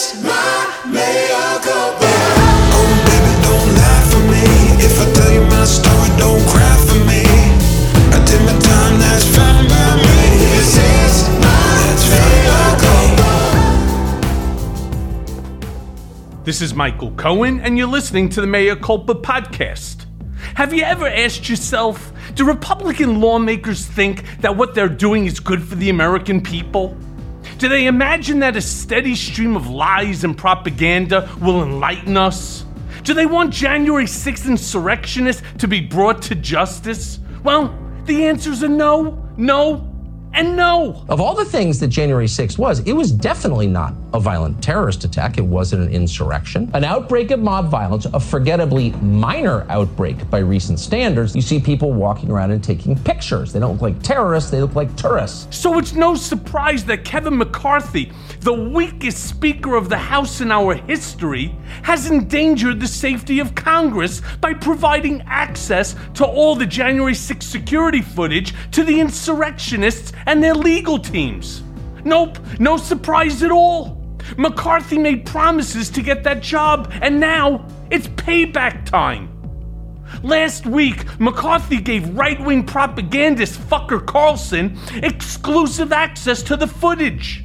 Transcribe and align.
slash. 0.00 0.10
This 0.10 0.14
is 0.14 0.22
my 0.24 0.32
mea 0.86 1.60
culpa. 1.60 2.12
Oh, 2.72 2.88
baby, 3.04 3.32
don't 3.44 3.68
laugh 3.76 4.14
at 4.16 4.24
me. 4.32 4.44
If 4.82 4.94
I 4.98 5.04
tell 5.12 5.30
you 5.32 5.42
my 5.42 5.64
story, 5.64 6.10
don't 6.16 6.42
cry 6.48 6.74
for 6.88 7.00
me. 7.04 7.22
I 8.08 8.18
did 8.24 8.40
my 8.46 8.54
time, 8.60 8.98
that's 8.98 9.24
fine 9.36 9.68
by 9.68 9.96
me. 10.00 10.20
This 10.56 10.72
is 10.78 11.28
my 11.44 11.60
mea 12.08 12.80
culpa. 12.80 13.34
This 16.44 16.62
is 16.62 16.72
Michael 16.74 17.10
Cohen, 17.12 17.60
and 17.60 17.76
you're 17.76 17.86
listening 17.86 18.30
to 18.30 18.40
the 18.40 18.46
Mea 18.46 18.76
Culpa 18.76 19.14
podcast. 19.14 20.06
Have 20.54 20.72
you 20.72 20.82
ever 20.82 21.08
asked 21.08 21.48
yourself, 21.50 22.12
do 22.34 22.46
Republican 22.46 23.20
lawmakers 23.20 23.84
think 23.84 24.24
that 24.40 24.56
what 24.56 24.74
they're 24.74 24.88
doing 24.88 25.26
is 25.26 25.40
good 25.40 25.62
for 25.62 25.74
the 25.74 25.90
American 25.90 26.40
people? 26.40 26.96
Do 27.60 27.68
they 27.68 27.86
imagine 27.86 28.38
that 28.38 28.56
a 28.56 28.62
steady 28.62 29.14
stream 29.14 29.54
of 29.54 29.68
lies 29.68 30.24
and 30.24 30.36
propaganda 30.36 31.28
will 31.42 31.62
enlighten 31.62 32.16
us? 32.16 32.64
Do 33.02 33.12
they 33.12 33.26
want 33.26 33.52
January 33.52 34.06
6th 34.06 34.46
insurrectionists 34.46 35.42
to 35.58 35.68
be 35.68 35.78
brought 35.78 36.22
to 36.22 36.34
justice? 36.34 37.20
Well, 37.44 37.78
the 38.06 38.24
answers 38.24 38.64
are 38.64 38.68
no, 38.68 39.28
no, 39.36 39.89
and 40.32 40.56
no. 40.56 41.04
Of 41.08 41.20
all 41.20 41.34
the 41.34 41.44
things 41.44 41.80
that 41.80 41.88
January 41.88 42.26
6th 42.26 42.56
was, 42.58 42.80
it 42.80 42.92
was 42.92 43.10
definitely 43.10 43.66
not 43.66 43.94
a 44.14 44.20
violent 44.20 44.62
terrorist 44.62 45.04
attack. 45.04 45.38
It 45.38 45.44
wasn't 45.44 45.82
an 45.82 45.90
insurrection. 45.90 46.70
An 46.74 46.84
outbreak 46.84 47.30
of 47.30 47.40
mob 47.40 47.68
violence, 47.68 48.06
a 48.06 48.20
forgettably 48.20 48.90
minor 49.02 49.66
outbreak 49.68 50.28
by 50.30 50.38
recent 50.38 50.78
standards. 50.78 51.34
You 51.34 51.42
see 51.42 51.60
people 51.60 51.92
walking 51.92 52.30
around 52.30 52.52
and 52.52 52.62
taking 52.62 52.96
pictures. 52.96 53.52
They 53.52 53.60
don't 53.60 53.72
look 53.72 53.82
like 53.82 54.02
terrorists, 54.02 54.50
they 54.50 54.60
look 54.60 54.74
like 54.74 54.94
tourists. 54.96 55.56
So 55.56 55.78
it's 55.78 55.94
no 55.94 56.14
surprise 56.14 56.84
that 56.84 57.04
Kevin 57.04 57.36
McCarthy, 57.36 58.12
the 58.40 58.52
weakest 58.52 59.28
Speaker 59.28 59.76
of 59.76 59.88
the 59.88 59.98
House 59.98 60.40
in 60.40 60.50
our 60.50 60.74
history, 60.74 61.54
has 61.82 62.10
endangered 62.10 62.80
the 62.80 62.88
safety 62.88 63.38
of 63.38 63.54
Congress 63.54 64.22
by 64.40 64.54
providing 64.54 65.20
access 65.26 65.94
to 66.14 66.24
all 66.24 66.54
the 66.54 66.66
January 66.66 67.12
6th 67.12 67.42
security 67.42 68.00
footage 68.00 68.54
to 68.70 68.82
the 68.82 68.98
insurrectionists 68.98 70.12
and 70.26 70.42
their 70.42 70.54
legal 70.54 70.98
teams. 70.98 71.62
Nope, 72.04 72.38
no 72.58 72.78
surprise 72.78 73.42
at 73.42 73.50
all. 73.50 74.00
McCarthy 74.38 74.96
made 74.96 75.26
promises 75.26 75.90
to 75.90 76.02
get 76.02 76.24
that 76.24 76.40
job, 76.40 76.90
and 77.02 77.20
now 77.20 77.66
it's 77.90 78.08
payback 78.08 78.86
time. 78.86 79.28
Last 80.22 80.66
week, 80.66 81.04
McCarthy 81.20 81.78
gave 81.78 82.08
right 82.16 82.40
wing 82.42 82.64
propagandist 82.64 83.60
Fucker 83.60 84.04
Carlson 84.04 84.78
exclusive 84.94 85.92
access 85.92 86.42
to 86.44 86.56
the 86.56 86.66
footage. 86.66 87.44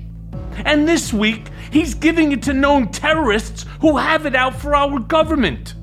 And 0.64 0.88
this 0.88 1.11
week, 1.11 1.50
he's 1.72 1.94
giving 1.94 2.31
it 2.31 2.42
to 2.44 2.53
known 2.53 2.92
terrorists 2.92 3.66
who 3.81 3.97
have 3.97 4.25
it 4.25 4.35
out 4.35 4.56
for 4.56 4.75
our 4.75 5.00
government. 5.00 5.75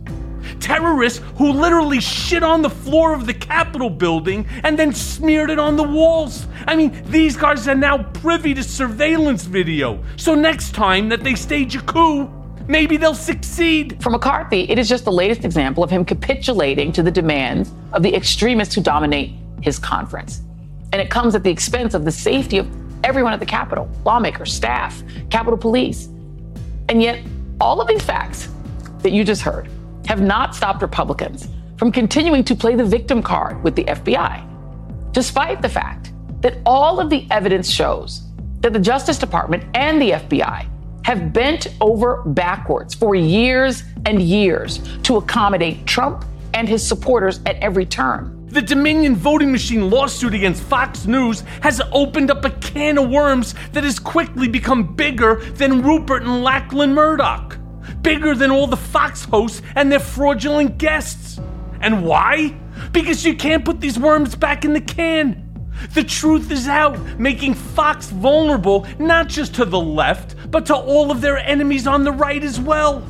Terrorists 0.60 1.20
who 1.36 1.52
literally 1.52 2.00
shit 2.00 2.42
on 2.42 2.62
the 2.62 2.70
floor 2.70 3.14
of 3.14 3.26
the 3.26 3.34
Capitol 3.34 3.90
building 3.90 4.46
and 4.62 4.78
then 4.78 4.92
smeared 4.92 5.50
it 5.50 5.58
on 5.58 5.76
the 5.76 5.82
walls. 5.82 6.46
I 6.66 6.76
mean, 6.76 7.02
these 7.06 7.36
guys 7.36 7.66
are 7.68 7.74
now 7.74 8.04
privy 8.14 8.54
to 8.54 8.62
surveillance 8.62 9.44
video. 9.44 10.02
So 10.16 10.34
next 10.34 10.74
time 10.74 11.08
that 11.08 11.24
they 11.24 11.34
stage 11.34 11.74
a 11.74 11.82
coup, 11.82 12.30
maybe 12.68 12.96
they'll 12.96 13.14
succeed. 13.14 14.00
For 14.02 14.10
McCarthy, 14.10 14.70
it 14.70 14.78
is 14.78 14.88
just 14.88 15.04
the 15.04 15.12
latest 15.12 15.44
example 15.44 15.82
of 15.82 15.90
him 15.90 16.04
capitulating 16.04 16.92
to 16.92 17.02
the 17.02 17.10
demands 17.10 17.72
of 17.92 18.02
the 18.02 18.14
extremists 18.14 18.74
who 18.74 18.82
dominate 18.82 19.32
his 19.62 19.78
conference. 19.78 20.42
And 20.92 21.00
it 21.00 21.10
comes 21.10 21.34
at 21.34 21.42
the 21.42 21.50
expense 21.50 21.94
of 21.94 22.04
the 22.04 22.12
safety 22.12 22.58
of 22.58 22.68
everyone 23.04 23.32
at 23.32 23.40
the 23.40 23.46
Capitol 23.46 23.88
lawmakers, 24.04 24.52
staff, 24.52 25.02
Capitol 25.30 25.58
Police. 25.58 26.06
And 26.88 27.02
yet, 27.02 27.20
all 27.60 27.80
of 27.80 27.88
these 27.88 28.02
facts 28.02 28.48
that 29.00 29.12
you 29.12 29.24
just 29.24 29.42
heard 29.42 29.68
have 30.06 30.20
not 30.20 30.54
stopped 30.54 30.82
Republicans 30.82 31.48
from 31.76 31.90
continuing 31.90 32.44
to 32.44 32.54
play 32.54 32.74
the 32.74 32.84
victim 32.84 33.22
card 33.22 33.62
with 33.62 33.74
the 33.74 33.84
FBI, 33.84 35.12
despite 35.12 35.62
the 35.62 35.68
fact 35.68 36.12
that 36.40 36.58
all 36.66 37.00
of 37.00 37.10
the 37.10 37.26
evidence 37.30 37.70
shows 37.70 38.22
that 38.60 38.72
the 38.72 38.78
Justice 38.78 39.18
Department 39.18 39.64
and 39.74 40.00
the 40.00 40.10
FBI 40.10 40.68
have 41.04 41.32
bent 41.32 41.68
over 41.80 42.22
backwards 42.22 42.94
for 42.94 43.14
years 43.14 43.82
and 44.06 44.22
years 44.22 44.80
to 45.02 45.16
accommodate 45.16 45.84
Trump 45.86 46.24
and 46.54 46.68
his 46.68 46.86
supporters 46.86 47.40
at 47.46 47.56
every 47.56 47.86
turn. 47.86 48.41
The 48.52 48.60
Dominion 48.60 49.16
voting 49.16 49.50
machine 49.50 49.88
lawsuit 49.88 50.34
against 50.34 50.62
Fox 50.64 51.06
News 51.06 51.40
has 51.62 51.80
opened 51.90 52.30
up 52.30 52.44
a 52.44 52.50
can 52.50 52.98
of 52.98 53.08
worms 53.08 53.54
that 53.72 53.82
has 53.82 53.98
quickly 53.98 54.46
become 54.46 54.94
bigger 54.94 55.36
than 55.54 55.80
Rupert 55.80 56.22
and 56.22 56.44
Lachlan 56.44 56.92
Murdoch. 56.92 57.56
Bigger 58.02 58.34
than 58.34 58.50
all 58.50 58.66
the 58.66 58.76
Fox 58.76 59.24
hosts 59.24 59.62
and 59.74 59.90
their 59.90 60.00
fraudulent 60.00 60.76
guests. 60.76 61.40
And 61.80 62.04
why? 62.04 62.54
Because 62.92 63.24
you 63.24 63.34
can't 63.36 63.64
put 63.64 63.80
these 63.80 63.98
worms 63.98 64.34
back 64.34 64.66
in 64.66 64.74
the 64.74 64.82
can. 64.82 65.48
The 65.94 66.04
truth 66.04 66.50
is 66.50 66.68
out, 66.68 66.98
making 67.18 67.54
Fox 67.54 68.10
vulnerable 68.10 68.86
not 68.98 69.28
just 69.28 69.54
to 69.54 69.64
the 69.64 69.80
left, 69.80 70.36
but 70.50 70.66
to 70.66 70.74
all 70.76 71.10
of 71.10 71.22
their 71.22 71.38
enemies 71.38 71.86
on 71.86 72.04
the 72.04 72.12
right 72.12 72.44
as 72.44 72.60
well. 72.60 73.02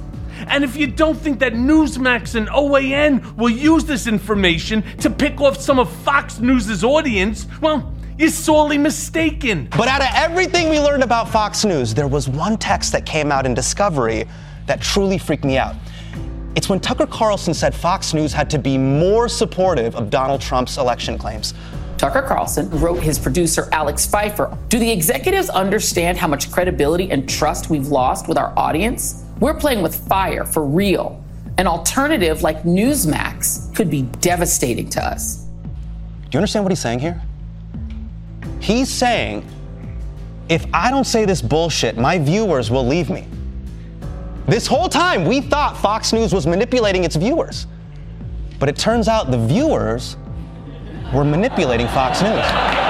And 0.48 0.64
if 0.64 0.76
you 0.76 0.86
don't 0.86 1.16
think 1.16 1.38
that 1.41 1.54
Newsmax 1.54 2.34
and 2.34 2.48
OAN 2.48 3.36
will 3.36 3.50
use 3.50 3.84
this 3.84 4.06
information 4.06 4.82
to 4.98 5.10
pick 5.10 5.41
off 5.41 5.58
some 5.58 5.78
of 5.78 5.91
Fox 6.03 6.38
News' 6.38 6.84
audience, 6.84 7.47
well, 7.60 7.92
you're 8.19 8.30
sorely 8.30 8.78
mistaken. 8.78 9.69
But 9.76 9.88
out 9.88 10.00
of 10.00 10.08
everything 10.14 10.69
we 10.69 10.78
learned 10.78 11.02
about 11.02 11.28
Fox 11.28 11.64
News, 11.64 11.94
there 11.94 12.08
was 12.08 12.28
one 12.28 12.58
text 12.58 12.92
that 12.92 13.06
came 13.06 13.32
out 13.32 13.47
in 13.47 13.54
Discovery 13.54 14.26
that 14.66 14.81
truly 14.81 15.19
freaked 15.19 15.44
me 15.44 15.58
out. 15.58 15.75
It's 16.54 16.69
when 16.69 16.81
Tucker 16.81 17.06
Carlson 17.06 17.54
said 17.54 17.75
Fox 17.75 18.12
News 18.12 18.32
had 18.32 18.50
to 18.50 18.58
be 18.58 18.76
more 18.76 19.28
supportive 19.28 19.97
of 19.97 20.10
Donald 20.10 20.41
Trump's 20.41 20.76
election 20.76 21.16
claims. 21.16 21.54
Tucker 21.97 22.22
Carlson 22.22 22.69
wrote 22.70 23.00
his 23.00 23.19
producer 23.19 23.69
Alex 23.72 24.04
Pfeiffer. 24.04 24.58
Do 24.69 24.78
the 24.78 24.91
executives 24.91 25.48
understand 25.48 26.19
how 26.19 26.26
much 26.26 26.50
credibility 26.50 27.10
and 27.10 27.28
trust 27.28 27.70
we've 27.70 27.86
lost 27.86 28.28
with 28.28 28.36
our 28.36 28.52
audience? 28.58 29.22
We're 29.41 29.54
playing 29.54 29.82
with 29.82 30.06
fire 30.09 30.44
for 30.44 30.65
real. 30.65 31.22
An 31.59 31.66
alternative 31.66 32.43
like 32.43 32.62
Newsmax 32.62 33.75
could 33.75 33.91
be 33.91 34.03
devastating 34.20 34.88
to 34.91 35.04
us. 35.04 35.37
Do 35.37 36.37
you 36.37 36.38
understand 36.38 36.65
what 36.65 36.72
he's 36.72 36.81
saying 36.81 37.00
here? 37.00 37.20
He's 38.60 38.88
saying, 38.88 39.47
if 40.48 40.66
I 40.72 40.91
don't 40.91 41.04
say 41.04 41.25
this 41.25 41.43
bullshit, 41.43 41.97
my 41.98 42.19
viewers 42.19 42.70
will 42.70 42.87
leave 42.87 43.10
me. 43.10 43.26
This 44.47 44.66
whole 44.66 44.88
time, 44.88 45.25
we 45.25 45.41
thought 45.41 45.76
Fox 45.76 46.12
News 46.12 46.32
was 46.32 46.47
manipulating 46.47 47.04
its 47.04 47.16
viewers. 47.16 47.66
But 48.59 48.69
it 48.69 48.76
turns 48.76 49.09
out 49.09 49.31
the 49.31 49.47
viewers 49.47 50.16
were 51.12 51.25
manipulating 51.25 51.88
Fox 51.88 52.22
News. 52.22 52.81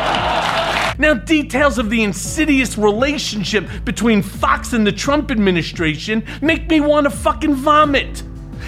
Now, 0.99 1.15
details 1.15 1.79
of 1.79 1.91
the 1.91 2.03
insidious 2.03 2.77
relationship 2.77 3.67
between 3.85 4.23
Fox 4.23 4.73
and 4.73 4.87
the 4.87 4.93
Trump 4.93 5.31
administration 5.31 6.25
make 6.41 6.69
me 6.69 6.81
want 6.81 7.05
to 7.05 7.11
fucking 7.11 7.55
vomit. 7.55 8.23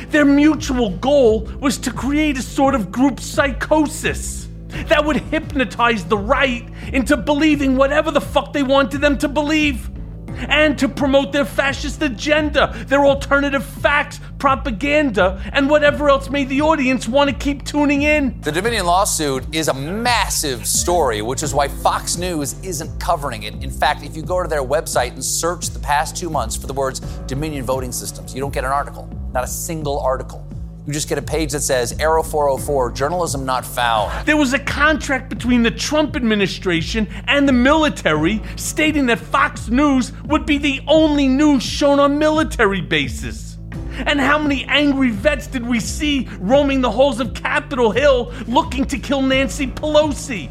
Their 0.09 0.25
mutual 0.25 0.91
goal 0.91 1.41
was 1.61 1.79
to 1.79 1.93
create 1.93 2.39
a 2.39 2.43
sort 2.43 2.75
of 2.75 2.91
group 2.91 3.21
psychosis 3.21 4.49
that 4.87 5.05
would 5.05 5.17
hypnotize 5.17 6.05
the 6.05 6.19
right 6.19 6.69
into 6.93 7.17
believing 7.17 7.77
whatever 7.77 8.11
the 8.11 8.21
fuck 8.21 8.53
they 8.53 8.63
wanted 8.63 9.01
them 9.01 9.19
to 9.19 9.29
believe. 9.29 9.91
And 10.37 10.79
to 10.79 10.89
promote 10.89 11.33
their 11.33 11.45
fascist 11.45 12.03
agenda, 12.03 12.73
their 12.87 13.05
alternative 13.05 13.65
facts, 13.65 14.21
propaganda, 14.39 15.43
and 15.53 15.71
whatever 15.71 16.11
else 16.11 16.29
made 16.31 16.49
the 16.49 16.61
audience 16.61 17.09
want 17.09 17.31
to 17.31 17.37
keep 17.37 17.65
tuning 17.65 18.03
in. 18.03 18.41
The 18.43 18.53
Dominion 18.53 18.87
lawsuit 18.87 19.55
is 19.55 19.69
a 19.69 19.75
massive 19.75 20.67
story, 20.67 21.23
which 21.23 21.43
is 21.43 21.55
why 21.55 21.69
Fox 21.69 22.17
News 22.17 22.55
isn't 22.63 23.01
covering 23.01 23.45
it. 23.45 23.55
In 23.63 23.71
fact, 23.71 24.05
if 24.05 24.17
you 24.17 24.23
go 24.23 24.43
to 24.43 24.49
their 24.49 24.63
website 24.63 25.13
and 25.13 25.25
search 25.25 25.71
the 25.71 25.79
past 25.79 26.17
two 26.17 26.31
months 26.31 26.57
for 26.57 26.67
the 26.67 26.75
words 26.75 27.01
Dominion 27.27 27.65
voting 27.65 27.93
systems, 27.93 28.35
you 28.35 28.41
don't 28.41 28.53
get 28.53 28.65
an 28.65 28.71
article, 28.71 29.09
not 29.33 29.45
a 29.45 29.49
single 29.49 29.99
article. 30.01 30.47
You 30.87 30.93
just 30.93 31.09
get 31.09 31.17
a 31.17 31.23
page 31.23 31.53
that 31.53 31.63
says 31.63 31.97
Error 31.99 32.23
404, 32.23 32.93
journalism 32.93 33.47
not 33.47 33.65
found. 33.65 34.27
There 34.27 34.37
was 34.37 34.53
a 34.53 34.59
contract 34.59 35.31
between 35.31 35.63
the 35.63 35.71
Trump 35.71 36.15
administration 36.15 37.09
and 37.27 37.49
the 37.49 37.55
military 37.55 38.43
stating 38.57 39.07
that 39.07 39.19
Fox 39.19 39.69
News 39.69 40.13
would 40.25 40.45
be 40.45 40.59
the 40.59 40.83
only 40.87 41.27
news 41.27 41.63
shown 41.63 41.99
on 41.99 42.19
military 42.19 42.83
bases. 42.83 43.57
And 43.97 44.21
how 44.21 44.39
many 44.39 44.67
angry 44.67 45.09
vets 45.09 45.47
did 45.47 45.67
we 45.67 45.81
see 45.81 46.29
roaming 46.39 46.83
the 46.83 46.91
halls 46.91 47.19
of 47.19 47.33
Capitol 47.33 47.91
Hill 47.91 48.35
looking 48.47 48.85
to 48.87 48.99
kill 48.99 49.23
Nancy 49.23 49.67
Pelosi? 49.67 50.51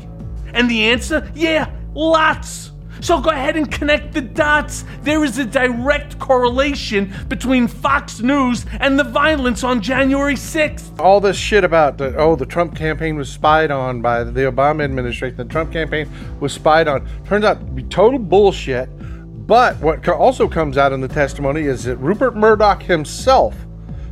And 0.56 0.68
the 0.68 0.86
answer? 0.86 1.32
Yeah, 1.36 1.72
lots. 1.94 2.72
So 3.04 3.20
go 3.20 3.32
ahead 3.32 3.58
and 3.58 3.70
connect 3.70 4.14
the 4.14 4.22
dots. 4.22 4.86
There 5.02 5.26
is 5.26 5.38
a 5.38 5.44
direct 5.44 6.18
correlation 6.20 7.14
between 7.28 7.68
Fox 7.68 8.22
News 8.22 8.66
and 8.80 8.98
the 8.98 9.04
violence 9.04 9.62
on 9.62 9.82
January 9.82 10.36
6th. 10.36 10.98
All 11.02 11.20
this 11.20 11.36
shit 11.36 11.66
about 11.66 11.98
the, 11.98 12.16
oh 12.16 12.38
the 12.38 12.46
Trump 12.46 12.78
campaign 12.78 13.18
was 13.18 13.30
spied 13.30 13.72
on 13.72 14.02
by 14.02 14.24
the 14.24 14.50
Obama 14.50 14.86
administration. 14.86 15.36
The 15.36 15.44
Trump 15.44 15.74
campaign 15.74 16.10
was 16.40 16.54
spied 16.54 16.88
on. 16.88 17.06
Turns 17.26 17.44
out 17.44 17.60
to 17.60 17.66
be 17.66 17.84
total 17.84 18.20
bullshit. 18.20 18.88
But 19.48 19.76
what 19.82 20.08
also 20.08 20.48
comes 20.48 20.78
out 20.78 20.94
in 20.94 21.02
the 21.02 21.10
testimony 21.10 21.64
is 21.64 21.84
that 21.84 21.98
Rupert 21.98 22.38
Murdoch 22.38 22.84
himself 22.84 23.54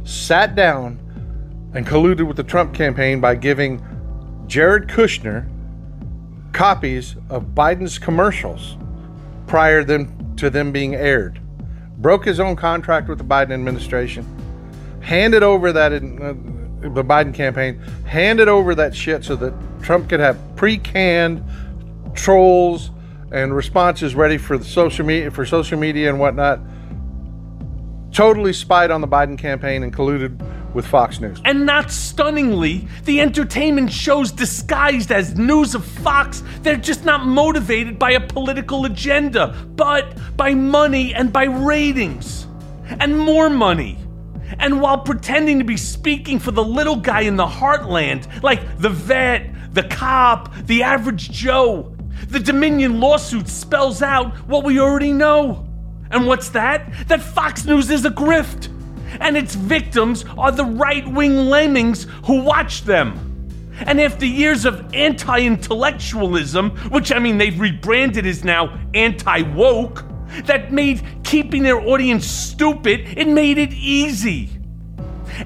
sat 0.03 0.53
down 0.53 0.99
and 1.73 1.87
colluded 1.87 2.27
with 2.27 2.35
the 2.35 2.43
Trump 2.43 2.73
campaign 2.73 3.21
by 3.21 3.35
giving 3.35 3.81
Jared 4.47 4.89
Kushner 4.89 5.47
copies 6.53 7.15
of 7.29 7.55
Biden's 7.55 7.97
commercials 7.97 8.77
prior 9.47 9.83
to 9.83 10.49
them 10.49 10.71
being 10.71 10.95
aired. 10.95 11.39
Broke 11.97 12.25
his 12.25 12.39
own 12.39 12.55
contract 12.55 13.07
with 13.07 13.17
the 13.17 13.23
Biden 13.23 13.51
administration. 13.51 14.25
Handed 15.01 15.43
over 15.43 15.71
that 15.71 15.93
in, 15.93 16.21
uh, 16.21 16.89
the 16.89 17.03
Biden 17.03 17.33
campaign. 17.33 17.79
Handed 18.05 18.47
over 18.47 18.73
that 18.75 18.95
shit 18.95 19.23
so 19.23 19.35
that 19.35 19.53
Trump 19.81 20.09
could 20.09 20.19
have 20.19 20.37
pre-canned 20.55 21.43
trolls 22.13 22.91
and 23.31 23.55
responses 23.55 24.15
ready 24.15 24.37
for 24.37 24.57
the 24.57 24.65
social 24.65 25.05
media 25.05 25.31
for 25.31 25.45
social 25.45 25.79
media 25.79 26.09
and 26.09 26.19
whatnot. 26.19 26.59
Totally 28.11 28.51
spied 28.51 28.91
on 28.91 28.99
the 28.99 29.07
Biden 29.07 29.37
campaign 29.37 29.83
and 29.83 29.95
colluded 29.95 30.37
with 30.73 30.85
Fox 30.85 31.19
News. 31.19 31.41
And 31.45 31.65
not 31.65 31.91
stunningly, 31.91 32.87
the 33.05 33.21
entertainment 33.21 33.91
shows 33.91 34.31
disguised 34.31 35.11
as 35.11 35.37
news 35.37 35.75
of 35.75 35.85
Fox, 35.85 36.43
they're 36.61 36.75
just 36.75 37.05
not 37.05 37.25
motivated 37.25 37.99
by 37.99 38.11
a 38.11 38.19
political 38.19 38.85
agenda, 38.85 39.55
but 39.75 40.17
by 40.37 40.53
money 40.53 41.13
and 41.13 41.31
by 41.31 41.45
ratings. 41.45 42.47
And 42.99 43.17
more 43.17 43.49
money. 43.49 43.97
And 44.59 44.81
while 44.81 44.97
pretending 44.97 45.59
to 45.59 45.65
be 45.65 45.77
speaking 45.77 46.39
for 46.39 46.51
the 46.51 46.63
little 46.63 46.97
guy 46.97 47.21
in 47.21 47.35
the 47.35 47.45
heartland, 47.45 48.43
like 48.43 48.79
the 48.79 48.89
vet, 48.89 49.49
the 49.73 49.83
cop, 49.83 50.53
the 50.65 50.83
average 50.83 51.31
Joe, 51.31 51.95
the 52.27 52.39
Dominion 52.39 52.99
lawsuit 52.99 53.47
spells 53.47 54.01
out 54.01 54.35
what 54.47 54.63
we 54.63 54.79
already 54.79 55.13
know. 55.13 55.67
And 56.11 56.27
what's 56.27 56.49
that? 56.49 57.07
That 57.07 57.21
Fox 57.21 57.65
News 57.65 57.89
is 57.89 58.03
a 58.03 58.09
grift 58.09 58.69
and 59.19 59.35
its 59.35 59.55
victims 59.55 60.25
are 60.37 60.51
the 60.51 60.65
right 60.65 61.07
wing 61.07 61.45
lemmings 61.47 62.07
who 62.25 62.41
watch 62.41 62.83
them. 62.83 63.27
And 63.85 63.99
after 63.99 64.25
years 64.25 64.65
of 64.65 64.93
anti 64.93 65.39
intellectualism, 65.39 66.71
which 66.89 67.11
I 67.11 67.19
mean 67.19 67.37
they've 67.37 67.59
rebranded 67.59 68.25
as 68.25 68.43
now 68.43 68.79
anti 68.93 69.41
woke, 69.53 70.05
that 70.45 70.71
made 70.71 71.01
keeping 71.23 71.63
their 71.63 71.79
audience 71.79 72.25
stupid, 72.25 73.01
it 73.17 73.27
made 73.27 73.57
it 73.57 73.73
easy. 73.73 74.49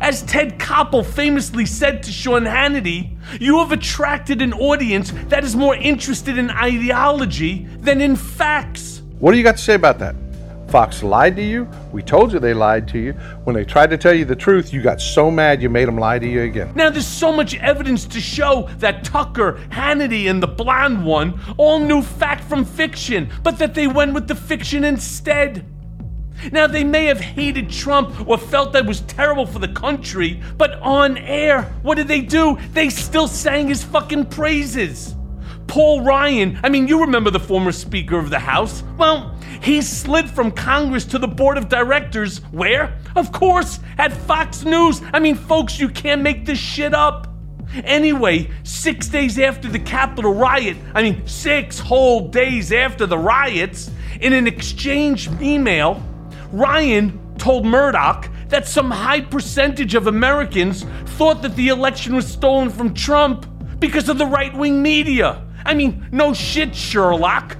As 0.01 0.23
Ted 0.23 0.59
Koppel 0.59 1.05
famously 1.05 1.65
said 1.65 2.03
to 2.03 2.11
Sean 2.11 2.43
Hannity, 2.43 3.15
you 3.39 3.59
have 3.59 3.71
attracted 3.71 4.41
an 4.41 4.53
audience 4.53 5.11
that 5.27 5.43
is 5.43 5.55
more 5.55 5.75
interested 5.75 6.37
in 6.37 6.49
ideology 6.49 7.65
than 7.79 8.01
in 8.01 8.15
facts. 8.15 9.01
What 9.19 9.31
do 9.31 9.37
you 9.37 9.43
got 9.43 9.57
to 9.57 9.63
say 9.63 9.75
about 9.75 9.99
that? 9.99 10.15
Fox 10.75 11.01
lied 11.03 11.37
to 11.37 11.41
you. 11.41 11.69
We 11.93 12.03
told 12.03 12.33
you 12.33 12.39
they 12.39 12.53
lied 12.53 12.85
to 12.89 12.99
you. 12.99 13.13
When 13.45 13.55
they 13.55 13.63
tried 13.63 13.91
to 13.91 13.97
tell 13.97 14.13
you 14.13 14.25
the 14.25 14.35
truth, 14.35 14.73
you 14.73 14.81
got 14.81 14.99
so 14.99 15.31
mad 15.31 15.61
you 15.61 15.69
made 15.69 15.87
them 15.87 15.97
lie 15.97 16.19
to 16.19 16.27
you 16.27 16.41
again. 16.41 16.73
Now, 16.75 16.89
there's 16.89 17.07
so 17.07 17.31
much 17.31 17.55
evidence 17.59 18.03
to 18.07 18.19
show 18.19 18.67
that 18.79 19.05
Tucker, 19.05 19.53
Hannity, 19.69 20.29
and 20.29 20.43
the 20.43 20.49
blonde 20.49 21.05
one 21.05 21.39
all 21.55 21.79
knew 21.79 22.01
fact 22.01 22.43
from 22.43 22.65
fiction, 22.65 23.31
but 23.41 23.57
that 23.59 23.73
they 23.73 23.87
went 23.87 24.13
with 24.13 24.27
the 24.27 24.35
fiction 24.35 24.83
instead. 24.83 25.65
Now, 26.51 26.67
they 26.67 26.83
may 26.83 27.05
have 27.05 27.21
hated 27.21 27.69
Trump 27.69 28.27
or 28.27 28.37
felt 28.37 28.73
that 28.73 28.85
was 28.85 28.99
terrible 28.99 29.45
for 29.45 29.59
the 29.59 29.69
country, 29.69 30.41
but 30.57 30.73
on 30.81 31.17
air, 31.17 31.61
what 31.83 31.95
did 31.95 32.09
they 32.09 32.19
do? 32.19 32.57
They 32.73 32.89
still 32.89 33.29
sang 33.29 33.69
his 33.69 33.81
fucking 33.81 34.25
praises. 34.25 35.14
Paul 35.67 36.01
Ryan, 36.01 36.59
I 36.63 36.69
mean, 36.69 36.87
you 36.87 37.01
remember 37.01 37.31
the 37.31 37.39
former 37.39 37.71
Speaker 37.71 38.17
of 38.17 38.29
the 38.29 38.39
House. 38.39 38.83
Well, 38.97 39.35
he 39.61 39.81
slid 39.81 40.29
from 40.29 40.51
Congress 40.51 41.05
to 41.05 41.19
the 41.19 41.27
Board 41.27 41.57
of 41.57 41.69
Directors. 41.69 42.39
Where? 42.51 42.97
Of 43.15 43.31
course, 43.31 43.79
at 43.97 44.13
Fox 44.13 44.63
News. 44.63 45.01
I 45.13 45.19
mean, 45.19 45.35
folks, 45.35 45.79
you 45.79 45.89
can't 45.89 46.21
make 46.21 46.45
this 46.45 46.59
shit 46.59 46.93
up. 46.93 47.27
Anyway, 47.83 48.49
six 48.63 49.07
days 49.07 49.39
after 49.39 49.67
the 49.67 49.79
Capitol 49.79 50.33
riot, 50.33 50.77
I 50.93 51.01
mean, 51.01 51.27
six 51.27 51.79
whole 51.79 52.29
days 52.29 52.71
after 52.71 53.05
the 53.05 53.17
riots, 53.17 53.91
in 54.21 54.33
an 54.33 54.47
exchange 54.47 55.29
email, 55.41 56.01
Ryan 56.51 57.19
told 57.37 57.65
Murdoch 57.65 58.29
that 58.47 58.67
some 58.67 58.91
high 58.91 59.21
percentage 59.21 59.95
of 59.95 60.07
Americans 60.07 60.83
thought 61.17 61.41
that 61.41 61.55
the 61.55 61.69
election 61.69 62.15
was 62.15 62.27
stolen 62.27 62.69
from 62.69 62.93
Trump 62.93 63.45
because 63.79 64.07
of 64.07 64.17
the 64.17 64.25
right 64.25 64.55
wing 64.55 64.81
media. 64.81 65.45
I 65.65 65.73
mean, 65.73 66.07
no 66.11 66.33
shit, 66.33 66.75
Sherlock. 66.75 67.57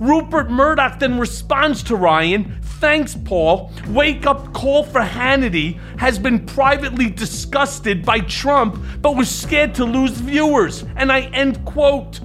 Rupert 0.00 0.50
Murdoch 0.50 0.98
then 0.98 1.18
responds 1.18 1.82
to 1.84 1.96
Ryan 1.96 2.58
Thanks, 2.82 3.14
Paul. 3.14 3.70
Wake 3.90 4.26
up 4.26 4.52
call 4.52 4.82
for 4.82 5.00
Hannity 5.00 5.78
has 6.00 6.18
been 6.18 6.44
privately 6.44 7.08
disgusted 7.08 8.04
by 8.04 8.18
Trump, 8.18 8.76
but 9.00 9.14
was 9.14 9.30
scared 9.30 9.72
to 9.76 9.84
lose 9.84 10.10
viewers. 10.10 10.84
And 10.96 11.12
I 11.12 11.20
end 11.32 11.64
quote. 11.64 12.18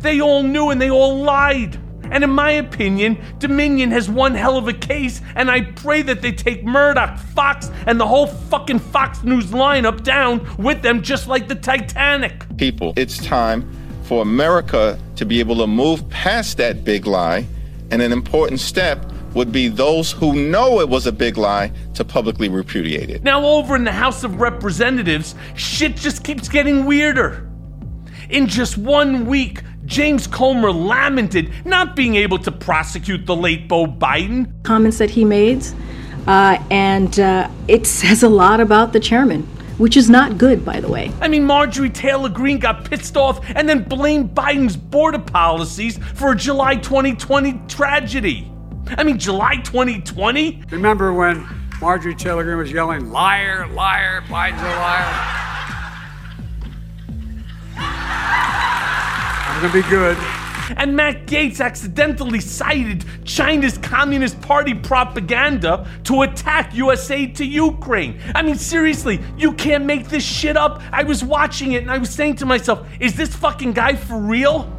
They 0.00 0.20
all 0.20 0.42
knew 0.42 0.68
and 0.68 0.78
they 0.78 0.90
all 0.90 1.22
lied. 1.22 1.80
And 2.10 2.22
in 2.22 2.28
my 2.28 2.50
opinion, 2.50 3.16
Dominion 3.38 3.90
has 3.92 4.10
one 4.10 4.34
hell 4.34 4.58
of 4.58 4.68
a 4.68 4.74
case, 4.74 5.22
and 5.34 5.50
I 5.50 5.62
pray 5.62 6.02
that 6.02 6.20
they 6.20 6.32
take 6.32 6.64
Murdoch, 6.64 7.18
Fox, 7.18 7.70
and 7.86 7.98
the 7.98 8.06
whole 8.06 8.26
fucking 8.26 8.80
Fox 8.80 9.24
News 9.24 9.46
lineup 9.46 10.02
down 10.02 10.46
with 10.58 10.82
them 10.82 11.00
just 11.00 11.28
like 11.28 11.48
the 11.48 11.54
Titanic. 11.54 12.44
People, 12.58 12.92
it's 12.96 13.16
time 13.24 13.77
for 14.08 14.22
America 14.22 14.98
to 15.16 15.26
be 15.26 15.38
able 15.38 15.56
to 15.56 15.66
move 15.66 16.08
past 16.08 16.56
that 16.56 16.82
big 16.82 17.06
lie. 17.06 17.46
And 17.90 18.00
an 18.00 18.10
important 18.10 18.58
step 18.58 19.04
would 19.34 19.52
be 19.52 19.68
those 19.68 20.10
who 20.10 20.32
know 20.32 20.80
it 20.80 20.88
was 20.88 21.06
a 21.06 21.12
big 21.12 21.36
lie 21.36 21.70
to 21.92 22.06
publicly 22.06 22.48
repudiate 22.48 23.10
it. 23.10 23.22
Now, 23.22 23.44
over 23.44 23.76
in 23.76 23.84
the 23.84 23.92
House 23.92 24.24
of 24.24 24.40
Representatives, 24.40 25.34
shit 25.56 25.94
just 25.94 26.24
keeps 26.24 26.48
getting 26.48 26.86
weirder. 26.86 27.46
In 28.30 28.46
just 28.46 28.78
one 28.78 29.26
week, 29.26 29.62
James 29.84 30.26
Comer 30.26 30.72
lamented 30.72 31.52
not 31.66 31.94
being 31.94 32.14
able 32.14 32.38
to 32.38 32.50
prosecute 32.50 33.26
the 33.26 33.36
late 33.36 33.68
Beau 33.68 33.86
Biden. 33.86 34.50
comments 34.64 34.96
that 34.98 35.10
he 35.10 35.24
made, 35.24 35.62
uh, 36.26 36.62
and 36.70 37.20
uh, 37.20 37.50
it 37.68 37.86
says 37.98 38.22
a 38.22 38.28
lot 38.30 38.60
about 38.60 38.94
the 38.94 39.00
chairman, 39.00 39.46
which 39.78 39.96
is 39.96 40.10
not 40.10 40.36
good, 40.38 40.64
by 40.64 40.80
the 40.80 40.88
way. 40.88 41.10
I 41.20 41.28
mean, 41.28 41.44
Marjorie 41.44 41.90
Taylor 41.90 42.28
Greene 42.28 42.58
got 42.58 42.84
pissed 42.88 43.16
off 43.16 43.40
and 43.54 43.68
then 43.68 43.84
blamed 43.84 44.34
Biden's 44.34 44.76
border 44.76 45.18
policies 45.18 45.98
for 46.14 46.32
a 46.32 46.36
July 46.36 46.76
2020 46.76 47.62
tragedy. 47.68 48.52
I 48.96 49.04
mean, 49.04 49.18
July 49.18 49.56
2020? 49.56 50.64
Remember 50.70 51.12
when 51.12 51.46
Marjorie 51.80 52.14
Taylor 52.14 52.44
Greene 52.44 52.58
was 52.58 52.72
yelling, 52.72 53.10
liar, 53.10 53.66
liar, 53.68 54.22
Biden's 54.22 54.60
a 54.60 54.64
liar? 54.64 55.44
I'm 59.50 59.62
gonna 59.62 59.72
be 59.72 59.88
good. 59.88 60.16
And 60.76 60.94
Matt 60.94 61.26
Gaetz 61.26 61.60
accidentally 61.60 62.40
cited 62.40 63.04
China's 63.24 63.78
Communist 63.78 64.40
Party 64.40 64.74
propaganda 64.74 65.88
to 66.04 66.22
attack 66.22 66.74
USA 66.74 67.26
to 67.26 67.44
Ukraine. 67.44 68.20
I 68.34 68.42
mean, 68.42 68.56
seriously, 68.56 69.20
you 69.36 69.52
can't 69.52 69.84
make 69.84 70.08
this 70.08 70.24
shit 70.24 70.56
up. 70.56 70.82
I 70.92 71.02
was 71.02 71.24
watching 71.24 71.72
it 71.72 71.82
and 71.82 71.90
I 71.90 71.98
was 71.98 72.10
saying 72.10 72.36
to 72.36 72.46
myself, 72.46 72.86
is 73.00 73.14
this 73.14 73.34
fucking 73.34 73.72
guy 73.72 73.94
for 73.94 74.18
real? 74.18 74.72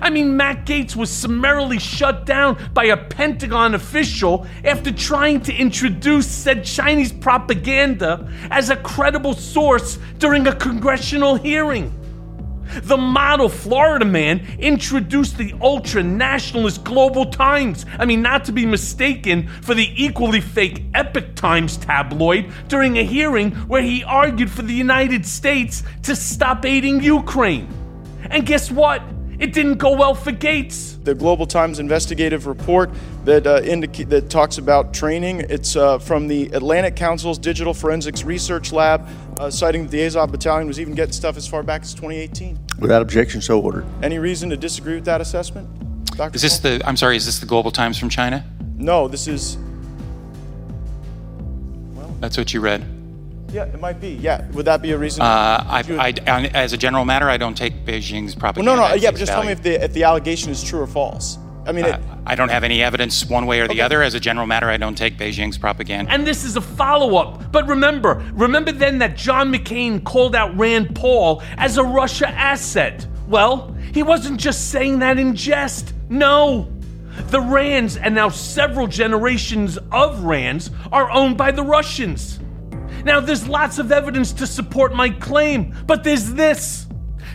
I 0.00 0.10
mean, 0.10 0.36
Matt 0.36 0.64
Gaetz 0.64 0.96
was 0.96 1.10
summarily 1.10 1.78
shut 1.78 2.24
down 2.24 2.70
by 2.72 2.84
a 2.84 2.96
Pentagon 2.96 3.74
official 3.74 4.46
after 4.64 4.92
trying 4.92 5.40
to 5.42 5.54
introduce 5.54 6.26
said 6.26 6.64
Chinese 6.64 7.12
propaganda 7.12 8.30
as 8.50 8.70
a 8.70 8.76
credible 8.76 9.34
source 9.34 9.98
during 10.18 10.46
a 10.46 10.54
congressional 10.54 11.34
hearing. 11.34 11.92
The 12.82 12.96
model 12.96 13.48
Florida 13.48 14.04
man 14.04 14.46
introduced 14.58 15.36
the 15.36 15.54
ultra 15.60 16.02
nationalist 16.02 16.84
Global 16.84 17.26
Times. 17.26 17.84
I 17.98 18.04
mean, 18.04 18.22
not 18.22 18.44
to 18.46 18.52
be 18.52 18.64
mistaken 18.66 19.48
for 19.60 19.74
the 19.74 19.90
equally 20.02 20.40
fake 20.40 20.84
Epoch 20.94 21.34
Times 21.34 21.76
tabloid 21.76 22.50
during 22.68 22.98
a 22.98 23.04
hearing 23.04 23.52
where 23.68 23.82
he 23.82 24.04
argued 24.04 24.50
for 24.50 24.62
the 24.62 24.74
United 24.74 25.26
States 25.26 25.82
to 26.02 26.16
stop 26.16 26.64
aiding 26.64 27.02
Ukraine. 27.02 27.68
And 28.30 28.46
guess 28.46 28.70
what? 28.70 29.02
It 29.42 29.52
didn't 29.52 29.78
go 29.78 29.96
well 29.96 30.14
for 30.14 30.30
Gaetz. 30.30 31.02
The 31.02 31.16
Global 31.16 31.46
Times 31.48 31.80
investigative 31.80 32.46
report 32.46 32.90
that 33.24 33.44
uh, 33.44 33.60
indica- 33.64 34.04
that 34.04 34.30
talks 34.30 34.58
about 34.58 34.94
training. 34.94 35.40
It's 35.48 35.74
uh, 35.74 35.98
from 35.98 36.28
the 36.28 36.46
Atlantic 36.52 36.94
Council's 36.94 37.38
Digital 37.38 37.74
Forensics 37.74 38.22
Research 38.22 38.70
Lab, 38.72 39.04
uh, 39.40 39.50
citing 39.50 39.82
that 39.82 39.90
the 39.90 40.00
Azov 40.04 40.30
Battalion 40.30 40.68
was 40.68 40.78
even 40.78 40.94
getting 40.94 41.12
stuff 41.12 41.36
as 41.36 41.48
far 41.48 41.64
back 41.64 41.82
as 41.82 41.92
2018. 41.92 42.56
Without 42.78 43.02
objection, 43.02 43.40
so 43.42 43.60
ordered. 43.60 43.84
Any 44.00 44.20
reason 44.20 44.48
to 44.50 44.56
disagree 44.56 44.94
with 44.94 45.06
that 45.06 45.20
assessment, 45.20 45.68
Dr. 46.16 46.36
Is 46.36 46.42
this 46.42 46.60
the, 46.60 46.80
I'm 46.84 46.96
sorry, 46.96 47.16
is 47.16 47.26
this 47.26 47.40
the 47.40 47.46
Global 47.46 47.72
Times 47.72 47.98
from 47.98 48.10
China? 48.10 48.44
No, 48.76 49.08
this 49.08 49.26
is. 49.26 49.56
Well, 51.94 52.14
That's 52.20 52.38
what 52.38 52.54
you 52.54 52.60
read? 52.60 53.01
Yeah, 53.52 53.64
it 53.64 53.80
might 53.80 54.00
be. 54.00 54.14
Yeah, 54.14 54.46
would 54.52 54.64
that 54.64 54.80
be 54.80 54.92
a 54.92 54.98
reason? 54.98 55.22
Uh, 55.22 55.64
I, 55.68 55.82
you- 55.82 55.98
I, 55.98 56.14
I- 56.26 56.46
as 56.54 56.72
a 56.72 56.76
general 56.78 57.04
matter, 57.04 57.28
I 57.28 57.36
don't 57.36 57.56
take 57.56 57.84
Beijing's 57.84 58.34
well, 58.34 58.40
propaganda. 58.40 58.76
no, 58.76 58.88
no, 58.88 58.94
yeah, 58.94 59.10
but 59.10 59.18
just 59.18 59.30
tell 59.32 59.44
me 59.44 59.52
if 59.52 59.62
the 59.62 59.82
if 59.84 59.92
the 59.92 60.04
allegation 60.04 60.50
is 60.50 60.62
true 60.62 60.80
or 60.80 60.86
false. 60.86 61.38
I 61.64 61.70
mean, 61.70 61.84
it, 61.84 62.00
I 62.26 62.34
don't 62.34 62.48
have 62.48 62.64
any 62.64 62.82
evidence 62.82 63.24
one 63.24 63.46
way 63.46 63.60
or 63.60 63.68
the 63.68 63.82
other. 63.82 64.02
As 64.02 64.14
a 64.14 64.20
general 64.20 64.46
matter, 64.46 64.68
I 64.68 64.78
don't 64.78 64.96
take 64.96 65.16
Beijing's 65.16 65.56
propaganda. 65.56 66.10
And 66.10 66.26
this 66.26 66.42
is 66.42 66.56
a 66.56 66.60
follow 66.60 67.16
up. 67.16 67.52
But 67.52 67.68
remember, 67.68 68.24
remember 68.32 68.72
then 68.72 68.98
that 68.98 69.16
John 69.16 69.52
McCain 69.52 70.02
called 70.02 70.34
out 70.34 70.56
Rand 70.58 70.96
Paul 70.96 71.40
as 71.58 71.78
a 71.78 71.84
Russia 71.84 72.28
asset. 72.28 73.06
Well, 73.28 73.76
he 73.94 74.02
wasn't 74.02 74.40
just 74.40 74.70
saying 74.70 74.98
that 75.00 75.18
in 75.18 75.36
jest. 75.36 75.94
No. 76.08 76.72
The 77.28 77.40
Rands, 77.40 77.96
and 77.96 78.14
now 78.14 78.28
several 78.30 78.88
generations 78.88 79.78
of 79.92 80.24
Rands, 80.24 80.70
are 80.90 81.10
owned 81.10 81.36
by 81.38 81.52
the 81.52 81.62
Russians. 81.62 82.40
Now, 83.04 83.20
there's 83.20 83.48
lots 83.48 83.78
of 83.78 83.90
evidence 83.90 84.32
to 84.34 84.46
support 84.46 84.94
my 84.94 85.10
claim, 85.10 85.74
but 85.86 86.04
there's 86.04 86.32
this. 86.32 86.86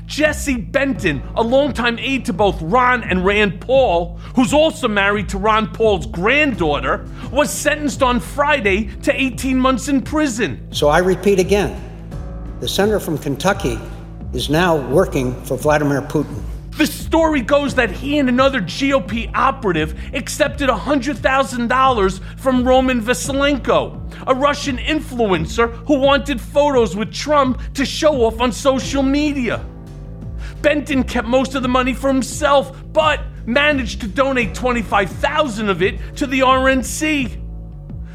Jesse 0.05 0.55
Benton, 0.55 1.21
a 1.35 1.43
longtime 1.43 1.99
aide 1.99 2.25
to 2.25 2.33
both 2.33 2.61
Ron 2.61 3.03
and 3.03 3.25
Rand 3.25 3.59
Paul, 3.59 4.17
who's 4.35 4.53
also 4.53 4.87
married 4.87 5.27
to 5.29 5.37
Ron 5.37 5.67
Paul's 5.73 6.05
granddaughter, 6.05 7.05
was 7.29 7.51
sentenced 7.51 8.01
on 8.01 8.21
Friday 8.21 8.85
to 9.01 9.13
18 9.13 9.59
months 9.59 9.89
in 9.89 10.01
prison. 10.01 10.65
So 10.71 10.87
I 10.87 10.99
repeat 10.99 11.39
again 11.39 11.83
the 12.61 12.67
senator 12.67 12.99
from 12.99 13.17
Kentucky 13.17 13.77
is 14.33 14.49
now 14.49 14.77
working 14.89 15.39
for 15.43 15.57
Vladimir 15.57 16.01
Putin. 16.01 16.41
The 16.77 16.85
story 16.85 17.41
goes 17.41 17.73
that 17.73 17.89
he 17.89 18.19
and 18.19 18.29
another 18.29 18.61
GOP 18.61 19.31
operative 19.33 19.99
accepted 20.13 20.69
$100,000 20.69 22.39
from 22.39 22.67
Roman 22.67 23.01
Vasilenko, 23.01 23.99
a 24.27 24.35
Russian 24.35 24.77
influencer 24.77 25.73
who 25.87 25.97
wanted 25.97 26.39
photos 26.39 26.95
with 26.95 27.11
Trump 27.11 27.59
to 27.73 27.83
show 27.83 28.23
off 28.25 28.39
on 28.39 28.51
social 28.51 29.01
media. 29.01 29.65
Benton 30.61 31.03
kept 31.03 31.27
most 31.27 31.55
of 31.55 31.63
the 31.63 31.67
money 31.67 31.95
for 31.95 32.09
himself, 32.09 32.79
but 32.93 33.21
managed 33.47 34.01
to 34.01 34.07
donate 34.07 34.53
25,000 34.53 35.69
of 35.69 35.81
it 35.81 35.99
to 36.17 36.27
the 36.27 36.41
RNC. 36.41 37.43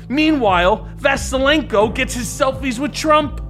Meanwhile, 0.09 0.89
Vasilenko 0.99 1.93
gets 1.93 2.15
his 2.15 2.29
selfies 2.29 2.79
with 2.79 2.93
Trump. 2.93 3.41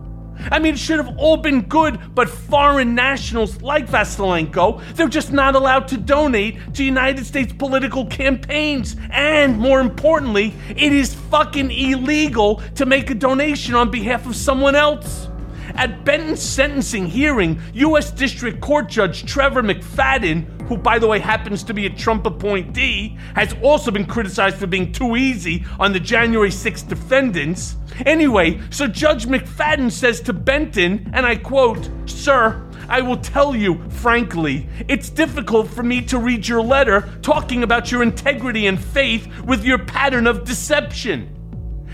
I 0.51 0.59
mean, 0.59 0.75
it 0.75 0.79
should 0.79 0.99
have 0.99 1.17
all 1.19 1.37
been 1.37 1.63
good, 1.63 2.15
but 2.15 2.29
foreign 2.29 2.95
nationals 2.95 3.61
like 3.63 3.87
Vasilenko, 3.87 4.83
they're 4.95 5.09
just 5.09 5.33
not 5.33 5.55
allowed 5.55 5.89
to 5.89 5.97
donate 5.97 6.75
to 6.75 6.85
United 6.85 7.27
States 7.27 7.53
political 7.53 8.07
campaigns. 8.07 8.97
And 9.11 9.59
more 9.59 9.81
importantly, 9.81 10.55
it 10.71 10.93
is 10.93 11.15
fucking 11.15 11.71
illegal 11.71 12.57
to 12.77 12.87
make 12.87 13.11
a 13.11 13.15
donation 13.15 13.75
on 13.75 13.91
behalf 13.91 14.27
of 14.27 14.37
someone 14.37 14.75
else. 14.75 15.29
At 15.75 16.05
Benton's 16.05 16.43
sentencing 16.43 17.07
hearing, 17.07 17.61
U.S. 17.75 18.11
District 18.11 18.61
Court 18.61 18.89
Judge 18.89 19.25
Trevor 19.25 19.63
McFadden, 19.63 20.61
who 20.69 20.77
by 20.77 20.99
the 20.99 21.07
way 21.07 21.19
happens 21.19 21.65
to 21.65 21.75
be 21.75 21.87
a 21.87 21.91
Trump 21.91 22.27
appointee, 22.27 23.17
has 23.35 23.55
also 23.63 23.91
been 23.91 24.07
criticized 24.07 24.57
for 24.57 24.67
being 24.67 24.93
too 24.93 25.17
easy 25.17 25.65
on 25.79 25.93
the 25.93 26.01
January 26.01 26.51
6th 26.51 26.89
defendants. 26.89 27.77
Anyway, 28.07 28.61
so 28.71 28.87
Judge 28.87 29.27
McFadden 29.27 29.91
says 29.91 30.21
to 30.23 30.33
Benton, 30.33 31.11
and 31.13 31.27
I 31.27 31.37
quote, 31.37 31.89
Sir, 32.07 32.69
I 32.89 33.01
will 33.01 33.17
tell 33.17 33.57
you, 33.57 33.83
frankly, 33.89 34.69
it's 34.89 35.09
difficult 35.09 35.69
for 35.69 35.83
me 35.83 36.03
to 36.03 36.19
read 36.19 36.47
your 36.47 36.63
letter 36.63 37.09
talking 37.23 37.63
about 37.63 37.91
your 37.91 38.03
integrity 38.03 38.67
and 38.67 38.83
faith 38.83 39.29
with 39.45 39.65
your 39.65 39.79
pattern 39.79 40.27
of 40.27 40.45
deception. 40.45 41.42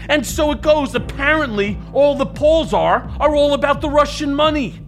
And 0.08 0.26
so 0.26 0.50
it 0.52 0.62
goes. 0.62 0.94
Apparently, 0.94 1.78
all 1.92 2.14
the 2.14 2.26
polls 2.26 2.72
are 2.72 3.10
are 3.20 3.34
all 3.34 3.54
about 3.54 3.80
the 3.80 3.90
Russian 3.90 4.34
money. 4.34 4.80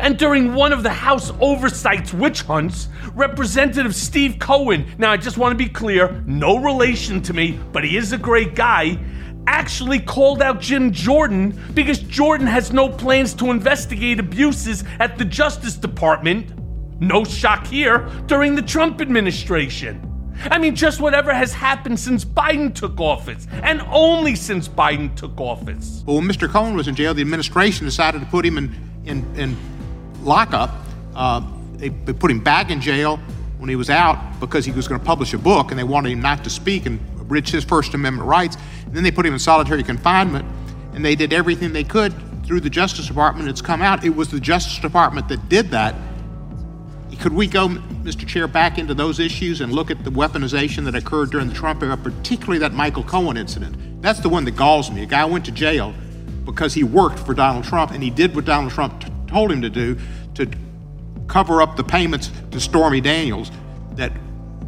And 0.00 0.18
during 0.18 0.54
one 0.54 0.72
of 0.72 0.82
the 0.82 0.90
House 0.90 1.30
Oversight's 1.40 2.12
witch 2.12 2.42
hunts, 2.42 2.88
Representative 3.14 3.94
Steve 3.94 4.38
Cohen, 4.38 4.86
now 4.98 5.10
I 5.10 5.16
just 5.16 5.38
want 5.38 5.52
to 5.52 5.64
be 5.64 5.70
clear, 5.70 6.22
no 6.26 6.58
relation 6.58 7.22
to 7.22 7.32
me, 7.32 7.58
but 7.72 7.84
he 7.84 7.96
is 7.96 8.12
a 8.12 8.18
great 8.18 8.54
guy, 8.54 8.98
actually 9.46 9.98
called 9.98 10.42
out 10.42 10.60
Jim 10.60 10.92
Jordan 10.92 11.58
because 11.74 12.00
Jordan 12.00 12.46
has 12.46 12.72
no 12.72 12.88
plans 12.88 13.34
to 13.34 13.50
investigate 13.50 14.20
abuses 14.20 14.84
at 14.98 15.16
the 15.16 15.24
Justice 15.24 15.74
Department. 15.74 16.52
No 17.00 17.24
shock 17.24 17.66
here 17.66 18.08
during 18.26 18.54
the 18.54 18.62
Trump 18.62 19.00
administration. 19.00 20.07
I 20.42 20.58
mean, 20.58 20.74
just 20.74 21.00
whatever 21.00 21.32
has 21.32 21.52
happened 21.52 21.98
since 21.98 22.24
Biden 22.24 22.74
took 22.74 23.00
office, 23.00 23.46
and 23.62 23.82
only 23.90 24.34
since 24.34 24.68
Biden 24.68 25.14
took 25.16 25.38
office. 25.40 26.02
But 26.06 26.14
when 26.14 26.24
Mr. 26.24 26.48
Cohen 26.48 26.74
was 26.74 26.88
in 26.88 26.94
jail, 26.94 27.14
the 27.14 27.22
administration 27.22 27.84
decided 27.86 28.20
to 28.20 28.26
put 28.26 28.44
him 28.44 28.58
in, 28.58 28.74
in, 29.04 29.36
in 29.36 29.56
lockup. 30.22 30.70
Uh, 31.14 31.42
they, 31.74 31.88
they 31.88 32.12
put 32.12 32.30
him 32.30 32.40
back 32.40 32.70
in 32.70 32.80
jail 32.80 33.18
when 33.58 33.68
he 33.68 33.76
was 33.76 33.90
out 33.90 34.40
because 34.40 34.64
he 34.64 34.72
was 34.72 34.86
going 34.86 35.00
to 35.00 35.06
publish 35.06 35.34
a 35.34 35.38
book 35.38 35.70
and 35.70 35.78
they 35.78 35.84
wanted 35.84 36.12
him 36.12 36.20
not 36.20 36.44
to 36.44 36.50
speak 36.50 36.86
and 36.86 37.00
abridge 37.20 37.50
his 37.50 37.64
First 37.64 37.94
Amendment 37.94 38.28
rights. 38.28 38.56
And 38.86 38.94
then 38.94 39.02
they 39.02 39.10
put 39.10 39.26
him 39.26 39.32
in 39.32 39.38
solitary 39.38 39.82
confinement 39.82 40.46
and 40.94 41.04
they 41.04 41.14
did 41.14 41.32
everything 41.32 41.72
they 41.72 41.84
could 41.84 42.14
through 42.44 42.60
the 42.60 42.70
Justice 42.70 43.06
Department. 43.06 43.48
It's 43.48 43.60
come 43.60 43.82
out. 43.82 44.04
It 44.04 44.14
was 44.14 44.30
the 44.30 44.40
Justice 44.40 44.78
Department 44.78 45.28
that 45.28 45.48
did 45.48 45.70
that. 45.70 45.94
Could 47.20 47.32
we 47.32 47.48
go, 47.48 47.68
Mr. 47.68 48.24
Chair, 48.24 48.46
back 48.46 48.78
into 48.78 48.94
those 48.94 49.18
issues 49.18 49.60
and 49.60 49.72
look 49.72 49.90
at 49.90 50.04
the 50.04 50.10
weaponization 50.10 50.84
that 50.84 50.94
occurred 50.94 51.30
during 51.30 51.48
the 51.48 51.54
Trump 51.54 51.82
era, 51.82 51.96
particularly 51.96 52.60
that 52.60 52.72
Michael 52.72 53.02
Cohen 53.02 53.36
incident? 53.36 54.00
That's 54.00 54.20
the 54.20 54.28
one 54.28 54.44
that 54.44 54.52
galls 54.52 54.90
me. 54.92 55.02
A 55.02 55.06
guy 55.06 55.24
went 55.24 55.44
to 55.46 55.50
jail 55.50 55.92
because 56.44 56.74
he 56.74 56.84
worked 56.84 57.18
for 57.18 57.34
Donald 57.34 57.64
Trump 57.64 57.90
and 57.90 58.04
he 58.04 58.10
did 58.10 58.36
what 58.36 58.44
Donald 58.44 58.72
Trump 58.72 59.00
t- 59.00 59.12
told 59.26 59.50
him 59.50 59.60
to 59.62 59.68
do 59.68 59.98
to 60.34 60.48
cover 61.26 61.60
up 61.60 61.76
the 61.76 61.82
payments 61.82 62.30
to 62.52 62.60
Stormy 62.60 63.00
Daniels 63.00 63.50
that 63.96 64.12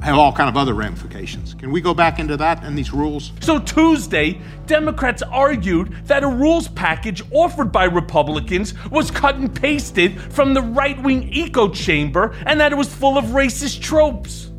have 0.02 0.16
all 0.16 0.32
kind 0.32 0.48
of 0.48 0.56
other 0.56 0.74
ramifications. 0.74 1.54
Can 1.54 1.70
we 1.70 1.80
go 1.80 1.92
back 1.92 2.18
into 2.18 2.36
that 2.38 2.64
and 2.64 2.76
these 2.76 2.92
rules? 2.92 3.32
So 3.40 3.58
Tuesday, 3.58 4.40
Democrats 4.66 5.22
argued 5.22 5.94
that 6.06 6.22
a 6.22 6.28
rules 6.28 6.68
package 6.68 7.22
offered 7.30 7.70
by 7.70 7.84
Republicans 7.84 8.74
was 8.90 9.10
cut 9.10 9.36
and 9.36 9.54
pasted 9.54 10.20
from 10.32 10.54
the 10.54 10.62
right 10.62 11.00
wing 11.02 11.30
echo 11.32 11.68
chamber 11.68 12.34
and 12.46 12.60
that 12.60 12.72
it 12.72 12.76
was 12.76 12.92
full 12.92 13.18
of 13.18 13.26
racist 13.26 13.82
tropes. 13.82 14.50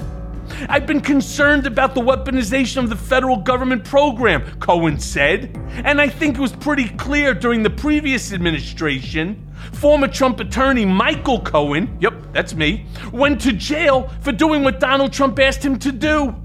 I've 0.70 0.86
been 0.86 1.02
concerned 1.02 1.66
about 1.66 1.96
the 1.96 2.02
weaponization 2.02 2.78
of 2.78 2.90
the 2.90 2.96
federal 2.96 3.38
government 3.38 3.84
program, 3.84 4.44
Cohen 4.60 5.00
said. 5.00 5.58
And 5.84 6.00
I 6.00 6.08
think 6.08 6.38
it 6.38 6.42
was 6.42 6.52
pretty 6.52 6.90
clear 6.90 7.34
during 7.34 7.64
the 7.64 7.70
previous 7.70 8.32
administration. 8.32 9.51
Former 9.74 10.08
Trump 10.08 10.40
attorney 10.40 10.86
Michael 10.86 11.40
Cohen, 11.40 11.98
yep, 12.00 12.14
that's 12.34 12.54
me, 12.54 12.86
went 13.12 13.42
to 13.42 13.54
jail 13.54 14.10
for 14.22 14.32
doing 14.32 14.64
what 14.64 14.80
Donald 14.80 15.14
Trump 15.14 15.40
asked 15.40 15.64
him 15.64 15.78
to 15.80 15.92
do. 15.92 16.36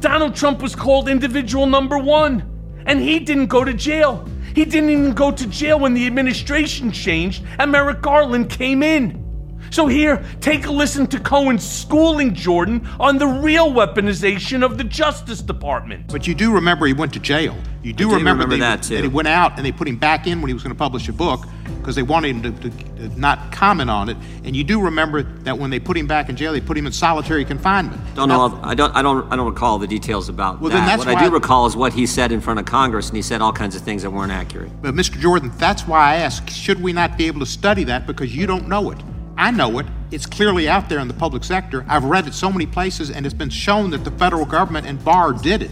Donald 0.00 0.34
Trump 0.34 0.62
was 0.62 0.74
called 0.74 1.08
individual 1.08 1.66
number 1.66 1.98
one, 1.98 2.42
and 2.86 3.00
he 3.00 3.18
didn't 3.18 3.46
go 3.46 3.64
to 3.64 3.74
jail. 3.74 4.28
He 4.54 4.64
didn't 4.64 4.90
even 4.90 5.12
go 5.12 5.30
to 5.30 5.46
jail 5.46 5.78
when 5.78 5.94
the 5.94 6.06
administration 6.06 6.90
changed 6.90 7.44
and 7.58 7.70
Merrick 7.70 8.00
Garland 8.00 8.50
came 8.50 8.82
in. 8.82 9.27
So, 9.70 9.86
here, 9.86 10.24
take 10.40 10.66
a 10.66 10.70
listen 10.72 11.06
to 11.08 11.20
Cohen 11.20 11.58
schooling 11.58 12.34
Jordan 12.34 12.86
on 12.98 13.18
the 13.18 13.26
real 13.26 13.70
weaponization 13.72 14.64
of 14.64 14.78
the 14.78 14.84
Justice 14.84 15.42
Department. 15.42 16.06
But 16.08 16.26
you 16.26 16.34
do 16.34 16.52
remember 16.52 16.86
he 16.86 16.92
went 16.92 17.12
to 17.14 17.20
jail. 17.20 17.56
You 17.82 17.92
do 17.92 18.08
do 18.08 18.14
remember, 18.16 18.44
remember 18.44 18.56
they- 18.56 18.60
that, 18.60 18.82
too. 18.82 19.02
he 19.02 19.08
went 19.08 19.28
out 19.28 19.56
and 19.56 19.64
they 19.64 19.72
put 19.72 19.86
him 19.88 19.96
back 19.96 20.26
in 20.26 20.40
when 20.40 20.48
he 20.48 20.54
was 20.54 20.62
going 20.62 20.74
to 20.74 20.78
publish 20.78 21.08
a 21.08 21.12
book 21.12 21.46
because 21.78 21.94
they 21.94 22.02
wanted 22.02 22.36
him 22.36 22.42
to, 22.42 22.70
to, 22.70 23.08
to 23.10 23.20
not 23.20 23.52
comment 23.52 23.88
on 23.88 24.08
it. 24.08 24.16
And 24.44 24.56
you 24.56 24.64
do 24.64 24.80
remember 24.80 25.22
that 25.22 25.56
when 25.56 25.70
they 25.70 25.78
put 25.78 25.96
him 25.96 26.06
back 26.06 26.28
in 26.28 26.36
jail, 26.36 26.52
they 26.52 26.60
put 26.60 26.76
him 26.76 26.86
in 26.86 26.92
solitary 26.92 27.44
confinement. 27.44 28.00
Don't 28.14 28.28
know. 28.28 28.58
I 28.62 28.74
don't. 28.74 28.94
I 28.96 29.02
don't. 29.02 29.32
I 29.32 29.36
don't 29.36 29.46
recall 29.46 29.78
the 29.78 29.86
details 29.86 30.28
about 30.28 30.60
Well, 30.60 30.70
that. 30.70 30.76
then 30.78 30.86
that's 30.86 30.98
what 31.06 31.08
I 31.08 31.14
why- 31.14 31.28
do 31.28 31.34
recall 31.34 31.66
is 31.66 31.76
what 31.76 31.92
he 31.92 32.04
said 32.06 32.32
in 32.32 32.40
front 32.40 32.58
of 32.58 32.66
Congress, 32.66 33.08
and 33.08 33.16
he 33.16 33.22
said 33.22 33.40
all 33.40 33.52
kinds 33.52 33.76
of 33.76 33.82
things 33.82 34.02
that 34.02 34.10
weren't 34.10 34.32
accurate. 34.32 34.70
But 34.82 34.94
Mr. 34.94 35.18
Jordan, 35.18 35.52
that's 35.56 35.86
why 35.86 36.14
I 36.14 36.16
ask, 36.16 36.48
should 36.50 36.82
we 36.82 36.92
not 36.92 37.16
be 37.16 37.26
able 37.26 37.40
to 37.40 37.46
study 37.46 37.84
that 37.84 38.06
because 38.06 38.34
you 38.34 38.46
don't 38.46 38.68
know 38.68 38.90
it? 38.90 38.98
I 39.38 39.52
know 39.52 39.78
it. 39.78 39.86
It's 40.10 40.26
clearly 40.26 40.68
out 40.68 40.88
there 40.88 40.98
in 40.98 41.06
the 41.06 41.14
public 41.14 41.44
sector. 41.44 41.86
I've 41.88 42.02
read 42.02 42.26
it 42.26 42.34
so 42.34 42.50
many 42.50 42.66
places, 42.66 43.12
and 43.12 43.24
it's 43.24 43.34
been 43.34 43.48
shown 43.48 43.90
that 43.90 44.02
the 44.02 44.10
federal 44.10 44.44
government 44.44 44.84
and 44.84 45.02
Barr 45.04 45.32
did 45.32 45.62
it. 45.62 45.70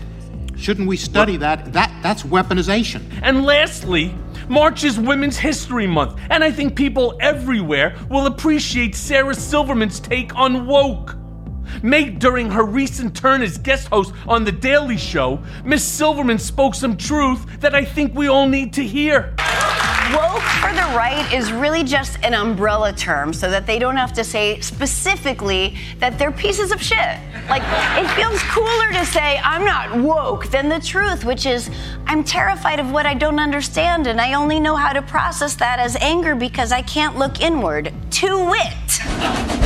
Shouldn't 0.56 0.86
we 0.86 0.96
study 0.96 1.36
that? 1.38 1.72
That 1.72 1.92
that's 2.00 2.22
weaponization. 2.22 3.02
And 3.22 3.44
lastly, 3.44 4.14
March 4.48 4.84
is 4.84 5.00
Women's 5.00 5.36
History 5.36 5.88
Month, 5.88 6.20
and 6.30 6.44
I 6.44 6.52
think 6.52 6.76
people 6.76 7.18
everywhere 7.20 7.96
will 8.08 8.26
appreciate 8.26 8.94
Sarah 8.94 9.34
Silverman's 9.34 9.98
take 9.98 10.32
on 10.36 10.68
woke. 10.68 11.16
Made 11.82 12.20
during 12.20 12.48
her 12.52 12.64
recent 12.64 13.16
turn 13.16 13.42
as 13.42 13.58
guest 13.58 13.88
host 13.88 14.14
on 14.28 14.44
The 14.44 14.52
Daily 14.52 14.96
Show, 14.96 15.42
Miss 15.64 15.84
Silverman 15.84 16.38
spoke 16.38 16.76
some 16.76 16.96
truth 16.96 17.60
that 17.60 17.74
I 17.74 17.84
think 17.84 18.14
we 18.14 18.28
all 18.28 18.48
need 18.48 18.72
to 18.74 18.84
hear. 18.84 19.34
Woke 20.14 20.42
for 20.60 20.72
the 20.72 20.86
right 20.96 21.26
is 21.32 21.50
really 21.50 21.82
just 21.82 22.18
an 22.22 22.32
umbrella 22.32 22.92
term 22.92 23.32
so 23.32 23.50
that 23.50 23.66
they 23.66 23.80
don't 23.80 23.96
have 23.96 24.12
to 24.12 24.22
say 24.22 24.60
specifically 24.60 25.76
that 25.98 26.16
they're 26.16 26.30
pieces 26.30 26.70
of 26.70 26.80
shit. 26.80 27.18
Like, 27.48 27.62
it 27.98 28.08
feels 28.14 28.40
cooler 28.44 28.92
to 28.92 29.04
say, 29.04 29.40
I'm 29.42 29.64
not 29.64 29.96
woke, 29.98 30.46
than 30.46 30.68
the 30.68 30.78
truth, 30.78 31.24
which 31.24 31.44
is, 31.44 31.70
I'm 32.06 32.22
terrified 32.22 32.78
of 32.78 32.92
what 32.92 33.04
I 33.04 33.14
don't 33.14 33.40
understand, 33.40 34.06
and 34.06 34.20
I 34.20 34.34
only 34.34 34.60
know 34.60 34.76
how 34.76 34.92
to 34.92 35.02
process 35.02 35.56
that 35.56 35.80
as 35.80 35.96
anger 35.96 36.36
because 36.36 36.70
I 36.70 36.82
can't 36.82 37.18
look 37.18 37.40
inward. 37.40 37.92
To 38.12 38.50
wit. 38.50 39.65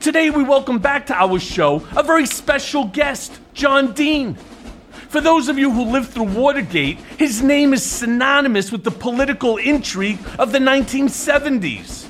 Today 0.00 0.28
we 0.28 0.42
welcome 0.42 0.80
back 0.80 1.06
to 1.06 1.14
our 1.14 1.38
show 1.38 1.76
a 1.96 2.02
very 2.02 2.26
special 2.26 2.84
guest, 2.84 3.40
John 3.54 3.94
Dean. 3.94 4.34
For 5.08 5.20
those 5.20 5.48
of 5.48 5.58
you 5.58 5.70
who 5.70 5.84
lived 5.84 6.10
through 6.10 6.34
Watergate, 6.34 6.98
his 7.18 7.42
name 7.42 7.72
is 7.72 7.82
synonymous 7.82 8.70
with 8.70 8.84
the 8.84 8.90
political 8.90 9.56
intrigue 9.56 10.18
of 10.38 10.52
the 10.52 10.58
1970s. 10.58 12.06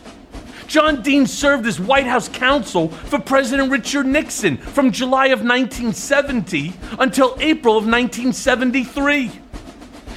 John 0.67 1.03
Dean 1.03 1.27
served 1.27 1.67
as 1.67 1.79
White 1.79 2.07
House 2.07 2.29
counsel 2.29 2.89
for 2.89 3.21
President 3.21 3.71
Richard 3.71 4.07
Nixon 4.07 4.57
from 4.57 4.91
July 4.91 5.27
of 5.27 5.45
1970 5.45 6.73
until 6.99 7.37
April 7.39 7.77
of 7.77 7.85
1973. 7.85 9.44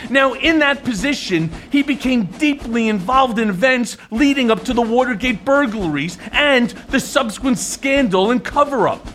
Now, 0.10 0.34
in 0.34 0.60
that 0.60 0.84
position, 0.84 1.52
he 1.72 1.84
became 1.84 2.26
deeply 2.26 2.88
involved 2.88 3.40
in 3.40 3.50
events 3.50 3.98
leading 4.12 4.50
up 4.52 4.64
to 4.66 4.74
the 4.74 4.82
Watergate 4.82 5.44
burglaries 5.44 6.18
and 6.32 6.70
the 6.90 7.00
subsequent 7.00 7.58
scandal 7.58 8.32
and 8.32 8.44
cover 8.44 8.88
up. 8.88 9.06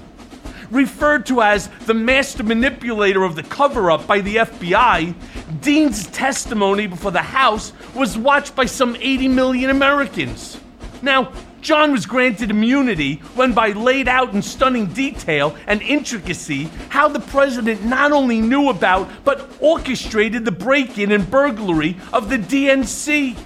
Referred 0.71 1.27
to 1.27 1.43
as 1.43 1.69
the 1.87 1.95
master 1.95 2.43
manipulator 2.43 3.25
of 3.25 3.37
the 3.37 3.43
cover 3.43 3.91
up 3.91 4.07
by 4.07 4.21
the 4.21 4.37
FBI, 4.37 5.15
Dean's 5.61 6.07
testimony 6.09 6.87
before 6.87 7.11
the 7.11 7.21
House 7.21 7.73
was 7.95 8.17
watched 8.17 8.55
by 8.55 8.65
some 8.65 8.97
80 8.97 9.29
million 9.29 9.71
Americans. 9.71 10.59
Now, 11.03 11.33
John 11.63 11.93
was 11.93 12.07
granted 12.07 12.51
immunity 12.51 13.17
when, 13.37 13.53
by 13.53 13.71
laid 13.71 14.09
out 14.09 14.35
in 14.35 14.43
stunning 14.43 14.87
detail 14.87 15.57
and 15.69 15.81
intricacy, 15.81 16.65
how 16.89 17.07
the 17.07 17.21
president 17.21 17.85
not 17.85 18.11
only 18.11 18.41
knew 18.41 18.69
about 18.69 19.09
but 19.25 19.49
orchestrated 19.61 20.45
the 20.45 20.51
break 20.51 20.99
in 20.99 21.13
and 21.13 21.31
burglary 21.31 21.97
of 22.13 22.29
the 22.29 22.37
DNC. 22.39 23.39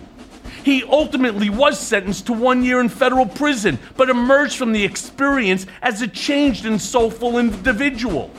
He 0.64 0.82
ultimately 0.84 1.50
was 1.50 1.78
sentenced 1.78 2.26
to 2.26 2.32
one 2.32 2.64
year 2.64 2.80
in 2.80 2.88
federal 2.88 3.26
prison, 3.26 3.78
but 3.98 4.08
emerged 4.08 4.56
from 4.56 4.72
the 4.72 4.82
experience 4.82 5.66
as 5.82 6.00
a 6.00 6.08
changed 6.08 6.64
and 6.64 6.80
soulful 6.80 7.36
individual. 7.36 8.30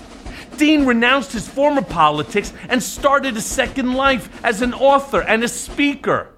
Dean 0.58 0.88
renounced 0.88 1.32
his 1.32 1.48
former 1.48 1.84
politics 1.84 2.52
and 2.68 2.82
started 2.82 3.38
a 3.38 3.42
second 3.42 3.94
life 3.94 4.44
as 4.44 4.64
an 4.64 4.74
author 4.74 5.22
and 5.22 5.44
a 5.44 5.48
speaker. 5.48 6.30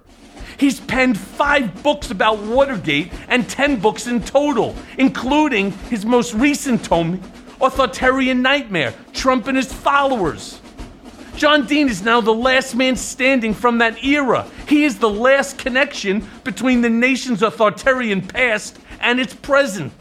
He's 0.60 0.78
penned 0.78 1.18
five 1.18 1.82
books 1.82 2.10
about 2.10 2.38
Watergate 2.40 3.10
and 3.28 3.48
10 3.48 3.80
books 3.80 4.06
in 4.06 4.22
total, 4.22 4.76
including 4.98 5.72
his 5.88 6.04
most 6.04 6.34
recent 6.34 6.84
tome, 6.84 7.22
Authoritarian 7.62 8.42
Nightmare 8.42 8.92
Trump 9.14 9.46
and 9.46 9.56
His 9.56 9.72
Followers. 9.72 10.60
John 11.34 11.66
Dean 11.66 11.88
is 11.88 12.02
now 12.02 12.20
the 12.20 12.34
last 12.34 12.74
man 12.74 12.94
standing 12.96 13.54
from 13.54 13.78
that 13.78 14.04
era. 14.04 14.46
He 14.68 14.84
is 14.84 14.98
the 14.98 15.08
last 15.08 15.56
connection 15.56 16.28
between 16.44 16.82
the 16.82 16.90
nation's 16.90 17.42
authoritarian 17.42 18.20
past 18.20 18.78
and 19.00 19.18
its 19.18 19.32
present. 19.32 19.94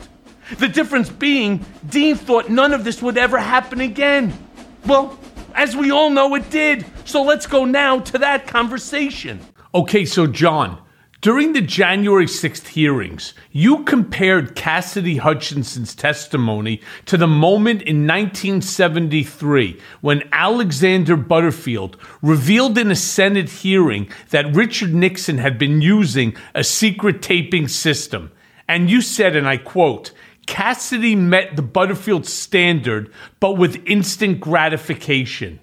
The 0.57 0.67
difference 0.67 1.09
being, 1.09 1.65
Dean 1.87 2.17
thought 2.17 2.49
none 2.49 2.73
of 2.73 2.83
this 2.83 3.01
would 3.01 3.17
ever 3.17 3.37
happen 3.37 3.79
again. 3.79 4.37
Well, 4.85 5.17
as 5.55 5.77
we 5.77 5.89
all 5.89 6.09
know, 6.09 6.35
it 6.35 6.49
did. 6.49 6.85
So 7.05 7.23
let's 7.23 7.47
go 7.47 7.63
now 7.63 7.99
to 7.99 8.17
that 8.17 8.45
conversation. 8.45 9.39
Okay, 9.71 10.03
so 10.03 10.25
John, 10.25 10.81
during 11.21 11.53
the 11.53 11.61
January 11.61 12.25
6th 12.25 12.69
hearings, 12.69 13.35
you 13.51 13.83
compared 13.83 14.55
Cassidy 14.55 15.17
Hutchinson's 15.17 15.93
testimony 15.93 16.81
to 17.05 17.17
the 17.17 17.27
moment 17.27 17.83
in 17.83 18.07
1973 18.07 19.79
when 20.01 20.27
Alexander 20.31 21.15
Butterfield 21.15 21.97
revealed 22.23 22.79
in 22.79 22.89
a 22.89 22.95
Senate 22.95 23.47
hearing 23.47 24.09
that 24.31 24.55
Richard 24.55 24.95
Nixon 24.95 25.37
had 25.37 25.59
been 25.59 25.83
using 25.83 26.35
a 26.55 26.63
secret 26.63 27.21
taping 27.21 27.67
system. 27.67 28.31
And 28.67 28.89
you 28.89 29.03
said, 29.03 29.35
and 29.35 29.47
I 29.47 29.57
quote, 29.57 30.13
Cassidy 30.47 31.15
met 31.15 31.55
the 31.55 31.61
Butterfield 31.61 32.25
standard, 32.25 33.13
but 33.39 33.51
with 33.51 33.85
instant 33.85 34.39
gratification. 34.39 35.59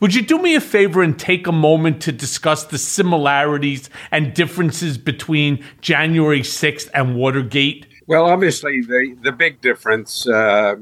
Would 0.00 0.14
you 0.14 0.22
do 0.22 0.38
me 0.38 0.54
a 0.54 0.60
favor 0.60 1.02
and 1.02 1.18
take 1.18 1.46
a 1.46 1.52
moment 1.52 2.02
to 2.02 2.12
discuss 2.12 2.64
the 2.64 2.78
similarities 2.78 3.88
and 4.10 4.34
differences 4.34 4.98
between 4.98 5.64
January 5.80 6.40
6th 6.40 6.90
and 6.92 7.16
Watergate? 7.16 7.86
Well, 8.06 8.26
obviously, 8.26 8.82
the, 8.82 9.16
the 9.22 9.32
big 9.32 9.60
difference 9.62 10.28
uh, 10.28 10.76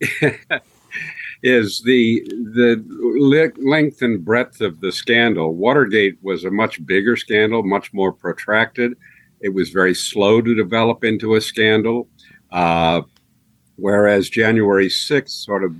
is 1.42 1.82
the 1.82 2.22
the 2.26 2.84
le- 2.88 3.64
length 3.64 4.02
and 4.02 4.24
breadth 4.24 4.60
of 4.60 4.80
the 4.80 4.92
scandal. 4.92 5.54
Watergate 5.54 6.18
was 6.22 6.44
a 6.44 6.50
much 6.50 6.84
bigger 6.84 7.16
scandal, 7.16 7.62
much 7.62 7.92
more 7.92 8.12
protracted. 8.12 8.94
It 9.40 9.50
was 9.50 9.70
very 9.70 9.94
slow 9.94 10.40
to 10.40 10.54
develop 10.54 11.04
into 11.04 11.36
a 11.36 11.40
scandal, 11.40 12.08
uh, 12.50 13.02
whereas 13.76 14.28
January 14.28 14.88
6th 14.88 15.28
sort 15.28 15.62
of 15.62 15.76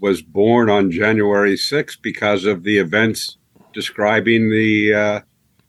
was 0.00 0.22
born 0.22 0.68
on 0.68 0.90
January 0.90 1.54
6th 1.54 2.00
because 2.02 2.44
of 2.44 2.62
the 2.62 2.78
events 2.78 3.38
describing 3.72 4.50
the 4.50 4.94
uh, 4.94 5.20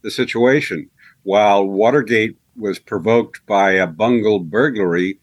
the 0.01 0.11
situation. 0.11 0.89
While 1.23 1.65
Watergate 1.65 2.37
was 2.55 2.79
provoked 2.79 3.45
by 3.45 3.71
a 3.71 3.87
bungled 3.87 4.51
burglary, 4.51 5.19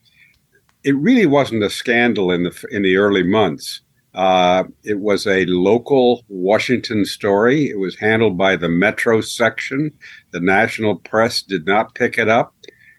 it 0.84 0.96
really 0.96 1.26
wasn't 1.26 1.62
a 1.62 1.70
scandal 1.70 2.30
in 2.30 2.42
the 2.42 2.66
in 2.70 2.82
the 2.82 2.96
early 2.96 3.22
months. 3.22 3.80
Uh, 4.14 4.64
it 4.84 4.98
was 4.98 5.26
a 5.26 5.46
local 5.46 6.22
Washington 6.28 7.04
story. 7.04 7.70
It 7.70 7.78
was 7.78 7.98
handled 7.98 8.36
by 8.36 8.56
the 8.56 8.68
Metro 8.68 9.22
section. 9.22 9.92
The 10.32 10.40
national 10.40 10.96
press 10.96 11.40
did 11.40 11.64
not 11.66 11.94
pick 11.94 12.18
it 12.18 12.28
up 12.28 12.54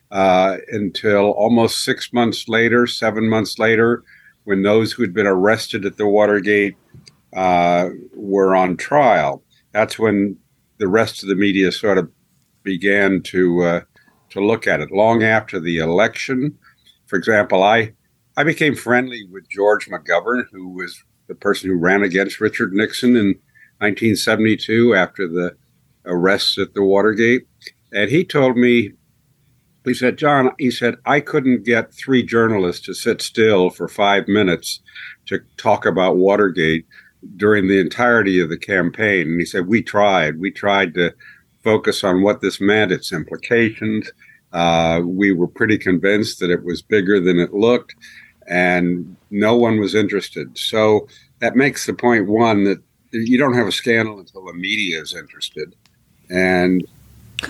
uh, 0.10 0.58
until 0.72 1.32
almost 1.32 1.84
six 1.84 2.12
months 2.13 2.48
later, 2.48 2.88
seven 2.88 3.30
months 3.30 3.60
later, 3.60 4.04
when 4.43 4.63
those 4.63 4.91
who 4.91 5.03
had 5.03 5.13
been 5.13 5.27
arrested 5.27 5.86
at 5.86 5.97
the 5.97 6.08
Watergate 6.08 6.75
uh, 7.36 7.89
were 8.13 8.56
on 8.56 8.77
trial. 8.77 9.43
That's 9.71 9.97
when 9.97 10.38
the 10.77 10.88
rest 10.88 11.23
of 11.23 11.29
the 11.29 11.36
media 11.36 11.71
sort 11.71 11.97
of 11.97 12.12
began 12.63 13.21
to 13.23 13.63
uh, 13.63 13.82
to 14.29 14.45
look 14.45 14.67
at 14.67 14.82
it. 14.82 14.91
Long 14.91 15.23
after 15.23 15.60
the 15.60 15.77
election, 15.77 16.58
for 17.06 17.17
example, 17.17 17.63
I 17.63 17.93
I 18.36 18.43
became 18.43 18.75
friendly 18.75 19.25
with 19.32 19.49
George 19.49 19.88
McGovern, 19.88 20.45
who 20.51 20.69
was 20.69 21.03
the 21.27 21.36
person 21.36 21.69
who 21.69 21.77
ran 21.77 22.03
against 22.03 22.41
Richard 22.41 22.73
Nixon 22.73 23.15
in 23.15 23.27
1972 23.79 24.95
after 24.95 25.27
the 25.27 25.56
arrests 26.06 26.58
at 26.58 26.73
the 26.73 26.84
Watergate. 26.84 27.47
And 27.93 28.10
he 28.10 28.23
told 28.23 28.58
me, 28.58 28.93
he 29.86 29.93
said, 29.93 30.17
John, 30.17 30.52
he 30.58 30.72
said, 30.72 30.96
I 31.06 31.19
couldn't 31.19 31.65
get 31.65 31.93
three 31.93 32.24
journalists 32.24 32.86
to 32.86 32.93
sit 32.93 33.22
still 33.22 33.69
for 33.69 33.88
five 33.88 34.28
minutes 34.28 34.82
to 35.26 35.41
talk 35.58 35.86
about 35.86 36.17
Watergate 36.17 36.86
during 37.38 37.67
the 37.67 37.80
entirety 37.80 38.39
of 38.39 38.50
the 38.50 38.58
campaign. 38.58 39.28
And 39.28 39.39
he 39.39 39.46
said, 39.46 39.67
We 39.67 39.82
tried. 39.82 40.39
We 40.39 40.52
tried 40.52 40.93
to 40.96 41.13
focus 41.63 42.04
on 42.04 42.22
what 42.22 42.41
this 42.41 42.60
meant, 42.60 42.91
its 42.91 43.13
implications. 43.13 44.12
Uh, 44.52 45.02
we 45.04 45.32
were 45.32 45.48
pretty 45.48 45.78
convinced 45.78 46.39
that 46.39 46.52
it 46.52 46.63
was 46.63 46.82
bigger 46.82 47.19
than 47.19 47.39
it 47.39 47.54
looked 47.54 47.96
and 48.48 49.15
no 49.32 49.56
one 49.56 49.80
was 49.80 49.96
interested. 49.96 50.58
So 50.58 51.08
that 51.39 51.56
makes 51.56 51.86
the 51.86 51.93
point 51.93 52.28
one 52.28 52.63
that 52.65 52.82
you 53.12 53.38
don't 53.38 53.54
have 53.54 53.67
a 53.67 53.72
scandal 53.72 54.19
until 54.19 54.46
the 54.46 54.54
media 54.54 55.02
is 55.02 55.13
interested, 55.13 55.76
and 56.30 56.86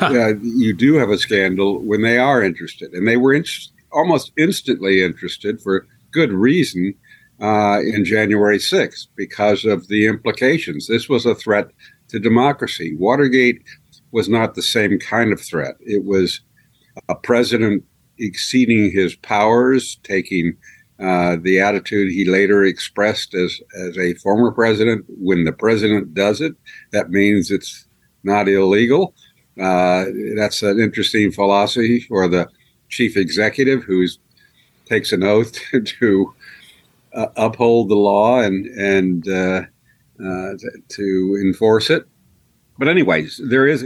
uh, 0.02 0.36
you 0.42 0.74
do 0.74 0.96
have 0.96 1.10
a 1.10 1.18
scandal 1.18 1.80
when 1.80 2.02
they 2.02 2.18
are 2.18 2.44
interested, 2.44 2.92
and 2.94 3.08
they 3.08 3.18
were 3.18 3.34
in- 3.34 3.46
almost 3.92 4.32
instantly 4.38 5.04
interested 5.04 5.62
for 5.62 5.88
good 6.12 6.32
reason 6.32 6.94
uh, 7.42 7.80
in 7.82 8.06
January 8.06 8.58
6th 8.58 9.08
because 9.16 9.66
of 9.66 9.88
the 9.88 10.06
implications. 10.06 10.88
This 10.88 11.10
was 11.10 11.26
a 11.26 11.36
threat 11.36 11.70
to 12.10 12.20
democracy. 12.20 12.96
Watergate 12.96 13.62
was 14.12 14.30
not 14.30 14.56
the 14.56 14.62
same 14.62 15.00
kind 15.00 15.34
of 15.34 15.42
threat. 15.42 15.76
It 15.82 16.06
was 16.06 16.42
a 17.10 17.16
president 17.16 17.84
exceeding 18.20 18.92
his 18.92 19.16
powers, 19.16 20.00
taking 20.04 20.56
uh, 21.00 21.38
the 21.42 21.60
attitude 21.60 22.12
he 22.12 22.26
later 22.26 22.64
expressed 22.64 23.34
as, 23.34 23.60
as 23.78 23.98
a 23.98 24.14
former 24.16 24.52
president 24.52 25.04
when 25.08 25.44
the 25.44 25.52
president 25.52 26.14
does 26.14 26.40
it, 26.40 26.54
that 26.92 27.10
means 27.10 27.50
it's 27.50 27.88
not 28.24 28.48
illegal. 28.48 29.16
Uh, 29.60 30.06
that's 30.36 30.64
an 30.64 30.80
interesting 30.80 31.32
philosophy 31.32 32.00
for 32.02 32.28
the 32.28 32.50
chief 32.90 33.16
executive 33.18 33.84
who 33.84 34.06
takes 34.86 35.12
an 35.12 35.24
oath 35.24 35.58
to 35.86 36.34
uh, 37.14 37.28
uphold 37.36 37.90
the 37.90 37.96
law 37.96 38.40
and, 38.40 38.66
and 38.66 39.28
uh, 39.28 39.62
uh, 40.24 40.54
to 40.90 41.40
enforce 41.42 41.90
it. 41.90 42.08
But, 42.78 42.88
anyways, 42.88 43.40
there 43.44 43.68
is 43.68 43.86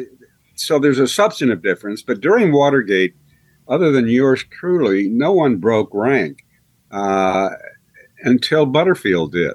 so 0.60 0.80
there's 0.80 1.00
a 1.00 1.08
substantive 1.08 1.62
difference. 1.62 2.02
But 2.02 2.22
during 2.22 2.52
Watergate, 2.52 3.16
other 3.68 3.92
than 3.92 4.08
yours 4.08 4.44
truly, 4.50 5.08
no 5.08 5.32
one 5.32 5.58
broke 5.58 5.90
rank 5.94 6.46
uh, 6.92 7.50
until 8.24 8.66
Butterfield 8.66 9.34
did. 9.34 9.54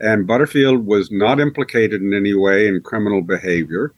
And 0.00 0.26
Butterfield 0.26 0.86
was 0.86 1.10
not 1.10 1.40
implicated 1.40 2.02
in 2.02 2.14
any 2.14 2.34
way 2.34 2.68
in 2.68 2.80
criminal 2.80 3.20
behavior. 3.20 3.94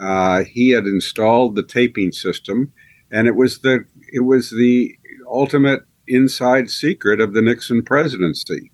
Uh, 0.00 0.44
he 0.44 0.70
had 0.70 0.84
installed 0.84 1.54
the 1.54 1.62
taping 1.62 2.12
system, 2.12 2.72
and 3.10 3.26
it 3.26 3.34
was 3.34 3.60
the 3.60 3.84
it 4.12 4.20
was 4.20 4.50
the 4.50 4.96
ultimate 5.26 5.82
inside 6.06 6.70
secret 6.70 7.20
of 7.20 7.34
the 7.34 7.42
Nixon 7.42 7.82
presidency. 7.82 8.70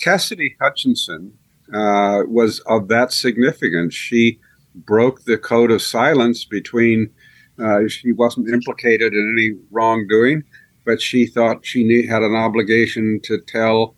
Cassidy 0.00 0.56
Hutchinson 0.60 1.32
uh, 1.72 2.22
was 2.26 2.60
of 2.60 2.88
that 2.88 3.12
significance. 3.12 3.94
She 3.94 4.38
broke 4.74 5.24
the 5.24 5.38
code 5.38 5.70
of 5.70 5.82
silence 5.82 6.44
between. 6.44 7.10
Uh, 7.56 7.86
she 7.86 8.10
wasn't 8.10 8.48
implicated 8.48 9.12
in 9.12 9.36
any 9.38 9.56
wrongdoing, 9.70 10.42
but 10.84 11.00
she 11.00 11.24
thought 11.24 11.64
she 11.64 12.04
had 12.04 12.22
an 12.22 12.34
obligation 12.34 13.20
to 13.22 13.38
tell 13.38 13.94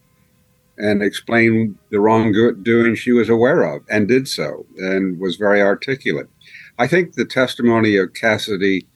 and 0.79 1.03
explain 1.03 1.79
the 1.91 1.99
wrongdoing 1.99 2.95
she 2.95 3.13
was 3.13 3.29
aware 3.29 3.63
of 3.63 3.83
and 3.89 4.09
did 4.09 4.29
so 4.29 4.67
and 4.77 5.19
was 5.19 5.37
very 5.37 5.63
articulate. 5.63 6.29
I 6.79 6.87
think 6.87 7.15
the 7.15 7.25
testimony 7.25 7.97
of 7.97 8.13
Cassidy 8.13 8.87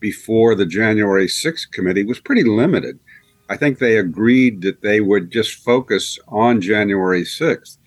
before 0.00 0.54
the 0.54 0.66
January 0.66 1.26
6th 1.26 1.70
committee 1.72 2.04
was 2.04 2.20
pretty 2.20 2.44
limited. 2.44 2.98
I 3.50 3.56
think 3.56 3.78
they 3.78 3.98
agreed 3.98 4.62
that 4.62 4.82
they 4.82 5.00
would 5.00 5.30
just 5.30 5.62
focus 5.64 6.18
on 6.28 6.60
January 6.60 7.22
6th. 7.22 7.78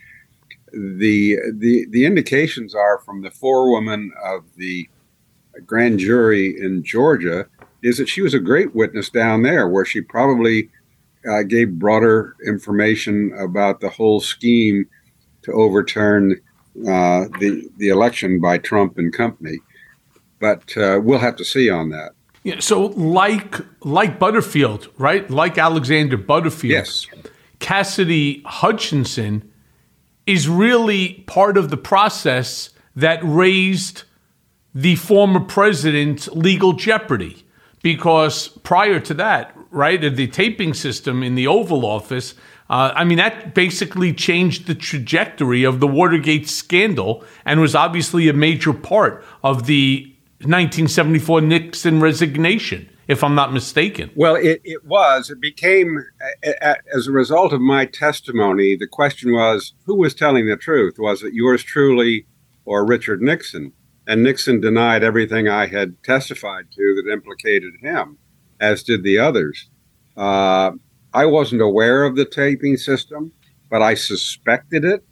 The, 0.73 1.38
the, 1.54 1.86
the 1.89 2.06
indications 2.06 2.75
are 2.75 2.99
from 2.99 3.21
the 3.21 3.32
forewoman 3.32 4.12
of 4.23 4.43
the 4.56 4.88
grand 5.65 5.99
jury 5.99 6.56
in 6.60 6.84
Georgia 6.84 7.47
is 7.84 7.97
that 7.97 8.10
she 8.10 8.21
was 8.21 8.34
a 8.34 8.39
great 8.39 8.73
witness 8.75 9.10
down 9.10 9.41
there, 9.41 9.67
where 9.67 9.86
she 9.86 10.01
probably 10.01 10.69
uh, 11.30 11.43
gave 11.43 11.80
broader 11.80 12.36
information 12.45 13.34
about 13.39 13.80
the 13.80 13.89
whole 13.89 14.21
scheme 14.21 14.86
to 15.43 15.51
overturn 15.51 16.39
uh, 16.80 17.28
the 17.40 17.70
the 17.78 17.90
election 17.90 18.40
by 18.40 18.58
Trump 18.58 18.98
and 18.98 19.14
company. 19.14 19.60
But 20.40 20.76
uh, 20.76 21.00
we'll 21.04 21.20
have 21.20 21.36
to 21.36 21.46
see 21.46 21.70
on 21.70 21.90
that. 21.90 22.12
Yeah, 22.44 22.60
so 22.60 22.88
like 22.88 23.56
like 23.84 24.18
Butterfield, 24.18 24.90
right? 24.98 25.30
Like 25.30 25.58
Alexander 25.58 26.18
Butterfield, 26.18 26.72
yes. 26.72 27.08
Cassidy 27.60 28.42
Hutchinson 28.46 29.52
is 30.26 30.50
really 30.50 31.24
part 31.28 31.58
of 31.58 31.70
the 31.70 31.78
process 31.78 32.72
that 32.96 33.20
raised 33.24 34.04
the 34.74 34.96
former 34.96 35.40
president's 35.40 36.28
legal 36.30 36.74
jeopardy 36.74 37.46
because 37.84 38.48
prior 38.60 39.00
to 39.00 39.14
that, 39.16 39.56
right, 39.70 40.02
the 40.02 40.28
taping 40.28 40.74
system 40.74 41.24
in 41.24 41.36
the 41.36 41.48
Oval 41.48 41.86
Office, 41.86 42.36
uh, 42.72 42.94
I 42.96 43.04
mean, 43.04 43.18
that 43.18 43.54
basically 43.54 44.14
changed 44.14 44.66
the 44.66 44.74
trajectory 44.74 45.66
of 45.66 45.82
the 45.82 45.88
Watergate 45.88 46.48
scandal 46.48 47.22
and 47.44 47.60
was 47.60 47.76
obviously 47.76 48.30
a 48.30 48.34
major 48.34 48.72
part 48.72 49.26
of 49.44 49.66
the 49.66 50.06
1974 50.38 51.42
Nixon 51.42 52.00
resignation, 52.00 52.90
if 53.10 53.26
I'm 53.26 53.36
not 53.36 53.52
mistaken. 53.52 54.10
Well, 54.16 54.36
it, 54.36 54.62
it 54.64 54.86
was. 54.86 55.30
It 55.30 55.42
became, 55.42 56.00
as 56.94 57.08
a 57.08 57.12
result 57.12 57.52
of 57.52 57.60
my 57.60 57.86
testimony, 57.86 58.78
the 58.78 58.88
question 58.88 59.34
was 59.34 59.74
who 59.84 59.96
was 59.96 60.14
telling 60.14 60.48
the 60.48 60.56
truth? 60.56 60.96
Was 60.98 61.24
it 61.24 61.34
yours 61.34 61.64
truly 61.64 62.26
or 62.64 62.86
Richard 62.86 63.22
Nixon? 63.22 63.74
And 64.08 64.24
Nixon 64.24 64.62
denied 64.62 65.04
everything 65.04 65.50
I 65.50 65.68
had 65.68 66.02
testified 66.04 66.72
to 66.72 66.96
that 66.96 67.12
implicated 67.12 67.74
him, 67.82 68.18
as 68.62 68.82
did 68.82 69.04
the 69.04 69.20
others. 69.20 69.70
Uh, 70.16 70.72
I 71.13 71.26
wasn't 71.26 71.62
aware 71.62 72.04
of 72.04 72.15
the 72.15 72.26
taping 72.26 72.78
system, 72.78 73.32
but 73.69 73.82
I 73.82 73.95
suspected 73.95 74.86
it. 74.86 75.04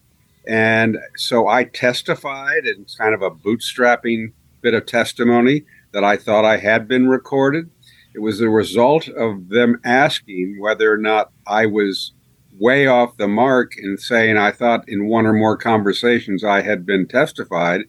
And 0.47 0.97
so 1.15 1.47
I 1.47 1.65
testified 1.65 2.65
in 2.65 2.85
kind 2.97 3.13
of 3.13 3.21
a 3.21 3.31
bootstrapping 3.31 4.31
bit 4.62 4.73
of 4.73 4.85
testimony 4.85 5.65
that 5.91 6.03
I 6.03 6.17
thought 6.17 6.45
I 6.45 6.57
had 6.57 6.88
been 6.88 7.07
recorded. 7.07 7.69
It 8.15 8.19
was 8.19 8.39
the 8.39 8.49
result 8.49 9.07
of 9.07 9.49
them 9.49 9.79
asking 9.83 10.57
whether 10.59 10.91
or 10.91 10.97
not 10.97 11.31
I 11.45 11.65
was 11.65 12.13
way 12.57 12.88
off 12.88 13.17
the 13.17 13.27
mark 13.27 13.77
in 13.77 13.97
saying 13.97 14.38
I 14.38 14.51
thought 14.51 14.88
in 14.88 15.07
one 15.07 15.25
or 15.25 15.33
more 15.33 15.55
conversations 15.55 16.43
I 16.43 16.62
had 16.62 16.85
been 16.85 17.07
testified 17.07 17.81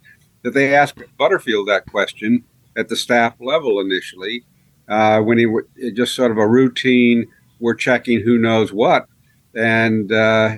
that 0.43 0.55
they 0.55 0.75
asked 0.75 1.03
Butterfield 1.19 1.69
that 1.69 1.87
question 1.87 2.45
at 2.77 2.89
the 2.89 2.97
staff 2.97 3.35
level 3.41 3.81
initially 3.81 4.45
uh, 4.89 5.21
when 5.21 5.39
he 5.39 5.45
w- 5.45 5.67
just 5.93 6.15
sort 6.15 6.31
of 6.31 6.39
a 6.39 6.47
routine 6.47 7.27
we're 7.61 7.75
checking 7.75 8.21
who 8.21 8.39
knows 8.39 8.73
what. 8.73 9.07
And 9.55 10.11
uh, 10.11 10.57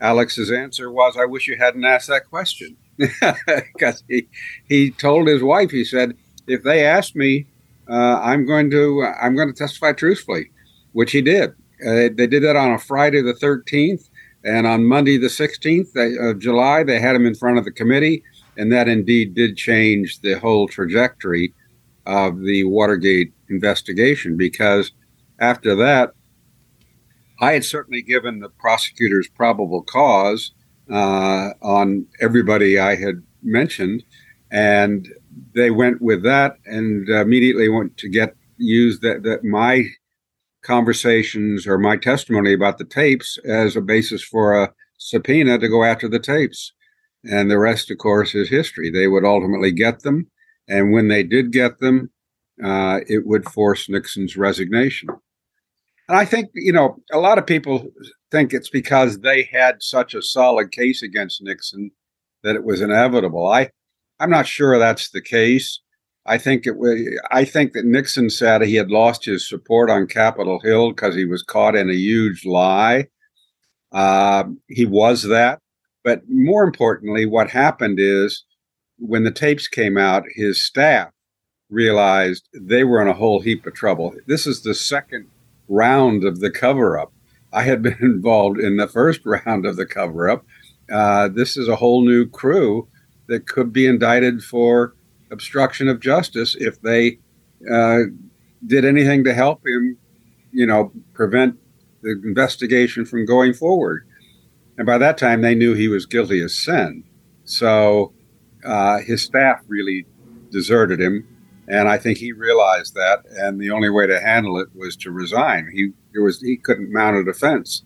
Alex's 0.00 0.50
answer 0.50 0.90
was 0.90 1.16
I 1.16 1.24
wish 1.24 1.48
you 1.48 1.56
hadn't 1.56 1.84
asked 1.84 2.08
that 2.08 2.28
question. 2.28 2.76
Because 3.46 4.04
he 4.06 4.28
he 4.68 4.90
told 4.90 5.26
his 5.26 5.42
wife 5.42 5.70
he 5.70 5.84
said 5.84 6.14
if 6.46 6.62
they 6.62 6.84
ask 6.84 7.16
me 7.16 7.46
uh, 7.88 8.20
I'm 8.22 8.46
going 8.46 8.70
to 8.70 9.04
I'm 9.20 9.34
going 9.34 9.48
to 9.48 9.54
testify 9.54 9.92
truthfully 9.92 10.50
which 10.92 11.12
he 11.12 11.22
did. 11.22 11.50
Uh, 11.84 12.08
they 12.14 12.26
did 12.26 12.42
that 12.44 12.56
on 12.56 12.72
a 12.72 12.78
Friday 12.78 13.20
the 13.20 13.34
13th, 13.34 14.08
and 14.44 14.66
on 14.66 14.84
Monday 14.84 15.18
the 15.18 15.26
16th 15.26 16.30
of 16.30 16.38
July, 16.38 16.84
they 16.84 17.00
had 17.00 17.16
him 17.16 17.26
in 17.26 17.34
front 17.34 17.58
of 17.58 17.64
the 17.64 17.72
committee, 17.72 18.22
and 18.56 18.72
that 18.72 18.88
indeed 18.88 19.34
did 19.34 19.56
change 19.56 20.20
the 20.20 20.34
whole 20.34 20.68
trajectory 20.68 21.52
of 22.06 22.40
the 22.40 22.64
Watergate 22.64 23.32
investigation 23.48 24.36
because 24.36 24.92
after 25.40 25.74
that, 25.76 26.12
I 27.42 27.54
had 27.54 27.64
certainly 27.64 28.02
given 28.02 28.38
the 28.38 28.50
prosecutors 28.50 29.28
probable 29.28 29.82
cause 29.82 30.52
uh, 30.88 31.50
on 31.60 32.06
everybody 32.20 32.78
I 32.78 32.94
had 32.94 33.24
mentioned, 33.42 34.04
and 34.52 35.08
they 35.52 35.72
went 35.72 36.00
with 36.00 36.22
that 36.22 36.58
and 36.66 37.08
immediately 37.08 37.68
went 37.68 37.96
to 37.96 38.08
get 38.08 38.36
use 38.58 39.00
that, 39.00 39.24
that 39.24 39.42
my 39.42 39.86
conversations 40.62 41.66
or 41.66 41.78
my 41.78 41.96
testimony 41.96 42.52
about 42.52 42.78
the 42.78 42.84
tapes 42.84 43.38
as 43.44 43.74
a 43.74 43.80
basis 43.80 44.22
for 44.22 44.62
a 44.62 44.72
subpoena 44.98 45.58
to 45.58 45.68
go 45.68 45.82
after 45.82 46.08
the 46.08 46.20
tapes. 46.20 46.72
And 47.24 47.50
the 47.50 47.58
rest, 47.58 47.90
of 47.90 47.98
course, 47.98 48.36
is 48.36 48.50
history. 48.50 48.88
They 48.88 49.08
would 49.08 49.24
ultimately 49.24 49.72
get 49.72 50.02
them. 50.02 50.28
And 50.68 50.92
when 50.92 51.08
they 51.08 51.24
did 51.24 51.50
get 51.50 51.78
them, 51.80 52.10
uh, 52.62 53.00
it 53.08 53.26
would 53.26 53.48
force 53.48 53.88
Nixon's 53.88 54.36
resignation. 54.36 55.08
And 56.12 56.20
I 56.20 56.26
think, 56.26 56.50
you 56.52 56.74
know, 56.74 56.98
a 57.10 57.16
lot 57.16 57.38
of 57.38 57.46
people 57.46 57.90
think 58.30 58.52
it's 58.52 58.68
because 58.68 59.20
they 59.20 59.48
had 59.50 59.82
such 59.82 60.12
a 60.12 60.20
solid 60.20 60.70
case 60.70 61.02
against 61.02 61.42
Nixon 61.42 61.90
that 62.42 62.54
it 62.54 62.64
was 62.64 62.82
inevitable. 62.82 63.46
I, 63.46 63.70
I'm 64.20 64.28
not 64.28 64.46
sure 64.46 64.78
that's 64.78 65.08
the 65.08 65.22
case. 65.22 65.80
I 66.26 66.36
think 66.36 66.66
it 66.66 66.76
was. 66.76 67.00
I 67.30 67.46
think 67.46 67.72
that 67.72 67.86
Nixon 67.86 68.28
said 68.28 68.60
he 68.60 68.74
had 68.74 68.90
lost 68.90 69.24
his 69.24 69.48
support 69.48 69.88
on 69.88 70.06
Capitol 70.06 70.60
Hill 70.62 70.90
because 70.90 71.14
he 71.14 71.24
was 71.24 71.42
caught 71.42 71.74
in 71.74 71.88
a 71.88 71.94
huge 71.94 72.44
lie. 72.44 73.06
Uh, 73.90 74.44
he 74.68 74.84
was 74.84 75.22
that, 75.22 75.60
but 76.04 76.20
more 76.28 76.62
importantly, 76.62 77.24
what 77.24 77.48
happened 77.48 77.98
is 77.98 78.44
when 78.98 79.24
the 79.24 79.30
tapes 79.30 79.66
came 79.66 79.96
out, 79.96 80.24
his 80.34 80.62
staff 80.62 81.08
realized 81.70 82.46
they 82.52 82.84
were 82.84 83.00
in 83.00 83.08
a 83.08 83.14
whole 83.14 83.40
heap 83.40 83.64
of 83.64 83.72
trouble. 83.72 84.14
This 84.26 84.46
is 84.46 84.62
the 84.62 84.74
second 84.74 85.28
round 85.72 86.24
of 86.24 86.40
the 86.40 86.50
cover-up. 86.50 87.12
I 87.52 87.62
had 87.62 87.82
been 87.82 87.98
involved 88.00 88.58
in 88.60 88.76
the 88.76 88.88
first 88.88 89.22
round 89.26 89.66
of 89.66 89.76
the 89.76 89.86
cover-up. 89.86 90.44
Uh, 90.90 91.28
this 91.28 91.56
is 91.56 91.68
a 91.68 91.76
whole 91.76 92.04
new 92.04 92.26
crew 92.26 92.88
that 93.28 93.46
could 93.46 93.72
be 93.72 93.86
indicted 93.86 94.42
for 94.42 94.94
obstruction 95.30 95.88
of 95.88 96.00
justice 96.00 96.54
if 96.58 96.80
they 96.82 97.18
uh, 97.70 98.00
did 98.66 98.84
anything 98.84 99.24
to 99.24 99.32
help 99.32 99.66
him, 99.66 99.96
you 100.52 100.66
know, 100.66 100.92
prevent 101.14 101.58
the 102.02 102.10
investigation 102.24 103.06
from 103.06 103.24
going 103.24 103.54
forward. 103.54 104.06
And 104.76 104.86
by 104.86 104.98
that 104.98 105.16
time, 105.16 105.40
they 105.40 105.54
knew 105.54 105.74
he 105.74 105.88
was 105.88 106.04
guilty 106.04 106.42
as 106.42 106.54
sin. 106.54 107.04
So 107.44 108.12
uh, 108.64 108.98
his 108.98 109.22
staff 109.22 109.60
really 109.66 110.06
deserted 110.50 111.00
him. 111.00 111.26
And 111.68 111.88
I 111.88 111.96
think 111.96 112.18
he 112.18 112.32
realized 112.32 112.94
that, 112.94 113.20
and 113.30 113.60
the 113.60 113.70
only 113.70 113.88
way 113.88 114.06
to 114.06 114.20
handle 114.20 114.58
it 114.58 114.68
was 114.74 114.96
to 114.96 115.10
resign. 115.10 115.70
He 115.72 115.92
was 116.18 116.40
he 116.40 116.56
couldn't 116.56 116.92
mount 116.92 117.16
a 117.16 117.24
defense. 117.24 117.84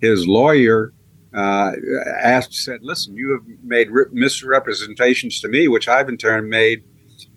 His 0.00 0.26
lawyer 0.26 0.92
uh, 1.34 1.72
asked, 2.20 2.54
said, 2.54 2.80
"Listen, 2.82 3.16
you 3.16 3.32
have 3.32 3.42
made 3.64 3.88
misrepresentations 4.12 5.40
to 5.40 5.48
me, 5.48 5.68
which 5.68 5.88
I've 5.88 6.08
in 6.08 6.18
turn 6.18 6.48
made 6.48 6.84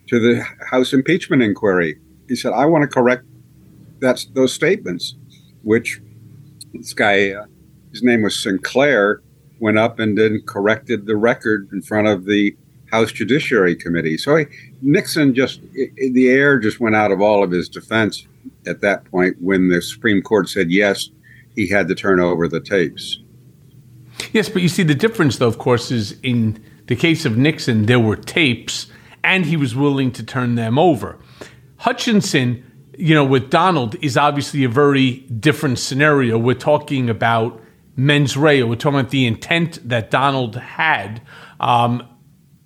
to 0.07 0.19
the 0.19 0.45
House 0.69 0.93
impeachment 0.93 1.41
inquiry." 1.41 1.99
He 2.27 2.35
said, 2.35 2.51
"I 2.53 2.65
want 2.65 2.81
to 2.81 2.87
correct 2.87 3.23
that's 3.99 4.25
those 4.25 4.53
statements," 4.53 5.15
which 5.63 6.01
this 6.73 6.93
guy, 6.93 7.31
uh, 7.31 7.45
his 7.91 8.03
name 8.03 8.23
was 8.23 8.37
St. 8.37 8.61
Clair, 8.61 9.21
went 9.59 9.77
up 9.77 9.99
and 9.99 10.17
then 10.17 10.41
corrected 10.45 11.05
the 11.05 11.15
record 11.15 11.69
in 11.71 11.81
front 11.81 12.07
of 12.07 12.25
the 12.25 12.55
House 12.95 13.11
Judiciary 13.11 13.75
Committee. 13.75 14.17
So 14.17 14.37
he, 14.37 14.45
Nixon 14.81 15.35
just 15.35 15.59
it, 15.73 16.13
the 16.13 16.29
air 16.29 16.57
just 16.59 16.79
went 16.79 16.95
out 16.95 17.11
of 17.11 17.21
all 17.21 17.43
of 17.43 17.51
his 17.51 17.67
defense 17.67 18.25
at 18.65 18.81
that 18.81 19.03
point 19.05 19.35
when 19.41 19.69
the 19.69 19.81
Supreme 19.81 20.21
Court 20.21 20.47
said 20.49 20.71
yes, 20.71 21.09
he 21.55 21.67
had 21.69 21.87
to 21.89 21.95
turn 21.95 22.19
over 22.19 22.47
the 22.47 22.61
tapes. 22.61 23.19
Yes, 24.31 24.49
but 24.49 24.61
you 24.61 24.69
see, 24.69 24.83
the 24.83 24.95
difference, 24.95 25.37
though, 25.37 25.47
of 25.47 25.57
course, 25.57 25.91
is 25.91 26.17
in 26.23 26.63
the 26.87 26.95
case 26.95 27.25
of 27.25 27.37
Nixon, 27.37 27.85
there 27.85 27.99
were 27.99 28.15
tapes 28.15 28.87
and 29.23 29.45
he 29.45 29.57
was 29.57 29.75
willing 29.75 30.11
to 30.13 30.23
turn 30.23 30.55
them 30.55 30.77
over. 30.77 31.17
Hutchinson, 31.77 32.63
you 32.97 33.13
know, 33.13 33.25
with 33.25 33.49
Donald 33.49 33.95
is 34.01 34.15
obviously 34.15 34.63
a 34.63 34.69
very 34.69 35.17
different 35.39 35.79
scenario. 35.79 36.37
We're 36.37 36.53
talking 36.53 37.09
about 37.09 37.61
mens 37.95 38.37
rea, 38.37 38.63
we're 38.63 38.75
talking 38.75 38.99
about 38.99 39.11
the 39.11 39.25
intent 39.25 39.79
that 39.87 40.11
Donald 40.11 40.55
had. 40.55 41.21
Um, 41.59 42.07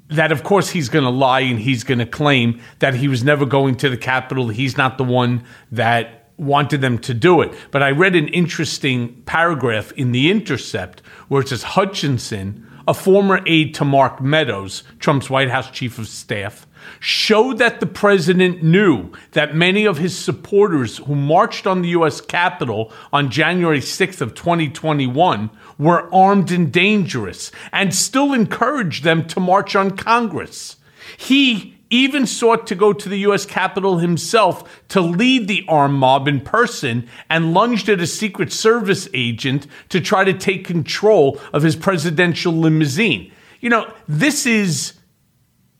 that 0.09 0.31
of 0.31 0.43
course 0.43 0.69
he's 0.69 0.89
going 0.89 1.05
to 1.05 1.09
lie 1.09 1.41
and 1.41 1.59
he's 1.59 1.83
going 1.83 1.99
to 1.99 2.05
claim 2.05 2.61
that 2.79 2.95
he 2.95 3.07
was 3.07 3.23
never 3.23 3.45
going 3.45 3.75
to 3.77 3.89
the 3.89 3.97
Capitol. 3.97 4.49
He's 4.49 4.77
not 4.77 4.97
the 4.97 5.03
one 5.03 5.43
that 5.71 6.19
wanted 6.37 6.81
them 6.81 6.97
to 6.99 7.13
do 7.13 7.41
it. 7.41 7.53
But 7.71 7.83
I 7.83 7.91
read 7.91 8.15
an 8.15 8.27
interesting 8.29 9.21
paragraph 9.25 9.91
in 9.93 10.11
The 10.11 10.31
Intercept 10.31 11.01
where 11.27 11.41
it 11.41 11.49
says 11.49 11.63
Hutchinson, 11.63 12.65
a 12.87 12.93
former 12.93 13.41
aide 13.45 13.75
to 13.75 13.85
Mark 13.85 14.21
Meadows, 14.21 14.83
Trump's 14.99 15.29
White 15.29 15.49
House 15.49 15.69
chief 15.69 15.99
of 15.99 16.07
staff, 16.07 16.65
showed 16.99 17.57
that 17.59 17.79
the 17.79 17.85
president 17.85 18.63
knew 18.63 19.11
that 19.31 19.53
many 19.53 19.85
of 19.85 19.97
his 19.97 20.17
supporters 20.17 20.97
who 20.97 21.13
marched 21.13 21.67
on 21.67 21.81
the 21.81 21.89
U.S. 21.89 22.21
Capitol 22.21 22.91
on 23.13 23.29
January 23.29 23.79
6th 23.79 24.21
of 24.21 24.33
2021 24.33 25.49
were 25.79 26.13
armed 26.13 26.51
and 26.51 26.71
dangerous 26.71 27.51
and 27.71 27.95
still 27.95 28.33
encouraged 28.33 29.03
them 29.03 29.25
to 29.25 29.39
march 29.39 29.75
on 29.75 29.97
Congress. 29.97 30.75
He 31.17 31.75
even 31.89 32.27
sought 32.27 32.67
to 32.67 32.75
go 32.75 32.93
to 32.93 33.09
the 33.09 33.17
U.S. 33.19 33.45
Capitol 33.45 33.97
himself 33.97 34.85
to 34.89 35.01
lead 35.01 35.47
the 35.47 35.65
armed 35.67 35.97
mob 35.97 36.27
in 36.27 36.41
person 36.41 37.07
and 37.29 37.53
lunged 37.53 37.89
at 37.89 37.99
a 37.99 38.05
Secret 38.05 38.53
Service 38.53 39.07
agent 39.13 39.65
to 39.89 39.99
try 39.99 40.23
to 40.23 40.33
take 40.33 40.65
control 40.65 41.39
of 41.51 41.63
his 41.63 41.75
presidential 41.75 42.53
limousine. 42.53 43.31
You 43.59 43.69
know, 43.69 43.91
this 44.07 44.45
is 44.45 44.93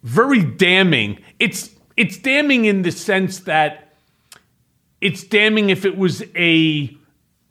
very 0.01 0.43
damning. 0.43 1.19
It's 1.37 1.69
it's 1.95 2.17
damning 2.17 2.65
in 2.65 2.81
the 2.81 2.91
sense 2.91 3.39
that 3.41 3.93
it's 5.01 5.23
damning 5.23 5.69
if 5.69 5.85
it 5.85 5.97
was 5.97 6.23
a 6.35 6.97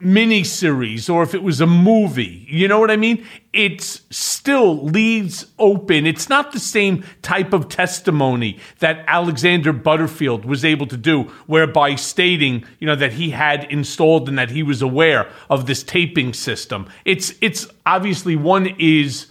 miniseries 0.01 1.13
or 1.13 1.25
if 1.25 1.35
it 1.35 1.43
was 1.43 1.61
a 1.61 1.67
movie. 1.67 2.47
You 2.49 2.69
know 2.69 2.79
what 2.79 2.91
I 2.91 2.97
mean? 2.97 3.27
It 3.53 3.83
still 3.83 4.85
leaves 4.85 5.47
open. 5.59 6.07
It's 6.07 6.29
not 6.29 6.53
the 6.53 6.61
same 6.61 7.05
type 7.23 7.53
of 7.53 7.69
testimony 7.69 8.61
that 8.79 9.05
Alexander 9.09 9.73
Butterfield 9.73 10.45
was 10.45 10.65
able 10.65 10.87
to 10.87 10.97
do, 10.97 11.25
whereby 11.47 11.97
stating, 11.97 12.65
you 12.79 12.87
know, 12.87 12.95
that 12.95 13.15
he 13.15 13.31
had 13.31 13.65
installed 13.73 14.29
and 14.29 14.39
that 14.39 14.51
he 14.51 14.63
was 14.63 14.83
aware 14.83 15.29
of 15.51 15.67
this 15.67 15.83
taping 15.83 16.33
system. 16.33 16.89
It's 17.05 17.35
it's 17.41 17.67
obviously 17.85 18.37
one 18.37 18.69
is 18.79 19.27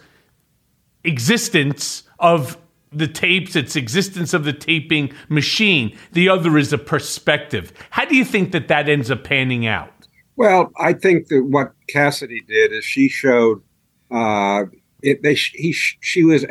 existence 1.06 2.04
of 2.20 2.58
the 2.92 3.08
tapes, 3.08 3.56
its 3.56 3.76
existence 3.76 4.34
of 4.34 4.44
the 4.44 4.54
taping 4.54 5.14
machine. 5.30 5.98
The 6.12 6.30
other 6.30 6.58
is 6.58 6.74
a 6.74 6.78
perspective. 6.78 7.72
How 7.90 8.06
do 8.06 8.16
you 8.16 8.26
think 8.26 8.52
that 8.52 8.68
that 8.68 8.90
ends 8.90 9.12
up 9.12 9.24
panning 9.24 9.66
out? 9.66 9.94
Well, 10.38 10.72
I 10.78 10.94
think 10.94 11.28
that 11.30 11.44
what 11.46 11.74
Cassidy 11.90 12.42
did 12.48 12.72
is 12.72 12.86
she 12.86 13.10
showed 13.10 13.64
uh, 14.12 14.66
it. 15.02 15.24
They 15.24 15.34
he 15.34 15.74
she 15.74 16.24
was 16.24 16.46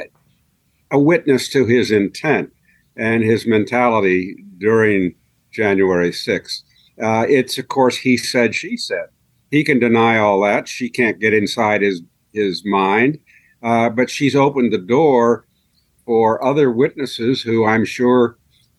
a 0.90 0.98
witness 0.98 1.48
to 1.50 1.64
his 1.66 1.92
intent 1.92 2.52
and 2.96 3.22
his 3.22 3.46
mentality 3.46 4.44
during 4.58 5.14
January 5.52 6.12
sixth. 6.12 6.64
Uh, 7.00 7.26
it's 7.28 7.58
of 7.58 7.68
course 7.68 7.96
he 7.96 8.16
said 8.16 8.56
she 8.56 8.76
said. 8.76 9.06
He 9.52 9.62
can 9.62 9.78
deny 9.78 10.18
all 10.18 10.40
that. 10.42 10.66
She 10.66 10.90
can't 10.90 11.20
get 11.20 11.32
inside 11.32 11.82
his 11.82 12.02
his 12.32 12.64
mind, 12.66 13.20
uh, 13.62 13.88
but 13.90 14.10
she's 14.10 14.34
opened 14.34 14.72
the 14.72 14.78
door 14.78 15.46
for 16.04 16.44
other 16.44 16.72
witnesses 16.72 17.40
who 17.40 17.64
I'm 17.64 17.84
sure 17.84 18.36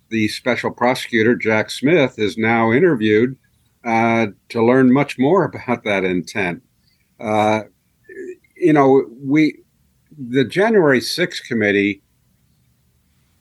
the 0.10 0.28
special 0.28 0.72
prosecutor, 0.72 1.36
Jack 1.36 1.72
Smith, 1.72 2.15
is 2.20 2.38
now 2.38 2.74
interviewed 2.74 3.38
uh, 3.88 4.28
to 4.50 4.63
learn 4.63 4.91
much 4.91 5.17
more 5.17 5.45
about 5.65 5.84
that 5.86 6.04
intent. 6.04 6.62
Uh, 7.19 7.62
you 8.56 8.73
know, 8.73 9.06
we, 9.23 9.60
the 10.17 10.43
January 10.43 11.00
6th 11.00 11.43
committee 11.47 12.02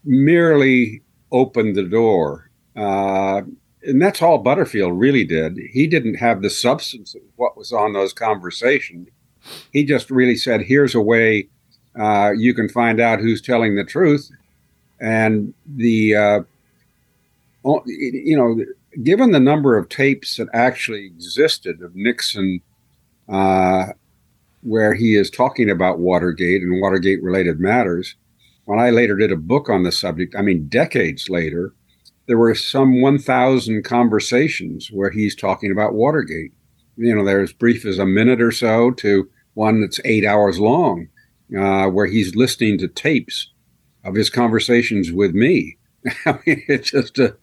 merely 0.05 1.03
opened 1.33 1.75
the 1.75 1.83
door. 1.83 2.51
Uh, 2.77 3.43
and 3.83 4.01
that's 4.01 4.23
all 4.23 4.39
Butterfield 4.39 4.99
really 4.99 5.25
did. 5.25 5.59
He 5.73 5.87
didn't 5.87 6.15
have 6.15 6.43
the 6.43 6.51
substance 6.51 7.15
of 7.15 7.23
what 7.37 7.57
was 7.57 7.73
on 7.73 7.93
those 7.93 8.13
conversations. 8.13 9.09
He 9.73 9.85
just 9.85 10.11
really 10.11 10.37
said, 10.37 10.63
here's 10.63 10.95
a 10.95 11.01
way 11.01 11.49
uh, 11.99 12.33
you 12.37 12.53
can 12.53 12.69
find 12.69 13.01
out 13.01 13.21
who's 13.21 13.41
telling 13.41 13.75
the 13.75 13.85
truth. 13.85 14.31
And 15.01 15.55
the, 15.67 16.17
uh, 16.17 16.41
you 17.87 18.37
know, 18.37 18.65
given 19.03 19.31
the 19.31 19.41
number 19.41 19.77
of 19.77 19.89
tapes 19.89 20.37
that 20.37 20.49
actually 20.53 21.07
existed 21.07 21.83
of 21.83 21.95
Nixon, 21.95 22.61
uh, 23.29 23.87
where 24.63 24.95
he 24.95 25.15
is 25.15 25.31
talking 25.31 25.71
about 25.71 25.99
Watergate 25.99 26.63
and 26.63 26.81
Watergate 26.81 27.23
related 27.23 27.61
matters, 27.61 28.17
when 28.65 28.79
I 28.79 28.91
later 28.91 29.17
did 29.17 29.31
a 29.31 29.37
book 29.37 29.69
on 29.69 29.85
the 29.85 29.93
subject, 29.93 30.35
I 30.37 30.43
mean, 30.43 30.69
decades 30.69 31.29
later, 31.29 31.73
there 32.27 32.39
were 32.39 32.55
some 32.55 33.01
1,000 33.01 33.85
conversations 33.85 34.91
where 34.91 35.11
he's 35.11 35.37
talking 35.37 35.71
about 35.71 35.95
Watergate. 35.95 36.53
You 36.97 37.15
know, 37.15 37.25
they're 37.25 37.43
as 37.43 37.53
brief 37.53 37.85
as 37.85 37.99
a 37.99 38.07
minute 38.07 38.41
or 38.41 38.51
so 38.51 38.91
to 38.93 39.29
one 39.55 39.81
that's 39.81 40.01
eight 40.05 40.25
hours 40.25 40.59
long, 40.59 41.09
uh, 41.57 41.87
where 41.87 42.07
he's 42.07 42.35
listening 42.35 42.79
to 42.79 42.89
tapes 42.89 43.53
of 44.05 44.15
his 44.15 44.31
conversations 44.31 45.13
with 45.13 45.33
me. 45.35 45.77
I 46.27 46.33
mean, 46.47 46.65
it's 46.69 46.91
just 46.91 47.19
a, 47.19 47.37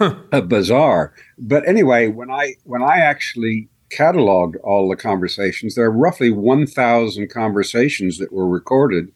a 0.32 0.42
bizarre. 0.42 1.12
But 1.38 1.66
anyway, 1.68 2.08
when 2.08 2.30
I 2.30 2.54
when 2.64 2.82
I 2.82 2.98
actually 2.98 3.68
cataloged 3.90 4.54
all 4.62 4.88
the 4.88 4.96
conversations, 4.96 5.74
there 5.74 5.86
are 5.86 5.90
roughly 5.90 6.30
1,000 6.30 7.28
conversations 7.28 8.18
that 8.18 8.32
were 8.32 8.48
recorded 8.48 9.10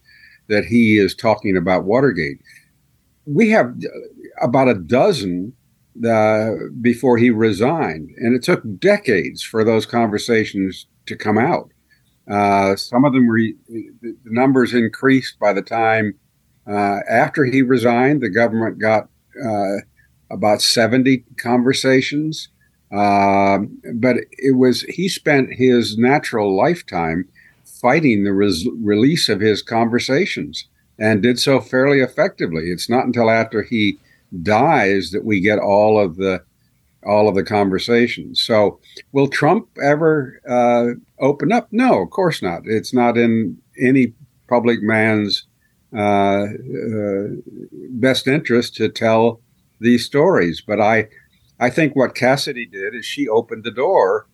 that 0.48 0.64
he 0.64 0.98
is 0.98 1.14
talking 1.14 1.56
about 1.56 1.84
Watergate. 1.84 2.38
We 3.24 3.50
have 3.50 3.72
about 4.42 4.68
a 4.68 4.74
dozen 4.74 5.54
uh, 6.04 6.50
before 6.80 7.16
he 7.16 7.30
resigned, 7.30 8.10
and 8.16 8.34
it 8.34 8.42
took 8.42 8.62
decades 8.78 9.42
for 9.42 9.64
those 9.64 9.86
conversations 9.86 10.86
to 11.06 11.16
come 11.16 11.38
out. 11.38 11.70
Uh, 12.28 12.74
some 12.74 13.04
of 13.04 13.12
them 13.12 13.26
were 13.26 13.38
the 13.38 14.16
numbers 14.24 14.74
increased 14.74 15.38
by 15.38 15.52
the 15.52 15.62
time 15.62 16.14
uh, 16.66 16.98
after 17.08 17.44
he 17.44 17.62
resigned. 17.62 18.22
The 18.22 18.30
government 18.30 18.78
got 18.78 19.08
uh, 19.42 19.76
about 20.34 20.60
seventy 20.60 21.24
conversations, 21.38 22.48
um, 22.92 23.78
but 23.94 24.16
it 24.32 24.56
was 24.56 24.82
he 24.82 25.08
spent 25.08 25.54
his 25.54 25.96
natural 25.96 26.54
lifetime 26.56 27.28
fighting 27.64 28.24
the 28.24 28.32
res- 28.32 28.68
release 28.80 29.28
of 29.28 29.40
his 29.40 29.62
conversations 29.62 30.66
and 30.98 31.22
did 31.22 31.38
so 31.38 31.60
fairly 31.60 32.00
effectively. 32.00 32.70
It's 32.70 32.88
not 32.88 33.06
until 33.06 33.30
after 33.30 33.62
he 33.62 33.98
dies 34.42 35.10
that 35.10 35.24
we 35.24 35.40
get 35.40 35.58
all 35.58 35.98
of 35.98 36.16
the 36.16 36.42
all 37.06 37.28
of 37.28 37.34
the 37.34 37.44
conversations. 37.44 38.40
So, 38.42 38.80
will 39.12 39.28
Trump 39.28 39.68
ever 39.82 40.40
uh, 40.48 40.98
open 41.22 41.52
up? 41.52 41.68
No, 41.70 42.02
of 42.02 42.10
course 42.10 42.42
not. 42.42 42.62
It's 42.64 42.94
not 42.94 43.18
in 43.18 43.58
any 43.78 44.14
public 44.48 44.82
man's 44.82 45.46
uh, 45.94 46.46
uh, 46.46 47.26
best 47.90 48.26
interest 48.26 48.74
to 48.76 48.88
tell 48.88 49.40
these 49.80 50.04
stories. 50.04 50.60
But 50.60 50.80
I, 50.80 51.08
I 51.60 51.70
think 51.70 51.94
what 51.94 52.14
Cassidy 52.14 52.66
did 52.66 52.94
is 52.94 53.04
she 53.04 53.28
opened 53.28 53.64
the 53.64 53.70
door 53.70 54.26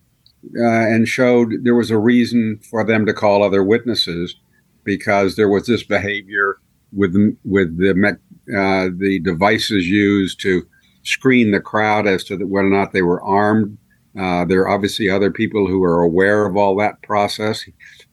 uh, 0.57 0.63
and 0.63 1.07
showed 1.07 1.63
there 1.63 1.75
was 1.75 1.91
a 1.91 1.97
reason 1.97 2.59
for 2.69 2.83
them 2.83 3.05
to 3.05 3.13
call 3.13 3.43
other 3.43 3.63
witnesses 3.63 4.35
because 4.83 5.35
there 5.35 5.49
was 5.49 5.67
this 5.67 5.83
behavior 5.83 6.57
with 6.91 7.15
with 7.45 7.77
the 7.77 8.17
uh, 8.55 8.89
the 8.97 9.19
devices 9.23 9.87
used 9.87 10.41
to 10.41 10.63
screen 11.03 11.51
the 11.51 11.59
crowd 11.59 12.07
as 12.07 12.23
to 12.25 12.37
whether 12.37 12.67
or 12.67 12.71
not 12.71 12.91
they 12.91 13.01
were 13.01 13.21
armed. 13.21 13.77
Uh, 14.19 14.43
there 14.43 14.61
are 14.61 14.69
obviously 14.69 15.09
other 15.09 15.31
people 15.31 15.67
who 15.67 15.81
are 15.83 16.01
aware 16.01 16.45
of 16.45 16.57
all 16.57 16.75
that 16.75 17.01
process. 17.01 17.63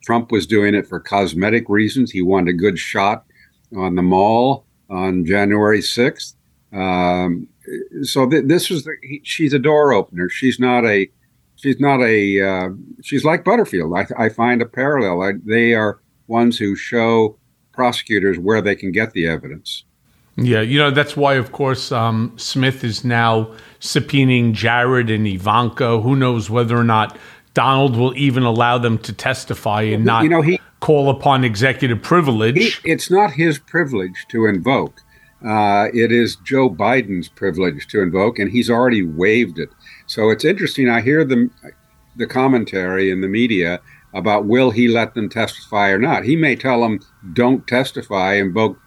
Trump 0.05 0.31
was 0.31 0.47
doing 0.47 0.75
it 0.75 0.87
for 0.87 1.01
cosmetic 1.01 1.69
reasons. 1.69 2.13
He 2.13 2.23
wanted 2.23 2.55
a 2.55 2.59
good 2.59 2.79
shot 2.79 3.25
on 3.77 3.97
the 3.97 4.03
mall 4.03 4.67
on 4.89 5.25
January 5.25 5.81
6th. 5.81 6.35
Um, 6.73 7.49
so 8.03 8.29
th- 8.29 8.45
this 8.47 8.71
was 8.71 8.85
the, 8.85 8.97
he, 9.03 9.21
she's 9.25 9.53
a 9.53 9.59
door 9.59 9.93
opener. 9.93 10.29
She's 10.29 10.59
not 10.59 10.85
a 10.85 11.09
she's 11.57 11.81
not 11.81 12.01
a 12.01 12.41
uh, 12.43 12.69
she's 13.03 13.25
like 13.25 13.45
Butterfield. 13.45 13.97
I, 13.97 14.07
I 14.17 14.29
find 14.29 14.63
a 14.63 14.67
parallel. 14.67 15.23
I, 15.23 15.33
they 15.45 15.75
are 15.75 16.01
ones 16.27 16.59
who 16.59 16.77
show 16.77 17.39
prosecutors 17.73 18.39
where 18.39 18.61
they 18.61 18.75
can 18.75 18.93
get 18.93 19.13
the 19.13 19.27
evidence. 19.27 19.85
Yeah, 20.37 20.61
you 20.61 20.79
know 20.79 20.91
that's 20.91 21.17
why, 21.17 21.35
of 21.35 21.51
course, 21.51 21.91
um, 21.91 22.33
Smith 22.37 22.85
is 22.85 23.05
now 23.05 23.55
subpoenaing 23.81 24.53
Jared 24.53 25.11
and 25.11 25.27
Ivanka. 25.27 26.01
Who 26.01 26.15
knows 26.15 26.49
whether 26.49 26.77
or 26.77 26.85
not 26.85 27.19
Donald 27.55 27.97
will 27.97 28.17
even 28.17 28.45
allow 28.45 28.79
them 28.79 28.99
to 28.99 29.13
testify 29.13 29.83
and 29.83 30.05
not 30.05 30.23
you 30.23 30.29
know, 30.29 30.43
he, 30.43 30.61
call 30.81 31.11
upon 31.11 31.43
executive 31.43 32.01
privilege. 32.03 32.77
He, 32.77 32.93
it's 32.93 33.11
not 33.11 33.33
his 33.33 33.59
privilege 33.59 34.27
to 34.29 34.47
invoke. 34.47 35.01
Uh, 35.45 35.89
it 35.95 36.11
is 36.11 36.37
Joe 36.37 36.69
Biden's 36.69 37.29
privilege 37.29 37.87
to 37.89 38.03
invoke, 38.03 38.39
and 38.39 38.51
he's 38.51 38.71
already 38.71 39.07
waived 39.07 39.59
it. 39.59 39.71
So 40.07 40.31
it's 40.31 40.45
interesting. 40.45 40.89
I 40.89 41.01
hear 41.01 41.25
the 41.25 41.51
the 42.17 42.27
commentary 42.27 43.11
in 43.11 43.21
the 43.21 43.29
media 43.29 43.81
about 44.13 44.47
will 44.47 44.73
he 44.73 44.89
let 44.89 45.15
them 45.15 45.29
testify 45.29 45.91
or 45.91 45.99
not. 45.99 46.25
He 46.25 46.35
may 46.35 46.57
tell 46.57 46.81
them 46.81 47.01
don't 47.33 47.67
testify, 47.67 48.35
invoke 48.35 48.79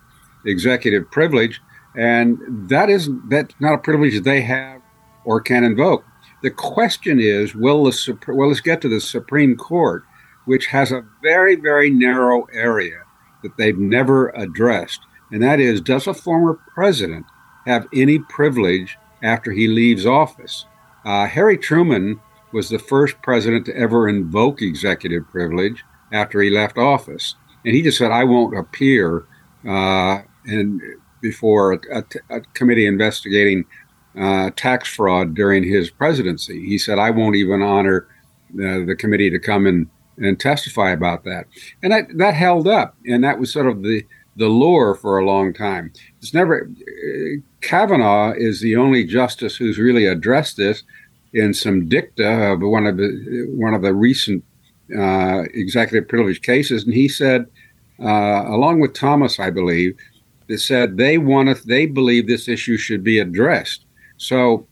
executive 0.45 1.09
privilege, 1.11 1.61
and 1.95 2.37
that 2.69 2.89
is 2.89 3.09
that's 3.29 3.55
not 3.59 3.75
a 3.75 3.77
privilege 3.77 4.21
they 4.21 4.41
have 4.41 4.81
or 5.23 5.39
can 5.39 5.63
invoke. 5.63 6.03
The 6.43 6.51
question 6.51 7.19
is, 7.19 7.55
will 7.55 7.83
the 7.85 8.17
well? 8.27 8.49
Let's 8.49 8.61
get 8.61 8.81
to 8.81 8.89
the 8.89 8.99
Supreme 8.99 9.55
Court, 9.55 10.03
which 10.45 10.65
has 10.67 10.91
a 10.91 11.05
very 11.21 11.55
very 11.55 11.89
narrow 11.89 12.47
area 12.53 13.03
that 13.43 13.55
they've 13.57 13.77
never 13.77 14.29
addressed, 14.29 15.01
and 15.31 15.41
that 15.41 15.59
is, 15.59 15.81
does 15.81 16.07
a 16.07 16.13
former 16.13 16.59
president 16.73 17.25
have 17.65 17.87
any 17.93 18.19
privilege 18.19 18.97
after 19.23 19.51
he 19.51 19.67
leaves 19.67 20.05
office? 20.05 20.65
Uh, 21.05 21.27
Harry 21.27 21.57
Truman 21.57 22.19
was 22.51 22.69
the 22.69 22.79
first 22.79 23.21
president 23.21 23.65
to 23.65 23.75
ever 23.75 24.09
invoke 24.09 24.61
executive 24.61 25.27
privilege 25.29 25.83
after 26.11 26.41
he 26.41 26.49
left 26.49 26.77
office, 26.77 27.35
and 27.65 27.75
he 27.75 27.81
just 27.81 27.97
said, 27.97 28.11
"I 28.11 28.23
won't 28.23 28.57
appear." 28.57 29.25
Uh, 29.65 30.21
and 30.45 30.81
before 31.21 31.73
a, 31.73 32.41
committee 32.53 32.87
investigating 32.87 33.63
uh, 34.19 34.49
tax 34.55 34.89
fraud 34.89 35.35
during 35.35 35.63
his 35.63 35.89
presidency. 35.89 36.65
He 36.65 36.77
said, 36.77 36.99
"I 36.99 37.11
won't 37.11 37.35
even 37.35 37.61
honor 37.61 38.07
uh, 38.55 38.83
the 38.85 38.95
committee 38.97 39.29
to 39.29 39.39
come 39.39 39.65
and, 39.65 39.87
and 40.17 40.39
testify 40.39 40.91
about 40.91 41.23
that," 41.23 41.45
and 41.81 41.93
that 41.93 42.17
that 42.17 42.33
held 42.33 42.67
up, 42.67 42.95
and 43.05 43.23
that 43.23 43.39
was 43.39 43.53
sort 43.53 43.67
of 43.67 43.83
the 43.83 44.05
the 44.35 44.47
lure 44.47 44.95
for 44.95 45.17
a 45.17 45.25
long 45.25 45.53
time. 45.53 45.91
It's 46.19 46.33
never 46.33 46.69
uh, 46.69 47.41
Kavanaugh 47.61 48.33
is 48.35 48.61
the 48.61 48.75
only 48.75 49.05
justice 49.05 49.55
who's 49.55 49.77
really 49.77 50.05
addressed 50.05 50.57
this 50.57 50.83
in 51.33 51.53
some 51.53 51.87
dicta 51.87 52.51
of 52.51 52.61
one 52.61 52.87
of 52.87 52.97
the 52.97 53.45
one 53.55 53.73
of 53.73 53.81
the 53.81 53.93
recent 53.93 54.43
uh, 54.97 55.43
executive 55.53 56.07
privilege 56.09 56.41
cases, 56.41 56.83
and 56.83 56.93
he 56.93 57.07
said, 57.07 57.47
uh, 57.99 58.43
along 58.47 58.79
with 58.79 58.93
Thomas, 58.93 59.39
I 59.39 59.49
believe, 59.49 59.97
that 60.47 60.59
said 60.59 60.97
they 60.97 61.17
want 61.17 61.65
they 61.65 61.85
believe 61.85 62.27
this 62.27 62.47
issue 62.47 62.77
should 62.77 63.03
be 63.03 63.19
addressed. 63.19 63.85
So, 64.17 64.67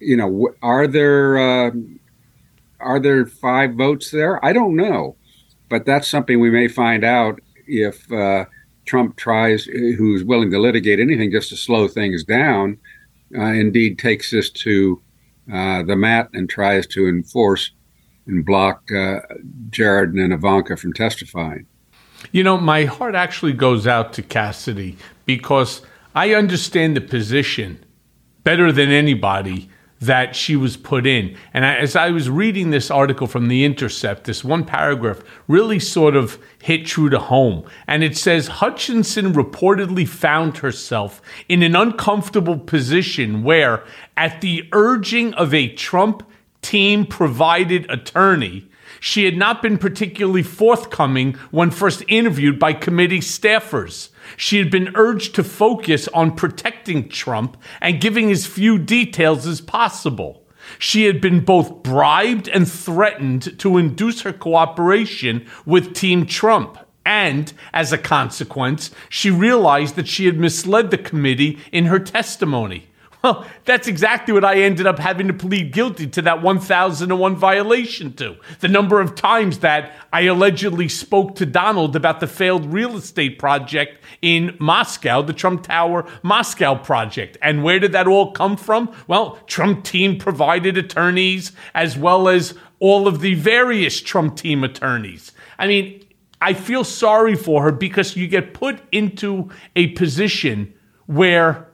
you 0.00 0.16
know, 0.16 0.54
are 0.62 0.86
there 0.86 1.38
uh, 1.38 1.70
are 2.80 3.00
there 3.00 3.26
five 3.26 3.74
votes 3.74 4.10
there? 4.10 4.44
I 4.44 4.52
don't 4.52 4.76
know, 4.76 5.16
but 5.68 5.84
that's 5.84 6.08
something 6.08 6.38
we 6.38 6.50
may 6.50 6.68
find 6.68 7.02
out 7.02 7.40
if 7.66 8.10
uh, 8.12 8.44
Trump 8.86 9.16
tries, 9.16 9.64
who's 9.64 10.24
willing 10.24 10.50
to 10.50 10.58
litigate 10.58 11.00
anything 11.00 11.30
just 11.30 11.50
to 11.50 11.56
slow 11.56 11.88
things 11.88 12.24
down, 12.24 12.78
uh, 13.36 13.42
indeed 13.42 13.98
takes 13.98 14.30
this 14.30 14.50
to 14.50 15.02
uh, 15.52 15.82
the 15.82 15.96
mat 15.96 16.28
and 16.32 16.48
tries 16.48 16.86
to 16.88 17.08
enforce 17.08 17.72
and 18.26 18.44
block 18.44 18.82
uh, 18.92 19.20
Jared 19.70 20.12
and 20.14 20.32
Ivanka 20.32 20.76
from 20.76 20.92
testifying. 20.92 21.66
You 22.32 22.42
know, 22.42 22.56
my 22.56 22.84
heart 22.84 23.14
actually 23.14 23.52
goes 23.52 23.86
out 23.86 24.12
to 24.14 24.22
Cassidy 24.22 24.96
because 25.26 25.82
I 26.14 26.34
understand 26.34 26.96
the 26.96 27.00
position 27.00 27.84
better 28.42 28.72
than 28.72 28.90
anybody 28.90 29.68
that 30.00 30.36
she 30.36 30.56
was 30.56 30.76
put 30.76 31.06
in. 31.06 31.36
And 31.54 31.64
as 31.64 31.96
I 31.96 32.10
was 32.10 32.28
reading 32.28 32.70
this 32.70 32.90
article 32.90 33.26
from 33.26 33.48
The 33.48 33.64
Intercept, 33.64 34.24
this 34.24 34.44
one 34.44 34.64
paragraph 34.64 35.22
really 35.48 35.78
sort 35.78 36.16
of 36.16 36.38
hit 36.62 36.86
true 36.86 37.08
to 37.08 37.18
home. 37.18 37.64
And 37.86 38.04
it 38.04 38.16
says 38.16 38.46
Hutchinson 38.48 39.32
reportedly 39.32 40.06
found 40.06 40.58
herself 40.58 41.22
in 41.48 41.62
an 41.62 41.74
uncomfortable 41.74 42.58
position 42.58 43.42
where, 43.42 43.84
at 44.16 44.40
the 44.42 44.68
urging 44.72 45.32
of 45.34 45.54
a 45.54 45.68
Trump 45.68 46.28
team 46.60 47.06
provided 47.06 47.90
attorney, 47.90 48.68
she 49.06 49.24
had 49.24 49.36
not 49.36 49.62
been 49.62 49.78
particularly 49.78 50.42
forthcoming 50.42 51.34
when 51.52 51.70
first 51.70 52.02
interviewed 52.08 52.58
by 52.58 52.72
committee 52.72 53.20
staffers. 53.20 54.08
She 54.36 54.58
had 54.58 54.68
been 54.68 54.90
urged 54.96 55.36
to 55.36 55.44
focus 55.44 56.08
on 56.08 56.34
protecting 56.34 57.08
Trump 57.08 57.56
and 57.80 58.00
giving 58.00 58.32
as 58.32 58.48
few 58.48 58.78
details 58.78 59.46
as 59.46 59.60
possible. 59.60 60.42
She 60.80 61.04
had 61.04 61.20
been 61.20 61.44
both 61.44 61.84
bribed 61.84 62.48
and 62.48 62.68
threatened 62.68 63.56
to 63.60 63.78
induce 63.78 64.22
her 64.22 64.32
cooperation 64.32 65.46
with 65.64 65.94
Team 65.94 66.26
Trump. 66.26 66.76
And 67.04 67.52
as 67.72 67.92
a 67.92 67.98
consequence, 67.98 68.90
she 69.08 69.30
realized 69.30 69.94
that 69.94 70.08
she 70.08 70.26
had 70.26 70.40
misled 70.40 70.90
the 70.90 70.98
committee 70.98 71.60
in 71.70 71.84
her 71.84 72.00
testimony. 72.00 72.88
Well, 73.26 73.44
that's 73.64 73.88
exactly 73.88 74.32
what 74.32 74.44
I 74.44 74.60
ended 74.60 74.86
up 74.86 75.00
having 75.00 75.26
to 75.26 75.32
plead 75.34 75.72
guilty 75.72 76.06
to 76.06 76.22
that 76.22 76.42
1001 76.42 77.34
violation 77.34 78.12
to. 78.12 78.36
The 78.60 78.68
number 78.68 79.00
of 79.00 79.16
times 79.16 79.58
that 79.58 79.96
I 80.12 80.20
allegedly 80.26 80.88
spoke 80.88 81.34
to 81.34 81.44
Donald 81.44 81.96
about 81.96 82.20
the 82.20 82.28
failed 82.28 82.72
real 82.72 82.96
estate 82.96 83.40
project 83.40 83.98
in 84.22 84.56
Moscow, 84.60 85.22
the 85.22 85.32
Trump 85.32 85.64
Tower 85.64 86.06
Moscow 86.22 86.76
project. 86.76 87.36
And 87.42 87.64
where 87.64 87.80
did 87.80 87.90
that 87.90 88.06
all 88.06 88.30
come 88.30 88.56
from? 88.56 88.94
Well, 89.08 89.40
Trump 89.48 89.82
team 89.82 90.18
provided 90.18 90.78
attorneys 90.78 91.50
as 91.74 91.98
well 91.98 92.28
as 92.28 92.54
all 92.78 93.08
of 93.08 93.22
the 93.22 93.34
various 93.34 94.00
Trump 94.00 94.36
team 94.36 94.62
attorneys. 94.62 95.32
I 95.58 95.66
mean, 95.66 96.06
I 96.40 96.54
feel 96.54 96.84
sorry 96.84 97.34
for 97.34 97.64
her 97.64 97.72
because 97.72 98.14
you 98.14 98.28
get 98.28 98.54
put 98.54 98.80
into 98.92 99.50
a 99.74 99.88
position 99.94 100.72
where 101.06 101.66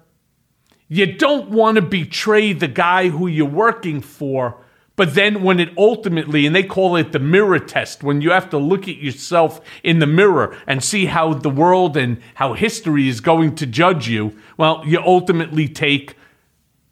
you 0.92 1.06
don't 1.06 1.48
want 1.48 1.76
to 1.76 1.80
betray 1.80 2.52
the 2.52 2.68
guy 2.68 3.08
who 3.08 3.26
you're 3.26 3.46
working 3.46 4.02
for. 4.02 4.58
But 4.94 5.14
then 5.14 5.42
when 5.42 5.58
it 5.58 5.70
ultimately, 5.78 6.44
and 6.44 6.54
they 6.54 6.64
call 6.64 6.96
it 6.96 7.12
the 7.12 7.18
mirror 7.18 7.58
test, 7.58 8.02
when 8.02 8.20
you 8.20 8.30
have 8.30 8.50
to 8.50 8.58
look 8.58 8.86
at 8.88 8.98
yourself 8.98 9.62
in 9.82 10.00
the 10.00 10.06
mirror 10.06 10.54
and 10.66 10.84
see 10.84 11.06
how 11.06 11.32
the 11.32 11.48
world 11.48 11.96
and 11.96 12.20
how 12.34 12.52
history 12.52 13.08
is 13.08 13.22
going 13.22 13.54
to 13.54 13.64
judge 13.64 14.06
you, 14.06 14.36
well, 14.58 14.82
you 14.84 15.00
ultimately 15.00 15.66
take 15.66 16.14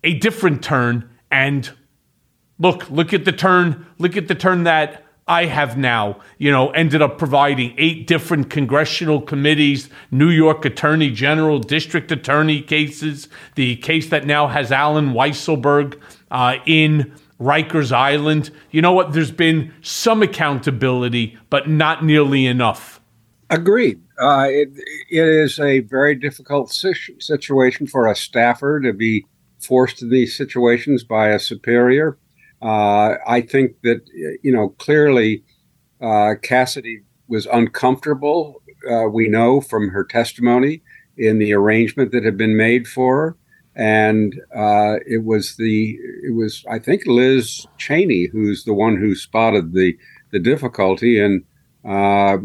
a 0.02 0.14
different 0.14 0.64
turn 0.64 1.10
and 1.30 1.70
look, 2.58 2.88
look 2.88 3.12
at 3.12 3.26
the 3.26 3.32
turn, 3.32 3.84
look 3.98 4.16
at 4.16 4.28
the 4.28 4.34
turn 4.34 4.64
that 4.64 5.04
I 5.30 5.46
have 5.46 5.78
now, 5.78 6.18
you 6.38 6.50
know, 6.50 6.70
ended 6.70 7.02
up 7.02 7.16
providing 7.16 7.72
eight 7.78 8.08
different 8.08 8.50
congressional 8.50 9.20
committees, 9.20 9.88
New 10.10 10.28
York 10.28 10.64
Attorney 10.64 11.08
General, 11.08 11.60
District 11.60 12.10
Attorney 12.10 12.60
cases, 12.60 13.28
the 13.54 13.76
case 13.76 14.08
that 14.08 14.26
now 14.26 14.48
has 14.48 14.72
Allen 14.72 15.12
Weisselberg 15.12 16.00
uh, 16.32 16.56
in 16.66 17.14
Rikers 17.40 17.92
Island. 17.92 18.50
You 18.72 18.82
know 18.82 18.90
what? 18.90 19.12
There's 19.12 19.30
been 19.30 19.72
some 19.82 20.20
accountability, 20.20 21.38
but 21.48 21.68
not 21.68 22.04
nearly 22.04 22.46
enough. 22.46 23.00
Agreed. 23.50 24.02
Uh, 24.20 24.46
it, 24.48 24.70
it 25.10 25.28
is 25.28 25.60
a 25.60 25.78
very 25.78 26.16
difficult 26.16 26.72
situation 26.72 27.86
for 27.86 28.08
a 28.08 28.16
staffer 28.16 28.80
to 28.80 28.92
be 28.92 29.24
forced 29.60 29.98
to 29.98 30.08
these 30.08 30.36
situations 30.36 31.04
by 31.04 31.28
a 31.28 31.38
superior. 31.38 32.18
Uh, 32.62 33.14
I 33.26 33.40
think 33.40 33.80
that 33.82 34.02
you 34.42 34.52
know 34.52 34.70
clearly 34.70 35.44
uh, 36.00 36.34
Cassidy 36.42 37.02
was 37.28 37.46
uncomfortable. 37.46 38.62
Uh, 38.90 39.08
we 39.08 39.28
know 39.28 39.60
from 39.60 39.88
her 39.88 40.04
testimony 40.04 40.82
in 41.16 41.38
the 41.38 41.52
arrangement 41.52 42.12
that 42.12 42.24
had 42.24 42.36
been 42.36 42.56
made 42.56 42.86
for 42.86 43.16
her, 43.16 43.36
and 43.76 44.34
uh, 44.54 44.96
it 45.06 45.24
was 45.24 45.56
the 45.56 45.98
it 46.22 46.34
was 46.34 46.64
I 46.68 46.78
think 46.78 47.06
Liz 47.06 47.66
Cheney 47.78 48.26
who's 48.26 48.64
the 48.64 48.74
one 48.74 48.96
who 48.96 49.14
spotted 49.14 49.72
the 49.72 49.96
the 50.30 50.38
difficulty, 50.38 51.18
and 51.18 51.42
uh, 51.84 52.38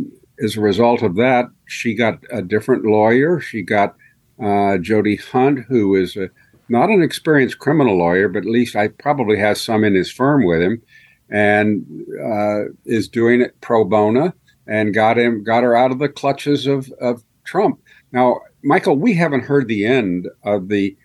as 0.44 0.56
a 0.56 0.62
result 0.62 1.02
of 1.02 1.16
that, 1.16 1.46
she 1.68 1.94
got 1.94 2.20
a 2.32 2.42
different 2.42 2.86
lawyer. 2.86 3.40
She 3.40 3.62
got 3.62 3.96
uh, 4.42 4.78
Jody 4.78 5.18
Hunt, 5.18 5.60
who 5.68 5.96
is 5.96 6.16
a 6.16 6.30
not 6.70 6.90
an 6.90 7.02
experienced 7.02 7.60
criminal 7.60 7.98
lawyer, 7.98 8.28
but 8.28 8.40
at 8.40 8.50
least 8.50 8.76
I 8.76 8.90
probably 8.90 9.38
has 9.40 9.62
some 9.62 9.84
in 9.84 9.96
his 9.96 10.12
firm 10.12 10.46
with 10.46 10.62
him, 10.62 10.82
and 11.30 11.86
uh, 12.24 12.72
is 12.86 13.08
doing 13.08 13.42
it 13.42 13.60
pro 13.62 13.84
bono 13.84 14.34
and 14.68 14.94
got 14.94 15.18
him 15.18 15.44
got 15.44 15.64
her 15.64 15.76
out 15.76 15.92
of 15.92 16.00
the 16.00 16.10
clutches 16.10 16.66
of 16.68 16.92
of 17.00 17.24
Trump. 17.44 17.80
Now, 18.12 18.42
Michael, 18.64 18.96
we 18.96 19.14
haven't 19.14 19.46
heard 19.46 19.68
the 19.68 19.86
end 19.86 20.28
of 20.44 20.70
the 20.70 20.98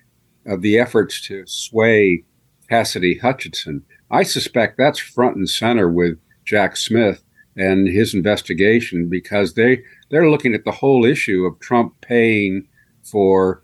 of 0.46 0.62
the 0.62 0.78
efforts 0.78 1.20
to 1.28 1.44
sway 1.46 2.24
Cassidy 2.68 3.18
Hutchinson. 3.18 3.82
I 4.10 4.22
suspect 4.22 4.78
that's 4.78 4.98
front 4.98 5.36
and 5.36 5.48
center 5.48 5.88
with 5.90 6.18
Jack 6.44 6.76
Smith 6.76 7.22
and 7.56 7.86
his 7.86 8.14
investigation 8.14 9.08
because 9.08 9.54
they 9.54 9.82
they're 10.10 10.30
looking 10.30 10.54
at 10.54 10.64
the 10.64 10.72
whole 10.72 11.04
issue 11.04 11.44
of 11.44 11.60
Trump 11.60 11.94
paying 12.00 12.66
for 13.02 13.62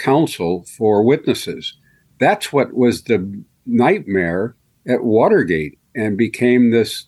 counsel 0.00 0.64
for 0.76 1.02
witnesses. 1.02 1.76
That's 2.18 2.52
what 2.52 2.74
was 2.74 3.02
the 3.02 3.42
nightmare 3.66 4.56
at 4.86 5.04
Watergate 5.04 5.78
and 5.94 6.16
became 6.16 6.70
this 6.70 7.06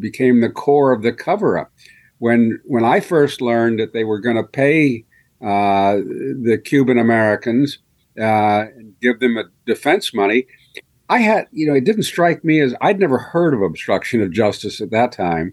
became 0.00 0.40
the 0.40 0.50
core 0.50 0.92
of 0.92 1.02
the 1.02 1.12
cover 1.12 1.58
up. 1.58 1.72
When 2.18 2.60
when 2.64 2.84
I 2.84 3.00
first 3.00 3.40
learned 3.40 3.80
that 3.80 3.92
they 3.92 4.04
were 4.04 4.20
going 4.20 4.36
to 4.36 4.42
pay 4.42 5.04
uh, 5.40 5.96
the 5.96 6.60
Cuban 6.62 6.98
Americans 6.98 7.78
uh, 8.18 8.66
and 8.76 8.94
give 9.00 9.20
them 9.20 9.36
a 9.36 9.44
defense 9.66 10.14
money, 10.14 10.46
I 11.08 11.18
had 11.18 11.48
you 11.52 11.66
know 11.66 11.74
it 11.74 11.84
didn't 11.84 12.04
strike 12.04 12.44
me 12.44 12.60
as 12.60 12.74
I'd 12.80 13.00
never 13.00 13.18
heard 13.18 13.54
of 13.54 13.62
obstruction 13.62 14.22
of 14.22 14.30
justice 14.30 14.80
at 14.80 14.90
that 14.90 15.12
time. 15.12 15.52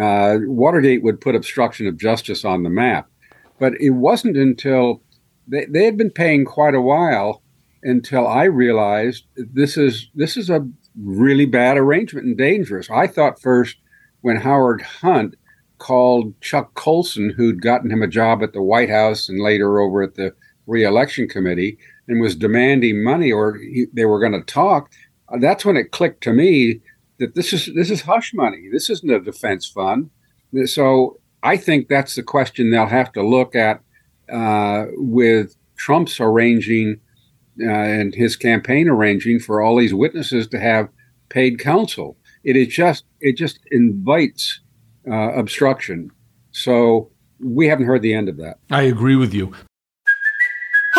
Uh, 0.00 0.38
Watergate 0.46 1.02
would 1.02 1.20
put 1.20 1.36
obstruction 1.36 1.86
of 1.86 1.96
justice 1.96 2.44
on 2.44 2.64
the 2.64 2.70
map, 2.70 3.08
but 3.60 3.74
it 3.80 3.90
wasn't 3.90 4.36
until 4.36 5.00
they, 5.46 5.66
they 5.66 5.84
had 5.84 5.96
been 5.96 6.10
paying 6.10 6.44
quite 6.44 6.74
a 6.74 6.80
while 6.80 7.42
until 7.82 8.26
I 8.26 8.44
realized 8.44 9.24
this 9.36 9.76
is 9.76 10.10
this 10.14 10.36
is 10.36 10.50
a 10.50 10.66
really 10.98 11.46
bad 11.46 11.76
arrangement 11.76 12.26
and 12.26 12.36
dangerous. 12.36 12.88
I 12.90 13.06
thought 13.06 13.40
first 13.40 13.76
when 14.22 14.36
Howard 14.36 14.82
Hunt 14.82 15.34
called 15.78 16.40
Chuck 16.40 16.72
Colson, 16.74 17.30
who'd 17.30 17.60
gotten 17.60 17.90
him 17.90 18.02
a 18.02 18.08
job 18.08 18.42
at 18.42 18.52
the 18.52 18.62
White 18.62 18.88
House 18.88 19.28
and 19.28 19.40
later 19.40 19.80
over 19.80 20.02
at 20.02 20.14
the 20.14 20.34
reelection 20.66 21.28
committee, 21.28 21.76
and 22.08 22.20
was 22.20 22.36
demanding 22.36 23.02
money, 23.02 23.30
or 23.30 23.58
he, 23.58 23.86
they 23.92 24.06
were 24.06 24.20
going 24.20 24.32
to 24.32 24.42
talk. 24.42 24.90
Uh, 25.28 25.38
that's 25.38 25.64
when 25.64 25.76
it 25.76 25.90
clicked 25.90 26.22
to 26.22 26.32
me 26.32 26.80
that 27.18 27.34
this 27.34 27.52
is 27.52 27.70
this 27.74 27.90
is 27.90 28.02
hush 28.02 28.32
money. 28.32 28.68
This 28.72 28.88
isn't 28.88 29.10
a 29.10 29.20
defense 29.20 29.66
fund. 29.66 30.10
So 30.66 31.20
I 31.42 31.56
think 31.56 31.88
that's 31.88 32.14
the 32.14 32.22
question 32.22 32.70
they'll 32.70 32.86
have 32.86 33.12
to 33.12 33.22
look 33.22 33.54
at 33.54 33.82
uh, 34.32 34.86
with 34.96 35.56
Trump's 35.76 36.20
arranging 36.20 37.00
uh, 37.60 37.70
and 37.70 38.14
his 38.14 38.36
campaign 38.36 38.88
arranging 38.88 39.38
for 39.38 39.62
all 39.62 39.76
these 39.76 39.94
witnesses 39.94 40.46
to 40.48 40.58
have 40.58 40.88
paid 41.28 41.58
counsel. 41.58 42.16
It 42.42 42.56
is 42.56 42.68
just 42.68 43.04
it 43.20 43.36
just 43.36 43.60
invites 43.70 44.60
uh, 45.10 45.32
obstruction. 45.34 46.10
So 46.52 47.10
we 47.40 47.66
haven't 47.68 47.86
heard 47.86 48.02
the 48.02 48.14
end 48.14 48.28
of 48.28 48.36
that. 48.38 48.58
I 48.70 48.82
agree 48.82 49.16
with 49.16 49.34
you. 49.34 49.52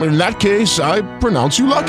In 0.00 0.16
that 0.18 0.38
case, 0.38 0.78
I 0.78 1.02
pronounce 1.18 1.58
you 1.58 1.66
lucky. 1.66 1.86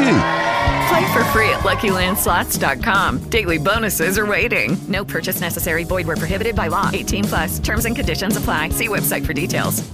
Play 0.90 1.14
for 1.14 1.24
free 1.26 1.50
at 1.50 1.60
LuckyLandSlots.com. 1.60 3.30
Daily 3.30 3.58
bonuses 3.60 4.18
are 4.18 4.26
waiting. 4.26 4.78
No 4.88 5.06
purchase 5.06 5.42
necessary. 5.42 5.84
Void 5.84 6.08
where 6.08 6.18
prohibited 6.18 6.56
by 6.56 6.68
law. 6.68 6.90
18 6.92 7.24
plus. 7.26 7.60
Terms 7.60 7.86
and 7.86 7.96
conditions 7.96 8.38
apply. 8.38 8.70
See 8.70 8.88
website 8.88 9.26
for 9.26 9.34
details. 9.34 9.88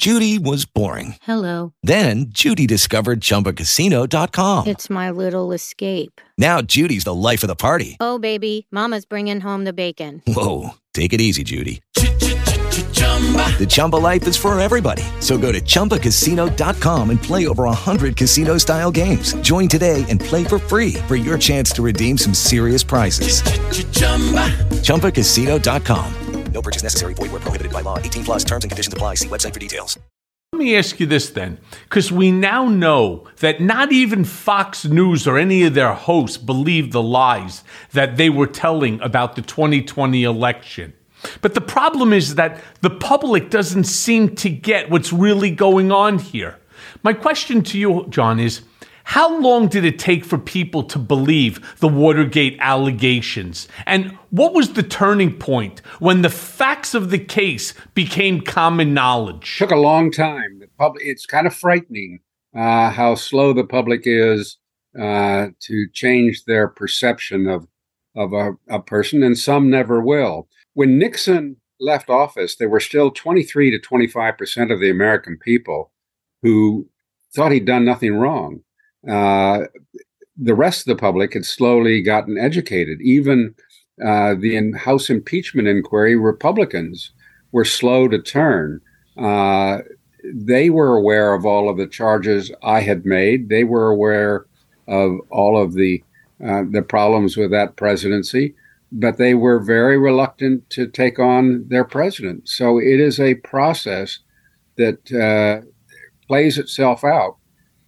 Judy 0.00 0.38
was 0.38 0.64
boring. 0.64 1.16
Hello. 1.20 1.74
Then 1.82 2.30
Judy 2.30 2.66
discovered 2.66 3.20
ChumbaCasino.com. 3.20 4.66
It's 4.66 4.88
my 4.88 5.10
little 5.10 5.52
escape. 5.52 6.22
Now 6.38 6.62
Judy's 6.62 7.04
the 7.04 7.14
life 7.14 7.42
of 7.42 7.48
the 7.48 7.54
party. 7.54 7.98
Oh, 8.00 8.18
baby, 8.18 8.66
Mama's 8.70 9.04
bringing 9.04 9.42
home 9.42 9.64
the 9.64 9.74
bacon. 9.74 10.22
Whoa, 10.26 10.70
take 10.94 11.12
it 11.12 11.20
easy, 11.20 11.44
Judy. 11.44 11.82
The 13.58 13.66
Chumba 13.68 13.96
life 13.96 14.26
is 14.26 14.38
for 14.38 14.58
everybody. 14.58 15.02
So 15.20 15.36
go 15.36 15.52
to 15.52 15.60
ChumbaCasino.com 15.60 17.10
and 17.10 17.22
play 17.22 17.46
over 17.46 17.64
100 17.64 18.16
casino 18.16 18.56
style 18.56 18.90
games. 18.90 19.34
Join 19.42 19.68
today 19.68 20.06
and 20.08 20.18
play 20.18 20.44
for 20.44 20.58
free 20.58 20.94
for 21.06 21.16
your 21.16 21.36
chance 21.36 21.70
to 21.72 21.82
redeem 21.82 22.16
some 22.16 22.32
serious 22.32 22.82
prizes. 22.82 23.42
ChumbaCasino.com. 24.82 26.14
No 26.52 26.62
purchase 26.62 26.82
necessary. 26.82 27.14
Void 27.14 27.30
where 27.32 27.40
prohibited 27.40 27.72
by 27.72 27.82
law. 27.82 27.98
18 27.98 28.24
plus 28.24 28.44
terms 28.44 28.64
and 28.64 28.70
conditions 28.70 28.92
apply. 28.92 29.14
See 29.14 29.28
website 29.28 29.54
for 29.54 29.60
details. 29.60 29.98
Let 30.52 30.58
me 30.58 30.76
ask 30.76 30.98
you 30.98 31.06
this 31.06 31.30
then, 31.30 31.60
because 31.84 32.10
we 32.10 32.32
now 32.32 32.66
know 32.66 33.28
that 33.38 33.60
not 33.60 33.92
even 33.92 34.24
Fox 34.24 34.84
News 34.84 35.28
or 35.28 35.38
any 35.38 35.62
of 35.62 35.74
their 35.74 35.94
hosts 35.94 36.38
believed 36.38 36.90
the 36.90 37.02
lies 37.02 37.62
that 37.92 38.16
they 38.16 38.30
were 38.30 38.48
telling 38.48 39.00
about 39.00 39.36
the 39.36 39.42
2020 39.42 40.24
election. 40.24 40.92
But 41.40 41.54
the 41.54 41.60
problem 41.60 42.12
is 42.12 42.34
that 42.36 42.60
the 42.80 42.90
public 42.90 43.50
doesn't 43.50 43.84
seem 43.84 44.34
to 44.36 44.48
get 44.48 44.90
what's 44.90 45.12
really 45.12 45.50
going 45.50 45.92
on 45.92 46.18
here. 46.18 46.58
My 47.02 47.12
question 47.12 47.62
to 47.64 47.78
you, 47.78 48.06
John, 48.08 48.40
is 48.40 48.62
how 49.04 49.40
long 49.40 49.66
did 49.66 49.84
it 49.84 49.98
take 49.98 50.24
for 50.24 50.38
people 50.38 50.84
to 50.84 50.98
believe 50.98 51.78
the 51.78 51.88
Watergate 51.88 52.56
allegations? 52.60 53.66
And 53.86 54.16
what 54.30 54.54
was 54.54 54.74
the 54.74 54.84
turning 54.84 55.36
point 55.36 55.80
when 55.98 56.22
the 56.22 56.30
facts 56.30 56.94
of 56.94 57.10
the 57.10 57.18
case 57.18 57.74
became 57.94 58.40
common 58.40 58.94
knowledge? 58.94 59.58
Took 59.58 59.72
a 59.72 59.76
long 59.76 60.12
time. 60.12 60.60
The 60.60 60.68
public, 60.78 61.04
it's 61.04 61.26
kind 61.26 61.46
of 61.46 61.54
frightening 61.54 62.20
uh, 62.54 62.90
how 62.90 63.16
slow 63.16 63.52
the 63.52 63.64
public 63.64 64.02
is 64.04 64.58
uh, 64.98 65.48
to 65.60 65.88
change 65.92 66.44
their 66.44 66.68
perception 66.68 67.48
of 67.48 67.66
of 68.16 68.32
a, 68.32 68.52
a 68.68 68.80
person, 68.80 69.22
and 69.22 69.38
some 69.38 69.70
never 69.70 70.00
will. 70.00 70.48
When 70.80 70.96
Nixon 70.98 71.56
left 71.78 72.08
office, 72.08 72.56
there 72.56 72.70
were 72.70 72.80
still 72.80 73.10
23 73.10 73.70
to 73.70 73.78
25 73.78 74.38
percent 74.38 74.70
of 74.70 74.80
the 74.80 74.88
American 74.88 75.36
people 75.36 75.90
who 76.40 76.88
thought 77.34 77.52
he'd 77.52 77.66
done 77.66 77.84
nothing 77.84 78.14
wrong. 78.14 78.62
Uh, 79.06 79.64
the 80.38 80.54
rest 80.54 80.80
of 80.80 80.96
the 80.96 80.98
public 80.98 81.34
had 81.34 81.44
slowly 81.44 82.00
gotten 82.00 82.38
educated. 82.38 82.98
Even 83.02 83.54
uh, 84.02 84.32
the 84.32 84.72
House 84.72 85.10
impeachment 85.10 85.68
inquiry, 85.68 86.16
Republicans 86.16 87.12
were 87.52 87.66
slow 87.66 88.08
to 88.08 88.18
turn. 88.18 88.80
Uh, 89.18 89.80
they 90.24 90.70
were 90.70 90.96
aware 90.96 91.34
of 91.34 91.44
all 91.44 91.68
of 91.68 91.76
the 91.76 91.88
charges 91.88 92.50
I 92.62 92.80
had 92.80 93.04
made. 93.04 93.50
They 93.50 93.64
were 93.64 93.90
aware 93.90 94.46
of 94.88 95.18
all 95.28 95.62
of 95.62 95.74
the 95.74 96.02
uh, 96.42 96.62
the 96.70 96.80
problems 96.80 97.36
with 97.36 97.50
that 97.50 97.76
presidency, 97.76 98.54
but 98.92 99.18
they 99.18 99.34
were 99.34 99.60
very 99.60 99.98
reluctant 99.98 100.68
to 100.70 100.86
take 100.86 101.18
on 101.18 101.66
their 101.68 101.84
president. 101.84 102.48
So 102.48 102.78
it 102.78 103.00
is 103.00 103.20
a 103.20 103.34
process 103.36 104.18
that 104.76 105.12
uh, 105.12 105.66
plays 106.26 106.58
itself 106.58 107.04
out. 107.04 107.36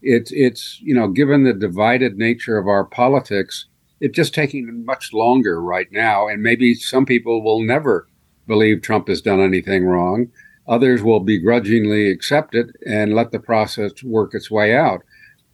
It's 0.00 0.32
it's 0.32 0.80
you 0.80 0.94
know 0.94 1.08
given 1.08 1.44
the 1.44 1.52
divided 1.52 2.16
nature 2.16 2.58
of 2.58 2.66
our 2.66 2.84
politics 2.84 3.66
it's 4.02 4.16
just 4.16 4.34
taking 4.34 4.84
much 4.84 5.12
longer 5.12 5.62
right 5.62 5.86
now. 5.92 6.26
And 6.26 6.42
maybe 6.42 6.74
some 6.74 7.06
people 7.06 7.40
will 7.40 7.62
never 7.62 8.08
believe 8.48 8.82
trump 8.82 9.06
has 9.06 9.22
done 9.22 9.40
anything 9.40 9.86
wrong. 9.86 10.26
Others 10.66 11.04
will 11.04 11.20
begrudgingly 11.20 12.10
accept 12.10 12.56
it 12.56 12.74
and 12.84 13.14
let 13.14 13.30
the 13.30 13.38
process 13.38 14.02
work 14.02 14.34
its 14.34 14.50
way 14.50 14.74
out. 14.74 15.02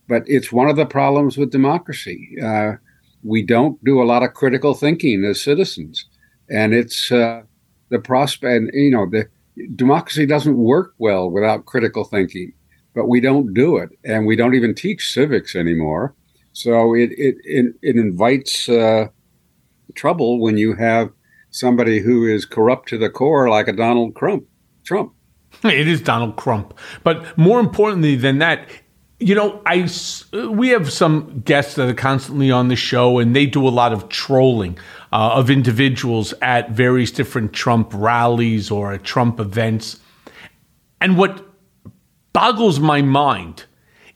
But 0.09 0.23
it's 0.27 0.51
one 0.51 0.71
of 0.71 0.77
the 0.77 0.87
problems 0.87 1.37
with 1.37 1.53
democracy. 1.53 2.37
Uh, 2.43 2.77
we 3.23 3.43
don't 3.43 3.83
do 3.85 4.03
a 4.03 4.05
lot 4.05 4.23
of 4.23 4.35
critical 4.35 4.75
thinking 4.75 5.25
as 5.25 5.41
citizens 5.41 6.07
and 6.51 6.75
it's 6.75 7.11
uh, 7.13 7.43
the 7.91 7.99
prospect 7.99 8.53
And, 8.55 8.71
you 8.73 8.91
know 8.91 9.07
the 9.09 9.27
democracy 9.75 10.27
doesn't 10.27 10.57
work 10.57 10.95
well 10.99 11.31
without 11.31 11.67
critical 11.67 12.05
thinking 12.05 12.53
but 12.99 13.07
we 13.07 13.21
don't 13.21 13.55
do 13.55 13.77
it, 13.77 13.91
and 14.05 14.27
we 14.27 14.35
don't 14.35 14.57
even 14.57 14.75
teach 14.75 15.13
civics 15.13 15.55
anymore. 15.55 16.17
So 16.53 16.95
it 16.95 17.11
it 17.13 17.37
it, 17.45 17.67
it 17.81 17.97
invites 17.97 18.69
uh, 18.69 19.07
trouble 19.95 20.41
when 20.41 20.57
you 20.57 20.75
have 20.75 21.13
somebody 21.51 22.01
who 22.01 22.27
is 22.27 22.45
corrupt 22.45 22.89
to 22.89 22.99
the 22.99 23.09
core, 23.09 23.49
like 23.49 23.69
a 23.69 23.73
Donald 23.73 24.17
Trump. 24.17 24.45
Trump. 24.85 25.13
It 25.63 25.87
is 25.87 26.01
Donald 26.01 26.37
Trump, 26.37 26.75
but 27.05 27.39
more 27.39 27.61
importantly 27.61 28.17
than 28.17 28.39
that, 28.39 28.69
you 29.21 29.35
know, 29.35 29.61
I 29.67 29.89
we 30.33 30.69
have 30.69 30.93
some 30.93 31.41
guests 31.41 31.75
that 31.75 31.89
are 31.89 31.95
constantly 31.95 32.51
on 32.51 32.69
the 32.69 32.77
show, 32.77 33.19
and 33.19 33.35
they 33.35 33.47
do 33.47 33.67
a 33.67 33.71
lot 33.71 33.93
of 33.93 34.09
trolling 34.09 34.79
uh, 35.13 35.33
of 35.35 35.51
individuals 35.51 36.33
at 36.41 36.71
various 36.71 37.11
different 37.11 37.53
Trump 37.53 37.91
rallies 37.93 38.71
or 38.71 38.97
Trump 38.99 39.41
events. 39.41 39.99
And 41.01 41.19
what 41.19 41.45
boggles 42.33 42.79
my 42.79 43.03
mind 43.03 43.65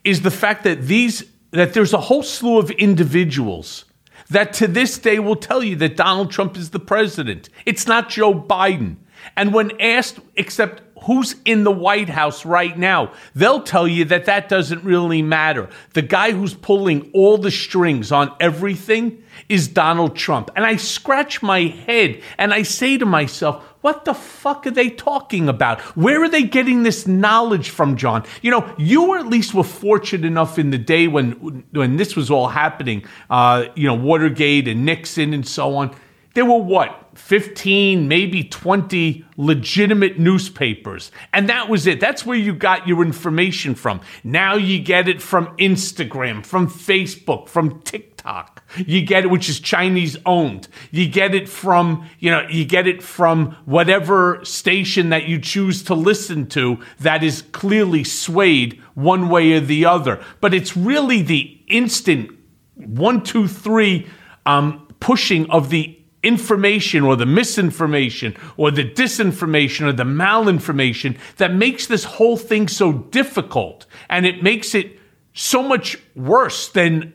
is 0.03 0.21
the 0.21 0.31
fact 0.31 0.63
that 0.63 0.83
these 0.83 1.25
that 1.51 1.73
there's 1.73 1.93
a 1.93 2.01
whole 2.01 2.23
slew 2.23 2.57
of 2.57 2.71
individuals 2.71 3.85
that 4.29 4.53
to 4.53 4.67
this 4.67 4.97
day 4.97 5.19
will 5.19 5.35
tell 5.35 5.63
you 5.63 5.75
that 5.75 5.97
Donald 5.97 6.31
Trump 6.31 6.55
is 6.57 6.69
the 6.69 6.79
president. 6.79 7.49
It's 7.65 7.87
not 7.87 8.09
Joe 8.09 8.33
Biden. 8.33 8.95
And 9.35 9.53
when 9.53 9.79
asked, 9.79 10.19
except 10.35 10.81
who's 11.03 11.35
in 11.45 11.63
the 11.63 11.71
White 11.71 12.09
House 12.09 12.45
right 12.45 12.77
now, 12.77 13.11
they'll 13.35 13.61
tell 13.63 13.87
you 13.87 14.05
that 14.05 14.25
that 14.25 14.49
doesn't 14.49 14.83
really 14.83 15.21
matter. 15.21 15.69
The 15.93 16.01
guy 16.01 16.31
who's 16.31 16.53
pulling 16.53 17.09
all 17.13 17.37
the 17.37 17.51
strings 17.51 18.11
on 18.11 18.33
everything 18.39 19.23
is 19.49 19.67
Donald 19.67 20.15
Trump. 20.15 20.51
And 20.55 20.65
I 20.65 20.75
scratch 20.77 21.41
my 21.41 21.61
head 21.61 22.21
and 22.37 22.53
I 22.53 22.63
say 22.63 22.97
to 22.97 23.05
myself, 23.05 23.63
what 23.81 24.05
the 24.05 24.13
fuck 24.13 24.65
are 24.65 24.71
they 24.71 24.89
talking 24.89 25.49
about? 25.49 25.81
Where 25.97 26.23
are 26.23 26.29
they 26.29 26.43
getting 26.43 26.83
this 26.83 27.05
knowledge 27.05 27.69
from, 27.69 27.97
John? 27.97 28.23
You 28.41 28.51
know, 28.51 28.73
you 28.77 29.15
at 29.15 29.27
least 29.27 29.53
were 29.53 29.63
fortunate 29.63 30.25
enough 30.25 30.57
in 30.57 30.69
the 30.69 30.77
day 30.77 31.09
when 31.09 31.65
when 31.71 31.97
this 31.97 32.15
was 32.15 32.31
all 32.31 32.47
happening, 32.47 33.03
uh, 33.29 33.65
you 33.75 33.85
know, 33.85 33.95
Watergate 33.95 34.69
and 34.69 34.85
Nixon 34.85 35.33
and 35.33 35.45
so 35.45 35.75
on. 35.75 35.93
There 36.33 36.45
were 36.45 36.57
what? 36.57 36.99
15, 37.15 38.07
maybe 38.07 38.43
20 38.43 39.23
legitimate 39.37 40.17
newspapers. 40.17 41.11
And 41.31 41.47
that 41.47 41.69
was 41.69 41.85
it. 41.85 41.99
That's 41.99 42.25
where 42.25 42.37
you 42.37 42.55
got 42.55 42.87
your 42.87 43.03
information 43.03 43.75
from. 43.75 44.01
Now 44.23 44.55
you 44.55 44.79
get 44.79 45.07
it 45.07 45.21
from 45.21 45.55
Instagram, 45.57 46.43
from 46.43 46.67
Facebook, 46.67 47.49
from 47.49 47.81
TikTok. 47.81 48.63
You 48.77 49.05
get 49.05 49.25
it, 49.25 49.27
which 49.27 49.47
is 49.47 49.59
Chinese 49.59 50.17
owned. 50.25 50.67
You 50.89 51.07
get 51.07 51.35
it 51.35 51.47
from, 51.47 52.09
you 52.17 52.31
know, 52.31 52.47
you 52.49 52.65
get 52.65 52.87
it 52.87 53.03
from 53.03 53.51
whatever 53.65 54.43
station 54.43 55.09
that 55.09 55.27
you 55.27 55.39
choose 55.39 55.83
to 55.83 55.93
listen 55.93 56.47
to 56.47 56.79
that 56.99 57.23
is 57.23 57.43
clearly 57.51 58.03
swayed 58.03 58.81
one 58.95 59.29
way 59.29 59.53
or 59.53 59.59
the 59.59 59.85
other. 59.85 60.23
But 60.41 60.55
it's 60.55 60.75
really 60.75 61.21
the 61.21 61.59
instant 61.67 62.31
one, 62.75 63.21
two, 63.21 63.47
three 63.47 64.07
um, 64.47 64.87
pushing 64.99 65.47
of 65.51 65.69
the 65.69 65.99
information 66.23 67.03
or 67.03 67.15
the 67.15 67.25
misinformation 67.25 68.35
or 68.57 68.71
the 68.71 68.89
disinformation 68.89 69.85
or 69.85 69.91
the 69.91 70.03
malinformation 70.03 71.17
that 71.37 71.53
makes 71.53 71.87
this 71.87 72.05
whole 72.05 72.37
thing 72.37 72.67
so 72.67 72.93
difficult 72.93 73.85
and 74.09 74.25
it 74.25 74.41
makes 74.41 74.73
it 74.73 74.99
so 75.33 75.61
much 75.61 75.97
worse 76.15 76.69
than 76.69 77.13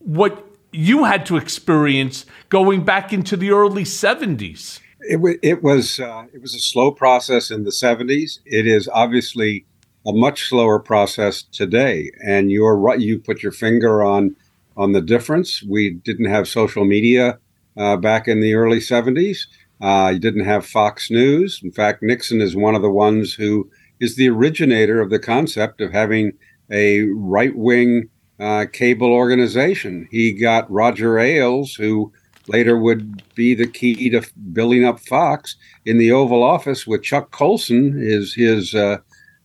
what 0.00 0.44
you 0.72 1.04
had 1.04 1.24
to 1.24 1.36
experience 1.36 2.26
going 2.50 2.84
back 2.84 3.12
into 3.12 3.36
the 3.36 3.50
early 3.50 3.84
70s 3.84 4.80
It, 5.08 5.16
w- 5.16 5.38
it 5.42 5.62
was 5.62 6.00
uh, 6.00 6.24
it 6.32 6.40
was 6.42 6.54
a 6.54 6.58
slow 6.58 6.90
process 6.90 7.50
in 7.50 7.64
the 7.64 7.70
70s. 7.70 8.40
It 8.44 8.66
is 8.66 8.88
obviously 8.88 9.64
a 10.06 10.12
much 10.12 10.48
slower 10.48 10.78
process 10.78 11.42
today. 11.42 12.10
And 12.24 12.50
you're 12.50 12.76
right. 12.76 12.98
You 12.98 13.18
put 13.18 13.42
your 13.42 13.52
finger 13.52 14.02
on 14.02 14.34
on 14.76 14.92
the 14.92 15.00
difference. 15.00 15.62
We 15.62 15.90
didn't 15.90 16.26
have 16.26 16.48
social 16.48 16.84
media 16.84 17.38
uh, 17.76 17.96
back 17.96 18.28
in 18.28 18.40
the 18.40 18.54
early 18.54 18.78
70s. 18.78 19.46
Uh, 19.80 20.10
you 20.14 20.18
didn't 20.18 20.44
have 20.44 20.66
Fox 20.66 21.10
News. 21.10 21.60
In 21.62 21.70
fact, 21.70 22.02
Nixon 22.02 22.40
is 22.40 22.56
one 22.56 22.74
of 22.74 22.82
the 22.82 22.90
ones 22.90 23.34
who 23.34 23.70
is 24.00 24.16
the 24.16 24.28
originator 24.28 25.00
of 25.00 25.10
the 25.10 25.18
concept 25.18 25.80
of 25.80 25.92
having 25.92 26.32
a 26.70 27.02
right 27.02 27.56
wing 27.56 28.08
uh, 28.40 28.66
cable 28.72 29.12
organization. 29.12 30.08
He 30.10 30.32
got 30.32 30.70
Roger 30.70 31.18
Ailes, 31.18 31.74
who 31.74 32.12
later 32.48 32.78
would 32.78 33.22
be 33.34 33.54
the 33.54 33.66
key 33.66 34.10
to 34.10 34.22
building 34.52 34.84
up 34.84 35.00
Fox, 35.00 35.56
in 35.84 35.98
the 35.98 36.12
Oval 36.12 36.42
Office 36.42 36.86
with 36.86 37.02
Chuck 37.02 37.30
Colson, 37.30 37.92
his 37.98 38.34
his 38.34 38.74
uh, 38.74 38.98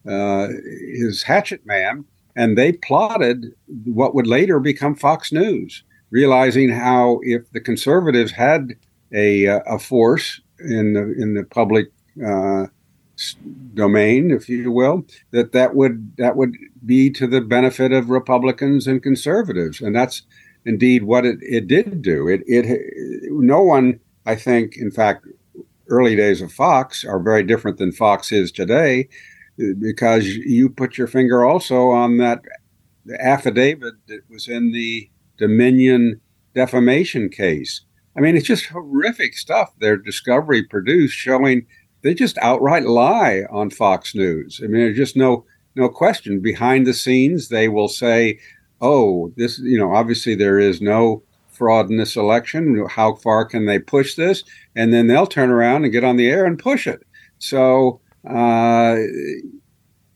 uh, 0.07 0.47
his 0.93 1.23
hatchet 1.23 1.65
man, 1.65 2.05
and 2.35 2.57
they 2.57 2.73
plotted 2.73 3.53
what 3.85 4.15
would 4.15 4.27
later 4.27 4.59
become 4.59 4.95
Fox 4.95 5.31
News, 5.31 5.83
realizing 6.11 6.69
how 6.69 7.19
if 7.23 7.49
the 7.51 7.61
conservatives 7.61 8.31
had 8.31 8.75
a 9.13 9.45
a 9.45 9.79
force 9.79 10.41
in 10.59 10.93
the 10.93 11.01
in 11.21 11.33
the 11.33 11.43
public 11.43 11.91
uh, 12.25 12.67
domain, 13.73 14.31
if 14.31 14.49
you 14.49 14.71
will, 14.71 15.05
that 15.31 15.51
that 15.51 15.75
would 15.75 16.15
that 16.17 16.35
would 16.35 16.55
be 16.85 17.09
to 17.09 17.27
the 17.27 17.41
benefit 17.41 17.91
of 17.91 18.09
Republicans 18.09 18.87
and 18.87 19.03
conservatives, 19.03 19.81
and 19.81 19.95
that's 19.95 20.23
indeed 20.65 21.03
what 21.03 21.25
it, 21.25 21.39
it 21.41 21.67
did 21.67 22.01
do. 22.01 22.27
It 22.27 22.41
it 22.45 22.65
no 23.31 23.61
one, 23.61 23.99
I 24.25 24.35
think, 24.35 24.77
in 24.77 24.91
fact, 24.91 25.27
early 25.87 26.15
days 26.15 26.41
of 26.41 26.51
Fox 26.51 27.03
are 27.05 27.19
very 27.19 27.43
different 27.43 27.77
than 27.77 27.91
Fox 27.91 28.31
is 28.31 28.51
today, 28.51 29.09
because 29.79 30.27
you 30.27 30.69
put 30.69 30.97
your 30.97 31.07
finger 31.07 31.43
also 31.43 31.89
on 31.89 32.17
that 32.17 32.41
affidavit 33.19 33.95
that 34.07 34.21
was 34.29 34.47
in 34.47 34.71
the 34.71 35.09
Dominion 35.41 36.21
defamation 36.53 37.29
case. 37.29 37.81
I 38.15 38.21
mean, 38.21 38.37
it's 38.37 38.47
just 38.47 38.67
horrific 38.67 39.35
stuff 39.35 39.73
their 39.79 39.97
discovery 39.97 40.63
produced 40.63 41.15
showing 41.15 41.65
they 42.03 42.13
just 42.13 42.37
outright 42.37 42.83
lie 42.83 43.43
on 43.49 43.71
Fox 43.71 44.13
News. 44.13 44.61
I 44.63 44.67
mean, 44.67 44.81
there's 44.81 44.97
just 44.97 45.17
no 45.17 45.45
no 45.75 45.89
question. 45.89 46.41
Behind 46.41 46.85
the 46.85 46.93
scenes, 46.93 47.49
they 47.49 47.67
will 47.67 47.87
say, 47.87 48.39
"Oh, 48.81 49.33
this, 49.35 49.59
you 49.59 49.77
know, 49.77 49.93
obviously 49.93 50.35
there 50.35 50.59
is 50.59 50.79
no 50.79 51.23
fraud 51.47 51.89
in 51.89 51.97
this 51.97 52.15
election. 52.15 52.85
How 52.89 53.15
far 53.15 53.45
can 53.45 53.65
they 53.65 53.79
push 53.79 54.15
this?" 54.15 54.43
And 54.75 54.93
then 54.93 55.07
they'll 55.07 55.27
turn 55.27 55.49
around 55.49 55.83
and 55.83 55.93
get 55.93 56.03
on 56.03 56.17
the 56.17 56.29
air 56.29 56.45
and 56.45 56.59
push 56.59 56.85
it. 56.85 57.01
So 57.39 58.01
uh, 58.27 58.97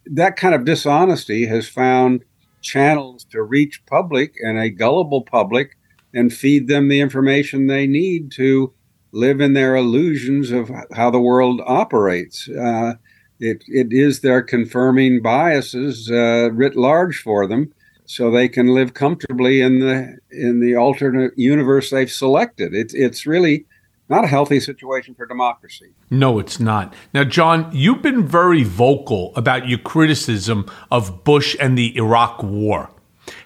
that 0.06 0.36
kind 0.38 0.54
of 0.54 0.66
dishonesty 0.66 1.48
has 1.48 1.68
found 1.68 2.24
channels 2.66 3.24
to 3.26 3.42
reach 3.42 3.86
public 3.86 4.34
and 4.42 4.58
a 4.58 4.70
gullible 4.70 5.22
public 5.22 5.78
and 6.14 6.34
feed 6.34 6.68
them 6.68 6.88
the 6.88 7.00
information 7.00 7.68
they 7.68 7.86
need 7.86 8.32
to 8.32 8.74
live 9.12 9.40
in 9.40 9.54
their 9.54 9.76
illusions 9.76 10.52
of 10.52 10.70
how 10.94 11.10
the 11.10 11.22
world 11.22 11.62
operates. 11.66 12.50
Uh, 12.50 12.96
it, 13.40 13.64
it 13.68 13.88
is 13.92 14.20
their 14.20 14.42
confirming 14.42 15.22
biases 15.22 16.10
uh, 16.12 16.50
writ 16.52 16.76
large 16.76 17.22
for 17.22 17.48
them, 17.48 17.72
so 18.06 18.30
they 18.30 18.50
can 18.50 18.68
live 18.68 18.94
comfortably 18.94 19.62
in 19.62 19.80
the 19.80 20.18
in 20.32 20.60
the 20.60 20.76
alternate 20.76 21.38
universe 21.38 21.90
they've 21.90 22.12
selected. 22.12 22.74
It's 22.74 22.94
it's 22.94 23.26
really 23.26 23.66
not 24.10 24.24
a 24.24 24.28
healthy 24.28 24.60
situation 24.60 25.16
for 25.16 25.26
democracy. 25.26 25.94
No, 26.10 26.40
it's 26.40 26.60
not. 26.60 26.94
Now, 27.14 27.24
John, 27.24 27.70
you've 27.74 28.02
been 28.02 28.28
very 28.28 28.64
vocal 28.64 29.34
about 29.36 29.68
your 29.68 29.80
criticism 29.80 30.70
of 30.92 31.24
Bush 31.24 31.56
and 31.60 31.78
the 31.78 31.96
Iraq 31.98 32.44
War. 32.44 32.92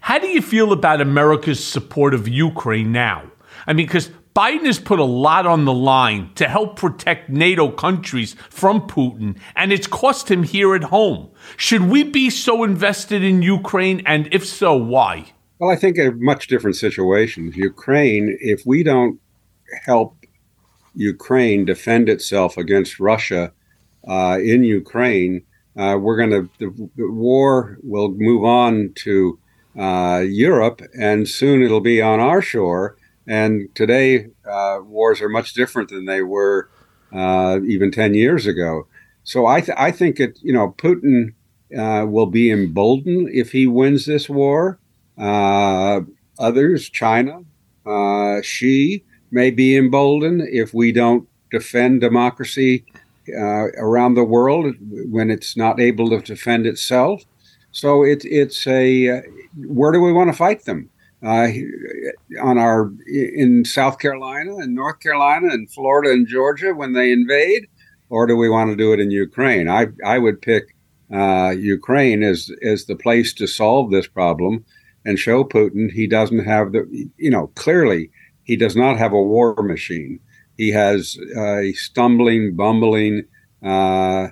How 0.01 0.19
do 0.19 0.27
you 0.27 0.41
feel 0.41 0.73
about 0.73 0.99
America's 0.99 1.63
support 1.63 2.13
of 2.13 2.27
Ukraine 2.27 2.91
now? 2.91 3.31
I 3.65 3.73
mean, 3.73 3.85
because 3.85 4.11
Biden 4.35 4.65
has 4.65 4.79
put 4.79 4.99
a 4.99 5.03
lot 5.03 5.45
on 5.45 5.65
the 5.65 5.73
line 5.73 6.31
to 6.35 6.47
help 6.47 6.75
protect 6.75 7.29
NATO 7.29 7.71
countries 7.71 8.35
from 8.49 8.81
Putin, 8.81 9.37
and 9.55 9.73
it's 9.73 9.87
cost 9.87 10.29
him 10.29 10.43
here 10.43 10.75
at 10.75 10.83
home. 10.85 11.29
Should 11.57 11.83
we 11.83 12.03
be 12.03 12.29
so 12.29 12.63
invested 12.63 13.23
in 13.23 13.41
Ukraine, 13.41 14.01
and 14.05 14.27
if 14.33 14.45
so, 14.45 14.75
why? 14.75 15.33
Well, 15.57 15.69
I 15.69 15.75
think 15.75 15.97
a 15.97 16.11
much 16.11 16.47
different 16.47 16.77
situation. 16.77 17.51
Ukraine, 17.55 18.37
if 18.39 18.65
we 18.65 18.83
don't 18.83 19.19
help 19.83 20.18
Ukraine 20.99 21.63
defend 21.63 22.09
itself 22.09 22.57
against 22.57 22.99
Russia 22.99 23.53
uh, 24.07 24.37
in 24.41 24.63
Ukraine, 24.63 25.43
uh, 25.77 25.97
we're 25.99 26.17
going 26.17 26.29
to, 26.31 26.49
the, 26.59 26.89
war 26.97 27.77
will 27.83 28.11
move 28.11 28.43
on 28.43 28.91
to 28.95 29.39
uh, 29.77 30.23
Europe, 30.27 30.81
and 30.99 31.27
soon 31.27 31.61
it'll 31.61 31.79
be 31.79 32.01
on 32.01 32.19
our 32.19 32.41
shore. 32.41 32.97
And 33.25 33.73
today, 33.75 34.27
uh, 34.45 34.79
wars 34.83 35.21
are 35.21 35.29
much 35.29 35.53
different 35.53 35.89
than 35.89 36.05
they 36.05 36.21
were 36.21 36.69
uh, 37.13 37.59
even 37.65 37.91
10 37.91 38.13
years 38.13 38.45
ago. 38.45 38.87
So 39.23 39.45
I, 39.45 39.61
th- 39.61 39.77
I 39.77 39.91
think 39.91 40.19
it, 40.19 40.37
you 40.41 40.51
know, 40.51 40.75
Putin 40.77 41.33
will 41.69 42.25
be 42.25 42.51
emboldened 42.51 43.29
if 43.29 43.51
he 43.51 43.67
wins 43.67 44.05
this 44.05 44.27
war. 44.27 44.79
Others, 45.17 46.89
China, 46.89 47.43
Xi, 48.41 49.05
may 49.31 49.51
be 49.51 49.77
emboldened 49.77 50.41
if 50.51 50.73
we 50.73 50.91
don't 50.91 51.27
defend 51.51 52.01
democracy 52.01 52.85
uh, 53.29 53.67
around 53.77 54.15
the 54.15 54.23
world 54.23 54.75
when 55.11 55.29
it's 55.29 55.55
not 55.55 55.79
able 55.79 56.09
to 56.09 56.19
defend 56.21 56.65
itself. 56.65 57.23
So 57.71 58.03
it, 58.03 58.23
it's 58.25 58.65
a 58.67 59.21
where 59.55 59.91
do 59.91 60.01
we 60.01 60.13
want 60.13 60.29
to 60.29 60.37
fight 60.37 60.65
them? 60.65 60.89
uh, 61.23 61.47
on 62.41 62.57
our 62.57 62.91
in 63.07 63.65
South 63.65 63.99
Carolina 63.99 64.55
and 64.57 64.73
North 64.73 64.99
Carolina 64.99 65.47
and 65.51 65.69
Florida 65.69 66.11
and 66.11 66.27
Georgia 66.27 66.73
when 66.73 66.93
they 66.93 67.11
invade, 67.11 67.67
or 68.09 68.25
do 68.25 68.37
we 68.37 68.49
want 68.49 68.69
to 68.69 68.75
do 68.75 68.93
it 68.93 68.99
in 68.99 69.11
Ukraine? 69.11 69.67
I 69.69 69.87
I 70.05 70.17
would 70.17 70.41
pick 70.41 70.75
uh, 71.13 71.49
Ukraine 71.49 72.23
as 72.23 72.51
as 72.63 72.85
the 72.85 72.95
place 72.95 73.33
to 73.33 73.47
solve 73.47 73.91
this 73.91 74.07
problem 74.07 74.63
and 75.05 75.19
show 75.19 75.43
Putin 75.43 75.91
he 75.91 76.07
doesn't 76.07 76.45
have 76.45 76.71
the 76.71 77.09
you 77.17 77.29
know 77.29 77.47
clearly 77.55 78.11
he 78.49 78.55
does 78.55 78.75
not 78.75 78.97
have 78.97 79.13
a 79.13 79.21
war 79.21 79.53
machine. 79.61 80.19
He 80.57 80.69
has 80.69 81.19
a 81.37 81.71
stumbling, 81.73 82.55
bumbling, 82.55 83.25
uh, 83.63 84.29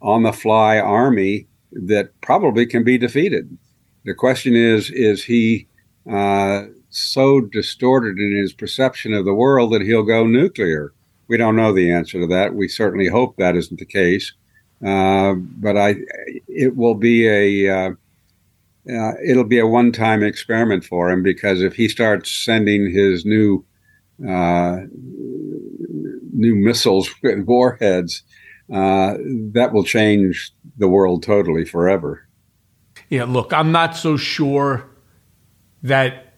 on 0.00 0.22
the 0.22 0.32
fly 0.32 0.78
army 0.78 1.46
that 1.72 2.18
probably 2.22 2.64
can 2.64 2.82
be 2.82 2.96
defeated. 2.96 3.58
The 4.06 4.14
question 4.14 4.56
is, 4.56 4.90
is 4.90 5.22
he 5.22 5.66
uh, 6.10 6.62
so 6.88 7.42
distorted 7.42 8.16
in 8.16 8.34
his 8.38 8.54
perception 8.54 9.12
of 9.12 9.26
the 9.26 9.34
world 9.34 9.74
that 9.74 9.82
he'll 9.82 10.02
go 10.02 10.26
nuclear. 10.26 10.94
We 11.28 11.36
don't 11.36 11.56
know 11.56 11.74
the 11.74 11.92
answer 11.92 12.18
to 12.20 12.26
that. 12.28 12.54
We 12.54 12.68
certainly 12.68 13.08
hope 13.08 13.36
that 13.36 13.54
isn't 13.54 13.78
the 13.78 13.84
case. 13.84 14.32
Uh, 14.82 15.34
but 15.34 15.76
I, 15.76 15.96
it 16.48 16.74
will 16.74 16.94
be 16.94 17.28
a, 17.28 17.90
uh, 18.88 19.12
it'll 19.24 19.44
be 19.44 19.58
a 19.58 19.66
one-time 19.66 20.22
experiment 20.22 20.84
for 20.84 21.10
him 21.10 21.22
because 21.22 21.62
if 21.62 21.74
he 21.74 21.88
starts 21.88 22.30
sending 22.30 22.90
his 22.90 23.24
new, 23.24 23.64
uh, 24.28 24.78
new 26.32 26.54
missiles 26.54 27.10
and 27.22 27.46
warheads, 27.46 28.22
uh, 28.72 29.14
that 29.52 29.72
will 29.72 29.84
change 29.84 30.52
the 30.76 30.88
world 30.88 31.22
totally 31.22 31.64
forever. 31.64 32.26
Yeah, 33.08 33.24
look, 33.24 33.52
I'm 33.52 33.72
not 33.72 33.96
so 33.96 34.16
sure 34.16 34.88
that 35.82 36.34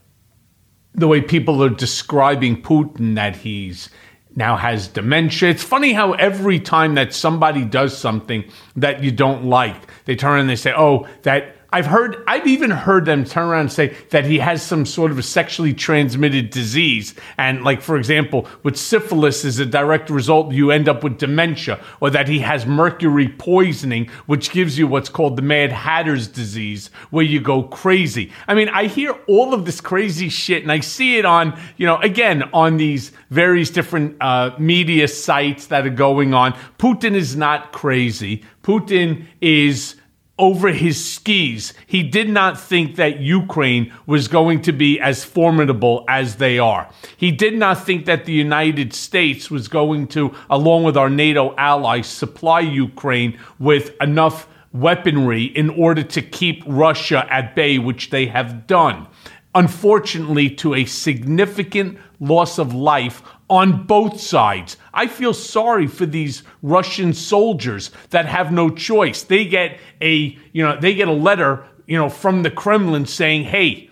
the 0.93 1.09
way 1.09 1.21
people 1.21 1.63
are 1.63 1.71
describing 1.71 2.61
Putin, 2.63 3.15
that 3.15 3.37
he's 3.37 3.91
now 4.37 4.57
has 4.57 4.87
dementia. 4.87 5.49
It's 5.49 5.63
funny 5.63 5.93
how 5.93 6.13
every 6.13 6.61
time 6.61 6.95
that 6.95 7.13
somebody 7.13 7.65
does 7.65 7.97
something 7.97 8.45
that 8.77 9.03
you 9.03 9.11
don't 9.11 9.45
like, 9.45 9.77
they 10.05 10.15
turn 10.15 10.41
and 10.41 10.49
they 10.49 10.57
say, 10.57 10.73
oh, 10.77 11.09
that 11.23 11.57
I've 11.73 11.87
heard, 11.87 12.23
I've 12.27 12.47
even 12.47 12.71
heard 12.71 13.05
them 13.05 13.25
turn 13.25 13.49
around 13.49 13.61
and 13.61 13.73
say 13.73 13.97
that 14.11 14.25
he 14.25 14.39
has 14.39 14.63
some 14.63 14.85
sort 14.85 15.11
of 15.11 15.19
a 15.19 15.23
sexually 15.23 15.73
transmitted 15.73 16.51
disease. 16.51 17.15
And, 17.39 17.63
like, 17.63 17.81
for 17.81 17.97
example, 17.97 18.49
with 18.63 18.77
syphilis, 18.77 19.45
as 19.45 19.59
a 19.59 19.67
direct 19.67 20.11
result, 20.11 20.53
you 20.53 20.71
end 20.71 20.89
up 20.89 21.05
with 21.05 21.19
dementia, 21.19 21.83
or 22.01 22.11
that 22.11 22.29
he 22.29 22.41
has 22.41 22.67
mercury 22.67 23.29
poisoning, 23.29 24.09
which 24.27 24.51
gives 24.51 24.79
you 24.79 24.87
what's 24.87 25.09
called 25.09 25.37
the 25.37 25.43
Mad 25.43 25.71
Hatter's 25.71 26.27
disease, 26.27 26.91
where 27.11 27.25
you 27.25 27.41
go 27.41 27.63
crazy. 27.63 28.33
I 28.49 28.55
mean, 28.55 28.69
I 28.69 28.87
hear 28.87 29.13
all 29.29 29.55
of 29.55 29.65
this 29.65 29.81
crazy 29.81 30.29
shit, 30.29 30.63
and 30.63 30.73
I 30.73 30.81
see 30.81 31.19
it 31.19 31.25
on, 31.25 31.59
you 31.77 31.87
know, 31.87 31.99
again, 31.99 32.51
on 32.53 32.77
these 32.77 33.13
various 33.31 33.71
different 33.71 34.17
uh, 34.21 34.51
media 34.59 35.07
sites 35.07 35.67
that 35.67 35.87
are 35.87 35.91
going 35.91 36.35
on. 36.35 36.53
Putin 36.79 37.15
is 37.15 37.37
not 37.37 37.73
crazy. 37.73 38.43
Putin 38.63 39.27
is 39.41 39.97
over 40.41 40.73
his 40.73 41.13
skis. 41.13 41.75
He 41.87 42.03
did 42.03 42.29
not 42.29 42.59
think 42.59 42.97
that 42.97 43.21
Ukraine 43.21 43.93
was 44.07 44.27
going 44.27 44.63
to 44.63 44.73
be 44.73 44.99
as 44.99 45.23
formidable 45.23 46.05
as 46.09 46.37
they 46.37 46.59
are. 46.59 46.91
He 47.17 47.31
did 47.31 47.55
not 47.55 47.85
think 47.85 48.07
that 48.07 48.25
the 48.25 48.33
United 48.33 48.95
States 48.95 49.51
was 49.51 49.69
going 49.69 50.09
to, 50.09 50.35
along 50.49 50.85
with 50.85 50.97
our 50.97 51.11
NATO 51.11 51.55
allies, 51.57 52.07
supply 52.07 52.61
Ukraine 52.61 53.39
with 53.59 53.95
enough 54.01 54.49
weaponry 54.73 55.45
in 55.45 55.69
order 55.69 56.03
to 56.03 56.23
keep 56.23 56.63
Russia 56.67 57.27
at 57.31 57.55
bay, 57.55 57.79
which 57.79 58.11
they 58.11 58.27
have 58.27 58.67
done. 58.67 59.07
Unfortunately, 59.55 60.49
to 60.49 60.75
a 60.75 60.85
significant 60.87 61.99
loss 62.21 62.59
of 62.59 62.73
life 62.73 63.23
on 63.49 63.85
both 63.85 64.21
sides. 64.21 64.77
I 64.93 65.07
feel 65.07 65.35
sorry 65.35 65.87
for 65.87 66.07
these 66.07 66.43
Russian 66.63 67.13
soldiers 67.13 67.91
that 68.11 68.27
have 68.27 68.53
no 68.53 68.71
choice. 68.71 69.23
They 69.23 69.45
get 69.45 69.79
a, 70.01 70.39
you 70.53 70.63
know, 70.63 70.79
they 70.79 70.95
get 70.95 71.09
a 71.09 71.13
letter, 71.13 71.65
you 71.87 71.97
know, 71.97 72.09
from 72.09 72.43
the 72.43 72.51
Kremlin 72.51 73.07
saying, 73.07 73.45
"Hey, 73.45 73.91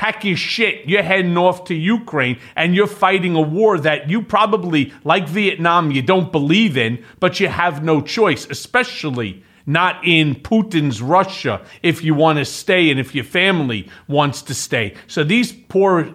pack 0.00 0.24
your 0.24 0.36
shit. 0.36 0.88
You're 0.88 1.02
heading 1.02 1.36
off 1.36 1.64
to 1.64 1.74
Ukraine 1.74 2.38
and 2.56 2.74
you're 2.74 2.86
fighting 2.86 3.36
a 3.36 3.40
war 3.42 3.78
that 3.78 4.08
you 4.08 4.22
probably 4.22 4.94
like 5.04 5.28
Vietnam 5.28 5.90
you 5.90 6.00
don't 6.00 6.32
believe 6.32 6.78
in, 6.78 7.04
but 7.20 7.38
you 7.38 7.48
have 7.48 7.84
no 7.84 8.00
choice, 8.00 8.46
especially 8.48 9.44
not 9.66 10.00
in 10.02 10.36
Putin's 10.36 11.02
Russia 11.02 11.60
if 11.82 12.02
you 12.02 12.14
want 12.14 12.38
to 12.38 12.46
stay 12.46 12.90
and 12.90 12.98
if 12.98 13.14
your 13.14 13.24
family 13.24 13.90
wants 14.08 14.40
to 14.40 14.54
stay. 14.54 14.94
So 15.06 15.22
these 15.22 15.52
poor 15.52 16.14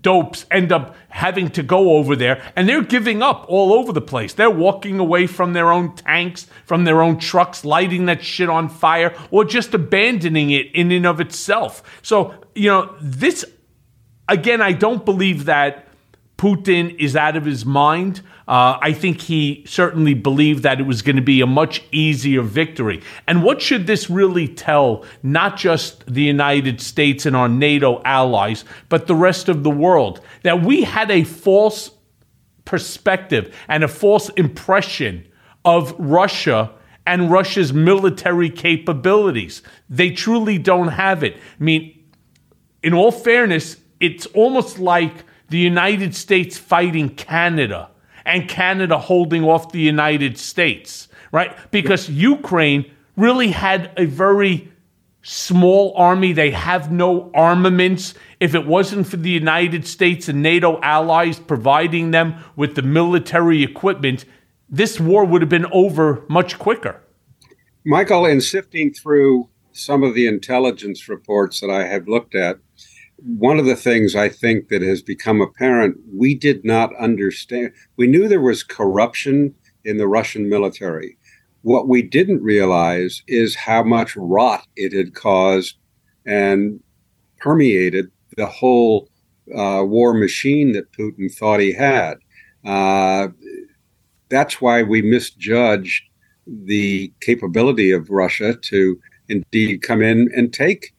dopes 0.00 0.46
end 0.50 0.72
up 0.72 0.96
having 1.08 1.50
to 1.50 1.62
go 1.62 1.92
over 1.92 2.16
there 2.16 2.42
and 2.56 2.68
they're 2.68 2.82
giving 2.82 3.22
up 3.22 3.44
all 3.48 3.72
over 3.72 3.92
the 3.92 4.00
place. 4.00 4.32
They're 4.32 4.50
walking 4.50 4.98
away 4.98 5.26
from 5.26 5.52
their 5.52 5.70
own 5.70 5.94
tanks, 5.94 6.46
from 6.64 6.84
their 6.84 7.02
own 7.02 7.18
trucks, 7.18 7.64
lighting 7.64 8.06
that 8.06 8.24
shit 8.24 8.48
on 8.48 8.68
fire, 8.68 9.14
or 9.30 9.44
just 9.44 9.74
abandoning 9.74 10.50
it 10.50 10.74
in 10.74 10.90
and 10.90 11.06
of 11.06 11.20
itself. 11.20 11.82
So, 12.02 12.34
you 12.54 12.68
know, 12.68 12.94
this, 13.00 13.44
again, 14.28 14.62
I 14.62 14.72
don't 14.72 15.04
believe 15.04 15.44
that 15.46 15.86
Putin 16.42 16.98
is 16.98 17.14
out 17.14 17.36
of 17.36 17.44
his 17.44 17.64
mind. 17.64 18.20
Uh, 18.48 18.76
I 18.82 18.92
think 18.92 19.20
he 19.20 19.62
certainly 19.64 20.12
believed 20.12 20.64
that 20.64 20.80
it 20.80 20.82
was 20.82 21.00
going 21.00 21.14
to 21.14 21.22
be 21.22 21.40
a 21.40 21.46
much 21.46 21.84
easier 21.92 22.42
victory. 22.42 23.00
And 23.28 23.44
what 23.44 23.62
should 23.62 23.86
this 23.86 24.10
really 24.10 24.48
tell 24.48 25.04
not 25.22 25.56
just 25.56 26.04
the 26.12 26.22
United 26.22 26.80
States 26.80 27.26
and 27.26 27.36
our 27.36 27.48
NATO 27.48 28.02
allies, 28.04 28.64
but 28.88 29.06
the 29.06 29.14
rest 29.14 29.48
of 29.48 29.62
the 29.62 29.70
world? 29.70 30.20
That 30.42 30.64
we 30.64 30.82
had 30.82 31.12
a 31.12 31.22
false 31.22 31.92
perspective 32.64 33.54
and 33.68 33.84
a 33.84 33.88
false 33.88 34.28
impression 34.30 35.24
of 35.64 35.94
Russia 35.96 36.72
and 37.06 37.30
Russia's 37.30 37.72
military 37.72 38.50
capabilities. 38.50 39.62
They 39.88 40.10
truly 40.10 40.58
don't 40.58 40.88
have 40.88 41.22
it. 41.22 41.36
I 41.36 41.62
mean, 41.62 42.04
in 42.82 42.94
all 42.94 43.12
fairness, 43.12 43.76
it's 44.00 44.26
almost 44.26 44.80
like 44.80 45.24
the 45.52 45.58
United 45.58 46.16
States 46.16 46.56
fighting 46.56 47.10
Canada 47.10 47.90
and 48.24 48.48
Canada 48.48 48.96
holding 48.98 49.44
off 49.44 49.70
the 49.70 49.80
United 49.80 50.38
States, 50.38 51.08
right? 51.30 51.54
Because 51.70 52.08
Ukraine 52.08 52.90
really 53.16 53.48
had 53.48 53.92
a 53.98 54.06
very 54.06 54.72
small 55.20 55.92
army. 55.94 56.32
They 56.32 56.52
have 56.52 56.90
no 56.90 57.30
armaments. 57.34 58.14
If 58.40 58.54
it 58.54 58.66
wasn't 58.66 59.06
for 59.06 59.18
the 59.18 59.30
United 59.30 59.86
States 59.86 60.26
and 60.26 60.42
NATO 60.42 60.80
allies 60.80 61.38
providing 61.38 62.12
them 62.12 62.36
with 62.56 62.74
the 62.74 62.82
military 62.82 63.62
equipment, 63.62 64.24
this 64.70 64.98
war 64.98 65.22
would 65.26 65.42
have 65.42 65.50
been 65.50 65.70
over 65.70 66.24
much 66.28 66.58
quicker. 66.58 66.98
Michael, 67.84 68.24
in 68.24 68.40
sifting 68.40 68.90
through 68.90 69.50
some 69.72 70.02
of 70.02 70.14
the 70.14 70.26
intelligence 70.26 71.10
reports 71.10 71.60
that 71.60 71.68
I 71.70 71.86
have 71.86 72.08
looked 72.08 72.34
at, 72.34 72.56
one 73.24 73.58
of 73.58 73.66
the 73.66 73.76
things 73.76 74.16
I 74.16 74.28
think 74.28 74.68
that 74.68 74.82
has 74.82 75.02
become 75.02 75.40
apparent, 75.40 75.96
we 76.12 76.34
did 76.34 76.64
not 76.64 76.94
understand. 76.96 77.72
We 77.96 78.06
knew 78.06 78.26
there 78.26 78.40
was 78.40 78.62
corruption 78.62 79.54
in 79.84 79.96
the 79.96 80.08
Russian 80.08 80.48
military. 80.48 81.16
What 81.62 81.88
we 81.88 82.02
didn't 82.02 82.42
realize 82.42 83.22
is 83.28 83.54
how 83.54 83.84
much 83.84 84.16
rot 84.16 84.66
it 84.76 84.92
had 84.92 85.14
caused 85.14 85.76
and 86.26 86.80
permeated 87.38 88.10
the 88.36 88.46
whole 88.46 89.08
uh, 89.56 89.82
war 89.84 90.14
machine 90.14 90.72
that 90.72 90.92
Putin 90.92 91.32
thought 91.32 91.60
he 91.60 91.72
had. 91.72 92.14
Uh, 92.64 93.28
that's 94.28 94.60
why 94.60 94.82
we 94.82 95.02
misjudged 95.02 96.02
the 96.46 97.12
capability 97.20 97.92
of 97.92 98.10
Russia 98.10 98.56
to 98.62 98.98
indeed 99.28 99.82
come 99.82 100.02
in 100.02 100.28
and 100.34 100.52
take 100.52 100.92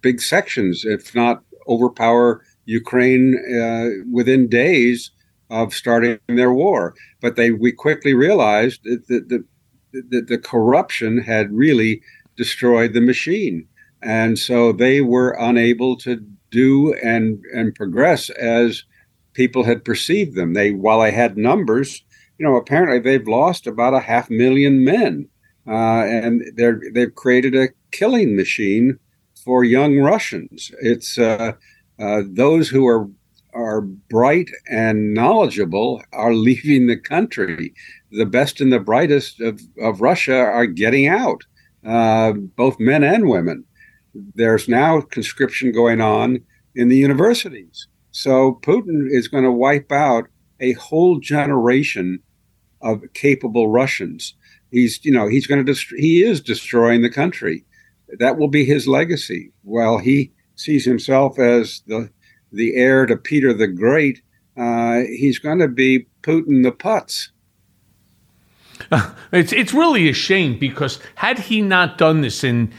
big 0.00 0.20
sections, 0.20 0.84
if 0.84 1.14
not 1.14 1.42
overpower 1.68 2.42
Ukraine 2.66 3.36
uh, 3.54 4.04
within 4.10 4.48
days 4.48 5.10
of 5.50 5.72
starting 5.74 6.18
their 6.28 6.52
war. 6.52 6.94
But 7.20 7.36
they 7.36 7.52
we 7.52 7.72
quickly 7.72 8.14
realized 8.14 8.80
that 8.84 9.06
the, 9.08 9.44
the, 9.92 10.20
the 10.20 10.38
corruption 10.38 11.18
had 11.18 11.52
really 11.52 12.02
destroyed 12.36 12.92
the 12.92 13.00
machine, 13.00 13.66
and 14.02 14.38
so 14.38 14.72
they 14.72 15.00
were 15.00 15.36
unable 15.38 15.96
to 15.98 16.24
do 16.50 16.94
and 16.94 17.42
and 17.54 17.74
progress 17.74 18.30
as 18.30 18.84
people 19.34 19.64
had 19.64 19.84
perceived 19.84 20.34
them. 20.34 20.54
They 20.54 20.72
while 20.72 21.00
they 21.00 21.12
had 21.12 21.36
numbers, 21.36 22.02
you 22.38 22.46
know, 22.46 22.56
apparently 22.56 22.98
they've 22.98 23.28
lost 23.28 23.66
about 23.66 23.94
a 23.94 24.00
half 24.00 24.30
million 24.30 24.84
men. 24.84 25.28
Uh, 25.66 26.04
and 26.04 26.42
they're 26.54 26.80
they've 26.92 27.14
created 27.14 27.54
a 27.54 27.68
killing 27.90 28.36
machine 28.36 28.98
for 29.44 29.64
young 29.64 29.98
Russians. 29.98 30.70
It's 30.80 31.18
uh, 31.18 31.52
uh, 31.98 32.22
those 32.26 32.68
who 32.68 32.86
are 32.86 33.08
are 33.52 33.80
bright 33.80 34.50
and 34.70 35.14
knowledgeable 35.14 36.02
are 36.12 36.34
leaving 36.48 36.86
the 36.86 36.96
country. 36.96 37.74
The 38.12 38.26
best 38.26 38.60
and 38.60 38.72
the 38.72 38.80
brightest 38.80 39.40
of, 39.40 39.60
of 39.80 40.00
Russia 40.00 40.36
are 40.36 40.66
getting 40.66 41.08
out, 41.08 41.42
uh, 41.84 42.32
both 42.32 42.78
men 42.78 43.02
and 43.02 43.28
women. 43.28 43.64
There's 44.34 44.68
now 44.68 45.00
conscription 45.00 45.72
going 45.72 46.00
on 46.00 46.40
in 46.74 46.88
the 46.88 46.96
universities. 46.96 47.88
So 48.12 48.58
Putin 48.62 49.08
is 49.10 49.28
going 49.28 49.44
to 49.44 49.52
wipe 49.52 49.92
out 49.92 50.24
a 50.60 50.72
whole 50.72 51.18
generation 51.18 52.20
of 52.80 53.02
capable 53.14 53.68
Russians. 53.68 54.34
He's, 54.70 55.04
you 55.04 55.12
know, 55.12 55.28
he's 55.28 55.46
going 55.46 55.64
to 55.64 55.72
dest- 55.72 55.94
he 55.96 56.22
is 56.22 56.40
destroying 56.40 57.02
the 57.02 57.10
country 57.10 57.64
that 58.18 58.38
will 58.38 58.48
be 58.48 58.64
his 58.64 58.86
legacy. 58.86 59.52
While 59.62 59.98
he 59.98 60.32
sees 60.54 60.84
himself 60.84 61.38
as 61.38 61.82
the 61.86 62.10
the 62.52 62.76
heir 62.76 63.06
to 63.06 63.16
Peter 63.16 63.52
the 63.52 63.66
Great, 63.66 64.22
uh, 64.56 65.00
he's 65.00 65.38
going 65.38 65.58
to 65.58 65.68
be 65.68 66.06
Putin 66.22 66.62
the 66.62 66.72
Putz. 66.72 67.28
It's 69.32 69.52
it's 69.52 69.74
really 69.74 70.08
a 70.08 70.12
shame 70.12 70.58
because 70.58 71.00
had 71.16 71.38
he 71.38 71.60
not 71.60 71.98
done 71.98 72.20
this 72.20 72.44
and 72.44 72.72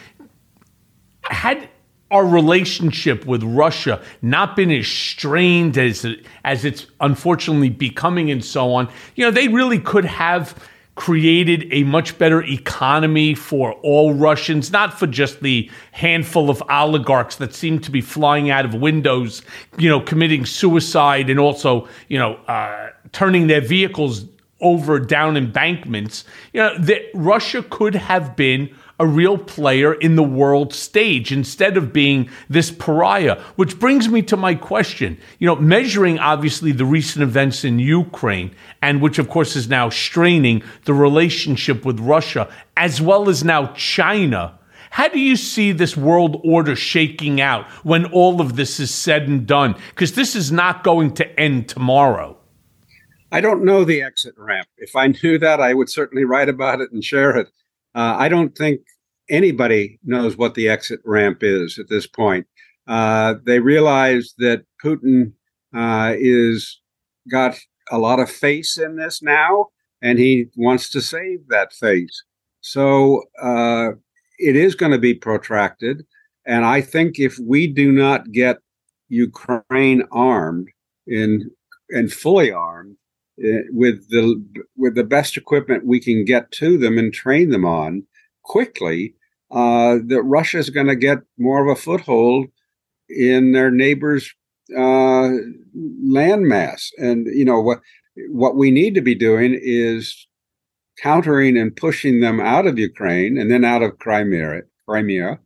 had 1.24 1.70
our 2.10 2.26
relationship 2.26 3.26
with 3.26 3.44
Russia 3.44 4.02
not 4.22 4.56
been 4.56 4.72
as 4.72 4.88
strained 4.88 5.78
as 5.78 6.06
as 6.46 6.64
it's 6.64 6.88
unfortunately 7.02 7.70
becoming 7.70 8.32
and 8.32 8.46
so 8.46 8.74
on, 8.74 8.88
you 9.16 9.26
know, 9.26 9.32
they 9.32 9.50
really 9.50 9.80
could 9.80 10.06
have 10.06 10.56
created 10.98 11.68
a 11.72 11.84
much 11.84 12.18
better 12.18 12.43
economy 12.43 13.36
for 13.36 13.74
all 13.84 14.16
Russians, 14.16 14.72
not 14.72 14.98
for 15.00 15.06
just 15.06 15.41
the 15.41 15.70
handful 15.91 16.50
of 16.50 16.62
oligarchs 16.70 17.36
that 17.38 17.54
seem 17.54 17.80
to 17.80 17.91
be 17.91 18.02
flying 18.02 18.50
out 18.50 18.66
of 18.66 18.74
windows, 18.74 19.43
you 19.78 19.88
know, 19.88 20.02
committing 20.02 20.43
suicide 20.43 21.30
and 21.30 21.39
also, 21.39 21.88
you 22.10 22.18
know, 22.18 22.34
uh, 22.48 22.89
turning 23.12 23.45
their 23.45 23.62
vehicles 23.62 24.26
over 24.60 25.00
down 25.00 25.38
embankments. 25.38 26.26
You 26.52 26.62
know, 26.62 26.78
that 26.80 27.04
Russia 27.14 27.62
could 27.62 27.93
have 27.93 28.36
been 28.36 28.76
a 29.00 29.06
real 29.06 29.38
player 29.38 29.93
in 29.93 30.16
the 30.16 30.24
world 30.24 30.74
stage 30.74 31.32
instead 31.32 31.78
of 31.78 31.93
being 31.93 32.30
this 32.50 32.72
pariah. 32.72 33.39
Which 33.56 33.80
brings 33.80 34.10
me 34.10 34.22
to 34.24 34.38
my 34.38 34.56
question. 34.56 35.18
You 35.39 35.48
know, 35.48 35.56
measuring 35.56 36.20
obviously 36.20 36.72
the 36.72 36.86
recent 36.86 37.24
events 37.24 37.64
in 37.64 37.80
Ukraine, 37.80 38.56
and 38.82 39.02
which 39.02 39.20
of 39.20 39.30
course 39.30 39.56
is 39.56 39.70
now 39.70 39.89
straining 39.89 40.64
the 40.86 40.93
relationship 40.93 41.86
with 41.86 42.00
Russia, 42.00 42.50
as 42.76 43.02
well 43.02 43.30
as 43.30 43.43
now 43.43 43.74
China. 43.74 44.58
How 44.89 45.10
do 45.10 45.20
you 45.20 45.36
see 45.36 45.74
this 45.74 45.98
world 45.98 46.41
order 46.43 46.76
shaking 46.76 47.41
out 47.41 47.68
when 47.84 48.06
all 48.06 48.41
of 48.41 48.56
this 48.56 48.80
is 48.80 48.93
said 48.93 49.28
and 49.28 49.45
done? 49.45 49.76
Because 49.89 50.14
this 50.14 50.36
is 50.36 50.52
not 50.52 50.84
going 50.84 51.14
to 51.16 51.39
end 51.39 51.70
tomorrow. 51.70 52.38
I 53.32 53.41
don't 53.41 53.66
know 53.66 53.84
the 53.84 54.02
exit 54.02 54.36
ramp. 54.38 54.70
If 54.78 54.95
I 54.95 55.08
knew 55.08 55.38
that, 55.39 55.60
I 55.60 55.74
would 55.74 55.89
certainly 55.89 56.24
write 56.24 56.48
about 56.48 56.80
it 56.80 56.91
and 56.91 57.04
share 57.04 57.36
it. 57.36 57.50
Uh, 57.96 58.16
I 58.18 58.30
don't 58.30 58.56
think 58.58 58.82
anybody 59.30 60.00
knows 60.04 60.38
what 60.38 60.56
the 60.56 60.70
exit 60.70 61.00
ramp 61.04 61.40
is 61.42 61.78
at 61.80 61.90
this 61.90 62.08
point. 62.08 62.46
Uh, 62.88 63.36
they 63.46 63.60
realize 63.60 64.34
that 64.38 64.64
Putin 64.84 65.34
uh, 65.76 66.14
is 66.18 66.80
got 67.30 67.58
a 67.92 67.98
lot 67.98 68.20
of 68.20 68.30
face 68.30 68.78
in 68.78 68.96
this 68.96 69.22
now, 69.22 69.68
and 70.02 70.20
he 70.20 70.46
wants 70.56 70.90
to 70.92 71.02
save 71.02 71.48
that 71.50 71.74
face. 71.74 72.24
So 72.62 73.24
uh, 73.42 73.92
it 74.40 74.56
is 74.56 74.76
going 74.76 74.92
to 74.92 74.98
be 74.98 75.14
protracted. 75.14 76.06
And 76.46 76.66
I 76.66 76.82
think 76.82 77.20
if 77.20 77.38
we 77.40 77.68
do 77.68 77.92
not 77.92 78.32
get 78.32 78.58
Ukraine 79.10 80.04
armed 80.12 80.70
in 81.08 81.50
and 81.90 82.12
fully 82.12 82.52
armed 82.52 82.98
with 83.38 84.10
the 84.10 84.44
with 84.76 84.96
the 84.96 85.04
best 85.04 85.38
equipment 85.38 85.86
we 85.86 86.00
can 86.00 86.26
get 86.26 86.52
to 86.52 86.78
them 86.78 86.98
and 86.98 87.14
train 87.14 87.50
them 87.50 87.66
on 87.66 88.04
quickly, 88.44 89.14
uh, 89.52 89.98
that 90.08 90.24
Russia 90.24 90.58
is 90.58 90.70
going 90.70 90.88
to 90.88 90.96
get 90.96 91.20
more 91.38 91.64
of 91.64 91.70
a 91.70 91.80
foothold 91.80 92.48
in 93.10 93.52
their 93.52 93.72
neighbors' 93.72 94.34
uh, 94.76 95.30
landmass. 96.06 96.90
And 96.98 97.28
you 97.28 97.46
know 97.46 97.62
what 97.62 97.80
what 98.30 98.56
we 98.56 98.72
need 98.72 98.96
to 98.96 99.02
be 99.02 99.16
doing 99.16 99.58
is 99.62 100.28
countering 101.02 101.58
and 101.58 101.76
pushing 101.76 102.22
them 102.22 102.40
out 102.40 102.66
of 102.66 102.80
Ukraine 102.80 103.38
and 103.38 103.52
then 103.52 103.64
out 103.64 103.84
of 103.84 104.00
Crimea, 104.00 104.62
Crimea, 104.88 105.40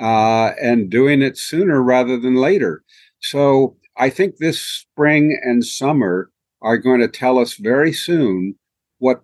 uh, 0.00 0.50
and 0.60 0.90
doing 0.90 1.22
it 1.22 1.38
sooner 1.38 1.80
rather 1.80 2.18
than 2.18 2.34
later. 2.34 2.82
So 3.20 3.76
I 3.96 4.10
think 4.10 4.36
this 4.36 4.60
spring 4.60 5.38
and 5.42 5.64
summer 5.64 6.30
are 6.62 6.78
going 6.78 7.00
to 7.00 7.08
tell 7.08 7.38
us 7.38 7.54
very 7.54 7.92
soon 7.92 8.54
what 8.98 9.22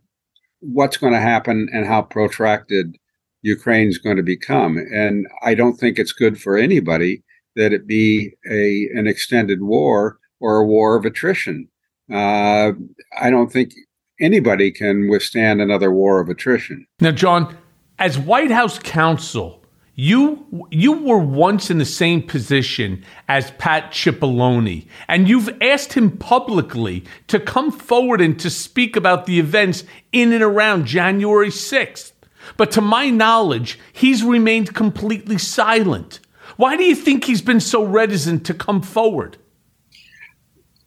what's 0.60 0.96
going 0.96 1.12
to 1.12 1.20
happen 1.20 1.68
and 1.72 1.86
how 1.86 2.02
protracted 2.02 2.96
Ukraine's 3.42 3.98
going 3.98 4.16
to 4.16 4.22
become. 4.22 4.78
And 4.78 5.26
I 5.42 5.54
don't 5.54 5.74
think 5.74 5.98
it's 5.98 6.12
good 6.12 6.40
for 6.40 6.56
anybody 6.56 7.22
that 7.56 7.72
it 7.72 7.86
be 7.86 8.32
a 8.50 8.88
an 8.94 9.06
extended 9.06 9.62
war 9.62 10.18
or 10.40 10.58
a 10.58 10.66
war 10.66 10.96
of 10.96 11.04
attrition. 11.04 11.68
Uh, 12.12 12.72
I 13.18 13.30
don't 13.30 13.52
think 13.52 13.72
anybody 14.20 14.70
can 14.70 15.08
withstand 15.08 15.60
another 15.60 15.92
war 15.92 16.20
of 16.20 16.28
attrition. 16.28 16.86
Now, 17.00 17.12
John, 17.12 17.56
as 17.98 18.18
White 18.18 18.50
House 18.50 18.78
counsel, 18.78 19.61
you 19.94 20.68
you 20.70 20.92
were 20.92 21.18
once 21.18 21.70
in 21.70 21.78
the 21.78 21.84
same 21.84 22.22
position 22.22 23.04
as 23.28 23.50
Pat 23.52 23.92
Cipollone, 23.92 24.86
and 25.06 25.28
you've 25.28 25.50
asked 25.60 25.92
him 25.92 26.16
publicly 26.16 27.04
to 27.26 27.38
come 27.38 27.70
forward 27.70 28.20
and 28.20 28.38
to 28.40 28.48
speak 28.48 28.96
about 28.96 29.26
the 29.26 29.38
events 29.38 29.84
in 30.12 30.32
and 30.32 30.42
around 30.42 30.86
January 30.86 31.50
6th. 31.50 32.12
But 32.56 32.70
to 32.72 32.80
my 32.80 33.10
knowledge, 33.10 33.78
he's 33.92 34.24
remained 34.24 34.74
completely 34.74 35.38
silent. 35.38 36.20
Why 36.56 36.76
do 36.76 36.84
you 36.84 36.94
think 36.94 37.24
he's 37.24 37.42
been 37.42 37.60
so 37.60 37.84
reticent 37.84 38.44
to 38.46 38.54
come 38.54 38.82
forward? 38.82 39.36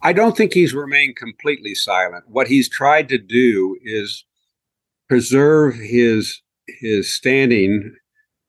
I 0.02 0.14
don't 0.14 0.38
think 0.38 0.54
he's 0.54 0.74
remained 0.74 1.16
completely 1.16 1.74
silent. 1.74 2.26
What 2.28 2.48
he's 2.48 2.70
tried 2.70 3.10
to 3.10 3.18
do 3.18 3.78
is 3.84 4.26
preserve 5.08 5.76
his 5.76 6.42
his 6.68 7.12
standing 7.14 7.96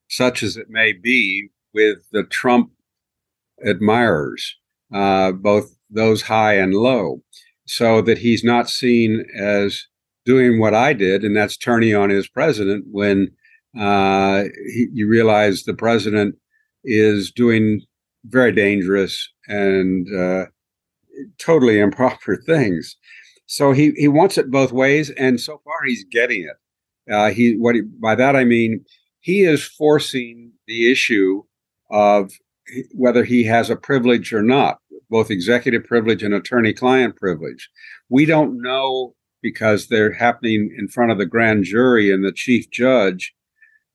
such 0.09 0.43
as 0.43 0.57
it 0.57 0.69
may 0.69 0.93
be, 0.93 1.51
with 1.75 1.99
the 2.13 2.23
Trump 2.25 2.71
admirers, 3.65 4.57
uh, 4.93 5.33
both 5.33 5.77
those 5.91 6.23
high 6.23 6.55
and 6.55 6.75
low, 6.75 7.23
so 7.67 8.01
that 8.01 8.19
he's 8.19 8.43
not 8.43 8.71
seen 8.71 9.25
as 9.37 9.87
doing 10.25 10.59
what 10.59 10.75
I 10.75 10.93
did, 10.93 11.23
and 11.23 11.37
that's 11.37 11.57
turning 11.57 11.95
on 11.95 12.11
his 12.11 12.29
president 12.29 12.87
when 12.91 13.31
uh, 13.79 14.45
he, 14.73 14.89
you 14.93 15.09
realize 15.09 15.63
the 15.63 15.75
president 15.75 16.37
is 16.85 17.31
doing 17.31 17.83
very 18.25 18.53
dangerous 18.53 19.29
and 19.49 20.07
uh, 20.15 20.47
totally 21.39 21.79
improper 21.79 22.37
things. 22.47 22.97
So 23.47 23.73
he, 23.73 23.93
he 23.97 24.09
wants 24.09 24.39
it 24.39 24.51
both 24.51 24.73
ways, 24.73 25.11
and 25.11 25.41
so 25.41 25.61
far 25.65 25.85
he's 25.87 26.05
getting 26.05 26.43
it. 26.43 27.13
Uh, 27.13 27.31
he 27.31 27.57
what 27.57 27.77
he, 27.77 27.83
by 27.83 28.17
that 28.17 28.35
I 28.35 28.43
mean 28.43 28.85
he 29.27 29.43
is 29.43 29.65
forcing 29.65 30.53
the 30.69 30.89
issue 30.89 31.43
of 31.91 32.31
whether 32.95 33.25
he 33.25 33.43
has 33.43 33.69
a 33.69 33.75
privilege 33.75 34.33
or 34.33 34.41
not, 34.41 34.79
both 35.11 35.33
executive 35.33 35.83
privilege 35.83 36.23
and 36.23 36.33
attorney 36.33 36.73
client 36.73 37.17
privilege. 37.17 37.69
We 38.09 38.25
don't 38.25 38.63
know 38.63 39.17
because 39.43 39.89
they're 39.89 40.13
happening 40.13 40.73
in 40.79 40.87
front 40.87 41.11
of 41.11 41.19
the 41.19 41.27
grand 41.27 41.65
jury 41.65 42.13
and 42.13 42.25
the 42.25 42.31
chief 42.31 42.71
judge 42.71 43.35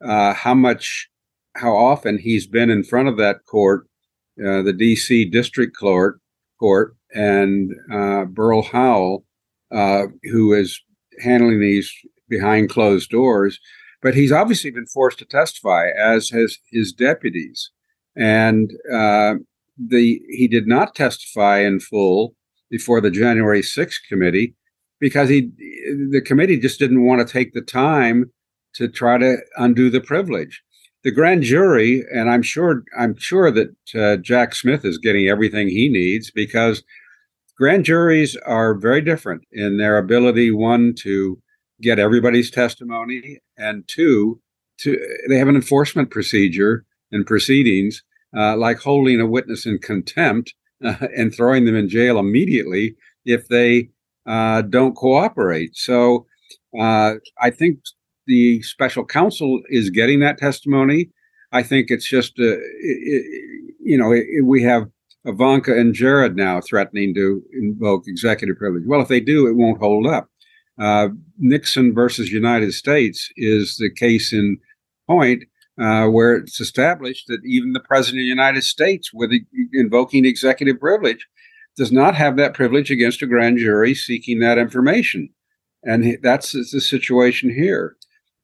uh, 0.05 0.33
how 0.33 0.53
much, 0.53 1.07
how 1.55 1.77
often 1.77 2.17
he's 2.17 2.45
been 2.45 2.69
in 2.69 2.83
front 2.83 3.07
of 3.07 3.15
that 3.15 3.45
court, 3.45 3.87
uh, 4.37 4.61
the 4.63 4.73
DC 4.77 5.31
District 5.31 5.73
Court, 5.73 6.19
court, 6.59 6.97
and 7.15 7.71
uh, 7.89 8.25
Beryl 8.25 8.63
Howell, 8.63 9.23
uh, 9.71 10.07
who 10.23 10.51
is 10.51 10.77
handling 11.21 11.61
these 11.61 11.89
behind 12.27 12.69
closed 12.69 13.09
doors 13.09 13.61
but 14.01 14.15
he's 14.15 14.31
obviously 14.31 14.71
been 14.71 14.87
forced 14.87 15.19
to 15.19 15.25
testify, 15.25 15.89
as 15.89 16.29
has 16.29 16.57
his 16.71 16.91
deputies. 16.91 17.71
And 18.15 18.71
uh, 18.91 19.35
the 19.77 20.21
he 20.29 20.47
did 20.47 20.67
not 20.67 20.95
testify 20.95 21.59
in 21.59 21.79
full 21.79 22.35
before 22.69 23.01
the 23.01 23.11
January 23.11 23.61
6th 23.61 23.99
committee 24.07 24.55
because 24.99 25.29
he 25.29 25.51
the 26.11 26.21
committee 26.21 26.59
just 26.59 26.79
didn't 26.79 27.05
want 27.05 27.25
to 27.25 27.31
take 27.31 27.53
the 27.53 27.61
time 27.61 28.31
to 28.75 28.87
try 28.87 29.17
to 29.17 29.37
undo 29.57 29.89
the 29.89 30.01
privilege. 30.01 30.61
The 31.03 31.11
grand 31.11 31.43
jury, 31.43 32.03
and 32.13 32.29
I'm 32.29 32.43
sure 32.43 32.83
I'm 32.97 33.17
sure 33.17 33.51
that 33.51 33.75
uh, 33.95 34.17
Jack 34.17 34.55
Smith 34.55 34.85
is 34.85 34.97
getting 34.97 35.27
everything 35.27 35.67
he 35.67 35.89
needs 35.89 36.31
because 36.31 36.83
grand 37.57 37.85
juries 37.85 38.35
are 38.45 38.75
very 38.75 39.01
different 39.01 39.43
in 39.51 39.77
their 39.77 39.97
ability 39.97 40.51
one 40.51 40.93
to 40.99 41.41
get 41.81 41.99
everybody's 41.99 42.51
testimony, 42.51 43.39
and 43.57 43.83
two, 43.87 44.39
to 44.79 44.97
they 45.29 45.37
have 45.37 45.47
an 45.47 45.55
enforcement 45.55 46.09
procedure 46.11 46.85
and 47.11 47.25
proceedings 47.25 48.03
uh, 48.35 48.55
like 48.55 48.79
holding 48.79 49.19
a 49.19 49.25
witness 49.25 49.65
in 49.65 49.77
contempt 49.79 50.53
uh, 50.83 51.07
and 51.17 51.33
throwing 51.33 51.65
them 51.65 51.75
in 51.75 51.89
jail 51.89 52.17
immediately 52.17 52.95
if 53.25 53.47
they 53.47 53.89
uh, 54.25 54.61
don't 54.61 54.95
cooperate. 54.95 55.75
So 55.75 56.25
uh, 56.79 57.15
I 57.39 57.49
think 57.49 57.79
the 58.27 58.61
special 58.61 59.05
counsel 59.05 59.61
is 59.69 59.89
getting 59.89 60.19
that 60.21 60.37
testimony. 60.37 61.09
I 61.51 61.63
think 61.63 61.91
it's 61.91 62.07
just, 62.07 62.39
uh, 62.39 62.55
it, 62.57 63.25
you 63.83 63.97
know, 63.97 64.13
it, 64.13 64.25
we 64.45 64.63
have 64.63 64.87
Ivanka 65.25 65.77
and 65.77 65.93
Jared 65.93 66.35
now 66.35 66.61
threatening 66.61 67.13
to 67.15 67.43
invoke 67.51 68.05
executive 68.07 68.57
privilege. 68.57 68.83
Well, 68.85 69.01
if 69.01 69.09
they 69.09 69.19
do, 69.19 69.47
it 69.47 69.55
won't 69.55 69.79
hold 69.79 70.07
up. 70.07 70.29
Uh, 70.81 71.09
Nixon 71.37 71.93
versus 71.93 72.31
United 72.31 72.73
States 72.73 73.29
is 73.37 73.75
the 73.77 73.91
case 73.91 74.33
in 74.33 74.57
point 75.07 75.43
uh, 75.79 76.07
where 76.07 76.35
it's 76.35 76.59
established 76.59 77.27
that 77.27 77.39
even 77.45 77.73
the 77.73 77.79
president 77.79 78.21
of 78.21 78.23
the 78.23 78.29
United 78.29 78.63
States, 78.63 79.13
with 79.13 79.31
invoking 79.73 80.25
executive 80.25 80.79
privilege, 80.79 81.27
does 81.77 81.91
not 81.91 82.15
have 82.15 82.35
that 82.37 82.55
privilege 82.55 82.89
against 82.89 83.21
a 83.21 83.27
grand 83.27 83.59
jury 83.59 83.93
seeking 83.93 84.39
that 84.39 84.57
information. 84.57 85.29
And 85.83 86.17
that's 86.23 86.51
the 86.51 86.81
situation 86.81 87.53
here. 87.53 87.95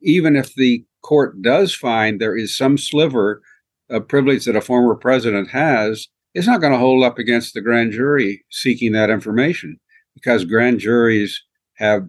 Even 0.01 0.35
if 0.35 0.53
the 0.53 0.85
court 1.01 1.41
does 1.41 1.73
find 1.73 2.19
there 2.19 2.37
is 2.37 2.55
some 2.55 2.77
sliver 2.77 3.41
of 3.89 4.07
privilege 4.07 4.45
that 4.45 4.55
a 4.55 4.61
former 4.61 4.95
president 4.95 5.49
has, 5.49 6.07
it's 6.35 6.47
not 6.47 6.61
going 6.61 6.73
to 6.73 6.79
hold 6.79 7.03
up 7.03 7.17
against 7.17 7.55
the 7.55 7.61
grand 7.61 7.93
jury 7.93 8.45
seeking 8.51 8.91
that 8.91 9.09
information 9.09 9.79
because 10.13 10.45
grand 10.45 10.79
juries 10.79 11.43
have 11.75 12.07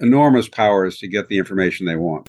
enormous 0.00 0.48
powers 0.48 0.98
to 0.98 1.08
get 1.08 1.28
the 1.28 1.38
information 1.38 1.86
they 1.86 1.96
want. 1.96 2.28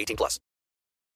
18 0.00 0.16
plus. 0.16 0.38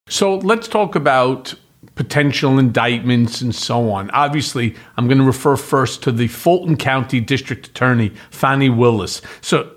So 0.09 0.37
let's 0.37 0.69
talk 0.69 0.95
about 0.95 1.55
potential 1.95 2.59
indictments 2.59 3.41
and 3.41 3.55
so 3.55 3.91
on. 3.91 4.11
Obviously, 4.11 4.75
I'm 4.97 5.07
going 5.07 5.19
to 5.19 5.25
refer 5.25 5.57
first 5.57 6.03
to 6.05 6.13
the 6.13 6.29
Fulton 6.29 6.77
County 6.77 7.21
District 7.21 7.67
Attorney, 7.67 8.13
Fani 8.31 8.69
Willis. 8.69 9.23
So, 9.41 9.71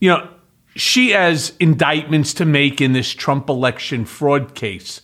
you 0.00 0.10
know, 0.10 0.28
she 0.74 1.10
has 1.10 1.54
indictments 1.60 2.34
to 2.34 2.44
make 2.44 2.80
in 2.80 2.92
this 2.92 3.10
Trump 3.10 3.48
election 3.48 4.04
fraud 4.04 4.54
case. 4.54 5.00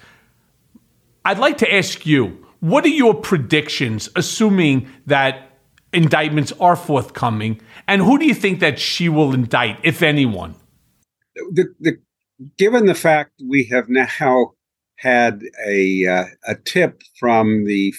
I'd 1.24 1.38
like 1.38 1.59
to 1.59 1.74
ask 1.74 2.06
you 2.06 2.46
what 2.61 2.84
are 2.84 2.88
your 2.88 3.14
predictions, 3.14 4.09
assuming 4.16 4.88
that 5.06 5.48
indictments 5.92 6.52
are 6.61 6.76
forthcoming? 6.76 7.61
And 7.86 8.02
who 8.02 8.18
do 8.18 8.26
you 8.26 8.34
think 8.34 8.61
that 8.61 8.78
she 8.78 9.09
will 9.09 9.32
indict, 9.32 9.78
if 9.82 10.02
anyone? 10.02 10.54
The, 11.52 11.74
the, 11.78 11.98
given 12.57 12.86
the 12.86 12.95
fact 12.95 13.32
we 13.47 13.64
have 13.64 13.89
now 13.89 14.53
had 14.97 15.43
a 15.66 16.07
uh, 16.07 16.24
a 16.47 16.55
tip 16.55 17.03
from 17.18 17.64
the 17.64 17.95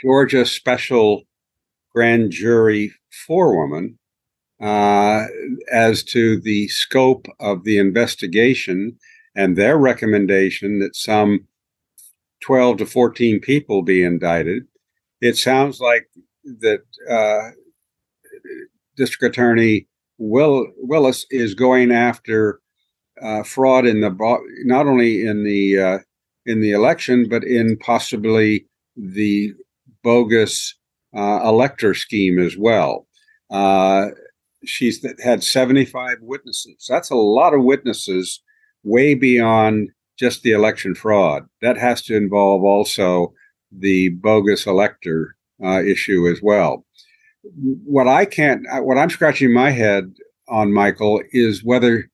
Georgia 0.00 0.44
Special 0.44 1.22
Grand 1.94 2.30
Jury 2.30 2.92
forewoman 3.26 3.98
uh, 4.60 5.24
as 5.70 6.02
to 6.04 6.40
the 6.40 6.68
scope 6.68 7.26
of 7.40 7.64
the 7.64 7.78
investigation 7.78 8.98
and 9.34 9.56
their 9.56 9.76
recommendation 9.78 10.78
that 10.80 10.94
some 10.94 11.46
12 12.40 12.78
to 12.78 12.86
14 12.86 13.40
people 13.40 13.82
be 13.82 14.02
indicted. 14.02 14.64
It 15.20 15.36
sounds 15.36 15.80
like 15.80 16.08
that 16.60 16.82
uh, 17.08 17.50
District 18.96 19.34
Attorney 19.34 19.86
Will, 20.18 20.66
Willis 20.76 21.26
is 21.30 21.54
going 21.54 21.92
after 21.92 22.61
uh, 23.22 23.42
fraud 23.42 23.86
in 23.86 24.00
the 24.00 24.10
not 24.64 24.86
only 24.86 25.26
in 25.26 25.44
the 25.44 25.78
uh, 25.78 25.98
in 26.46 26.60
the 26.60 26.72
election, 26.72 27.28
but 27.28 27.44
in 27.44 27.76
possibly 27.78 28.66
the 28.96 29.52
bogus 30.02 30.74
uh, 31.16 31.40
elector 31.44 31.94
scheme 31.94 32.38
as 32.38 32.56
well. 32.56 33.06
Uh, 33.50 34.08
she's 34.64 35.04
had 35.22 35.42
75 35.42 36.18
witnesses. 36.22 36.86
That's 36.88 37.10
a 37.10 37.16
lot 37.16 37.54
of 37.54 37.62
witnesses, 37.62 38.42
way 38.82 39.14
beyond 39.14 39.90
just 40.18 40.42
the 40.42 40.52
election 40.52 40.94
fraud. 40.94 41.46
That 41.60 41.76
has 41.76 42.02
to 42.02 42.16
involve 42.16 42.62
also 42.64 43.32
the 43.70 44.10
bogus 44.10 44.66
elector 44.66 45.36
uh, 45.64 45.82
issue 45.82 46.28
as 46.28 46.40
well. 46.42 46.84
What 47.84 48.08
I 48.08 48.24
can't, 48.24 48.64
what 48.84 48.98
I'm 48.98 49.10
scratching 49.10 49.52
my 49.52 49.70
head 49.70 50.12
on, 50.48 50.72
Michael, 50.72 51.22
is 51.32 51.64
whether 51.64 52.08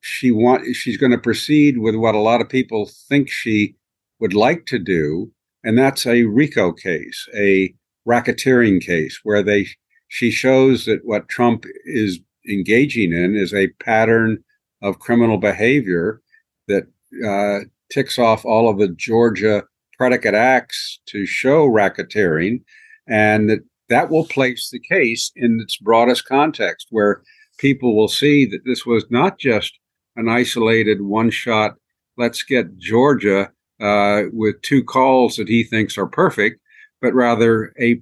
she 0.00 0.30
want 0.30 0.74
she's 0.74 0.96
going 0.96 1.12
to 1.12 1.18
proceed 1.18 1.78
with 1.78 1.94
what 1.94 2.14
a 2.14 2.20
lot 2.20 2.40
of 2.40 2.48
people 2.48 2.90
think 3.08 3.30
she 3.30 3.74
would 4.18 4.34
like 4.34 4.66
to 4.66 4.78
do, 4.78 5.30
and 5.64 5.78
that's 5.78 6.06
a 6.06 6.24
RICO 6.24 6.72
case, 6.72 7.26
a 7.36 7.74
racketeering 8.08 8.80
case, 8.80 9.20
where 9.22 9.42
they 9.42 9.66
she 10.08 10.30
shows 10.30 10.86
that 10.86 11.04
what 11.04 11.28
Trump 11.28 11.64
is 11.84 12.20
engaging 12.48 13.12
in 13.12 13.36
is 13.36 13.54
a 13.54 13.68
pattern 13.84 14.42
of 14.82 14.98
criminal 14.98 15.38
behavior 15.38 16.20
that 16.66 16.84
uh, 17.26 17.64
ticks 17.92 18.18
off 18.18 18.44
all 18.44 18.68
of 18.68 18.78
the 18.78 18.88
Georgia 18.88 19.64
predicate 19.96 20.34
acts 20.34 21.00
to 21.06 21.26
show 21.26 21.66
racketeering, 21.66 22.62
and 23.06 23.50
that 23.50 23.60
that 23.90 24.08
will 24.08 24.24
place 24.24 24.70
the 24.70 24.80
case 24.80 25.30
in 25.36 25.60
its 25.60 25.76
broadest 25.76 26.24
context, 26.24 26.86
where 26.90 27.22
people 27.58 27.94
will 27.94 28.08
see 28.08 28.46
that 28.46 28.64
this 28.64 28.86
was 28.86 29.04
not 29.10 29.38
just 29.38 29.79
an 30.20 30.28
isolated 30.28 31.00
one 31.02 31.30
shot, 31.30 31.76
let's 32.16 32.42
get 32.42 32.78
Georgia 32.78 33.50
uh, 33.80 34.24
with 34.32 34.60
two 34.62 34.84
calls 34.84 35.36
that 35.36 35.48
he 35.48 35.64
thinks 35.64 35.98
are 35.98 36.06
perfect, 36.06 36.60
but 37.00 37.14
rather 37.14 37.72
a 37.80 38.00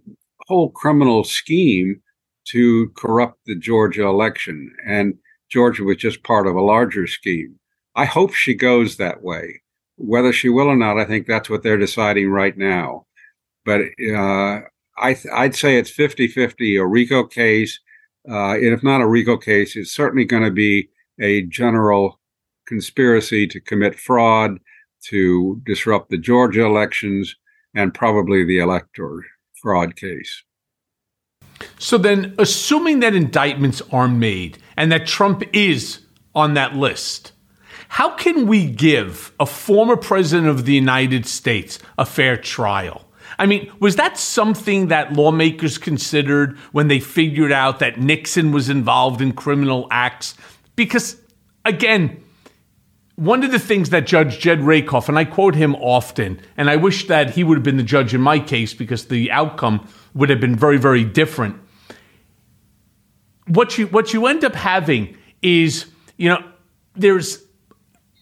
whole 0.48 0.70
criminal 0.70 1.24
scheme 1.24 2.00
to 2.48 2.90
corrupt 2.96 3.38
the 3.46 3.54
Georgia 3.54 4.04
election. 4.06 4.74
And 4.86 5.14
Georgia 5.50 5.84
was 5.84 5.98
just 5.98 6.24
part 6.24 6.46
of 6.46 6.56
a 6.56 6.62
larger 6.62 7.06
scheme. 7.06 7.58
I 7.94 8.04
hope 8.04 8.34
she 8.34 8.54
goes 8.54 8.96
that 8.96 9.22
way. 9.22 9.62
Whether 9.96 10.32
she 10.32 10.48
will 10.48 10.68
or 10.68 10.76
not, 10.76 10.98
I 10.98 11.04
think 11.04 11.26
that's 11.26 11.50
what 11.50 11.62
they're 11.62 11.76
deciding 11.76 12.30
right 12.30 12.56
now. 12.56 13.06
But 13.64 13.82
uh, 14.14 14.60
I 14.96 15.16
would 15.40 15.54
say 15.54 15.78
it's 15.78 15.90
50 15.90 16.28
50 16.28 16.76
a 16.76 16.86
RICO 16.86 17.24
case. 17.24 17.78
Uh, 18.28 18.54
and 18.54 18.72
if 18.72 18.82
not 18.82 19.00
a 19.00 19.06
RICO 19.06 19.36
case, 19.36 19.76
it's 19.76 19.92
certainly 19.92 20.24
going 20.24 20.44
to 20.44 20.50
be 20.50 20.88
a 21.20 21.42
general 21.42 22.20
conspiracy 22.66 23.46
to 23.46 23.60
commit 23.60 23.98
fraud, 23.98 24.58
to 25.04 25.60
disrupt 25.64 26.10
the 26.10 26.18
Georgia 26.18 26.64
elections, 26.64 27.34
and 27.74 27.94
probably 27.94 28.44
the 28.44 28.58
elector 28.58 29.24
fraud 29.60 29.96
case. 29.96 30.44
So 31.78 31.98
then, 31.98 32.34
assuming 32.38 33.00
that 33.00 33.14
indictments 33.14 33.82
are 33.92 34.08
made 34.08 34.58
and 34.76 34.92
that 34.92 35.06
Trump 35.06 35.42
is 35.52 36.00
on 36.34 36.54
that 36.54 36.76
list, 36.76 37.32
how 37.88 38.10
can 38.10 38.46
we 38.46 38.66
give 38.66 39.32
a 39.40 39.46
former 39.46 39.96
president 39.96 40.48
of 40.48 40.66
the 40.66 40.74
United 40.74 41.26
States 41.26 41.78
a 41.96 42.04
fair 42.04 42.36
trial? 42.36 43.04
I 43.38 43.46
mean, 43.46 43.70
was 43.80 43.96
that 43.96 44.18
something 44.18 44.88
that 44.88 45.12
lawmakers 45.12 45.78
considered 45.78 46.56
when 46.72 46.88
they 46.88 47.00
figured 47.00 47.52
out 47.52 47.78
that 47.78 48.00
Nixon 48.00 48.52
was 48.52 48.68
involved 48.68 49.20
in 49.20 49.32
criminal 49.32 49.86
acts? 49.90 50.34
Because, 50.78 51.20
again, 51.64 52.22
one 53.16 53.42
of 53.42 53.50
the 53.50 53.58
things 53.58 53.90
that 53.90 54.06
Judge 54.06 54.38
Jed 54.38 54.60
Rakoff, 54.60 55.08
and 55.08 55.18
I 55.18 55.24
quote 55.24 55.56
him 55.56 55.74
often, 55.74 56.40
and 56.56 56.70
I 56.70 56.76
wish 56.76 57.08
that 57.08 57.30
he 57.30 57.42
would 57.42 57.58
have 57.58 57.64
been 57.64 57.78
the 57.78 57.82
judge 57.82 58.14
in 58.14 58.20
my 58.20 58.38
case 58.38 58.74
because 58.74 59.08
the 59.08 59.32
outcome 59.32 59.88
would 60.14 60.30
have 60.30 60.40
been 60.40 60.54
very, 60.54 60.78
very 60.78 61.02
different. 61.02 61.56
What 63.48 63.76
you 63.76 63.88
what 63.88 64.14
you 64.14 64.28
end 64.28 64.44
up 64.44 64.54
having 64.54 65.16
is, 65.42 65.86
you 66.16 66.28
know, 66.28 66.44
there's 66.94 67.42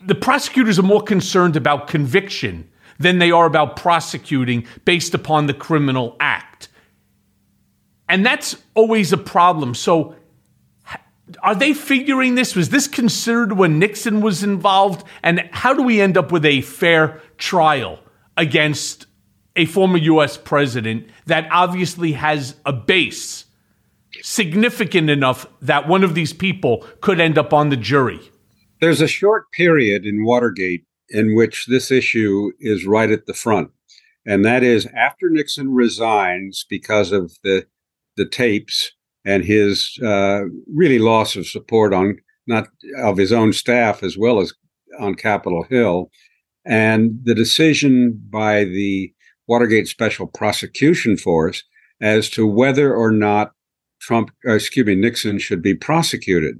the 0.01 0.15
prosecutors 0.15 0.79
are 0.79 0.83
more 0.83 1.03
concerned 1.03 1.57
about 1.57 1.89
conviction 1.89 2.71
than 2.99 3.19
they 3.19 3.31
are 3.31 3.45
about 3.45 3.77
prosecuting 3.77 4.67
based 4.87 5.13
upon 5.13 5.45
the 5.45 5.53
criminal 5.53 6.17
act. 6.21 6.69
And 8.09 8.25
that's 8.25 8.57
always 8.73 9.13
a 9.13 9.19
problem. 9.19 9.75
So 9.75 10.17
are 11.43 11.55
they 11.55 11.73
figuring 11.73 12.35
this? 12.35 12.55
Was 12.55 12.69
this 12.69 12.87
considered 12.87 13.53
when 13.53 13.79
Nixon 13.79 14.21
was 14.21 14.43
involved? 14.43 15.07
And 15.23 15.49
how 15.53 15.75
do 15.75 15.83
we 15.83 16.01
end 16.01 16.17
up 16.17 16.31
with 16.31 16.45
a 16.45 16.61
fair 16.61 17.21
trial 17.37 17.99
against 18.37 19.07
a 19.57 19.65
former 19.65 19.99
US 19.99 20.37
president 20.37 21.09
that 21.27 21.49
obviously 21.51 22.13
has 22.13 22.57
a 22.65 22.73
base 22.73 23.47
significant 24.23 25.11
enough 25.11 25.47
that 25.61 25.89
one 25.89 26.05
of 26.05 26.15
these 26.15 26.33
people 26.33 26.87
could 27.01 27.21
end 27.21 27.39
up 27.39 27.53
on 27.53 27.71
the 27.71 27.77
jury. 27.77 28.21
There's 28.81 29.01
a 29.01 29.09
short 29.09 29.51
period 29.53 30.05
in 30.05 30.25
Watergate 30.25 30.85
in 31.09 31.35
which 31.35 31.67
this 31.67 31.91
issue 31.91 32.53
is 32.61 32.87
right 32.87 33.11
at 33.11 33.27
the 33.27 33.35
front. 33.35 33.71
And 34.27 34.45
that 34.45 34.63
is 34.63 34.87
after 34.87 35.31
Nixon 35.31 35.73
resigns 35.73 36.65
because 36.69 37.13
of 37.13 37.33
the 37.43 37.67
the 38.17 38.27
tapes 38.27 38.93
and 39.27 39.45
his 39.45 39.99
uh, 40.03 40.43
really 40.73 40.99
loss 40.99 41.37
of 41.37 41.47
support 41.47 41.93
on 41.93 42.17
not 42.47 42.69
of 42.99 43.19
his 43.19 43.33
own 43.33 43.53
staff 43.53 44.03
as 44.03 44.17
well 44.17 44.41
as 44.41 44.55
on 44.99 45.17
Capitol 45.17 45.65
Hill, 45.69 46.11
and 46.65 47.19
the 47.25 47.35
decision 47.35 48.19
by 48.31 48.65
the 48.65 49.13
Watergate 49.49 49.89
Special 49.89 50.27
Prosecution 50.27 51.17
Force 51.17 51.65
as 52.01 52.31
to 52.31 52.47
whether 52.47 52.95
or 52.95 53.11
not 53.11 53.53
Trump, 54.01 54.31
uh, 54.47 54.53
excuse 54.53 54.87
me, 54.87 54.95
Nixon 54.95 55.39
should 55.39 55.63
be 55.63 55.75
prosecuted. 55.75 56.57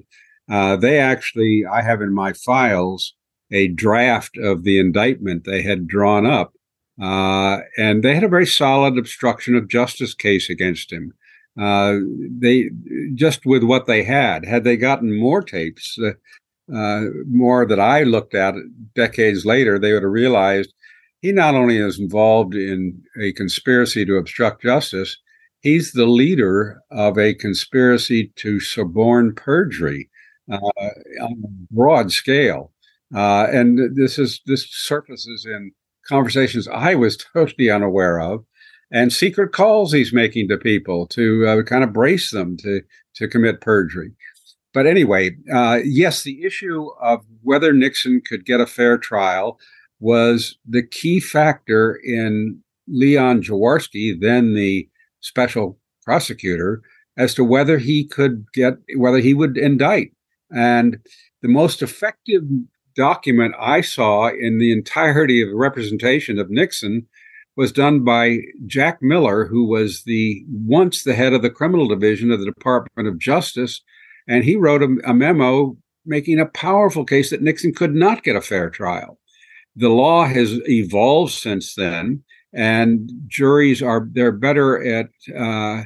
Uh, 0.51 0.77
they 0.77 0.99
actually, 0.99 1.65
I 1.71 1.83
have 1.83 2.03
in 2.03 2.15
my 2.15 2.33
files 2.33 3.15
a 3.53 3.69
draft 3.69 4.37
of 4.39 4.65
the 4.65 4.79
indictment 4.79 5.45
they 5.45 5.63
had 5.63 5.87
drawn 5.87 6.27
up, 6.27 6.53
uh, 7.01 7.61
and 7.77 8.03
they 8.03 8.15
had 8.15 8.25
a 8.25 8.29
very 8.29 8.47
solid 8.47 8.99
obstruction 8.99 9.55
of 9.55 9.69
justice 9.69 10.15
case 10.15 10.51
against 10.51 10.93
him. 10.93 11.13
Uh, 11.59 11.99
they 12.39 12.71
just 13.15 13.47
with 13.47 13.63
what 13.63 13.87
they 13.87 14.03
had, 14.03 14.45
had 14.45 14.65
they 14.65 14.77
gotten 14.77 15.19
more 15.19 15.43
tapes, 15.43 15.99
uh, 15.99 16.13
uh, 16.75 17.05
more 17.27 17.65
that 17.67 17.81
I 17.81 18.03
looked 18.03 18.35
at 18.35 18.55
decades 18.95 19.47
later, 19.47 19.79
they 19.79 19.93
would 19.93 20.03
have 20.03 20.13
realized 20.13 20.73
he 21.21 21.33
not 21.33 21.55
only 21.55 21.79
is 21.79 21.99
involved 21.99 22.55
in 22.55 23.03
a 23.21 23.33
conspiracy 23.33 24.05
to 24.05 24.17
obstruct 24.17 24.63
justice, 24.63 25.17
he's 25.61 25.93
the 25.93 26.07
leader 26.07 26.81
of 26.91 27.19
a 27.19 27.35
conspiracy 27.35 28.33
to 28.37 28.61
suborn 28.61 29.35
perjury 29.35 30.11
uh, 30.51 30.57
on 30.57 31.43
a 31.45 31.75
broad 31.75 32.13
scale. 32.13 32.73
Uh, 33.15 33.47
and 33.51 33.97
this 33.97 34.19
is 34.19 34.41
this 34.47 34.67
surfaces 34.69 35.47
in 35.47 35.73
conversations 36.09 36.69
I 36.69 36.95
was 36.95 37.17
totally 37.17 37.71
unaware 37.71 38.21
of, 38.21 38.45
and 38.91 39.13
secret 39.13 39.53
calls 39.53 39.93
he's 39.93 40.13
making 40.13 40.49
to 40.49 40.57
people 40.57 41.07
to 41.09 41.47
uh, 41.47 41.63
kind 41.63 41.85
of 41.85 41.93
brace 41.93 42.31
them 42.31 42.57
to 42.59 42.83
to 43.15 43.29
commit 43.29 43.61
perjury. 43.61 44.13
But 44.75 44.87
anyway, 44.87 45.37
uh, 45.53 45.81
yes, 45.85 46.23
the 46.23 46.45
issue 46.45 46.89
of 47.01 47.25
whether 47.43 47.73
Nixon 47.73 48.21
could 48.21 48.45
get 48.45 48.61
a 48.61 48.67
fair 48.67 48.99
trial 48.99 49.59
was 50.01 50.59
the 50.69 50.83
key 50.83 51.19
factor 51.19 51.99
in 52.05 52.61
Leon 52.87 53.43
Jaworski, 53.43 54.21
then 54.21 54.55
the 54.55 54.89
special 55.21 55.79
prosecutor, 56.05 56.83
as 57.17 57.35
to 57.35 57.43
whether 57.45 57.79
he 57.79 58.07
could 58.07 58.45
get 58.53 58.75
whether 58.97 59.19
he 59.19 59.33
would 59.33 59.57
indict. 59.57 60.13
And 60.51 60.99
the 61.43 61.49
most 61.49 61.83
effective 61.83 62.43
document 62.95 63.55
I 63.59 63.81
saw 63.81 64.29
in 64.29 64.59
the 64.59 64.73
entirety 64.73 65.43
of 65.43 65.49
the 65.49 65.57
representation 65.57 66.39
of 66.39 66.51
Nixon 66.51 67.07
was 67.57 67.73
done 67.73 68.05
by 68.05 68.39
Jack 68.67 68.99
Miller, 69.01 69.47
who 69.47 69.65
was 69.65 70.03
the 70.05 70.45
once 70.49 71.03
the 71.03 71.15
head 71.15 71.33
of 71.33 71.43
the 71.43 71.51
criminal 71.51 71.89
division 71.89 72.31
of 72.31 72.39
the 72.39 72.47
Department 72.47 73.09
of 73.09 73.19
Justice, 73.19 73.83
and 74.29 74.45
he 74.45 74.57
wrote 74.57 74.83
a, 74.83 74.97
a 75.05 75.15
memo 75.15 75.77
making 76.05 76.39
a 76.39 76.47
powerful 76.47 77.05
case 77.05 77.31
that 77.31 77.43
Nixon 77.43 77.75
could 77.75 77.95
not 77.95 78.23
get 78.23 78.37
a 78.37 78.41
fair 78.41 78.71
trial. 78.71 79.19
the 79.77 79.91
law 79.91 80.27
has 80.27 80.59
evolved 80.69 81.33
since 81.33 81.75
then, 81.75 82.23
and 82.55 83.11
juries 83.27 83.83
are 83.83 84.09
they're 84.13 84.33
better 84.33 84.83
at 84.83 85.11
uh, 85.39 85.83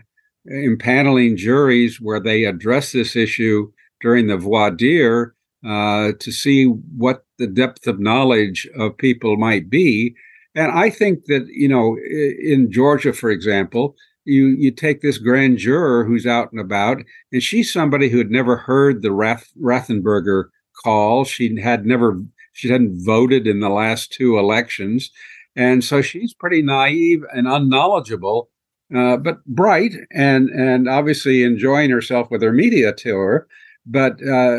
impaneling 0.49 1.37
juries 1.37 2.01
where 2.01 2.21
they 2.21 2.45
address 2.45 2.93
this 2.93 3.17
issue 3.17 3.71
during 4.01 4.29
the 4.29 4.37
voir 4.37 4.71
dire 4.71 5.35
uh, 5.67 6.13
to 6.21 6.33
see 6.33 6.65
what 6.65 7.25
the 7.39 7.47
depth 7.47 7.87
of 7.87 7.99
knowledge 7.99 8.69
of 8.79 8.97
people 8.97 9.37
might 9.37 9.69
be. 9.69 10.15
And 10.55 10.73
I 10.73 10.91
think 10.91 11.27
that 11.27 11.47
you 11.49 11.69
know, 11.69 11.97
in 11.99 12.71
Georgia, 12.71 13.13
for 13.13 13.31
example, 13.31 13.95
you 14.25 14.49
you 14.49 14.71
take 14.71 15.01
this 15.01 15.19
grand 15.19 15.59
juror 15.59 16.05
who's 16.05 16.27
out 16.27 16.51
and 16.53 16.61
about, 16.61 16.99
and 17.33 17.43
she's 17.43 17.73
somebody 17.73 18.09
who 18.09 18.19
had 18.19 18.31
never 18.31 18.57
heard 18.57 19.03
the 19.03 19.13
Rath, 19.13 19.51
Raffensperger 19.61 20.45
call. 20.85 21.25
She 21.25 21.61
had 21.61 21.87
never 21.87 22.21
she 22.53 22.69
hadn't 22.69 23.05
voted 23.05 23.47
in 23.47 23.61
the 23.61 23.69
last 23.69 24.13
two 24.13 24.39
elections, 24.39 25.11
and 25.57 25.85
so 25.85 26.03
she's 26.03 26.35
pretty 26.35 26.63
naive 26.63 27.23
and 27.33 27.47
unknowledgeable, 27.47 28.51
uh, 28.95 29.17
but 29.17 29.45
bright 29.47 29.95
and 30.13 30.51
and 30.51 30.89
obviously 30.89 31.43
enjoying 31.43 31.91
herself 31.91 32.31
with 32.31 32.43
her 32.43 32.53
media 32.53 32.93
tour. 32.93 33.47
But 33.87 34.21
uh, 34.27 34.59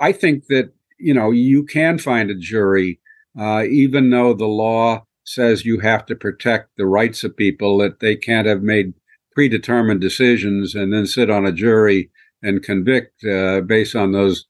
I 0.00 0.12
think 0.12 0.46
that 0.46 0.72
you 0.98 1.14
know 1.14 1.30
you 1.30 1.64
can 1.64 1.98
find 1.98 2.30
a 2.30 2.34
jury, 2.34 3.00
uh, 3.38 3.64
even 3.64 4.10
though 4.10 4.34
the 4.34 4.46
law 4.46 5.05
says 5.26 5.64
you 5.64 5.80
have 5.80 6.06
to 6.06 6.14
protect 6.14 6.76
the 6.76 6.86
rights 6.86 7.24
of 7.24 7.36
people 7.36 7.78
that 7.78 8.00
they 8.00 8.16
can't 8.16 8.46
have 8.46 8.62
made 8.62 8.94
predetermined 9.32 10.00
decisions 10.00 10.74
and 10.74 10.92
then 10.92 11.06
sit 11.06 11.28
on 11.28 11.44
a 11.44 11.52
jury 11.52 12.10
and 12.42 12.62
convict 12.62 13.24
uh, 13.24 13.60
based 13.60 13.94
on 13.94 14.12
those 14.12 14.46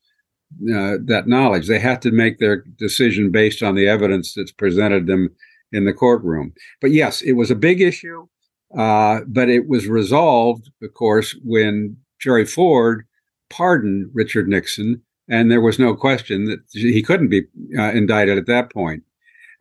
uh, 0.72 0.96
that 1.04 1.24
knowledge. 1.26 1.66
They 1.66 1.80
have 1.80 2.00
to 2.00 2.12
make 2.12 2.38
their 2.38 2.62
decision 2.78 3.32
based 3.32 3.62
on 3.62 3.74
the 3.74 3.88
evidence 3.88 4.34
that's 4.34 4.52
presented 4.52 5.06
them 5.06 5.30
in 5.72 5.84
the 5.84 5.92
courtroom. 5.92 6.52
But 6.80 6.92
yes, 6.92 7.20
it 7.22 7.32
was 7.32 7.50
a 7.50 7.56
big 7.56 7.80
issue, 7.80 8.28
uh, 8.76 9.20
but 9.26 9.48
it 9.48 9.68
was 9.68 9.88
resolved, 9.88 10.70
of 10.82 10.94
course, 10.94 11.34
when 11.44 11.96
Jerry 12.20 12.46
Ford 12.46 13.06
pardoned 13.50 14.10
Richard 14.14 14.48
Nixon, 14.48 15.02
and 15.28 15.50
there 15.50 15.60
was 15.60 15.78
no 15.78 15.94
question 15.94 16.44
that 16.46 16.60
he 16.72 17.02
couldn't 17.02 17.28
be 17.28 17.42
uh, 17.76 17.90
indicted 17.90 18.38
at 18.38 18.46
that 18.46 18.72
point. 18.72 19.02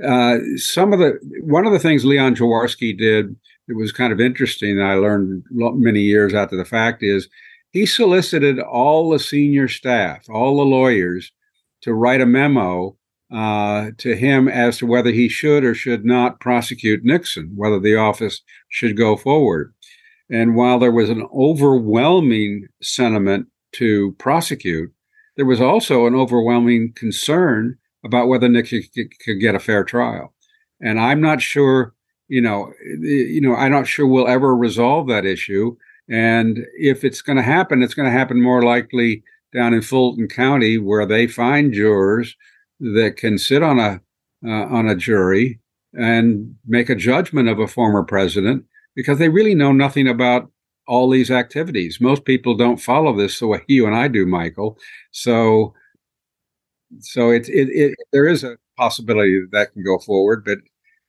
Uh, 0.03 0.37
some 0.57 0.91
of 0.91 0.99
the 0.99 1.17
one 1.41 1.65
of 1.65 1.71
the 1.71 1.79
things 1.79 2.03
Leon 2.03 2.35
Jaworski 2.35 2.97
did 2.97 3.35
that 3.67 3.75
was 3.75 3.91
kind 3.91 4.11
of 4.11 4.19
interesting 4.19 4.77
that 4.77 4.85
I 4.85 4.95
learned 4.95 5.43
many 5.51 6.01
years 6.01 6.33
after 6.33 6.57
the 6.57 6.65
fact 6.65 7.01
is 7.01 7.29
he 7.71 7.85
solicited 7.85 8.59
all 8.59 9.09
the 9.09 9.19
senior 9.19 9.67
staff, 9.67 10.29
all 10.29 10.57
the 10.57 10.63
lawyers, 10.63 11.31
to 11.81 11.93
write 11.93 12.21
a 12.21 12.25
memo 12.25 12.97
uh, 13.33 13.91
to 13.97 14.15
him 14.15 14.47
as 14.47 14.77
to 14.77 14.85
whether 14.85 15.11
he 15.11 15.27
should 15.27 15.63
or 15.63 15.73
should 15.73 16.05
not 16.05 16.39
prosecute 16.39 17.03
Nixon, 17.03 17.51
whether 17.55 17.79
the 17.79 17.95
office 17.95 18.41
should 18.69 18.95
go 18.95 19.15
forward. 19.15 19.73
And 20.29 20.55
while 20.55 20.79
there 20.79 20.91
was 20.91 21.09
an 21.09 21.27
overwhelming 21.33 22.67
sentiment 22.81 23.47
to 23.73 24.15
prosecute, 24.19 24.93
there 25.35 25.45
was 25.45 25.61
also 25.61 26.05
an 26.05 26.15
overwhelming 26.15 26.93
concern 26.95 27.77
about 28.05 28.27
whether 28.27 28.47
Nick 28.47 28.69
could 28.69 29.39
get 29.41 29.55
a 29.55 29.59
fair 29.59 29.83
trial. 29.83 30.33
And 30.81 30.99
I'm 30.99 31.19
not 31.19 31.41
sure, 31.41 31.93
you 32.27 32.41
know, 32.41 32.71
you 32.99 33.41
know, 33.41 33.55
I'm 33.55 33.71
not 33.71 33.87
sure 33.87 34.05
we'll 34.07 34.27
ever 34.27 34.55
resolve 34.55 35.07
that 35.07 35.25
issue. 35.25 35.75
And 36.09 36.59
if 36.77 37.03
it's 37.03 37.21
going 37.21 37.37
to 37.37 37.43
happen, 37.43 37.81
it's 37.81 37.95
going 37.95 38.09
to 38.09 38.17
happen 38.17 38.41
more 38.41 38.61
likely 38.61 39.23
down 39.53 39.73
in 39.73 39.81
Fulton 39.81 40.27
County, 40.27 40.77
where 40.77 41.05
they 41.05 41.27
find 41.27 41.73
jurors 41.73 42.35
that 42.79 43.15
can 43.17 43.37
sit 43.37 43.63
on 43.63 43.79
a 43.79 44.01
uh, 44.45 44.65
on 44.65 44.87
a 44.87 44.95
jury 44.95 45.59
and 45.93 46.55
make 46.67 46.89
a 46.89 46.95
judgment 46.95 47.49
of 47.49 47.57
a 47.57 47.67
former 47.67 48.03
president 48.03 48.63
because 48.95 49.17
they 49.17 49.29
really 49.29 49.55
know 49.55 49.71
nothing 49.71 50.07
about 50.07 50.51
all 50.87 51.09
these 51.09 51.31
activities. 51.31 51.99
Most 51.99 52.25
people 52.25 52.55
don't 52.55 52.77
follow 52.77 53.15
this 53.15 53.39
the 53.39 53.47
way 53.47 53.63
you 53.67 53.87
and 53.87 53.95
I 53.95 54.07
do, 54.07 54.25
Michael. 54.25 54.77
So 55.11 55.73
so 56.99 57.31
it, 57.31 57.47
it, 57.49 57.69
it 57.69 57.95
there 58.11 58.27
is 58.27 58.43
a 58.43 58.57
possibility 58.77 59.39
that, 59.39 59.51
that 59.51 59.73
can 59.73 59.83
go 59.83 59.99
forward, 59.99 60.43
but 60.45 60.59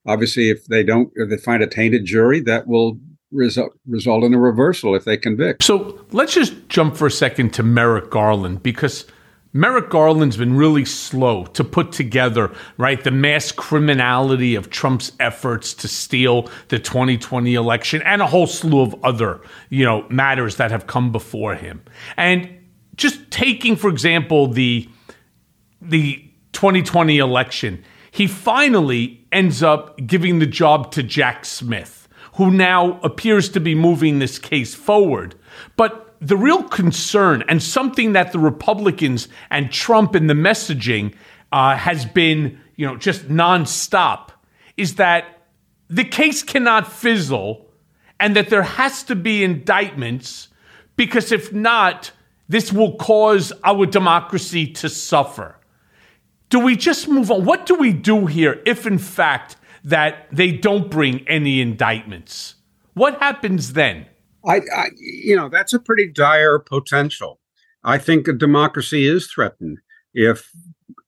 obviously, 0.07 0.51
if 0.51 0.67
they 0.67 0.83
don't, 0.83 1.13
if 1.17 1.31
they 1.31 1.37
find 1.37 1.63
a 1.63 1.67
tainted 1.67 2.05
jury, 2.05 2.41
that 2.41 2.67
will 2.67 2.99
result 3.33 3.73
result 3.87 4.25
in 4.25 4.35
a 4.35 4.39
reversal 4.39 4.95
if 4.95 5.05
they 5.05 5.17
convict. 5.17 5.63
So 5.63 6.05
let's 6.13 6.35
just 6.35 6.69
jump 6.69 6.97
for 6.97 7.07
a 7.07 7.11
second 7.11 7.53
to 7.55 7.63
Merrick 7.63 8.11
Garland 8.11 8.63
because 8.63 9.07
Merrick 9.53 9.89
Garland's 9.89 10.37
been 10.37 10.55
really 10.55 10.85
slow 10.85 11.47
to 11.47 11.65
put 11.65 11.91
together, 11.91 12.53
right, 12.77 13.03
the 13.03 13.11
mass 13.11 13.53
criminality 13.53 14.55
of 14.55 14.69
Trump's 14.69 15.13
efforts 15.19 15.73
to 15.75 15.89
steal 15.89 16.51
the 16.69 16.79
2020 16.79 17.55
election 17.55 18.03
and 18.03 18.21
a 18.21 18.27
whole 18.27 18.47
slew 18.47 18.83
of 18.83 18.95
other, 19.03 19.41
you 19.71 19.85
know, 19.85 20.07
matters 20.11 20.57
that 20.57 20.71
have 20.71 20.87
come 20.87 21.11
before 21.11 21.55
him. 21.55 21.83
And 22.19 22.51
just 22.97 23.31
taking, 23.31 23.77
for 23.77 23.89
example, 23.89 24.47
the 24.47 24.89
the 25.81 26.25
2020 26.53 27.19
election, 27.19 27.85
he 28.11 28.27
finally 28.27 29.27
ends 29.31 29.63
up 29.63 29.99
giving 30.07 30.39
the 30.39 30.47
job 30.47 30.91
to 30.93 31.03
Jack 31.03 31.45
Smith, 31.45 32.09
who 32.35 32.51
now 32.51 32.99
appears 33.03 33.51
to 33.51 33.61
be 33.61 33.75
moving 33.75 34.19
this 34.19 34.39
case 34.39 34.75
forward. 34.75 35.35
But 35.77 36.17
the 36.21 36.37
real 36.37 36.63
concern, 36.63 37.45
and 37.47 37.63
something 37.63 38.15
that 38.15 38.33
the 38.33 38.39
Republicans 38.39 39.29
and 39.51 39.71
Trump 39.71 40.17
in 40.17 40.29
the 40.29 40.35
messaging 40.35 41.15
uh, 41.53 41.77
has 41.77 42.07
been, 42.07 42.59
you 42.77 42.87
know, 42.87 42.97
just 42.97 43.29
nonstop, 43.29 44.31
is 44.79 44.95
that 44.95 45.43
the 45.89 46.05
case 46.05 46.43
cannot 46.43 46.91
fizzle, 46.91 47.71
and 48.19 48.35
that 48.35 48.49
there 48.49 48.63
has 48.63 49.03
to 49.03 49.15
be 49.15 49.45
indictments, 49.45 50.49
because 50.97 51.33
if 51.33 51.53
not, 51.53 52.13
this 52.49 52.73
will 52.73 52.97
cause 52.97 53.53
our 53.63 53.85
democracy 53.85 54.67
to 54.67 54.89
suffer 54.89 55.57
do 56.49 56.61
we 56.61 56.77
just 56.77 57.09
move 57.09 57.31
on? 57.31 57.45
What 57.45 57.67
do 57.67 57.75
we 57.75 57.93
do 57.93 58.27
here 58.27 58.63
if, 58.67 58.87
in 58.87 58.99
fact, 58.99 59.57
that 59.85 60.27
they 60.33 60.53
don't 60.53 60.91
bring 60.91 61.27
any 61.29 61.61
indictments? 61.61 62.57
What 62.95 63.19
happens 63.21 63.73
then? 63.73 64.07
I, 64.47 64.61
I, 64.75 64.91
you 64.97 65.37
know, 65.37 65.49
that's 65.49 65.73
a 65.73 65.79
pretty 65.79 66.09
dire 66.09 66.59
potential. 66.59 67.41
I 67.83 67.99
think 67.99 68.29
a 68.29 68.33
democracy 68.33 69.07
is 69.07 69.27
threatened 69.27 69.79
if 70.15 70.51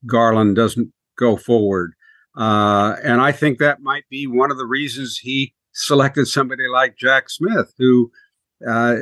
Garland 0.06 0.56
doesn't 0.56 0.92
go 1.16 1.36
forward. 1.36 1.94
Uh, 2.36 2.96
and 3.02 3.20
I 3.20 3.32
think 3.32 3.58
that 3.58 3.80
might 3.80 4.08
be 4.08 4.26
one 4.26 4.50
of 4.50 4.58
the 4.58 4.66
reasons 4.66 5.18
he 5.18 5.54
selected 5.72 6.26
somebody 6.26 6.68
like 6.68 6.96
Jack 6.96 7.30
Smith, 7.30 7.74
who 7.78 8.10
uh, 8.66 8.96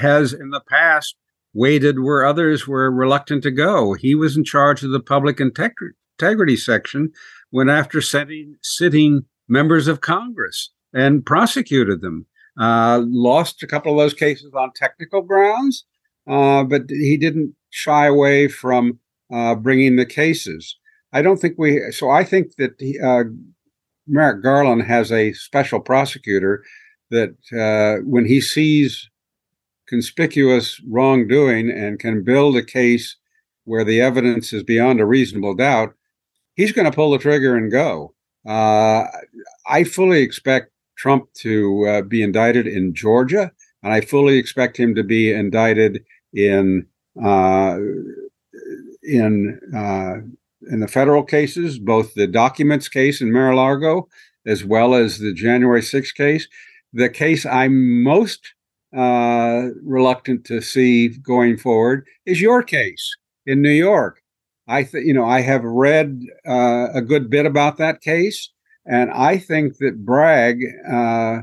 has 0.00 0.32
in 0.32 0.50
the 0.50 0.62
past 0.68 1.16
waited 1.58 1.98
where 1.98 2.24
others 2.24 2.68
were 2.68 2.90
reluctant 2.90 3.42
to 3.42 3.50
go. 3.50 3.94
He 3.94 4.14
was 4.14 4.36
in 4.36 4.44
charge 4.44 4.82
of 4.84 4.90
the 4.90 5.00
public 5.00 5.40
integrity, 5.40 6.56
section 6.56 7.10
when, 7.50 7.68
after 7.68 8.00
sitting, 8.00 8.54
sitting 8.62 9.24
members 9.48 9.88
of 9.88 10.00
Congress 10.00 10.70
and 10.94 11.26
prosecuted 11.26 12.00
them, 12.00 12.26
uh, 12.60 13.02
lost 13.04 13.62
a 13.62 13.66
couple 13.66 13.92
of 13.92 13.98
those 13.98 14.14
cases 14.14 14.52
on 14.54 14.72
technical 14.74 15.22
grounds, 15.22 15.84
uh, 16.28 16.62
but 16.62 16.82
he 16.88 17.16
didn't 17.16 17.54
shy 17.70 18.06
away 18.06 18.48
from 18.48 18.98
uh, 19.32 19.54
bringing 19.54 19.96
the 19.96 20.06
cases. 20.06 20.76
I 21.12 21.22
don't 21.22 21.38
think 21.38 21.56
we. 21.58 21.80
So 21.90 22.10
I 22.10 22.24
think 22.24 22.56
that 22.56 22.72
he, 22.78 22.98
uh, 23.00 23.24
Merrick 24.06 24.42
Garland 24.42 24.82
has 24.82 25.10
a 25.10 25.32
special 25.32 25.80
prosecutor 25.80 26.62
that 27.10 27.34
uh, 27.52 28.02
when 28.04 28.26
he 28.26 28.40
sees 28.40 29.08
conspicuous 29.88 30.80
wrongdoing 30.88 31.70
and 31.70 31.98
can 31.98 32.22
build 32.22 32.56
a 32.56 32.62
case 32.62 33.16
where 33.64 33.84
the 33.84 34.00
evidence 34.00 34.52
is 34.52 34.62
beyond 34.62 35.00
a 35.00 35.06
reasonable 35.06 35.54
doubt, 35.54 35.94
he's 36.54 36.72
going 36.72 36.90
to 36.90 36.94
pull 36.94 37.10
the 37.10 37.18
trigger 37.18 37.56
and 37.56 37.70
go. 37.70 38.14
Uh, 38.46 39.04
I 39.68 39.84
fully 39.84 40.22
expect 40.22 40.72
Trump 40.96 41.32
to 41.34 41.86
uh, 41.86 42.02
be 42.02 42.22
indicted 42.22 42.66
in 42.66 42.94
Georgia, 42.94 43.52
and 43.82 43.92
I 43.92 44.00
fully 44.00 44.38
expect 44.38 44.76
him 44.76 44.94
to 44.94 45.04
be 45.04 45.32
indicted 45.32 46.04
in 46.32 46.86
uh, 47.22 47.78
in 49.02 49.60
uh, 49.74 50.16
in 50.70 50.80
the 50.80 50.88
federal 50.88 51.22
cases, 51.22 51.78
both 51.78 52.14
the 52.14 52.26
documents 52.26 52.88
case 52.88 53.20
in 53.20 53.32
Mar-a-Lago 53.32 54.08
as 54.48 54.64
well 54.64 54.94
as 54.94 55.18
the 55.18 55.32
January 55.32 55.82
6th 55.82 56.14
case. 56.14 56.48
The 56.92 57.10
case 57.10 57.44
I'm 57.44 58.02
most 58.02 58.54
uh, 58.96 59.68
reluctant 59.82 60.44
to 60.46 60.60
see 60.60 61.08
going 61.08 61.56
forward 61.56 62.06
is 62.26 62.40
your 62.40 62.62
case 62.62 63.16
in 63.46 63.62
New 63.62 63.70
York. 63.70 64.20
I 64.66 64.82
th- 64.82 65.04
you 65.04 65.14
know 65.14 65.24
I 65.24 65.40
have 65.40 65.64
read 65.64 66.20
uh, 66.46 66.88
a 66.94 67.02
good 67.02 67.30
bit 67.30 67.46
about 67.46 67.78
that 67.78 68.00
case, 68.00 68.50
and 68.86 69.10
I 69.10 69.38
think 69.38 69.78
that 69.78 70.04
Bragg, 70.04 70.62
uh, 70.90 71.42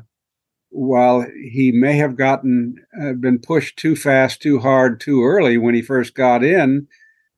while 0.70 1.26
he 1.52 1.72
may 1.72 1.98
have 1.98 2.16
gotten 2.16 2.76
uh, 3.02 3.14
been 3.14 3.40
pushed 3.40 3.78
too 3.78 3.96
fast, 3.96 4.42
too 4.42 4.60
hard, 4.60 5.00
too 5.00 5.24
early 5.24 5.58
when 5.58 5.76
he 5.76 5.82
first 5.82 6.14
got 6.16 6.44
in, 6.44 6.88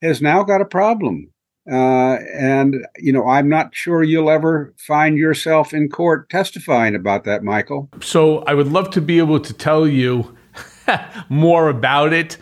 has 0.02 0.22
now 0.22 0.44
got 0.44 0.62
a 0.62 0.66
problem. 0.66 1.32
Uh, 1.70 2.18
and, 2.34 2.86
you 2.98 3.12
know, 3.12 3.28
I'm 3.28 3.50
not 3.50 3.76
sure 3.76 4.02
you'll 4.04 4.30
ever 4.30 4.74
find 4.78 5.18
yourself 5.18 5.74
in 5.74 5.90
court 5.90 6.30
testifying 6.30 6.96
about 6.96 7.26
that, 7.26 7.44
Michael. 7.44 7.90
So 8.02 8.40
I 8.40 8.54
would 8.54 8.68
love 8.68 8.90
to 8.92 9.02
be 9.02 9.18
able 9.18 9.40
to 9.42 9.54
tell 9.54 9.88
you 9.88 10.38
more 11.30 11.68
about 11.70 12.14
it. 12.14 12.38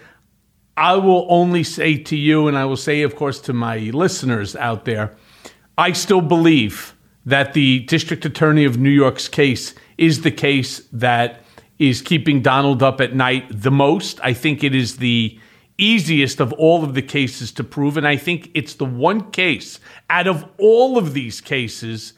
I 0.77 0.95
will 0.95 1.25
only 1.29 1.63
say 1.63 1.97
to 1.97 2.15
you, 2.15 2.47
and 2.47 2.57
I 2.57 2.65
will 2.65 2.77
say, 2.77 3.01
of 3.01 3.15
course, 3.15 3.39
to 3.41 3.53
my 3.53 3.77
listeners 3.77 4.55
out 4.55 4.85
there, 4.85 5.15
I 5.77 5.93
still 5.93 6.21
believe 6.21 6.95
that 7.25 7.53
the 7.53 7.79
district 7.79 8.25
attorney 8.25 8.65
of 8.65 8.77
New 8.77 8.89
York's 8.89 9.27
case 9.27 9.73
is 9.97 10.21
the 10.21 10.31
case 10.31 10.79
that 10.91 11.41
is 11.79 12.01
keeping 12.01 12.41
Donald 12.41 12.83
up 12.83 13.01
at 13.01 13.15
night 13.15 13.45
the 13.49 13.71
most. 13.71 14.19
I 14.23 14.33
think 14.33 14.63
it 14.63 14.75
is 14.75 14.97
the 14.97 15.39
easiest 15.77 16.39
of 16.39 16.53
all 16.53 16.83
of 16.83 16.93
the 16.93 17.01
cases 17.01 17.51
to 17.53 17.63
prove. 17.63 17.97
And 17.97 18.07
I 18.07 18.17
think 18.17 18.51
it's 18.53 18.75
the 18.75 18.85
one 18.85 19.31
case 19.31 19.79
out 20.09 20.27
of 20.27 20.45
all 20.57 20.97
of 20.97 21.13
these 21.13 21.41
cases 21.41 22.13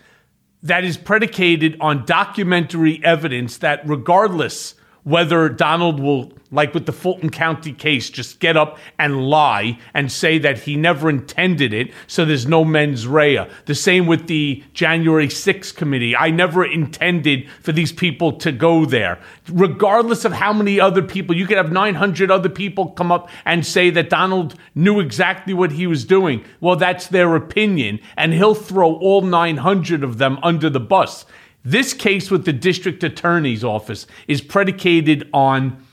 that 0.63 0.83
is 0.83 0.97
predicated 0.97 1.77
on 1.79 2.05
documentary 2.05 2.99
evidence 3.03 3.57
that, 3.57 3.87
regardless 3.87 4.75
whether 5.07 5.47
Donald 5.47 6.01
will, 6.01 6.33
like 6.51 6.73
with 6.73 6.85
the 6.85 6.91
Fulton 6.91 7.29
County 7.29 7.71
case, 7.71 8.09
just 8.09 8.41
get 8.41 8.57
up 8.57 8.77
and 8.99 9.29
lie 9.29 9.79
and 9.93 10.11
say 10.11 10.37
that 10.37 10.59
he 10.59 10.75
never 10.75 11.09
intended 11.09 11.73
it, 11.73 11.93
so 12.07 12.25
there's 12.25 12.45
no 12.45 12.65
mens 12.65 13.07
rea. 13.07 13.47
The 13.67 13.73
same 13.73 14.05
with 14.05 14.27
the 14.27 14.65
January 14.73 15.29
6th 15.29 15.73
committee. 15.77 16.13
I 16.13 16.29
never 16.29 16.65
intended 16.65 17.49
for 17.61 17.71
these 17.71 17.93
people 17.93 18.33
to 18.33 18.51
go 18.51 18.83
there. 18.83 19.17
Regardless 19.49 20.25
of 20.25 20.33
how 20.33 20.51
many 20.51 20.77
other 20.77 21.01
people, 21.01 21.37
you 21.37 21.47
could 21.47 21.55
have 21.55 21.71
900 21.71 22.29
other 22.29 22.49
people 22.49 22.89
come 22.89 23.09
up 23.09 23.29
and 23.45 23.65
say 23.65 23.89
that 23.91 24.09
Donald 24.09 24.55
knew 24.75 24.99
exactly 24.99 25.53
what 25.53 25.71
he 25.71 25.87
was 25.87 26.03
doing. 26.03 26.43
Well, 26.59 26.75
that's 26.75 27.07
their 27.07 27.33
opinion, 27.33 28.01
and 28.17 28.33
he'll 28.33 28.55
throw 28.55 28.95
all 28.95 29.21
900 29.21 30.03
of 30.03 30.17
them 30.17 30.37
under 30.43 30.69
the 30.69 30.81
bus. 30.81 31.25
This 31.63 31.93
case 31.93 32.31
with 32.31 32.45
the 32.45 32.53
district 32.53 33.03
attorney's 33.03 33.63
office 33.63 34.07
is 34.27 34.41
predicated 34.41 35.29
on 35.33 35.83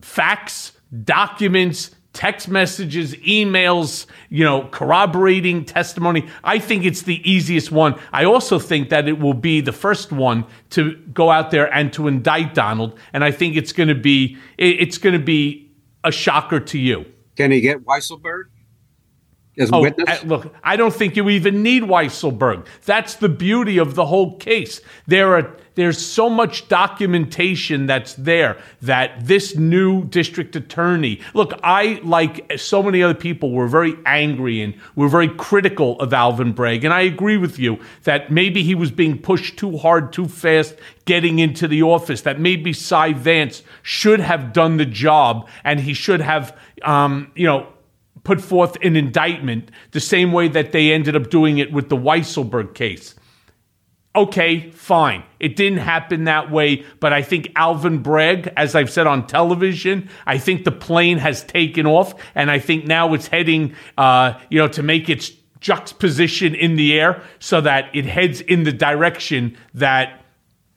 facts, 0.00 0.72
documents, 1.04 1.90
text 2.14 2.48
messages, 2.48 3.14
emails, 3.16 4.06
you 4.30 4.44
know, 4.44 4.68
corroborating 4.68 5.64
testimony. 5.64 6.26
I 6.42 6.58
think 6.58 6.84
it's 6.84 7.02
the 7.02 7.28
easiest 7.30 7.70
one. 7.70 7.98
I 8.12 8.24
also 8.24 8.58
think 8.58 8.88
that 8.88 9.06
it 9.08 9.18
will 9.18 9.34
be 9.34 9.60
the 9.60 9.72
first 9.72 10.12
one 10.12 10.46
to 10.70 10.94
go 11.12 11.30
out 11.30 11.50
there 11.50 11.72
and 11.74 11.92
to 11.92 12.08
indict 12.08 12.54
Donald, 12.54 12.98
and 13.12 13.22
I 13.22 13.32
think 13.32 13.56
it's 13.56 13.72
going 13.72 13.88
to 13.88 13.94
be 13.94 14.38
it's 14.56 14.96
going 14.96 15.18
to 15.18 15.24
be 15.24 15.70
a 16.04 16.12
shocker 16.12 16.60
to 16.60 16.78
you. 16.78 17.04
Can 17.36 17.50
he 17.50 17.60
get 17.60 17.84
Weisselberg? 17.84 18.44
As 19.58 19.70
oh, 19.72 19.80
witness? 19.80 20.24
Look, 20.24 20.52
I 20.62 20.76
don't 20.76 20.94
think 20.94 21.16
you 21.16 21.28
even 21.28 21.62
need 21.62 21.84
Weisselberg. 21.84 22.66
That's 22.84 23.16
the 23.16 23.28
beauty 23.28 23.78
of 23.78 23.94
the 23.94 24.06
whole 24.06 24.36
case. 24.36 24.80
There 25.06 25.36
are 25.36 25.56
there's 25.74 25.98
so 25.98 26.30
much 26.30 26.68
documentation 26.68 27.86
that's 27.86 28.14
there 28.14 28.58
that 28.82 29.26
this 29.26 29.56
new 29.56 30.04
district 30.04 30.54
attorney. 30.54 31.20
Look, 31.34 31.58
I 31.64 32.00
like 32.04 32.58
so 32.58 32.82
many 32.82 33.02
other 33.02 33.14
people 33.14 33.50
were 33.50 33.66
very 33.66 33.94
angry 34.06 34.62
and 34.62 34.74
were 34.94 35.08
very 35.08 35.28
critical 35.28 35.98
of 36.00 36.12
Alvin 36.12 36.52
Bragg, 36.52 36.84
and 36.84 36.94
I 36.94 37.02
agree 37.02 37.36
with 37.36 37.58
you 37.58 37.80
that 38.04 38.30
maybe 38.30 38.62
he 38.62 38.74
was 38.74 38.90
being 38.90 39.18
pushed 39.18 39.56
too 39.56 39.76
hard, 39.76 40.12
too 40.12 40.28
fast, 40.28 40.76
getting 41.06 41.40
into 41.40 41.66
the 41.66 41.82
office. 41.82 42.20
That 42.22 42.38
maybe 42.40 42.72
Cy 42.72 43.12
Vance 43.12 43.62
should 43.82 44.20
have 44.20 44.52
done 44.52 44.76
the 44.76 44.86
job, 44.86 45.48
and 45.64 45.80
he 45.80 45.92
should 45.92 46.20
have, 46.20 46.56
um, 46.82 47.32
you 47.34 47.46
know 47.46 47.68
put 48.24 48.40
forth 48.40 48.76
an 48.82 48.96
indictment 48.96 49.70
the 49.92 50.00
same 50.00 50.32
way 50.32 50.48
that 50.48 50.72
they 50.72 50.92
ended 50.92 51.14
up 51.14 51.30
doing 51.30 51.58
it 51.58 51.72
with 51.72 51.88
the 51.88 51.96
Weisselberg 51.96 52.74
case. 52.74 53.14
Okay, 54.16 54.70
fine. 54.70 55.24
It 55.40 55.56
didn't 55.56 55.80
happen 55.80 56.24
that 56.24 56.50
way, 56.50 56.84
but 57.00 57.12
I 57.12 57.20
think 57.20 57.50
Alvin 57.56 57.98
Bragg, 57.98 58.52
as 58.56 58.76
I've 58.76 58.90
said 58.90 59.08
on 59.08 59.26
television, 59.26 60.08
I 60.24 60.38
think 60.38 60.64
the 60.64 60.70
plane 60.70 61.18
has 61.18 61.42
taken 61.42 61.84
off, 61.84 62.14
and 62.36 62.48
I 62.48 62.60
think 62.60 62.86
now 62.86 63.12
it's 63.14 63.26
heading, 63.26 63.74
uh, 63.98 64.38
you 64.50 64.58
know, 64.58 64.68
to 64.68 64.84
make 64.84 65.08
its 65.08 65.32
juxtaposition 65.58 66.54
in 66.54 66.76
the 66.76 66.98
air 66.98 67.24
so 67.40 67.60
that 67.62 67.90
it 67.92 68.04
heads 68.04 68.40
in 68.42 68.62
the 68.62 68.72
direction 68.72 69.56
that 69.74 70.24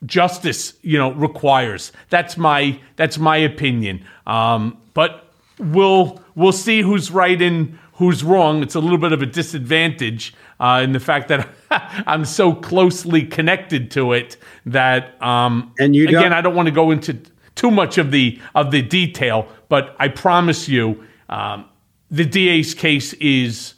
justice, 0.06 0.74
you 0.82 0.98
know, 0.98 1.12
requires. 1.14 1.92
That's 2.10 2.38
my 2.38 2.80
that's 2.96 3.20
my 3.20 3.38
opinion. 3.38 4.04
Um, 4.26 4.82
but 4.96 5.27
we'll 5.60 6.22
we'll 6.36 6.52
see 6.52 6.82
who's 6.82 7.12
right 7.12 7.42
and 7.42 7.78
who's 7.94 8.24
wrong. 8.24 8.62
It's 8.62 8.76
a 8.76 8.80
little 8.80 8.98
bit 8.98 9.12
of 9.12 9.22
a 9.22 9.26
disadvantage 9.26 10.34
uh, 10.60 10.82
in 10.84 10.92
the 10.92 11.00
fact 11.00 11.28
that 11.30 11.50
I'm 11.72 12.26
so 12.26 12.54
closely 12.54 13.24
connected 13.24 13.92
to 13.92 14.14
it 14.14 14.38
that 14.66 15.22
um, 15.22 15.74
and 15.80 15.96
you 15.96 16.08
again 16.08 16.34
I 16.34 16.42
don't 16.42 16.56
want 16.56 16.68
to 16.68 16.74
go 16.74 16.92
into 16.92 17.20
too 17.56 17.72
much 17.72 17.98
of 17.98 18.12
the 18.12 18.40
of 18.56 18.72
the 18.72 18.82
detail, 18.82 19.48
but 19.70 19.96
I 20.00 20.08
promise 20.08 20.70
you 20.70 21.04
um, 21.30 21.66
the 22.10 22.26
DA's 22.26 22.74
case 22.74 23.14
is 23.14 23.74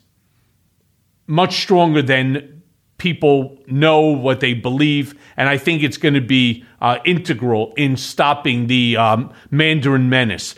much 1.27 1.61
stronger 1.61 2.01
than 2.01 2.61
people 2.97 3.57
know 3.67 4.01
what 4.01 4.41
they 4.41 4.53
believe, 4.53 5.17
and 5.37 5.47
I 5.47 5.57
think 5.57 5.83
it's 5.83 5.97
going 5.97 6.15
to 6.15 6.21
be 6.21 6.65
uh, 6.81 6.97
integral 7.05 7.73
in 7.77 7.95
stopping 7.95 8.67
the 8.67 8.97
um, 8.97 9.33
Mandarin 9.49 10.09
menace. 10.09 10.55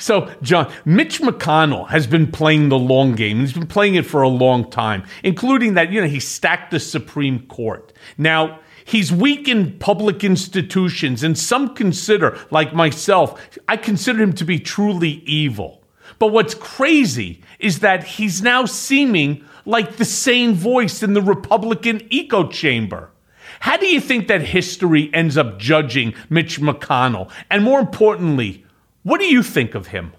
So, 0.00 0.32
John, 0.42 0.72
Mitch 0.84 1.20
McConnell 1.20 1.88
has 1.88 2.06
been 2.06 2.30
playing 2.30 2.68
the 2.68 2.78
long 2.78 3.16
game. 3.16 3.40
He's 3.40 3.52
been 3.52 3.66
playing 3.66 3.96
it 3.96 4.06
for 4.06 4.22
a 4.22 4.28
long 4.28 4.70
time, 4.70 5.02
including 5.24 5.74
that, 5.74 5.90
you 5.90 6.00
know, 6.00 6.06
he 6.06 6.20
stacked 6.20 6.70
the 6.70 6.78
Supreme 6.78 7.44
Court. 7.48 7.92
Now, 8.16 8.60
he's 8.84 9.10
weakened 9.10 9.80
public 9.80 10.22
institutions, 10.22 11.24
and 11.24 11.36
some 11.36 11.74
consider, 11.74 12.38
like 12.52 12.72
myself, 12.72 13.58
I 13.66 13.76
consider 13.76 14.22
him 14.22 14.34
to 14.34 14.44
be 14.44 14.60
truly 14.60 15.24
evil. 15.26 15.82
But 16.20 16.28
what's 16.28 16.54
crazy 16.54 17.42
is 17.58 17.80
that 17.80 18.04
he's 18.04 18.40
now 18.40 18.66
seeming 18.66 19.44
like 19.64 19.96
the 19.96 20.04
same 20.04 20.54
voice 20.54 21.02
in 21.02 21.14
the 21.14 21.22
Republican 21.22 22.06
echo 22.12 22.46
chamber. 22.46 23.10
How 23.58 23.76
do 23.76 23.86
you 23.86 24.00
think 24.00 24.28
that 24.28 24.42
history 24.42 25.10
ends 25.12 25.36
up 25.36 25.58
judging 25.58 26.14
Mitch 26.30 26.60
McConnell? 26.60 27.32
And 27.50 27.64
more 27.64 27.80
importantly, 27.80 28.64
what 29.02 29.20
do 29.20 29.26
you 29.26 29.42
think 29.42 29.74
of 29.74 29.88
him? 29.88 30.12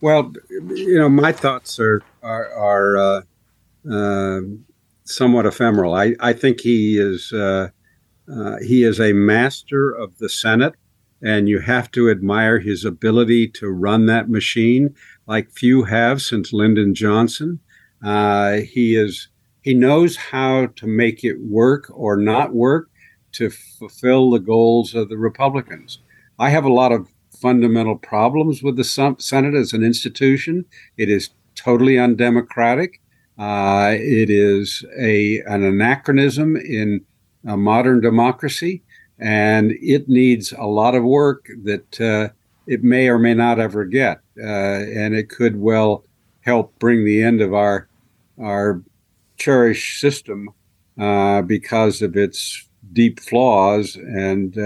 Well, 0.00 0.32
you 0.50 0.98
know, 0.98 1.08
my 1.08 1.32
thoughts 1.32 1.78
are 1.80 2.02
are, 2.22 2.52
are 2.52 2.96
uh, 2.96 3.22
uh, 3.90 4.40
somewhat 5.04 5.46
ephemeral. 5.46 5.94
I, 5.94 6.14
I 6.20 6.32
think 6.32 6.60
he 6.60 6.98
is 6.98 7.32
uh, 7.32 7.68
uh, 8.32 8.56
he 8.58 8.84
is 8.84 9.00
a 9.00 9.12
master 9.12 9.90
of 9.90 10.18
the 10.18 10.28
Senate, 10.28 10.74
and 11.22 11.48
you 11.48 11.60
have 11.60 11.90
to 11.92 12.10
admire 12.10 12.58
his 12.58 12.84
ability 12.84 13.48
to 13.48 13.68
run 13.68 14.06
that 14.06 14.28
machine 14.28 14.94
like 15.26 15.50
few 15.50 15.84
have 15.84 16.22
since 16.22 16.52
Lyndon 16.52 16.94
Johnson. 16.94 17.60
Uh, 18.04 18.58
he 18.58 18.94
is 18.94 19.28
he 19.62 19.74
knows 19.74 20.16
how 20.16 20.66
to 20.76 20.86
make 20.86 21.24
it 21.24 21.40
work 21.40 21.90
or 21.92 22.16
not 22.16 22.54
work 22.54 22.88
to 23.32 23.50
fulfill 23.50 24.30
the 24.30 24.38
goals 24.38 24.94
of 24.94 25.08
the 25.08 25.18
Republicans. 25.18 25.98
I 26.38 26.50
have 26.50 26.64
a 26.64 26.72
lot 26.72 26.92
of 26.92 27.08
fundamental 27.40 27.96
problems 27.96 28.62
with 28.62 28.76
the 28.76 28.84
Senate 29.18 29.54
as 29.54 29.72
an 29.72 29.82
institution. 29.82 30.64
It 30.96 31.08
is 31.08 31.30
totally 31.54 31.98
undemocratic. 31.98 33.00
Uh, 33.38 33.94
it 33.94 34.30
is 34.30 34.84
a 34.98 35.40
an 35.42 35.62
anachronism 35.62 36.56
in 36.56 37.04
a 37.46 37.56
modern 37.56 38.00
democracy, 38.00 38.82
and 39.18 39.72
it 39.80 40.08
needs 40.08 40.52
a 40.52 40.66
lot 40.66 40.94
of 40.94 41.04
work 41.04 41.46
that 41.64 42.00
uh, 42.00 42.28
it 42.66 42.82
may 42.82 43.08
or 43.08 43.18
may 43.18 43.34
not 43.34 43.58
ever 43.58 43.84
get, 43.84 44.20
uh, 44.42 44.44
and 44.46 45.14
it 45.14 45.28
could 45.28 45.60
well 45.60 46.04
help 46.40 46.76
bring 46.78 47.04
the 47.04 47.22
end 47.22 47.40
of 47.40 47.54
our 47.54 47.88
our 48.40 48.82
cherished 49.36 50.00
system 50.00 50.48
uh, 50.98 51.42
because 51.42 52.02
of 52.02 52.16
its 52.16 52.68
deep 52.92 53.20
flaws 53.20 53.96
and 53.96 54.58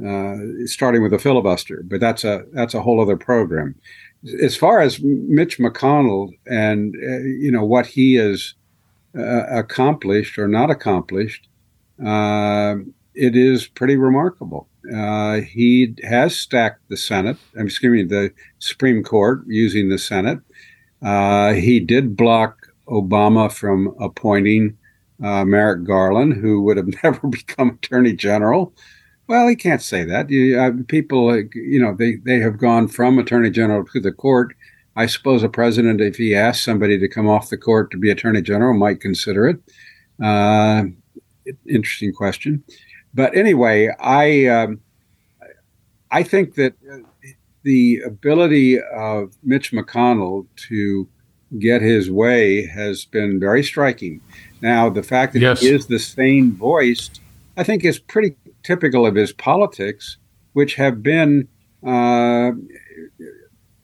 uh, 0.00 0.06
uh, 0.06 0.36
starting 0.64 1.02
with 1.02 1.12
a 1.12 1.18
filibuster, 1.18 1.82
but 1.84 2.00
that's 2.00 2.24
a 2.24 2.44
that's 2.52 2.72
a 2.72 2.80
whole 2.80 3.00
other 3.00 3.16
program. 3.16 3.74
As 4.42 4.56
far 4.56 4.80
as 4.80 5.00
Mitch 5.02 5.58
McConnell 5.58 6.32
and 6.46 6.94
uh, 6.96 7.18
you 7.18 7.50
know 7.50 7.64
what 7.64 7.86
he 7.86 8.14
has 8.14 8.54
uh, 9.16 9.44
accomplished 9.48 10.38
or 10.38 10.48
not 10.48 10.70
accomplished, 10.70 11.46
uh, 12.04 12.76
it 13.14 13.36
is 13.36 13.66
pretty 13.66 13.96
remarkable. 13.96 14.66
Uh, 14.94 15.40
he 15.40 15.94
has 16.04 16.36
stacked 16.36 16.88
the 16.88 16.96
Senate. 16.96 17.36
I'm 17.58 17.66
excuse 17.66 17.92
me, 17.92 18.04
the 18.04 18.32
Supreme 18.60 19.02
Court 19.02 19.42
using 19.46 19.90
the 19.90 19.98
Senate. 19.98 20.40
Uh, 21.02 21.52
he 21.52 21.80
did 21.80 22.16
block 22.16 22.68
Obama 22.88 23.52
from 23.52 23.94
appointing 24.00 24.78
Merrick 25.18 25.84
Garland, 25.84 26.32
who 26.32 26.62
would 26.62 26.78
have 26.78 26.88
never 27.04 27.28
become 27.28 27.78
Attorney 27.82 28.14
General. 28.14 28.72
Well, 29.28 29.48
he 29.48 29.56
can't 29.56 29.82
say 29.82 30.04
that. 30.04 30.30
You, 30.30 30.58
uh, 30.60 30.72
people, 30.88 31.34
you 31.54 31.80
know, 31.80 31.94
they, 31.94 32.16
they 32.16 32.40
have 32.40 32.58
gone 32.58 32.88
from 32.88 33.18
attorney 33.18 33.50
general 33.50 33.84
to 33.86 34.00
the 34.00 34.12
court 34.12 34.54
I 34.94 35.06
suppose 35.06 35.42
a 35.42 35.48
president, 35.48 36.00
if 36.00 36.16
he 36.16 36.34
asked 36.34 36.64
somebody 36.64 36.98
to 36.98 37.08
come 37.08 37.28
off 37.28 37.48
the 37.48 37.56
court 37.56 37.90
to 37.92 37.98
be 37.98 38.10
attorney 38.10 38.42
general, 38.42 38.74
might 38.74 39.00
consider 39.00 39.48
it. 39.48 39.60
Uh, 40.22 40.84
interesting 41.66 42.12
question, 42.12 42.62
but 43.14 43.34
anyway, 43.34 43.88
I 43.98 44.46
um, 44.46 44.80
I 46.10 46.22
think 46.22 46.54
that 46.56 46.74
the 47.62 48.00
ability 48.04 48.80
of 48.80 49.34
Mitch 49.42 49.72
McConnell 49.72 50.46
to 50.68 51.08
get 51.58 51.80
his 51.80 52.10
way 52.10 52.66
has 52.66 53.04
been 53.06 53.40
very 53.40 53.62
striking. 53.62 54.20
Now, 54.60 54.90
the 54.90 55.02
fact 55.02 55.32
that 55.32 55.40
Yes. 55.40 55.60
he 55.60 55.68
is 55.68 55.86
the 55.86 55.98
sane 55.98 56.52
voiced, 56.52 57.20
I 57.56 57.64
think, 57.64 57.84
is 57.84 57.98
pretty 57.98 58.36
typical 58.62 59.06
of 59.06 59.14
his 59.14 59.32
politics, 59.32 60.16
which 60.52 60.74
have 60.74 61.02
been 61.02 61.48
uh, 61.86 62.52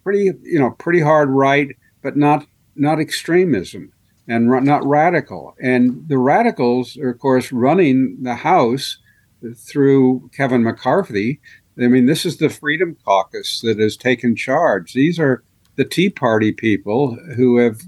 pretty, 0.03 0.33
you 0.43 0.59
know, 0.59 0.71
pretty 0.73 1.01
hard 1.01 1.31
right, 1.31 1.77
but 2.03 2.17
not 2.17 2.47
not 2.77 3.01
extremism 3.01 3.93
and 4.29 4.51
ra- 4.51 4.61
not 4.61 4.85
radical. 4.87 5.55
And 5.61 6.09
the 6.09 6.19
radicals 6.19 6.97
are, 6.99 7.11
of 7.11 7.19
course, 7.19 7.51
running 7.51 8.19
the 8.23 8.37
House 8.37 8.99
through 9.57 10.31
Kevin 10.37 10.63
McCarthy. 10.63 11.41
I 11.81 11.87
mean, 11.87 12.07
this 12.07 12.27
is 12.27 12.37
the 12.37 12.49
Freedom 12.49 12.97
Caucus 13.05 13.61
that 13.63 13.79
has 13.79 13.97
taken 13.97 14.37
charge. 14.37 14.93
These 14.93 15.19
are 15.19 15.43
the 15.77 15.85
Tea 15.85 16.11
Party 16.11 16.53
people 16.53 17.17
who 17.37 17.59
have 17.59 17.83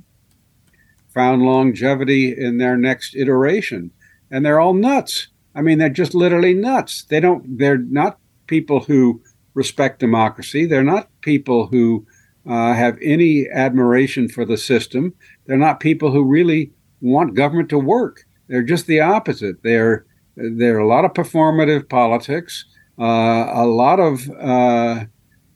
found 1.12 1.42
longevity 1.42 2.36
in 2.36 2.58
their 2.58 2.76
next 2.76 3.16
iteration. 3.16 3.90
And 4.30 4.46
they're 4.46 4.60
all 4.60 4.74
nuts. 4.74 5.28
I 5.61 5.62
mean, 5.62 5.77
they're 5.77 5.91
just 5.91 6.15
literally 6.15 6.55
nuts. 6.55 7.05
They 7.05 7.20
don't, 7.20 7.59
they're 7.59 7.77
not 7.77 8.19
people 8.47 8.81
who 8.81 9.20
respect 9.53 10.01
democracy. 10.01 10.65
They're 10.65 10.82
not 10.82 11.11
people 11.20 11.66
who 11.66 12.07
uh, 12.49 12.73
have 12.73 12.97
any 13.03 13.47
admiration 13.47 14.27
for 14.27 14.47
the 14.47 14.57
system. 14.57 15.12
They're 15.45 15.59
not 15.59 15.78
people 15.78 16.12
who 16.12 16.24
really 16.24 16.73
want 17.03 17.35
government 17.35 17.69
to 17.69 17.78
work. 17.78 18.24
They're 18.49 18.62
just 18.62 18.87
the 18.87 19.01
opposite. 19.01 19.62
They're, 19.62 20.07
they're 20.35 20.78
a 20.78 20.89
lot 20.89 21.05
of 21.05 21.12
performative 21.12 21.91
politics, 21.91 22.65
uh, 22.99 23.53
a 23.53 23.66
lot 23.66 24.01
of 24.01 24.31
uh, 24.41 25.05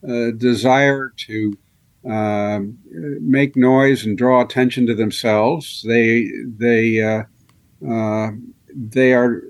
uh, 0.07 0.31
desire 0.37 1.15
to 1.17 1.57
um, 2.07 2.77
make 3.23 3.57
noise 3.57 4.05
and 4.05 4.19
draw 4.19 4.43
attention 4.43 4.87
to 4.87 4.95
themselves. 4.95 5.83
They 5.89 6.29
they 6.59 7.01
uh, 7.01 7.23
uh, 7.89 8.33
they 8.69 9.15
are 9.15 9.41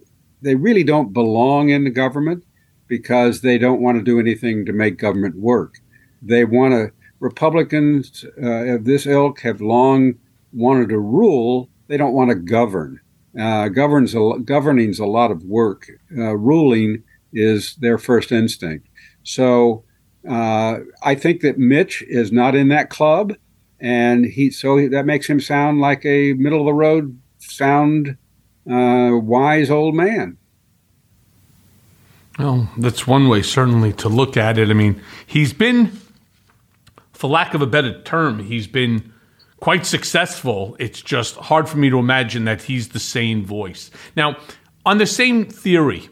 they 0.45 0.55
really 0.55 0.85
don't 0.85 1.13
belong 1.13 1.71
in 1.71 1.85
the 1.85 1.91
government 1.91 2.45
because 2.87 3.41
they 3.41 3.59
don't 3.59 3.81
want 3.81 3.99
to 3.99 4.05
do 4.05 4.21
anything 4.21 4.67
to 4.67 4.73
make 4.73 4.99
government 4.99 5.37
work. 5.37 5.81
They 6.23 6.45
want 6.45 6.73
to. 6.73 6.93
Republicans 7.21 8.27
uh, 8.43 8.75
of 8.75 8.85
this 8.85 9.07
ilk 9.07 9.41
have 9.41 9.61
long 9.63 10.15
wanted 10.53 10.91
to 10.91 10.99
rule. 10.99 11.71
They 11.89 11.97
don't 11.97 12.13
want 12.13 12.29
to 12.31 12.35
govern. 12.35 13.01
Uh, 13.39 13.69
governs 13.69 14.15
a, 14.15 14.39
governing's 14.45 14.99
a 14.99 15.07
lot 15.07 15.31
of 15.31 15.43
work. 15.45 15.89
Uh, 16.17 16.37
ruling 16.37 17.03
is 17.33 17.77
their 17.77 17.97
first 17.97 18.31
instinct. 18.31 18.89
So 19.23 19.85
uh, 20.29 20.81
I 21.03 21.15
think 21.15 21.41
that 21.41 21.59
Mitch 21.59 22.03
is 22.03 22.31
not 22.31 22.55
in 22.55 22.69
that 22.69 22.91
club, 22.91 23.35
and 23.81 24.27
he 24.27 24.51
so 24.51 24.89
that 24.89 25.07
makes 25.07 25.27
him 25.27 25.41
sound 25.41 25.81
like 25.81 26.05
a 26.05 26.35
middle 26.35 26.61
of 26.61 26.67
the 26.67 26.75
road, 26.75 27.19
sound, 27.39 28.17
uh, 28.71 29.11
wise 29.19 29.71
old 29.71 29.95
man. 29.95 30.39
Well, 32.39 32.69
that's 32.77 33.07
one 33.07 33.29
way 33.29 33.43
certainly 33.43 33.93
to 33.95 34.09
look 34.09 34.37
at 34.37 34.59
it. 34.59 34.69
I 34.69 34.73
mean, 34.73 35.01
he's 35.27 35.53
been, 35.53 36.01
for 37.13 37.31
lack 37.31 37.55
of 37.55 37.63
a 37.63 37.67
better 37.67 38.03
term, 38.03 38.41
he's 38.41 38.67
been 38.67 39.13
quite 39.61 39.87
successful. 39.87 40.77
It's 40.81 41.01
just 41.01 41.37
hard 41.37 41.69
for 41.69 41.79
me 41.79 41.91
to 41.91 41.99
imagine 41.99 42.45
that 42.47 42.63
he's 42.63 42.89
the 42.89 42.99
same 42.99 43.45
voice. 43.45 43.91
Now, 44.17 44.37
on 44.85 44.99
the 44.99 45.07
same 45.07 45.45
theory, 45.47 46.09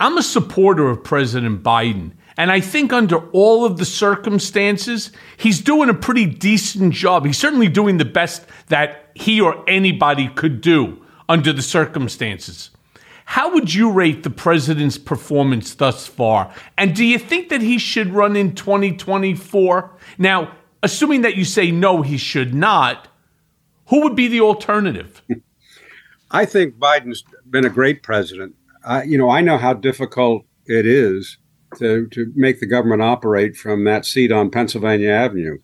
I'm 0.00 0.16
a 0.16 0.22
supporter 0.22 0.88
of 0.88 1.04
President 1.04 1.62
Biden. 1.62 2.12
And 2.38 2.50
I 2.50 2.60
think 2.60 2.92
under 2.92 3.18
all 3.30 3.64
of 3.64 3.78
the 3.78 3.86
circumstances, 3.86 5.10
he's 5.38 5.60
doing 5.60 5.88
a 5.88 5.94
pretty 5.94 6.26
decent 6.26 6.92
job. 6.92 7.24
He's 7.24 7.38
certainly 7.38 7.68
doing 7.68 7.96
the 7.96 8.04
best 8.04 8.44
that 8.68 9.10
he 9.14 9.40
or 9.40 9.64
anybody 9.68 10.28
could 10.28 10.60
do 10.60 11.02
under 11.28 11.52
the 11.52 11.62
circumstances. 11.62 12.70
How 13.26 13.52
would 13.52 13.74
you 13.74 13.90
rate 13.90 14.22
the 14.22 14.30
president's 14.30 14.98
performance 14.98 15.74
thus 15.74 16.06
far? 16.06 16.52
And 16.78 16.94
do 16.94 17.04
you 17.04 17.18
think 17.18 17.48
that 17.48 17.60
he 17.60 17.78
should 17.78 18.14
run 18.14 18.36
in 18.36 18.54
2024? 18.54 19.90
Now, 20.16 20.52
assuming 20.82 21.22
that 21.22 21.36
you 21.36 21.44
say 21.44 21.72
no, 21.72 22.02
he 22.02 22.18
should 22.18 22.54
not, 22.54 23.08
who 23.88 24.02
would 24.02 24.14
be 24.14 24.28
the 24.28 24.40
alternative? 24.40 25.22
I 26.30 26.44
think 26.44 26.76
Biden's 26.76 27.24
been 27.48 27.66
a 27.66 27.70
great 27.70 28.02
president. 28.02 28.54
I, 28.84 29.02
you 29.02 29.18
know, 29.18 29.28
I 29.28 29.40
know 29.40 29.58
how 29.58 29.74
difficult 29.74 30.44
it 30.66 30.86
is 30.86 31.38
to 31.78 32.06
to 32.08 32.32
make 32.34 32.60
the 32.60 32.66
government 32.66 33.02
operate 33.02 33.56
from 33.56 33.84
that 33.84 34.04
seat 34.04 34.32
on 34.32 34.50
Pennsylvania 34.50 35.10
Avenue. 35.10 35.58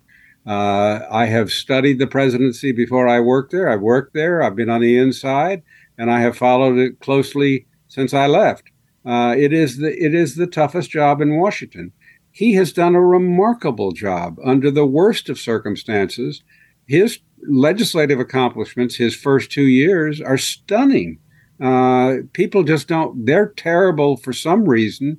Uh, 0.46 1.00
I 1.10 1.26
have 1.26 1.52
studied 1.52 1.98
the 1.98 2.06
presidency 2.06 2.72
before 2.72 3.06
I 3.06 3.20
worked 3.20 3.52
there. 3.52 3.68
I've 3.68 3.80
worked 3.80 4.14
there. 4.14 4.42
I've 4.42 4.56
been 4.56 4.70
on 4.70 4.80
the 4.80 4.98
inside, 4.98 5.62
and 5.96 6.10
I 6.10 6.20
have 6.20 6.36
followed 6.36 6.78
it 6.78 7.00
closely 7.00 7.66
since 7.88 8.12
I 8.12 8.26
left. 8.26 8.64
Uh, 9.04 9.34
it 9.36 9.52
is 9.52 9.78
the 9.78 9.92
it 9.92 10.14
is 10.14 10.36
the 10.36 10.46
toughest 10.46 10.90
job 10.90 11.20
in 11.20 11.38
Washington. 11.38 11.92
He 12.30 12.54
has 12.54 12.72
done 12.72 12.94
a 12.94 13.00
remarkable 13.00 13.92
job 13.92 14.38
under 14.44 14.70
the 14.70 14.86
worst 14.86 15.28
of 15.28 15.38
circumstances. 15.38 16.42
His 16.86 17.18
legislative 17.48 18.18
accomplishments, 18.18 18.96
his 18.96 19.14
first 19.14 19.50
two 19.52 19.66
years, 19.66 20.20
are 20.20 20.38
stunning. 20.38 21.18
Uh, 21.60 22.16
people 22.32 22.64
just 22.64 22.88
don't, 22.88 23.26
they're 23.26 23.48
terrible 23.48 24.16
for 24.16 24.32
some 24.32 24.64
reason 24.64 25.18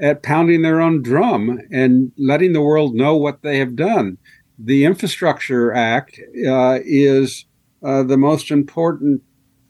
at 0.00 0.22
pounding 0.22 0.62
their 0.62 0.80
own 0.80 1.02
drum 1.02 1.60
and 1.70 2.12
letting 2.16 2.52
the 2.52 2.62
world 2.62 2.94
know 2.94 3.16
what 3.16 3.42
they 3.42 3.58
have 3.58 3.76
done. 3.76 4.18
The 4.58 4.84
Infrastructure 4.84 5.72
Act 5.72 6.20
uh, 6.46 6.78
is 6.84 7.46
uh, 7.82 8.02
the 8.02 8.16
most 8.16 8.50
important 8.50 9.22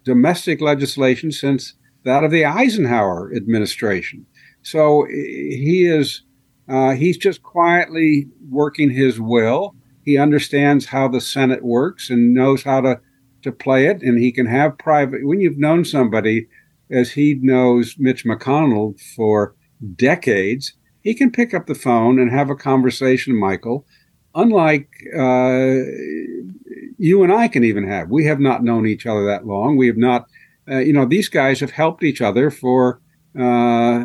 domestic 0.05 0.61
legislation 0.61 1.33
since 1.33 1.75
that 2.05 2.23
of 2.23 2.31
the 2.31 2.45
Eisenhower 2.45 3.33
administration. 3.35 4.27
So 4.63 5.07
he 5.11 5.87
is, 5.87 6.23
uh, 6.69 6.93
he's 6.93 7.17
just 7.17 7.43
quietly 7.43 8.29
working 8.51 8.91
his 8.91 9.19
will. 9.19 9.75
He 10.05 10.19
understands 10.19 10.87
how 10.87 11.09
the 11.09 11.21
Senate 11.21 11.65
works 11.65 12.11
and 12.11 12.35
knows 12.35 12.63
how 12.63 12.83
to 12.83 13.01
to 13.45 13.53
play 13.53 13.87
it, 13.87 14.03
and 14.03 14.19
he 14.19 14.33
can 14.33 14.47
have 14.47 14.79
private. 14.79 15.25
When 15.25 15.39
you've 15.39 15.59
known 15.59 15.85
somebody 15.85 16.49
as 16.91 17.13
he 17.13 17.35
knows 17.35 17.95
Mitch 17.99 18.25
McConnell 18.25 18.99
for 19.15 19.55
decades, 19.97 20.73
he 21.03 21.15
can 21.15 21.31
pick 21.31 21.53
up 21.53 21.67
the 21.67 21.75
phone 21.75 22.19
and 22.19 22.31
have 22.31 22.49
a 22.49 22.57
conversation, 22.57 23.39
Michael. 23.39 23.87
Unlike 24.35 24.89
uh, 25.17 25.75
you 26.99 27.23
and 27.23 27.33
I 27.33 27.49
can 27.49 27.65
even 27.65 27.87
have. 27.89 28.11
We 28.11 28.25
have 28.27 28.41
not 28.41 28.65
known 28.65 28.87
each 28.87 29.07
other 29.07 29.25
that 29.27 29.47
long. 29.47 29.77
We 29.77 29.87
have 29.87 29.97
not, 29.97 30.27
uh, 30.71 30.79
you 30.79 30.93
know, 30.93 31.07
these 31.07 31.29
guys 31.29 31.61
have 31.61 31.71
helped 31.71 32.03
each 32.03 32.21
other 32.21 32.51
for 32.51 33.01
uh, 33.39 34.05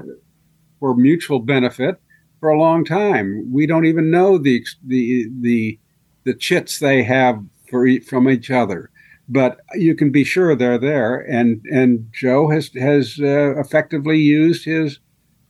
for 0.80 0.96
mutual 0.96 1.40
benefit 1.40 2.00
for 2.40 2.50
a 2.50 2.60
long 2.60 2.86
time. 2.86 3.52
We 3.52 3.66
don't 3.66 3.86
even 3.86 4.12
know 4.12 4.38
the 4.38 4.66
the 4.86 5.30
the 5.42 5.80
the 6.26 6.34
chits 6.36 6.80
they 6.80 7.04
have 7.04 7.44
for 7.70 7.88
from 8.02 8.30
each 8.30 8.52
other 8.52 8.92
but 9.30 9.60
you 9.76 9.96
can 9.96 10.12
be 10.12 10.24
sure 10.24 10.56
they're 10.56 10.80
there. 10.80 11.20
And 11.20 11.64
and 11.72 12.10
Joe 12.12 12.50
has 12.50 12.72
has 12.74 13.20
uh, 13.22 13.58
effectively 13.60 14.18
used 14.18 14.66
his 14.66 15.00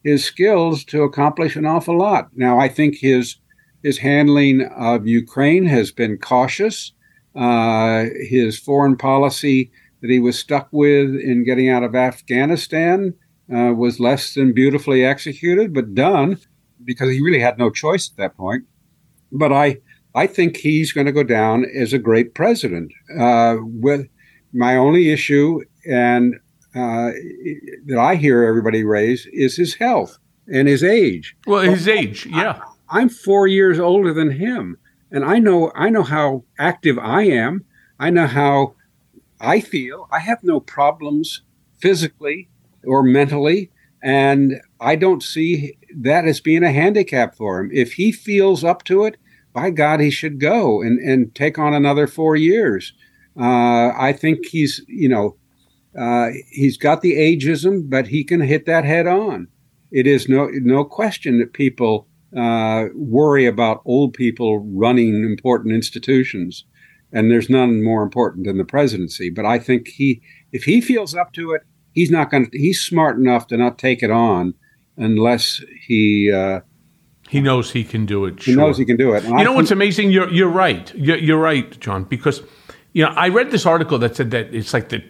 his 0.03 0.23
skills 0.23 0.83
to 0.85 1.03
accomplish 1.03 1.55
an 1.55 1.65
awful 1.65 1.97
lot. 1.97 2.29
Now 2.35 2.59
I 2.59 2.67
think 2.67 2.97
his 2.97 3.37
his 3.83 3.99
handling 3.99 4.61
of 4.75 5.07
Ukraine 5.07 5.65
has 5.65 5.91
been 5.91 6.17
cautious. 6.17 6.93
Uh, 7.35 8.05
his 8.27 8.59
foreign 8.59 8.97
policy 8.97 9.71
that 10.01 10.09
he 10.09 10.19
was 10.19 10.37
stuck 10.37 10.67
with 10.71 11.15
in 11.15 11.43
getting 11.45 11.69
out 11.69 11.83
of 11.83 11.95
Afghanistan 11.95 13.13
uh, 13.53 13.73
was 13.73 13.99
less 13.99 14.33
than 14.33 14.53
beautifully 14.53 15.05
executed, 15.05 15.73
but 15.73 15.93
done 15.93 16.37
because 16.83 17.09
he 17.09 17.21
really 17.21 17.39
had 17.39 17.57
no 17.57 17.69
choice 17.69 18.09
at 18.09 18.17
that 18.17 18.37
point. 18.37 18.63
But 19.31 19.51
I 19.51 19.77
I 20.15 20.27
think 20.27 20.57
he's 20.57 20.91
going 20.91 21.05
to 21.05 21.11
go 21.11 21.23
down 21.23 21.65
as 21.65 21.93
a 21.93 21.99
great 21.99 22.33
president. 22.33 22.91
Uh, 23.17 23.57
with 23.61 24.07
my 24.53 24.75
only 24.75 25.11
issue, 25.11 25.61
and 25.87 26.35
uh, 26.75 27.11
that 27.85 27.97
I 27.99 28.15
hear 28.15 28.43
everybody 28.43 28.83
raise, 28.83 29.27
is 29.31 29.55
his 29.55 29.75
health 29.75 30.17
and 30.51 30.67
his 30.67 30.83
age. 30.83 31.35
Well, 31.45 31.61
his 31.61 31.87
age, 31.87 32.25
yeah. 32.25 32.59
I, 32.89 33.01
am 33.01 33.09
four 33.09 33.47
years 33.47 33.79
older 33.79 34.13
than 34.13 34.31
him, 34.31 34.77
and 35.11 35.23
I 35.23 35.39
know 35.39 35.71
I 35.75 35.89
know 35.89 36.03
how 36.03 36.43
active 36.57 36.97
I 36.97 37.23
am. 37.23 37.65
I 37.99 38.09
know 38.09 38.27
how 38.27 38.75
I 39.39 39.59
feel. 39.61 40.07
I 40.11 40.19
have 40.19 40.43
no 40.43 40.59
problems 40.59 41.41
physically 41.77 42.49
or 42.83 43.03
mentally, 43.03 43.71
and 44.01 44.61
I 44.79 44.95
don't 44.95 45.23
see 45.23 45.77
that 45.97 46.25
as 46.25 46.39
being 46.39 46.63
a 46.63 46.71
handicap 46.71 47.35
for 47.35 47.59
him. 47.59 47.69
If 47.73 47.93
he 47.93 48.11
feels 48.11 48.63
up 48.63 48.83
to 48.85 49.05
it, 49.05 49.17
by 49.53 49.71
God, 49.71 49.99
he 49.99 50.11
should 50.11 50.39
go 50.39 50.81
and, 50.81 50.99
and 50.99 51.33
take 51.33 51.57
on 51.57 51.73
another 51.73 52.07
four 52.07 52.35
years. 52.35 52.93
Uh, 53.39 53.91
I 53.97 54.13
think 54.13 54.45
he's, 54.45 54.81
you 54.87 55.09
know, 55.09 55.37
uh, 55.97 56.29
he's 56.49 56.77
got 56.77 57.01
the 57.01 57.13
ageism, 57.13 57.89
but 57.89 58.07
he 58.07 58.23
can 58.23 58.41
hit 58.41 58.65
that 58.65 58.85
head 58.85 59.07
on. 59.07 59.47
It 59.91 60.05
is 60.05 60.29
no 60.29 60.49
no 60.53 60.85
question 60.85 61.39
that 61.39 61.53
people 61.53 62.07
uh, 62.35 62.85
worry 62.93 63.45
about 63.45 63.81
old 63.85 64.13
people 64.13 64.59
running 64.59 65.23
important 65.23 65.73
institutions, 65.73 66.65
and 67.11 67.31
there's 67.31 67.49
none 67.49 67.83
more 67.83 68.03
important 68.03 68.45
than 68.45 68.57
the 68.57 68.65
presidency. 68.65 69.29
But 69.29 69.45
I 69.45 69.59
think 69.59 69.87
he, 69.87 70.21
if 70.51 70.63
he 70.63 70.81
feels 70.81 71.15
up 71.15 71.33
to 71.33 71.53
it, 71.53 71.63
he's 71.93 72.11
not 72.11 72.29
going 72.29 72.49
to. 72.49 72.57
He's 72.57 72.81
smart 72.81 73.17
enough 73.17 73.47
to 73.47 73.57
not 73.57 73.77
take 73.77 74.03
it 74.03 74.11
on 74.11 74.53
unless 74.97 75.61
he. 75.87 76.31
Uh, 76.31 76.61
he 77.29 77.41
knows 77.41 77.71
he 77.71 77.83
can 77.83 78.05
do 78.05 78.25
it. 78.25 78.41
He 78.41 78.55
knows 78.55 78.77
he 78.77 78.85
can 78.85 78.97
do 78.97 79.13
it. 79.13 79.23
And 79.23 79.33
you 79.33 79.39
I 79.39 79.43
know 79.43 79.53
what's 79.53 79.71
amazing? 79.71 80.11
You're 80.11 80.29
you're 80.29 80.49
right. 80.49 80.93
You're, 80.95 81.17
you're 81.17 81.39
right, 81.39 81.79
John. 81.79 82.03
Because 82.03 82.41
you 82.93 83.03
know 83.03 83.11
I 83.11 83.29
read 83.29 83.51
this 83.51 83.65
article 83.65 83.99
that 83.99 84.15
said 84.15 84.31
that 84.31 84.53
it's 84.53 84.73
like 84.73 84.89
the 84.89 85.03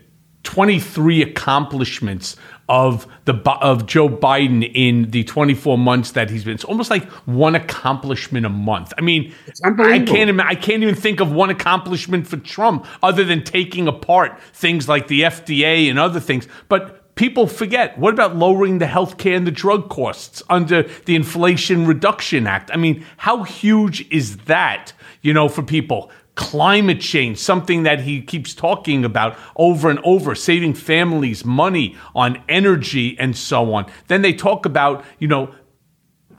23 0.44 1.22
accomplishments 1.22 2.36
of 2.70 3.08
the 3.26 3.34
of 3.62 3.88
Joe 3.88 4.08
Biden 4.08 4.70
in 4.74 5.10
the 5.10 5.24
24 5.24 5.78
months 5.78 6.12
that 6.12 6.30
he's 6.30 6.44
been. 6.44 6.54
It's 6.54 6.64
almost 6.64 6.92
like 6.92 7.04
one 7.26 7.56
accomplishment 7.56 8.46
a 8.46 8.50
month. 8.50 8.94
I 8.98 9.02
mean, 9.02 9.34
I 9.66 10.00
can't 10.00 10.40
I 10.40 10.56
can't 10.56 10.84
even 10.84 10.96
think 10.96 11.20
of 11.20 11.32
one 11.32 11.50
accomplishment 11.50 12.28
for 12.28 12.38
Trump 12.38 12.86
other 13.02 13.24
than 13.26 13.44
taking 13.44 13.88
apart 13.88 14.40
things 14.54 14.88
like 14.88 15.08
the 15.08 15.22
FDA 15.22 15.90
and 15.90 15.98
other 15.98 16.20
things. 16.20 16.48
But 16.70 17.16
people 17.16 17.48
forget. 17.48 17.98
What 17.98 18.14
about 18.14 18.36
lowering 18.36 18.78
the 18.78 18.88
health 18.88 19.18
care 19.18 19.36
and 19.36 19.48
the 19.48 19.52
drug 19.52 19.90
costs 19.90 20.44
under 20.50 20.84
the 20.84 21.16
Inflation 21.16 21.88
Reduction 21.88 22.46
Act? 22.46 22.70
I 22.72 22.78
mean, 22.78 23.04
how 23.18 23.44
huge 23.44 24.08
is 24.12 24.38
that? 24.46 24.94
You 25.22 25.34
know, 25.34 25.50
for 25.50 25.64
people 25.64 26.12
climate 26.40 27.02
change, 27.02 27.38
something 27.38 27.84
that 27.84 28.00
he 28.00 28.22
keeps 28.22 28.56
talking 28.56 29.04
about 29.04 29.38
over 29.58 29.90
and 29.90 30.00
over, 30.06 30.34
saving 30.34 30.74
families 30.74 31.44
money 31.44 31.98
on 32.16 32.42
energy 32.48 33.20
and 33.20 33.36
so 33.36 33.74
on. 33.74 33.86
Then 34.08 34.22
they 34.22 34.32
talk 34.32 34.66
about, 34.66 35.04
you 35.20 35.28
know, 35.28 35.54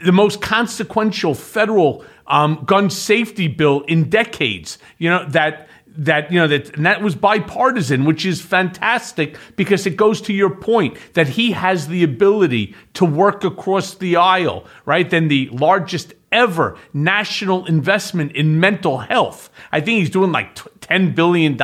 the 0.03 0.11
most 0.11 0.41
consequential 0.41 1.35
federal 1.35 2.03
um, 2.27 2.65
gun 2.65 2.89
safety 2.89 3.47
bill 3.47 3.83
in 3.83 4.09
decades. 4.09 4.79
You 4.97 5.11
know 5.11 5.29
that 5.29 5.69
that 5.99 6.33
you 6.33 6.39
know 6.39 6.49
that 6.49 6.73
that 6.77 7.03
was 7.03 7.15
bipartisan, 7.15 8.07
which 8.07 8.25
is 8.25 8.41
fantastic 8.41 9.37
because 9.57 9.85
it 9.87 9.99
goes 9.99 10.23
to 10.23 10.33
your 10.33 10.49
point 10.49 10.97
that 11.13 11.29
he 11.29 11.53
has 11.53 11.89
the 11.89 12.03
ability 12.05 12.75
to 12.95 13.05
work 13.05 13.45
across 13.45 13.97
the 13.97 14.17
aisle, 14.17 14.65
right? 14.87 15.11
Then 15.11 15.29
the 15.29 15.51
largest 15.51 16.15
ever 16.33 16.77
national 16.93 17.67
investment 17.67 18.33
in 18.33 18.61
mental 18.61 18.99
health. 18.99 19.51
I 19.73 19.81
think 19.81 20.01
he's 20.01 20.11
doing 20.11 20.33
like 20.33 20.55
$10 20.81 21.15
billion 21.15 21.61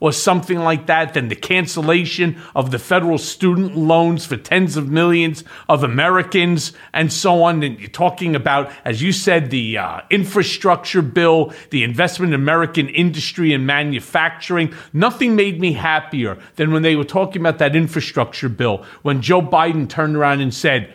or 0.00 0.12
something 0.12 0.58
like 0.58 0.86
that. 0.86 1.14
Then 1.14 1.28
the 1.28 1.36
cancellation 1.36 2.40
of 2.54 2.70
the 2.70 2.78
federal 2.78 3.18
student 3.18 3.76
loans 3.76 4.26
for 4.26 4.36
tens 4.36 4.76
of 4.76 4.90
millions 4.90 5.44
of 5.68 5.82
Americans 5.82 6.72
and 6.92 7.12
so 7.12 7.42
on. 7.42 7.62
And 7.62 7.78
you're 7.78 7.88
talking 7.88 8.34
about, 8.34 8.70
as 8.84 9.02
you 9.02 9.12
said, 9.12 9.50
the 9.50 9.78
uh, 9.78 10.00
infrastructure 10.10 11.02
bill, 11.02 11.52
the 11.70 11.82
investment 11.82 12.34
in 12.34 12.40
American 12.40 12.88
industry 12.88 13.52
and 13.52 13.66
manufacturing. 13.66 14.74
Nothing 14.92 15.36
made 15.36 15.60
me 15.60 15.72
happier 15.72 16.38
than 16.56 16.72
when 16.72 16.82
they 16.82 16.96
were 16.96 17.04
talking 17.04 17.40
about 17.42 17.58
that 17.58 17.76
infrastructure 17.76 18.48
bill 18.48 18.84
when 19.02 19.22
Joe 19.22 19.42
Biden 19.42 19.88
turned 19.88 20.16
around 20.16 20.40
and 20.40 20.52
said, 20.52 20.94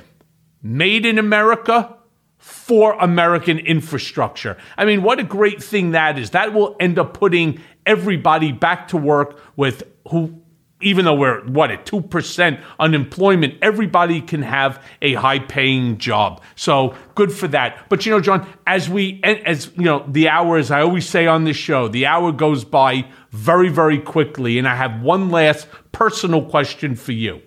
Made 0.64 1.08
in 1.08 1.18
America 1.18 1.98
for 2.42 2.94
American 3.00 3.60
infrastructure. 3.60 4.58
I 4.76 4.86
mean, 4.86 5.04
what 5.04 5.20
a 5.20 5.24
great 5.24 5.64
thing 5.64 5.92
that 5.92 6.18
is. 6.18 6.32
That 6.32 6.54
will 6.54 6.76
end 6.80 6.98
up 6.98 7.14
putting 7.14 7.62
everybody 7.86 8.52
back 8.52 8.88
to 8.90 8.98
work 8.98 9.40
with 9.56 9.84
who 10.10 10.42
even 10.82 11.06
though 11.06 11.14
we're 11.14 11.46
what 11.46 11.70
at 11.70 11.86
2% 11.86 12.60
unemployment 12.80 13.54
everybody 13.62 14.20
can 14.20 14.42
have 14.42 14.84
a 15.04 15.14
high 15.14 15.38
paying 15.38 16.00
job 16.00 16.42
so 16.56 16.96
good 17.14 17.32
for 17.32 17.48
that 17.48 17.86
but 17.88 18.04
you 18.04 18.12
know 18.12 18.20
john 18.20 18.48
as 18.66 18.90
we 18.90 19.22
as 19.24 19.72
you 19.76 19.84
know 19.84 20.04
the 20.08 20.28
hour 20.28 20.58
as 20.58 20.72
i 20.72 20.82
always 20.82 21.08
say 21.08 21.28
on 21.28 21.44
this 21.44 21.58
show 21.58 21.88
the 21.88 22.08
hour 22.08 22.32
goes 22.32 22.66
by 22.66 23.06
very 23.30 23.70
very 23.70 24.00
quickly 24.00 24.58
and 24.58 24.68
i 24.68 24.76
have 24.76 25.02
one 25.02 25.30
last 25.30 25.68
personal 25.92 26.44
question 26.44 26.96
for 26.96 27.12
you 27.12 27.42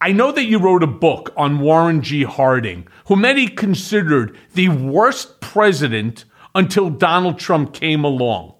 I 0.00 0.12
know 0.12 0.30
that 0.30 0.44
you 0.44 0.60
wrote 0.60 0.84
a 0.84 0.88
book 0.88 1.32
on 1.36 1.58
Warren 1.58 2.02
G. 2.02 2.22
Harding, 2.22 2.86
who 3.06 3.16
many 3.16 3.48
considered 3.48 4.36
the 4.54 4.68
worst 4.68 5.40
president 5.40 6.24
until 6.54 6.88
Donald 6.88 7.40
Trump 7.40 7.74
came 7.74 8.04
along. 8.04 8.54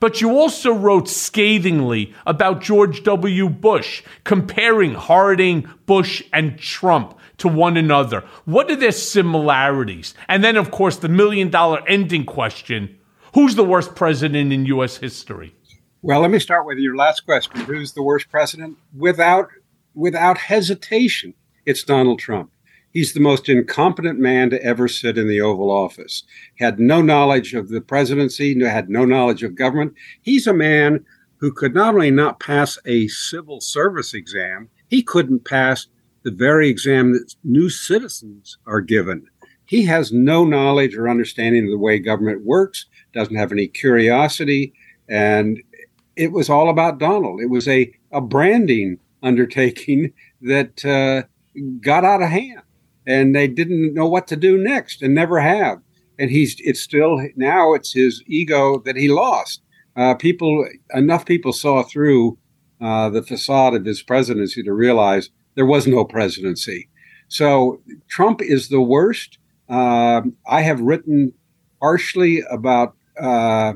But 0.00 0.20
you 0.20 0.30
also 0.30 0.72
wrote 0.72 1.08
scathingly 1.08 2.12
about 2.26 2.60
George 2.60 3.04
W. 3.04 3.48
Bush, 3.48 4.02
comparing 4.24 4.94
Harding, 4.94 5.68
Bush, 5.86 6.24
and 6.32 6.58
Trump 6.58 7.16
to 7.38 7.46
one 7.46 7.76
another. 7.76 8.24
What 8.44 8.68
are 8.70 8.76
their 8.76 8.92
similarities? 8.92 10.14
And 10.26 10.42
then, 10.42 10.56
of 10.56 10.72
course, 10.72 10.96
the 10.96 11.08
million 11.08 11.50
dollar 11.50 11.86
ending 11.86 12.24
question 12.24 12.98
who's 13.34 13.54
the 13.54 13.64
worst 13.64 13.94
president 13.94 14.52
in 14.52 14.66
U.S. 14.66 14.96
history? 14.96 15.54
Well, 16.02 16.20
let 16.20 16.30
me 16.30 16.40
start 16.40 16.66
with 16.66 16.78
your 16.78 16.96
last 16.96 17.24
question. 17.26 17.60
Who's 17.60 17.92
the 17.92 18.02
worst 18.02 18.28
president? 18.30 18.78
Without 18.96 19.50
without 19.94 20.38
hesitation, 20.38 21.34
it's 21.66 21.82
Donald 21.82 22.18
Trump. 22.18 22.50
He's 22.92 23.12
the 23.12 23.20
most 23.20 23.48
incompetent 23.48 24.18
man 24.18 24.50
to 24.50 24.62
ever 24.62 24.88
sit 24.88 25.16
in 25.16 25.28
the 25.28 25.40
Oval 25.40 25.70
Office. 25.70 26.24
Had 26.58 26.80
no 26.80 27.00
knowledge 27.00 27.54
of 27.54 27.68
the 27.68 27.80
presidency, 27.80 28.58
had 28.64 28.90
no 28.90 29.04
knowledge 29.04 29.44
of 29.44 29.54
government. 29.54 29.94
He's 30.22 30.46
a 30.46 30.52
man 30.52 31.04
who 31.36 31.52
could 31.52 31.72
not 31.72 31.94
only 31.94 32.10
not 32.10 32.40
pass 32.40 32.78
a 32.84 33.06
civil 33.08 33.60
service 33.60 34.12
exam, 34.12 34.68
he 34.88 35.02
couldn't 35.02 35.44
pass 35.44 35.86
the 36.22 36.32
very 36.32 36.68
exam 36.68 37.12
that 37.12 37.34
new 37.44 37.70
citizens 37.70 38.58
are 38.66 38.80
given. 38.80 39.26
He 39.64 39.84
has 39.84 40.12
no 40.12 40.44
knowledge 40.44 40.96
or 40.96 41.08
understanding 41.08 41.64
of 41.64 41.70
the 41.70 41.78
way 41.78 42.00
government 42.00 42.44
works, 42.44 42.86
doesn't 43.14 43.36
have 43.36 43.52
any 43.52 43.68
curiosity, 43.68 44.74
and 45.08 45.62
it 46.16 46.32
was 46.32 46.50
all 46.50 46.68
about 46.68 46.98
Donald. 46.98 47.40
It 47.40 47.50
was 47.50 47.68
a, 47.68 47.90
a 48.12 48.20
branding 48.20 48.98
undertaking 49.22 50.12
that 50.42 50.84
uh, 50.84 51.22
got 51.80 52.04
out 52.04 52.22
of 52.22 52.28
hand 52.28 52.62
and 53.06 53.34
they 53.34 53.48
didn't 53.48 53.94
know 53.94 54.06
what 54.06 54.26
to 54.28 54.36
do 54.36 54.56
next 54.56 55.02
and 55.02 55.14
never 55.14 55.40
have. 55.40 55.78
And 56.18 56.30
he's 56.30 56.56
it's 56.60 56.80
still 56.80 57.26
now 57.36 57.72
it's 57.72 57.92
his 57.92 58.22
ego 58.26 58.78
that 58.80 58.96
he 58.96 59.08
lost. 59.08 59.62
Uh, 59.96 60.14
people 60.14 60.66
enough 60.94 61.24
people 61.24 61.52
saw 61.52 61.82
through 61.82 62.38
uh, 62.80 63.10
the 63.10 63.22
facade 63.22 63.74
of 63.74 63.84
his 63.84 64.02
presidency 64.02 64.62
to 64.62 64.72
realize 64.72 65.30
there 65.54 65.66
was 65.66 65.86
no 65.86 66.04
presidency. 66.04 66.88
So 67.28 67.80
Trump 68.08 68.42
is 68.42 68.68
the 68.68 68.80
worst. 68.80 69.38
Uh, 69.68 70.22
I 70.46 70.62
have 70.62 70.80
written 70.80 71.32
harshly 71.80 72.42
about 72.50 72.96
uh, 73.18 73.74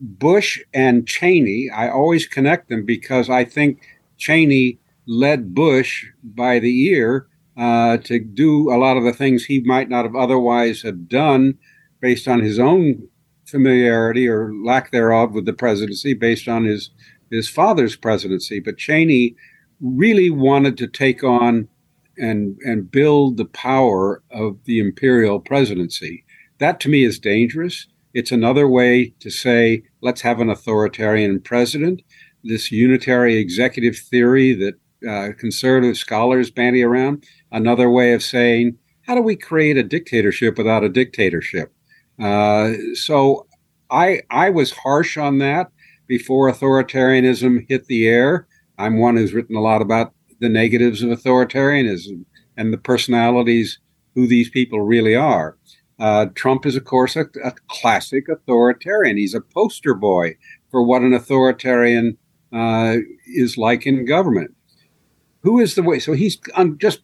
Bush 0.00 0.60
and 0.74 1.06
Cheney. 1.06 1.70
I 1.70 1.88
always 1.90 2.26
connect 2.26 2.68
them 2.68 2.84
because 2.84 3.28
I 3.30 3.44
think 3.44 3.80
Cheney 4.16 4.78
led 5.06 5.54
Bush 5.54 6.06
by 6.22 6.58
the 6.58 6.86
ear 6.86 7.28
uh, 7.56 7.96
to 7.98 8.18
do 8.18 8.70
a 8.70 8.76
lot 8.76 8.96
of 8.96 9.04
the 9.04 9.12
things 9.12 9.44
he 9.44 9.60
might 9.60 9.88
not 9.88 10.04
have 10.04 10.16
otherwise 10.16 10.82
have 10.82 11.08
done 11.08 11.58
based 12.00 12.28
on 12.28 12.40
his 12.40 12.58
own 12.58 13.08
familiarity 13.46 14.28
or 14.28 14.52
lack 14.54 14.90
thereof 14.90 15.32
with 15.32 15.46
the 15.46 15.52
presidency 15.52 16.14
based 16.14 16.48
on 16.48 16.64
his 16.64 16.90
his 17.30 17.48
father's 17.48 17.96
presidency. 17.96 18.60
But 18.60 18.76
Cheney 18.76 19.34
really 19.80 20.30
wanted 20.30 20.76
to 20.78 20.86
take 20.86 21.24
on 21.24 21.68
and 22.18 22.56
and 22.64 22.90
build 22.90 23.36
the 23.36 23.46
power 23.46 24.22
of 24.30 24.58
the 24.64 24.78
imperial 24.78 25.40
presidency. 25.40 26.24
That 26.58 26.80
to 26.80 26.88
me 26.88 27.04
is 27.04 27.18
dangerous. 27.18 27.86
It's 28.14 28.32
another 28.32 28.68
way 28.68 29.14
to 29.20 29.30
say 29.30 29.82
let's 30.00 30.22
have 30.22 30.40
an 30.40 30.50
authoritarian 30.50 31.40
president 31.40 32.02
this 32.46 32.70
unitary 32.70 33.36
executive 33.36 33.96
theory 33.96 34.52
that 34.54 34.74
uh, 35.08 35.32
conservative 35.38 35.96
scholars 35.96 36.50
bandy 36.50 36.82
around. 36.82 37.24
Another 37.52 37.90
way 37.90 38.12
of 38.12 38.22
saying, 38.22 38.76
how 39.02 39.14
do 39.14 39.22
we 39.22 39.36
create 39.36 39.76
a 39.76 39.82
dictatorship 39.82 40.58
without 40.58 40.84
a 40.84 40.88
dictatorship? 40.88 41.72
Uh, 42.20 42.72
so 42.94 43.46
I 43.90 44.22
I 44.30 44.50
was 44.50 44.72
harsh 44.72 45.16
on 45.16 45.38
that 45.38 45.70
before 46.06 46.50
authoritarianism 46.50 47.66
hit 47.68 47.86
the 47.86 48.08
air. 48.08 48.46
I'm 48.78 48.98
one 48.98 49.16
who's 49.16 49.34
written 49.34 49.56
a 49.56 49.60
lot 49.60 49.82
about 49.82 50.12
the 50.40 50.48
negatives 50.48 51.02
of 51.02 51.10
authoritarianism 51.10 52.24
and 52.56 52.72
the 52.72 52.78
personalities 52.78 53.78
who 54.14 54.26
these 54.26 54.50
people 54.50 54.80
really 54.80 55.14
are. 55.14 55.56
Uh, 55.98 56.26
Trump 56.34 56.66
is, 56.66 56.76
of 56.76 56.84
course, 56.84 57.16
a, 57.16 57.26
a, 57.42 57.52
classic 57.68 58.28
authoritarian. 58.28 59.16
He's 59.16 59.34
a 59.34 59.40
poster 59.40 59.94
boy 59.94 60.36
for 60.70 60.82
what 60.82 61.00
an 61.00 61.14
authoritarian 61.14 62.18
uh, 62.52 62.96
is 63.26 63.56
like 63.56 63.86
in 63.86 64.04
government. 64.04 64.54
Who 65.42 65.60
is 65.60 65.74
the 65.74 65.82
way? 65.82 65.98
So 65.98 66.12
he's 66.12 66.38
I'm 66.54 66.78
just 66.78 67.00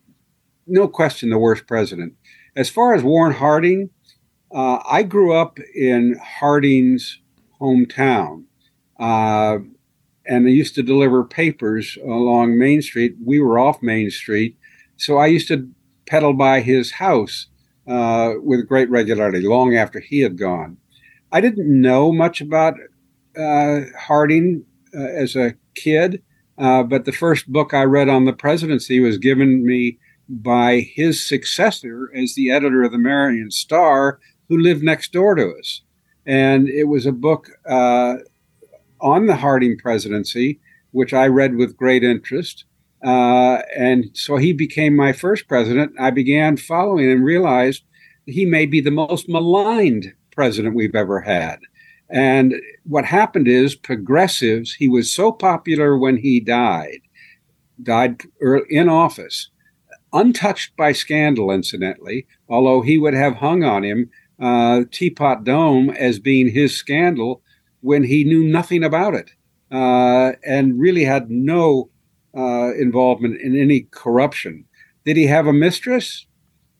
no 0.67 0.89
question 0.89 1.31
the 1.31 1.39
worst 1.39 1.67
president. 1.67 2.15
As 2.57 2.69
far 2.69 2.95
as 2.95 3.03
Warren 3.03 3.35
Harding, 3.35 3.91
uh, 4.53 4.79
I 4.89 5.03
grew 5.03 5.35
up 5.35 5.59
in 5.75 6.19
Harding's 6.23 7.21
hometown, 7.61 8.45
uh, 8.99 9.59
and 10.27 10.47
I 10.47 10.51
used 10.51 10.75
to 10.75 10.83
deliver 10.83 11.25
papers 11.25 11.97
along 12.05 12.59
Main 12.59 12.83
Street. 12.83 13.15
We 13.25 13.41
were 13.41 13.59
off 13.59 13.83
Main 13.83 14.11
Street, 14.11 14.57
so 14.97 15.19
I 15.19 15.27
used 15.27 15.49
to 15.49 15.69
pedal 16.07 16.35
by 16.35 16.61
his 16.61 16.93
house 16.93 17.47
uh, 17.87 18.35
with 18.43 18.69
great 18.69 18.91
regularity 18.91 19.41
long 19.41 19.75
after 19.75 20.01
he 20.01 20.21
had 20.21 20.39
gone. 20.39 20.77
I 21.31 21.41
didn't 21.41 21.81
know 21.81 22.13
much 22.13 22.41
about 22.41 22.75
uh, 23.37 23.81
Harding 23.99 24.65
uh, 24.97 25.01
as 25.01 25.37
a 25.37 25.55
kid, 25.75 26.23
uh, 26.59 26.83
but 26.83 27.05
the 27.05 27.13
first 27.13 27.51
book 27.51 27.75
I 27.75 27.85
read 27.85 28.09
on 28.09 28.25
the 28.25 28.33
presidency 28.33 29.01
was 29.01 29.19
given 29.19 29.65
me 29.67 29.99
by 30.29 30.81
his 30.81 31.27
successor 31.27 32.11
as 32.15 32.35
the 32.35 32.51
editor 32.51 32.83
of 32.83 32.93
the 32.93 32.99
Marion 32.99 33.51
Star, 33.51 34.21
who 34.49 34.59
lived 34.59 34.83
next 34.83 35.13
door 35.13 35.35
to 35.35 35.55
us. 35.59 35.83
And 36.27 36.69
it 36.69 36.85
was 36.85 37.07
a 37.07 37.13
book 37.13 37.49
uh, 37.69 38.17
on 39.01 39.27
the 39.27 39.37
Harding 39.37 39.77
presidency, 39.77 40.61
which 40.93 41.13
I 41.13 41.27
read 41.27 41.57
with 41.57 41.77
great 41.77 42.05
interest. 42.05 42.65
Uh, 43.05 43.63
and 43.77 44.11
so 44.15 44.37
he 44.37 44.53
became 44.53 44.95
my 44.95 45.13
first 45.13 45.49
president. 45.49 45.93
I 45.99 46.11
began 46.11 46.57
following 46.57 47.11
and 47.11 47.25
realized 47.25 47.83
he 48.27 48.45
may 48.45 48.67
be 48.67 48.81
the 48.81 48.93
most 48.93 49.29
maligned 49.29 50.15
president 50.31 50.77
we've 50.77 50.95
ever 50.95 51.21
had. 51.21 51.59
And 52.13 52.55
what 52.85 53.07
happened 53.07 53.49
is 53.49 53.75
progressives, 53.75 54.75
he 54.75 54.87
was 54.87 55.15
so 55.15 55.33
popular 55.33 55.97
when 55.97 56.19
he 56.19 56.41
died, 56.41 57.01
died 57.83 58.21
in 58.69 58.91
office, 58.91 59.49
untouched 60.13 60.77
by 60.77 60.93
scandal, 60.93 61.51
incidentally, 61.51 62.27
although 62.51 62.83
he 62.83 62.99
would 62.99 63.15
have 63.15 63.37
hung 63.37 63.65
on 63.65 63.83
him 63.83 64.11
uh, 64.39 64.83
Teapot 64.91 65.45
Dome 65.45 65.89
as 65.91 66.19
being 66.19 66.49
his 66.49 66.77
scandal 66.77 67.43
when 67.81 68.05
he 68.05 68.25
knew 68.25 68.45
nothing 68.45 68.85
about 68.85 69.15
it 69.15 69.31
uh, 69.71 70.33
and 70.45 70.79
really 70.79 71.05
had 71.05 71.31
no 71.31 71.89
uh, 72.37 72.75
involvement 72.75 73.41
in 73.41 73.59
any 73.59 73.89
corruption. 73.91 74.67
Did 75.05 75.17
he 75.17 75.27
have 75.27 75.47
a 75.47 75.53
mistress? 75.53 76.27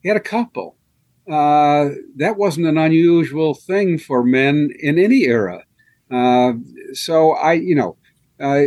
He 0.03 0.09
had 0.09 0.17
a 0.17 0.21
couple. 0.21 0.77
Uh, 1.31 1.91
that 2.17 2.37
wasn't 2.37 2.67
an 2.67 2.77
unusual 2.77 3.55
thing 3.55 3.97
for 3.97 4.25
men 4.25 4.71
in 4.81 4.99
any 4.99 5.25
era. 5.25 5.65
Uh, 6.11 6.55
so 6.93 7.33
I, 7.33 7.55
you 7.55 7.75
know, 7.75 7.97
uh, 8.41 8.67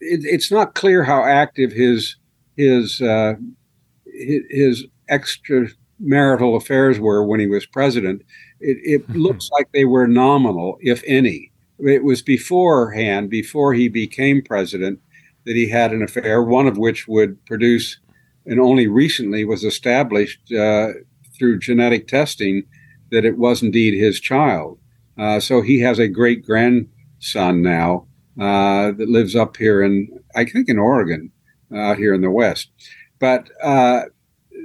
it, 0.00 0.20
it's 0.24 0.50
not 0.50 0.74
clear 0.74 1.02
how 1.02 1.24
active 1.24 1.72
his 1.72 2.16
his 2.56 3.02
uh, 3.02 3.34
his 4.50 4.86
extramarital 5.10 6.56
affairs 6.56 6.98
were 7.00 7.24
when 7.24 7.40
he 7.40 7.46
was 7.46 7.66
president. 7.66 8.22
It, 8.60 8.78
it 8.82 9.10
looks 9.16 9.50
like 9.50 9.70
they 9.72 9.84
were 9.84 10.06
nominal, 10.06 10.78
if 10.80 11.02
any. 11.06 11.50
It 11.78 12.04
was 12.04 12.22
beforehand, 12.22 13.28
before 13.28 13.74
he 13.74 13.88
became 13.88 14.42
president, 14.42 15.00
that 15.44 15.56
he 15.56 15.68
had 15.68 15.92
an 15.92 16.02
affair, 16.02 16.42
one 16.42 16.66
of 16.66 16.78
which 16.78 17.06
would 17.06 17.44
produce, 17.44 17.98
and 18.46 18.58
only 18.58 18.86
recently 18.86 19.44
was 19.44 19.62
established 19.62 20.40
uh, 20.52 20.92
through 21.36 21.58
genetic 21.58 22.08
testing 22.08 22.64
that 23.10 23.24
it 23.24 23.38
was 23.38 23.62
indeed 23.62 23.94
his 23.94 24.20
child. 24.20 24.78
Uh, 25.18 25.40
so 25.40 25.62
he 25.62 25.80
has 25.80 25.98
a 25.98 26.08
great 26.08 26.44
grandson 26.44 27.62
now 27.62 28.06
uh, 28.40 28.92
that 28.92 29.08
lives 29.08 29.34
up 29.34 29.56
here 29.56 29.82
in, 29.82 30.08
I 30.34 30.44
think, 30.44 30.68
in 30.68 30.78
Oregon, 30.78 31.30
out 31.74 31.92
uh, 31.92 31.94
here 31.94 32.14
in 32.14 32.20
the 32.20 32.30
West. 32.30 32.70
But 33.18 33.48
uh, 33.62 34.02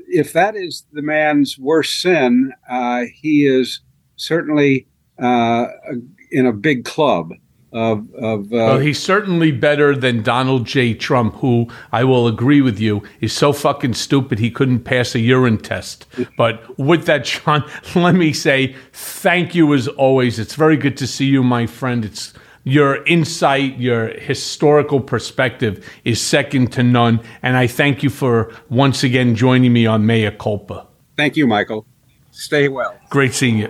if 0.07 0.33
that 0.33 0.55
is 0.55 0.85
the 0.91 1.01
man's 1.01 1.57
worst 1.57 2.01
sin, 2.01 2.51
uh, 2.69 3.03
he 3.13 3.45
is 3.45 3.81
certainly 4.17 4.87
in 5.17 6.45
a 6.45 6.51
big 6.51 6.83
club 6.83 7.31
of, 7.73 8.13
of 8.15 8.51
uh, 8.51 8.55
well, 8.55 8.79
he's 8.79 9.01
certainly 9.01 9.51
better 9.51 9.95
than 9.95 10.23
Donald 10.23 10.65
J. 10.65 10.93
Trump, 10.93 11.35
who 11.35 11.67
I 11.91 12.03
will 12.03 12.27
agree 12.27 12.61
with 12.61 12.79
you 12.79 13.01
is 13.21 13.31
so 13.31 13.53
fucking 13.53 13.93
stupid 13.93 14.39
he 14.39 14.51
couldn't 14.51 14.81
pass 14.81 15.15
a 15.15 15.19
urine 15.19 15.57
test. 15.57 16.05
But 16.37 16.77
with 16.77 17.05
that, 17.05 17.23
John, 17.23 17.63
let 17.95 18.15
me 18.15 18.33
say 18.33 18.75
thank 18.91 19.55
you 19.55 19.73
as 19.73 19.87
always. 19.87 20.37
It's 20.37 20.55
very 20.55 20.75
good 20.75 20.97
to 20.97 21.07
see 21.07 21.27
you, 21.27 21.43
my 21.43 21.65
friend. 21.65 22.03
It's 22.03 22.33
your 22.63 23.03
insight, 23.05 23.79
your 23.79 24.07
historical 24.07 24.99
perspective 24.99 25.89
is 26.03 26.21
second 26.21 26.73
to 26.73 26.83
none. 26.83 27.21
And 27.41 27.55
I 27.55 27.67
thank 27.67 28.03
you 28.03 28.09
for 28.09 28.53
once 28.69 29.03
again 29.03 29.33
joining 29.35 29.71
me 29.71 29.85
on 29.85 30.05
Mea 30.05 30.31
Culpa. 30.31 30.87
Thank 31.17 31.37
you, 31.37 31.47
Michael. 31.47 31.85
Stay 32.31 32.67
well. 32.67 32.97
Great 33.09 33.33
seeing 33.33 33.57
you. 33.57 33.67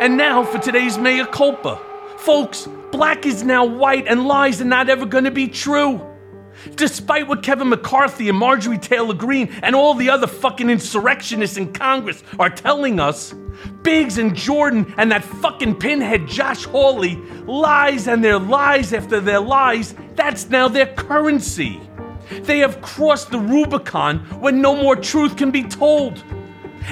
And 0.00 0.16
now 0.16 0.42
for 0.42 0.58
today's 0.58 0.98
Mea 0.98 1.26
Culpa. 1.26 1.91
Folks, 2.22 2.68
black 2.92 3.26
is 3.26 3.42
now 3.42 3.64
white 3.64 4.06
and 4.06 4.28
lies 4.28 4.60
are 4.60 4.64
not 4.64 4.88
ever 4.88 5.04
going 5.04 5.24
to 5.24 5.32
be 5.32 5.48
true. 5.48 6.00
Despite 6.76 7.26
what 7.26 7.42
Kevin 7.42 7.68
McCarthy 7.68 8.28
and 8.28 8.38
Marjorie 8.38 8.78
Taylor 8.78 9.14
Greene 9.14 9.48
and 9.60 9.74
all 9.74 9.94
the 9.94 10.08
other 10.08 10.28
fucking 10.28 10.70
insurrectionists 10.70 11.56
in 11.56 11.72
Congress 11.72 12.22
are 12.38 12.48
telling 12.48 13.00
us, 13.00 13.34
Biggs 13.82 14.18
and 14.18 14.36
Jordan 14.36 14.94
and 14.98 15.10
that 15.10 15.24
fucking 15.24 15.80
pinhead 15.80 16.28
Josh 16.28 16.64
Hawley, 16.64 17.16
lies 17.44 18.06
and 18.06 18.22
their 18.22 18.38
lies 18.38 18.92
after 18.92 19.20
their 19.20 19.40
lies, 19.40 19.96
that's 20.14 20.48
now 20.48 20.68
their 20.68 20.94
currency. 20.94 21.80
They 22.42 22.60
have 22.60 22.80
crossed 22.82 23.32
the 23.32 23.40
Rubicon 23.40 24.20
when 24.40 24.60
no 24.60 24.76
more 24.76 24.94
truth 24.94 25.36
can 25.36 25.50
be 25.50 25.64
told. 25.64 26.22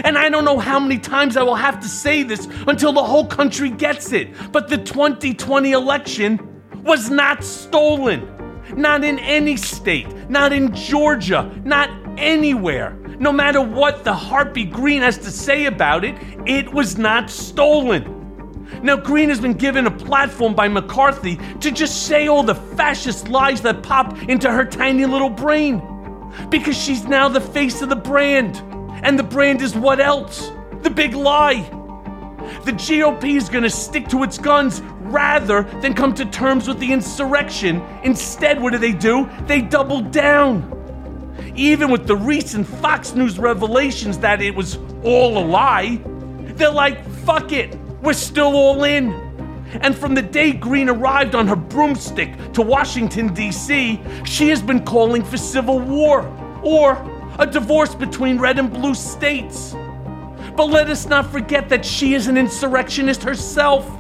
And 0.04 0.16
I 0.16 0.28
don't 0.28 0.44
know 0.44 0.58
how 0.58 0.78
many 0.80 0.98
times 0.98 1.36
I 1.36 1.42
will 1.42 1.54
have 1.54 1.80
to 1.80 1.88
say 1.88 2.22
this 2.22 2.46
until 2.66 2.92
the 2.92 3.02
whole 3.02 3.26
country 3.26 3.70
gets 3.70 4.12
it. 4.12 4.28
But 4.52 4.68
the 4.68 4.78
2020 4.78 5.72
election 5.72 6.62
was 6.82 7.10
not 7.10 7.44
stolen. 7.44 8.28
Not 8.76 9.02
in 9.02 9.18
any 9.18 9.56
state, 9.56 10.30
not 10.30 10.52
in 10.52 10.74
Georgia, 10.74 11.50
not 11.64 11.90
anywhere. 12.18 12.96
No 13.18 13.32
matter 13.32 13.60
what 13.60 14.04
the 14.04 14.14
Harpy 14.14 14.64
Greene 14.64 15.02
has 15.02 15.18
to 15.18 15.30
say 15.30 15.66
about 15.66 16.04
it, 16.04 16.14
it 16.46 16.72
was 16.72 16.96
not 16.96 17.28
stolen. 17.28 18.16
Now, 18.82 18.96
Greene 18.96 19.28
has 19.28 19.40
been 19.40 19.54
given 19.54 19.86
a 19.86 19.90
platform 19.90 20.54
by 20.54 20.68
McCarthy 20.68 21.38
to 21.60 21.70
just 21.70 22.06
say 22.06 22.28
all 22.28 22.42
the 22.42 22.54
fascist 22.54 23.28
lies 23.28 23.60
that 23.62 23.82
pop 23.82 24.16
into 24.22 24.50
her 24.50 24.64
tiny 24.64 25.04
little 25.04 25.28
brain. 25.28 25.82
Because 26.48 26.76
she's 26.76 27.04
now 27.04 27.28
the 27.28 27.40
face 27.40 27.82
of 27.82 27.88
the 27.88 27.96
brand. 27.96 28.62
And 29.02 29.18
the 29.18 29.22
brand 29.22 29.62
is 29.62 29.74
what 29.74 30.00
else? 30.00 30.52
The 30.82 30.90
big 30.90 31.14
lie. 31.14 31.68
The 32.64 32.72
GOP 32.72 33.36
is 33.36 33.48
going 33.48 33.64
to 33.64 33.70
stick 33.70 34.08
to 34.08 34.22
its 34.22 34.38
guns 34.38 34.80
rather 35.00 35.62
than 35.80 35.94
come 35.94 36.14
to 36.14 36.24
terms 36.24 36.68
with 36.68 36.78
the 36.78 36.92
insurrection. 36.92 37.82
Instead, 38.02 38.60
what 38.60 38.72
do 38.72 38.78
they 38.78 38.92
do? 38.92 39.28
They 39.46 39.60
double 39.60 40.00
down. 40.00 40.76
Even 41.54 41.90
with 41.90 42.06
the 42.06 42.16
recent 42.16 42.66
Fox 42.66 43.14
News 43.14 43.38
revelations 43.38 44.18
that 44.18 44.40
it 44.40 44.54
was 44.54 44.78
all 45.02 45.38
a 45.38 45.44
lie, 45.44 46.00
they're 46.54 46.70
like, 46.70 47.04
fuck 47.24 47.52
it, 47.52 47.76
we're 48.02 48.12
still 48.12 48.54
all 48.54 48.84
in. 48.84 49.12
And 49.82 49.96
from 49.96 50.14
the 50.14 50.22
day 50.22 50.52
Greene 50.52 50.88
arrived 50.88 51.34
on 51.34 51.46
her 51.46 51.56
broomstick 51.56 52.52
to 52.54 52.62
Washington, 52.62 53.32
D.C., 53.32 54.00
she 54.24 54.48
has 54.48 54.60
been 54.60 54.84
calling 54.84 55.24
for 55.24 55.36
civil 55.36 55.78
war 55.78 56.22
or 56.62 56.96
a 57.40 57.46
divorce 57.46 57.94
between 57.94 58.38
red 58.38 58.58
and 58.58 58.70
blue 58.70 58.94
states. 58.94 59.74
But 60.56 60.66
let 60.66 60.90
us 60.90 61.06
not 61.06 61.32
forget 61.32 61.70
that 61.70 61.86
she 61.86 62.12
is 62.12 62.26
an 62.26 62.36
insurrectionist 62.36 63.22
herself. 63.22 63.90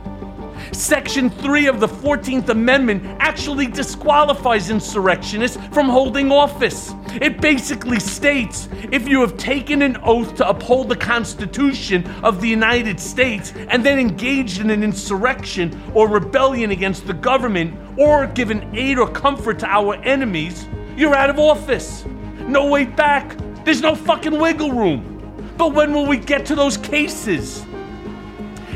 Section 0.72 1.30
3 1.30 1.66
of 1.66 1.80
the 1.80 1.88
14th 1.88 2.50
Amendment 2.50 3.02
actually 3.18 3.66
disqualifies 3.66 4.68
insurrectionists 4.68 5.56
from 5.72 5.88
holding 5.88 6.30
office. 6.30 6.92
It 7.14 7.40
basically 7.40 7.98
states 7.98 8.68
if 8.92 9.08
you 9.08 9.22
have 9.22 9.38
taken 9.38 9.80
an 9.80 9.96
oath 10.02 10.34
to 10.36 10.46
uphold 10.46 10.90
the 10.90 10.96
Constitution 10.96 12.06
of 12.22 12.42
the 12.42 12.48
United 12.48 13.00
States 13.00 13.54
and 13.68 13.82
then 13.82 13.98
engaged 13.98 14.60
in 14.60 14.68
an 14.68 14.82
insurrection 14.82 15.80
or 15.94 16.10
rebellion 16.10 16.72
against 16.72 17.06
the 17.06 17.14
government 17.14 17.74
or 17.98 18.26
given 18.26 18.76
aid 18.76 18.98
or 18.98 19.10
comfort 19.10 19.58
to 19.60 19.66
our 19.66 19.94
enemies, 20.04 20.68
you're 20.94 21.14
out 21.14 21.30
of 21.30 21.38
office. 21.38 22.04
No 22.50 22.66
way 22.66 22.84
back. 22.84 23.36
There's 23.64 23.80
no 23.80 23.94
fucking 23.94 24.36
wiggle 24.36 24.72
room. 24.72 25.54
But 25.56 25.72
when 25.72 25.94
will 25.94 26.06
we 26.06 26.16
get 26.16 26.44
to 26.46 26.56
those 26.56 26.76
cases? 26.76 27.64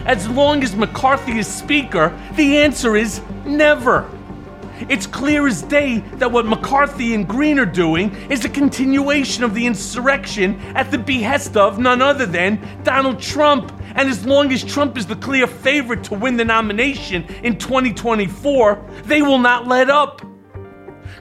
As 0.06 0.28
long 0.28 0.62
as 0.62 0.76
McCarthy 0.76 1.38
is 1.40 1.48
Speaker, 1.48 2.16
the 2.36 2.58
answer 2.58 2.94
is 2.94 3.20
never. 3.44 4.08
It's 4.88 5.08
clear 5.08 5.48
as 5.48 5.62
day 5.62 5.98
that 6.18 6.30
what 6.30 6.46
McCarthy 6.46 7.16
and 7.16 7.26
Greene 7.26 7.58
are 7.58 7.66
doing 7.66 8.14
is 8.30 8.44
a 8.44 8.48
continuation 8.48 9.42
of 9.42 9.54
the 9.54 9.66
insurrection 9.66 10.60
at 10.76 10.92
the 10.92 10.98
behest 10.98 11.56
of 11.56 11.80
none 11.80 12.00
other 12.00 12.26
than 12.26 12.60
Donald 12.84 13.18
Trump. 13.18 13.72
And 13.96 14.08
as 14.08 14.24
long 14.24 14.52
as 14.52 14.62
Trump 14.62 14.96
is 14.96 15.06
the 15.06 15.16
clear 15.16 15.48
favorite 15.48 16.04
to 16.04 16.14
win 16.14 16.36
the 16.36 16.44
nomination 16.44 17.24
in 17.42 17.58
2024, 17.58 18.88
they 19.06 19.20
will 19.20 19.38
not 19.38 19.66
let 19.66 19.90
up. 19.90 20.24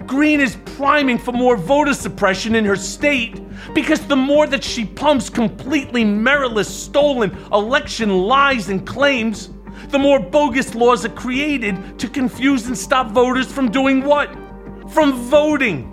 Greene 0.05 0.41
is 0.41 0.57
priming 0.77 1.17
for 1.17 1.31
more 1.31 1.55
voter 1.55 1.93
suppression 1.93 2.55
in 2.55 2.65
her 2.65 2.75
state 2.75 3.41
because 3.73 4.05
the 4.07 4.15
more 4.15 4.47
that 4.47 4.63
she 4.63 4.85
pumps 4.85 5.29
completely 5.29 6.03
meritless, 6.03 6.65
stolen 6.65 7.31
election 7.51 8.09
lies 8.09 8.69
and 8.69 8.85
claims, 8.85 9.49
the 9.89 9.99
more 9.99 10.19
bogus 10.19 10.75
laws 10.75 11.05
are 11.05 11.09
created 11.09 11.99
to 11.99 12.07
confuse 12.07 12.67
and 12.67 12.77
stop 12.77 13.11
voters 13.11 13.51
from 13.51 13.71
doing 13.71 14.03
what? 14.03 14.29
From 14.91 15.13
voting. 15.13 15.89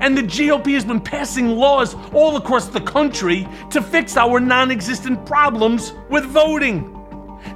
And 0.00 0.16
the 0.16 0.22
GOP 0.22 0.74
has 0.74 0.84
been 0.84 1.00
passing 1.00 1.56
laws 1.56 1.94
all 2.12 2.36
across 2.36 2.66
the 2.68 2.80
country 2.80 3.48
to 3.70 3.80
fix 3.80 4.16
our 4.16 4.40
non 4.40 4.70
existent 4.70 5.24
problems 5.24 5.94
with 6.10 6.24
voting. 6.24 6.94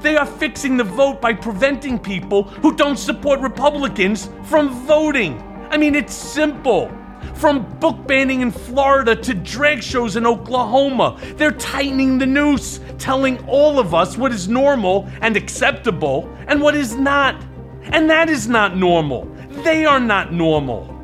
They 0.01 0.17
are 0.17 0.27
fixing 0.27 0.77
the 0.77 0.85
vote 0.85 1.21
by 1.21 1.35
preventing 1.35 1.99
people 1.99 2.45
who 2.45 2.75
don't 2.75 2.97
support 2.97 3.41
Republicans 3.41 4.31
from 4.45 4.71
voting. 4.87 5.52
I 5.73 5.78
mean, 5.78 5.94
it's 5.94 6.15
simple. 6.15 6.93
From 7.35 7.62
book 7.78 8.07
banning 8.07 8.43
in 8.43 8.51
Florida 8.51 9.16
to 9.16 9.32
drag 9.32 9.82
shows 9.82 10.16
in 10.16 10.27
Oklahoma, 10.27 11.19
they're 11.36 11.51
tightening 11.51 12.19
the 12.19 12.27
noose, 12.27 12.78
telling 12.99 13.43
all 13.47 13.78
of 13.78 13.94
us 13.94 14.19
what 14.19 14.32
is 14.32 14.49
normal 14.49 15.09
and 15.23 15.35
acceptable 15.35 16.31
and 16.47 16.61
what 16.61 16.74
is 16.74 16.94
not. 16.94 17.43
And 17.85 18.11
that 18.11 18.28
is 18.28 18.49
not 18.49 18.77
normal. 18.77 19.24
They 19.65 19.86
are 19.86 19.99
not 19.99 20.31
normal. 20.35 21.02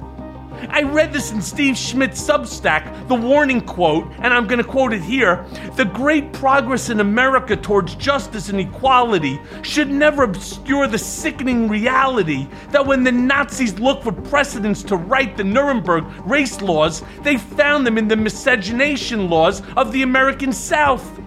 I 0.70 0.82
read 0.82 1.12
this 1.12 1.30
in 1.30 1.40
Steve 1.40 1.76
Schmidt's 1.76 2.20
Substack, 2.20 3.06
the 3.08 3.14
warning 3.14 3.60
quote, 3.60 4.10
and 4.18 4.34
I'm 4.34 4.46
going 4.46 4.62
to 4.62 4.68
quote 4.68 4.92
it 4.92 5.02
here 5.02 5.46
The 5.76 5.84
great 5.84 6.32
progress 6.32 6.90
in 6.90 7.00
America 7.00 7.56
towards 7.56 7.94
justice 7.94 8.48
and 8.48 8.58
equality 8.58 9.40
should 9.62 9.90
never 9.90 10.24
obscure 10.24 10.86
the 10.86 10.98
sickening 10.98 11.68
reality 11.68 12.48
that 12.70 12.84
when 12.84 13.04
the 13.04 13.12
Nazis 13.12 13.78
looked 13.78 14.02
for 14.02 14.12
precedents 14.12 14.82
to 14.84 14.96
write 14.96 15.36
the 15.36 15.44
Nuremberg 15.44 16.04
race 16.26 16.60
laws, 16.60 17.02
they 17.22 17.36
found 17.36 17.86
them 17.86 17.96
in 17.96 18.08
the 18.08 18.16
miscegenation 18.16 19.30
laws 19.30 19.62
of 19.76 19.92
the 19.92 20.02
American 20.02 20.52
South. 20.52 21.20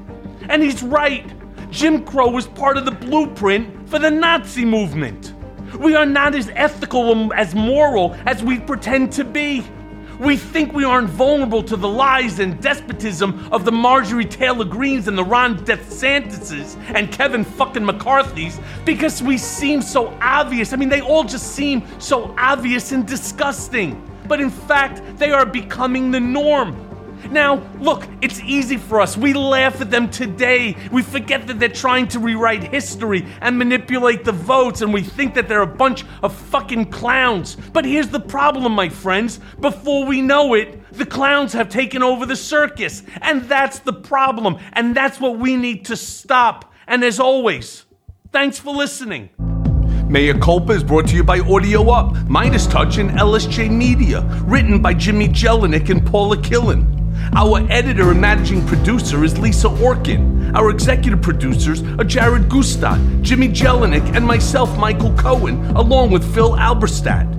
And 0.49 0.61
he's 0.61 0.83
right. 0.83 1.31
Jim 1.71 2.03
Crow 2.03 2.29
was 2.29 2.47
part 2.47 2.77
of 2.77 2.83
the 2.83 2.91
blueprint 2.91 3.87
for 3.89 3.97
the 3.97 4.11
Nazi 4.11 4.65
movement. 4.65 5.33
We 5.79 5.95
are 5.95 6.05
not 6.05 6.35
as 6.35 6.49
ethical, 6.55 7.33
as 7.33 7.55
moral 7.55 8.15
as 8.25 8.43
we 8.43 8.59
pretend 8.59 9.11
to 9.13 9.23
be. 9.23 9.63
We 10.19 10.37
think 10.37 10.73
we 10.73 10.83
aren't 10.83 11.09
vulnerable 11.09 11.63
to 11.63 11.75
the 11.75 11.87
lies 11.87 12.37
and 12.37 12.61
despotism 12.61 13.47
of 13.51 13.65
the 13.65 13.71
Marjorie 13.71 14.25
Taylor 14.25 14.65
Greenes 14.65 15.07
and 15.07 15.17
the 15.17 15.23
Ron 15.23 15.57
DeSantises 15.65 16.77
and 16.93 17.11
Kevin 17.11 17.43
fucking 17.43 17.83
McCarthy's 17.83 18.59
because 18.85 19.23
we 19.23 19.37
seem 19.37 19.81
so 19.81 20.15
obvious. 20.21 20.73
I 20.73 20.75
mean, 20.75 20.89
they 20.89 21.01
all 21.01 21.23
just 21.23 21.53
seem 21.53 21.83
so 21.99 22.35
obvious 22.37 22.91
and 22.91 23.07
disgusting. 23.07 24.07
But 24.27 24.39
in 24.39 24.51
fact, 24.51 25.01
they 25.17 25.31
are 25.31 25.45
becoming 25.45 26.11
the 26.11 26.19
norm. 26.19 26.90
Now, 27.29 27.61
look, 27.79 28.07
it's 28.21 28.39
easy 28.41 28.77
for 28.77 29.01
us. 29.01 29.17
We 29.17 29.33
laugh 29.33 29.81
at 29.81 29.91
them 29.91 30.09
today. 30.09 30.75
We 30.91 31.01
forget 31.01 31.47
that 31.47 31.59
they're 31.59 31.69
trying 31.69 32.07
to 32.09 32.19
rewrite 32.19 32.63
history 32.63 33.25
and 33.41 33.57
manipulate 33.57 34.25
the 34.25 34.31
votes, 34.31 34.81
and 34.81 34.93
we 34.93 35.03
think 35.03 35.33
that 35.35 35.47
they're 35.47 35.61
a 35.61 35.67
bunch 35.67 36.05
of 36.23 36.33
fucking 36.33 36.91
clowns. 36.91 37.55
But 37.55 37.85
here's 37.85 38.09
the 38.09 38.19
problem, 38.19 38.73
my 38.73 38.89
friends. 38.89 39.39
Before 39.59 40.05
we 40.05 40.21
know 40.21 40.53
it, 40.53 40.81
the 40.93 41.05
clowns 41.05 41.53
have 41.53 41.69
taken 41.69 42.03
over 42.03 42.25
the 42.25 42.35
circus. 42.35 43.03
And 43.21 43.43
that's 43.43 43.79
the 43.79 43.93
problem. 43.93 44.57
And 44.73 44.95
that's 44.95 45.19
what 45.19 45.37
we 45.37 45.55
need 45.55 45.85
to 45.85 45.95
stop. 45.95 46.73
And 46.87 47.03
as 47.03 47.19
always, 47.19 47.85
thanks 48.31 48.59
for 48.59 48.73
listening. 48.73 49.29
Mea 50.09 50.33
Culpa 50.33 50.73
is 50.73 50.83
brought 50.83 51.07
to 51.07 51.15
you 51.15 51.23
by 51.23 51.39
Audio 51.39 51.89
Up, 51.89 52.15
Midas 52.27 52.67
Touch, 52.67 52.97
and 52.97 53.11
LSJ 53.11 53.71
Media. 53.71 54.21
Written 54.43 54.81
by 54.81 54.93
Jimmy 54.93 55.29
Jellinek 55.29 55.89
and 55.89 56.05
Paula 56.05 56.35
Killen. 56.35 57.00
Our 57.33 57.65
editor 57.71 58.11
and 58.11 58.19
managing 58.19 58.67
producer 58.67 59.23
is 59.23 59.39
Lisa 59.39 59.69
Orkin. 59.69 60.53
Our 60.53 60.69
executive 60.69 61.21
producers 61.21 61.81
are 61.81 62.03
Jared 62.03 62.49
Gutstadt, 62.49 63.21
Jimmy 63.21 63.47
Jellinek, 63.47 64.15
and 64.15 64.25
myself, 64.25 64.77
Michael 64.77 65.13
Cohen, 65.13 65.65
along 65.77 66.11
with 66.11 66.35
Phil 66.35 66.51
Alberstadt. 66.57 67.29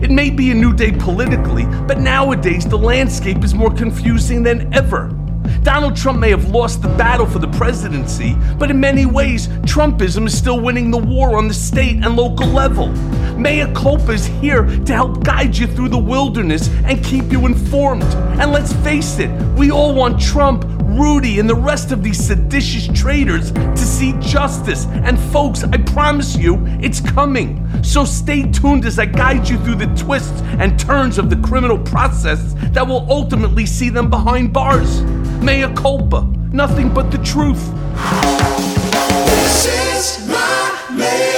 It 0.00 0.12
may 0.12 0.30
be 0.30 0.52
a 0.52 0.54
new 0.54 0.72
day 0.72 0.92
politically, 0.92 1.64
but 1.88 1.98
nowadays 1.98 2.66
the 2.66 2.78
landscape 2.78 3.42
is 3.42 3.52
more 3.52 3.74
confusing 3.74 4.44
than 4.44 4.72
ever. 4.72 5.08
Donald 5.62 5.96
Trump 5.96 6.18
may 6.18 6.30
have 6.30 6.50
lost 6.50 6.82
the 6.82 6.88
battle 6.88 7.26
for 7.26 7.38
the 7.38 7.48
presidency, 7.48 8.36
but 8.58 8.70
in 8.70 8.80
many 8.80 9.06
ways, 9.06 9.48
Trumpism 9.62 10.26
is 10.26 10.36
still 10.36 10.60
winning 10.60 10.90
the 10.90 10.98
war 10.98 11.36
on 11.36 11.48
the 11.48 11.54
state 11.54 11.96
and 11.96 12.16
local 12.16 12.46
level. 12.46 12.88
Mea 13.36 13.66
Culpa 13.74 14.12
is 14.12 14.26
here 14.26 14.64
to 14.64 14.92
help 14.92 15.24
guide 15.24 15.56
you 15.56 15.66
through 15.66 15.88
the 15.88 15.98
wilderness 15.98 16.68
and 16.84 17.02
keep 17.04 17.32
you 17.32 17.46
informed. 17.46 18.04
And 18.40 18.52
let's 18.52 18.72
face 18.84 19.18
it, 19.18 19.30
we 19.56 19.70
all 19.70 19.94
want 19.94 20.20
Trump, 20.20 20.64
Rudy, 20.82 21.38
and 21.38 21.48
the 21.48 21.54
rest 21.54 21.90
of 21.90 22.02
these 22.02 22.18
seditious 22.18 22.88
traitors 22.88 23.50
to 23.52 23.76
see 23.76 24.12
justice. 24.20 24.86
And 24.86 25.18
folks, 25.18 25.64
I 25.64 25.78
promise 25.78 26.36
you, 26.36 26.62
it's 26.80 27.00
coming. 27.00 27.66
So 27.82 28.04
stay 28.04 28.50
tuned 28.50 28.84
as 28.84 28.98
I 28.98 29.06
guide 29.06 29.48
you 29.48 29.58
through 29.58 29.76
the 29.76 29.92
twists 29.96 30.40
and 30.58 30.78
turns 30.78 31.18
of 31.18 31.30
the 31.30 31.36
criminal 31.36 31.78
process 31.78 32.54
that 32.72 32.86
will 32.86 33.06
ultimately 33.10 33.66
see 33.66 33.88
them 33.88 34.10
behind 34.10 34.52
bars 34.52 35.02
mea 35.42 35.68
culpa, 35.74 36.22
nothing 36.52 36.88
but 36.88 37.10
the 37.10 37.18
truth. 37.18 37.60
This 39.26 39.66
is 39.66 40.28
my 40.28 40.96
mea 40.96 41.31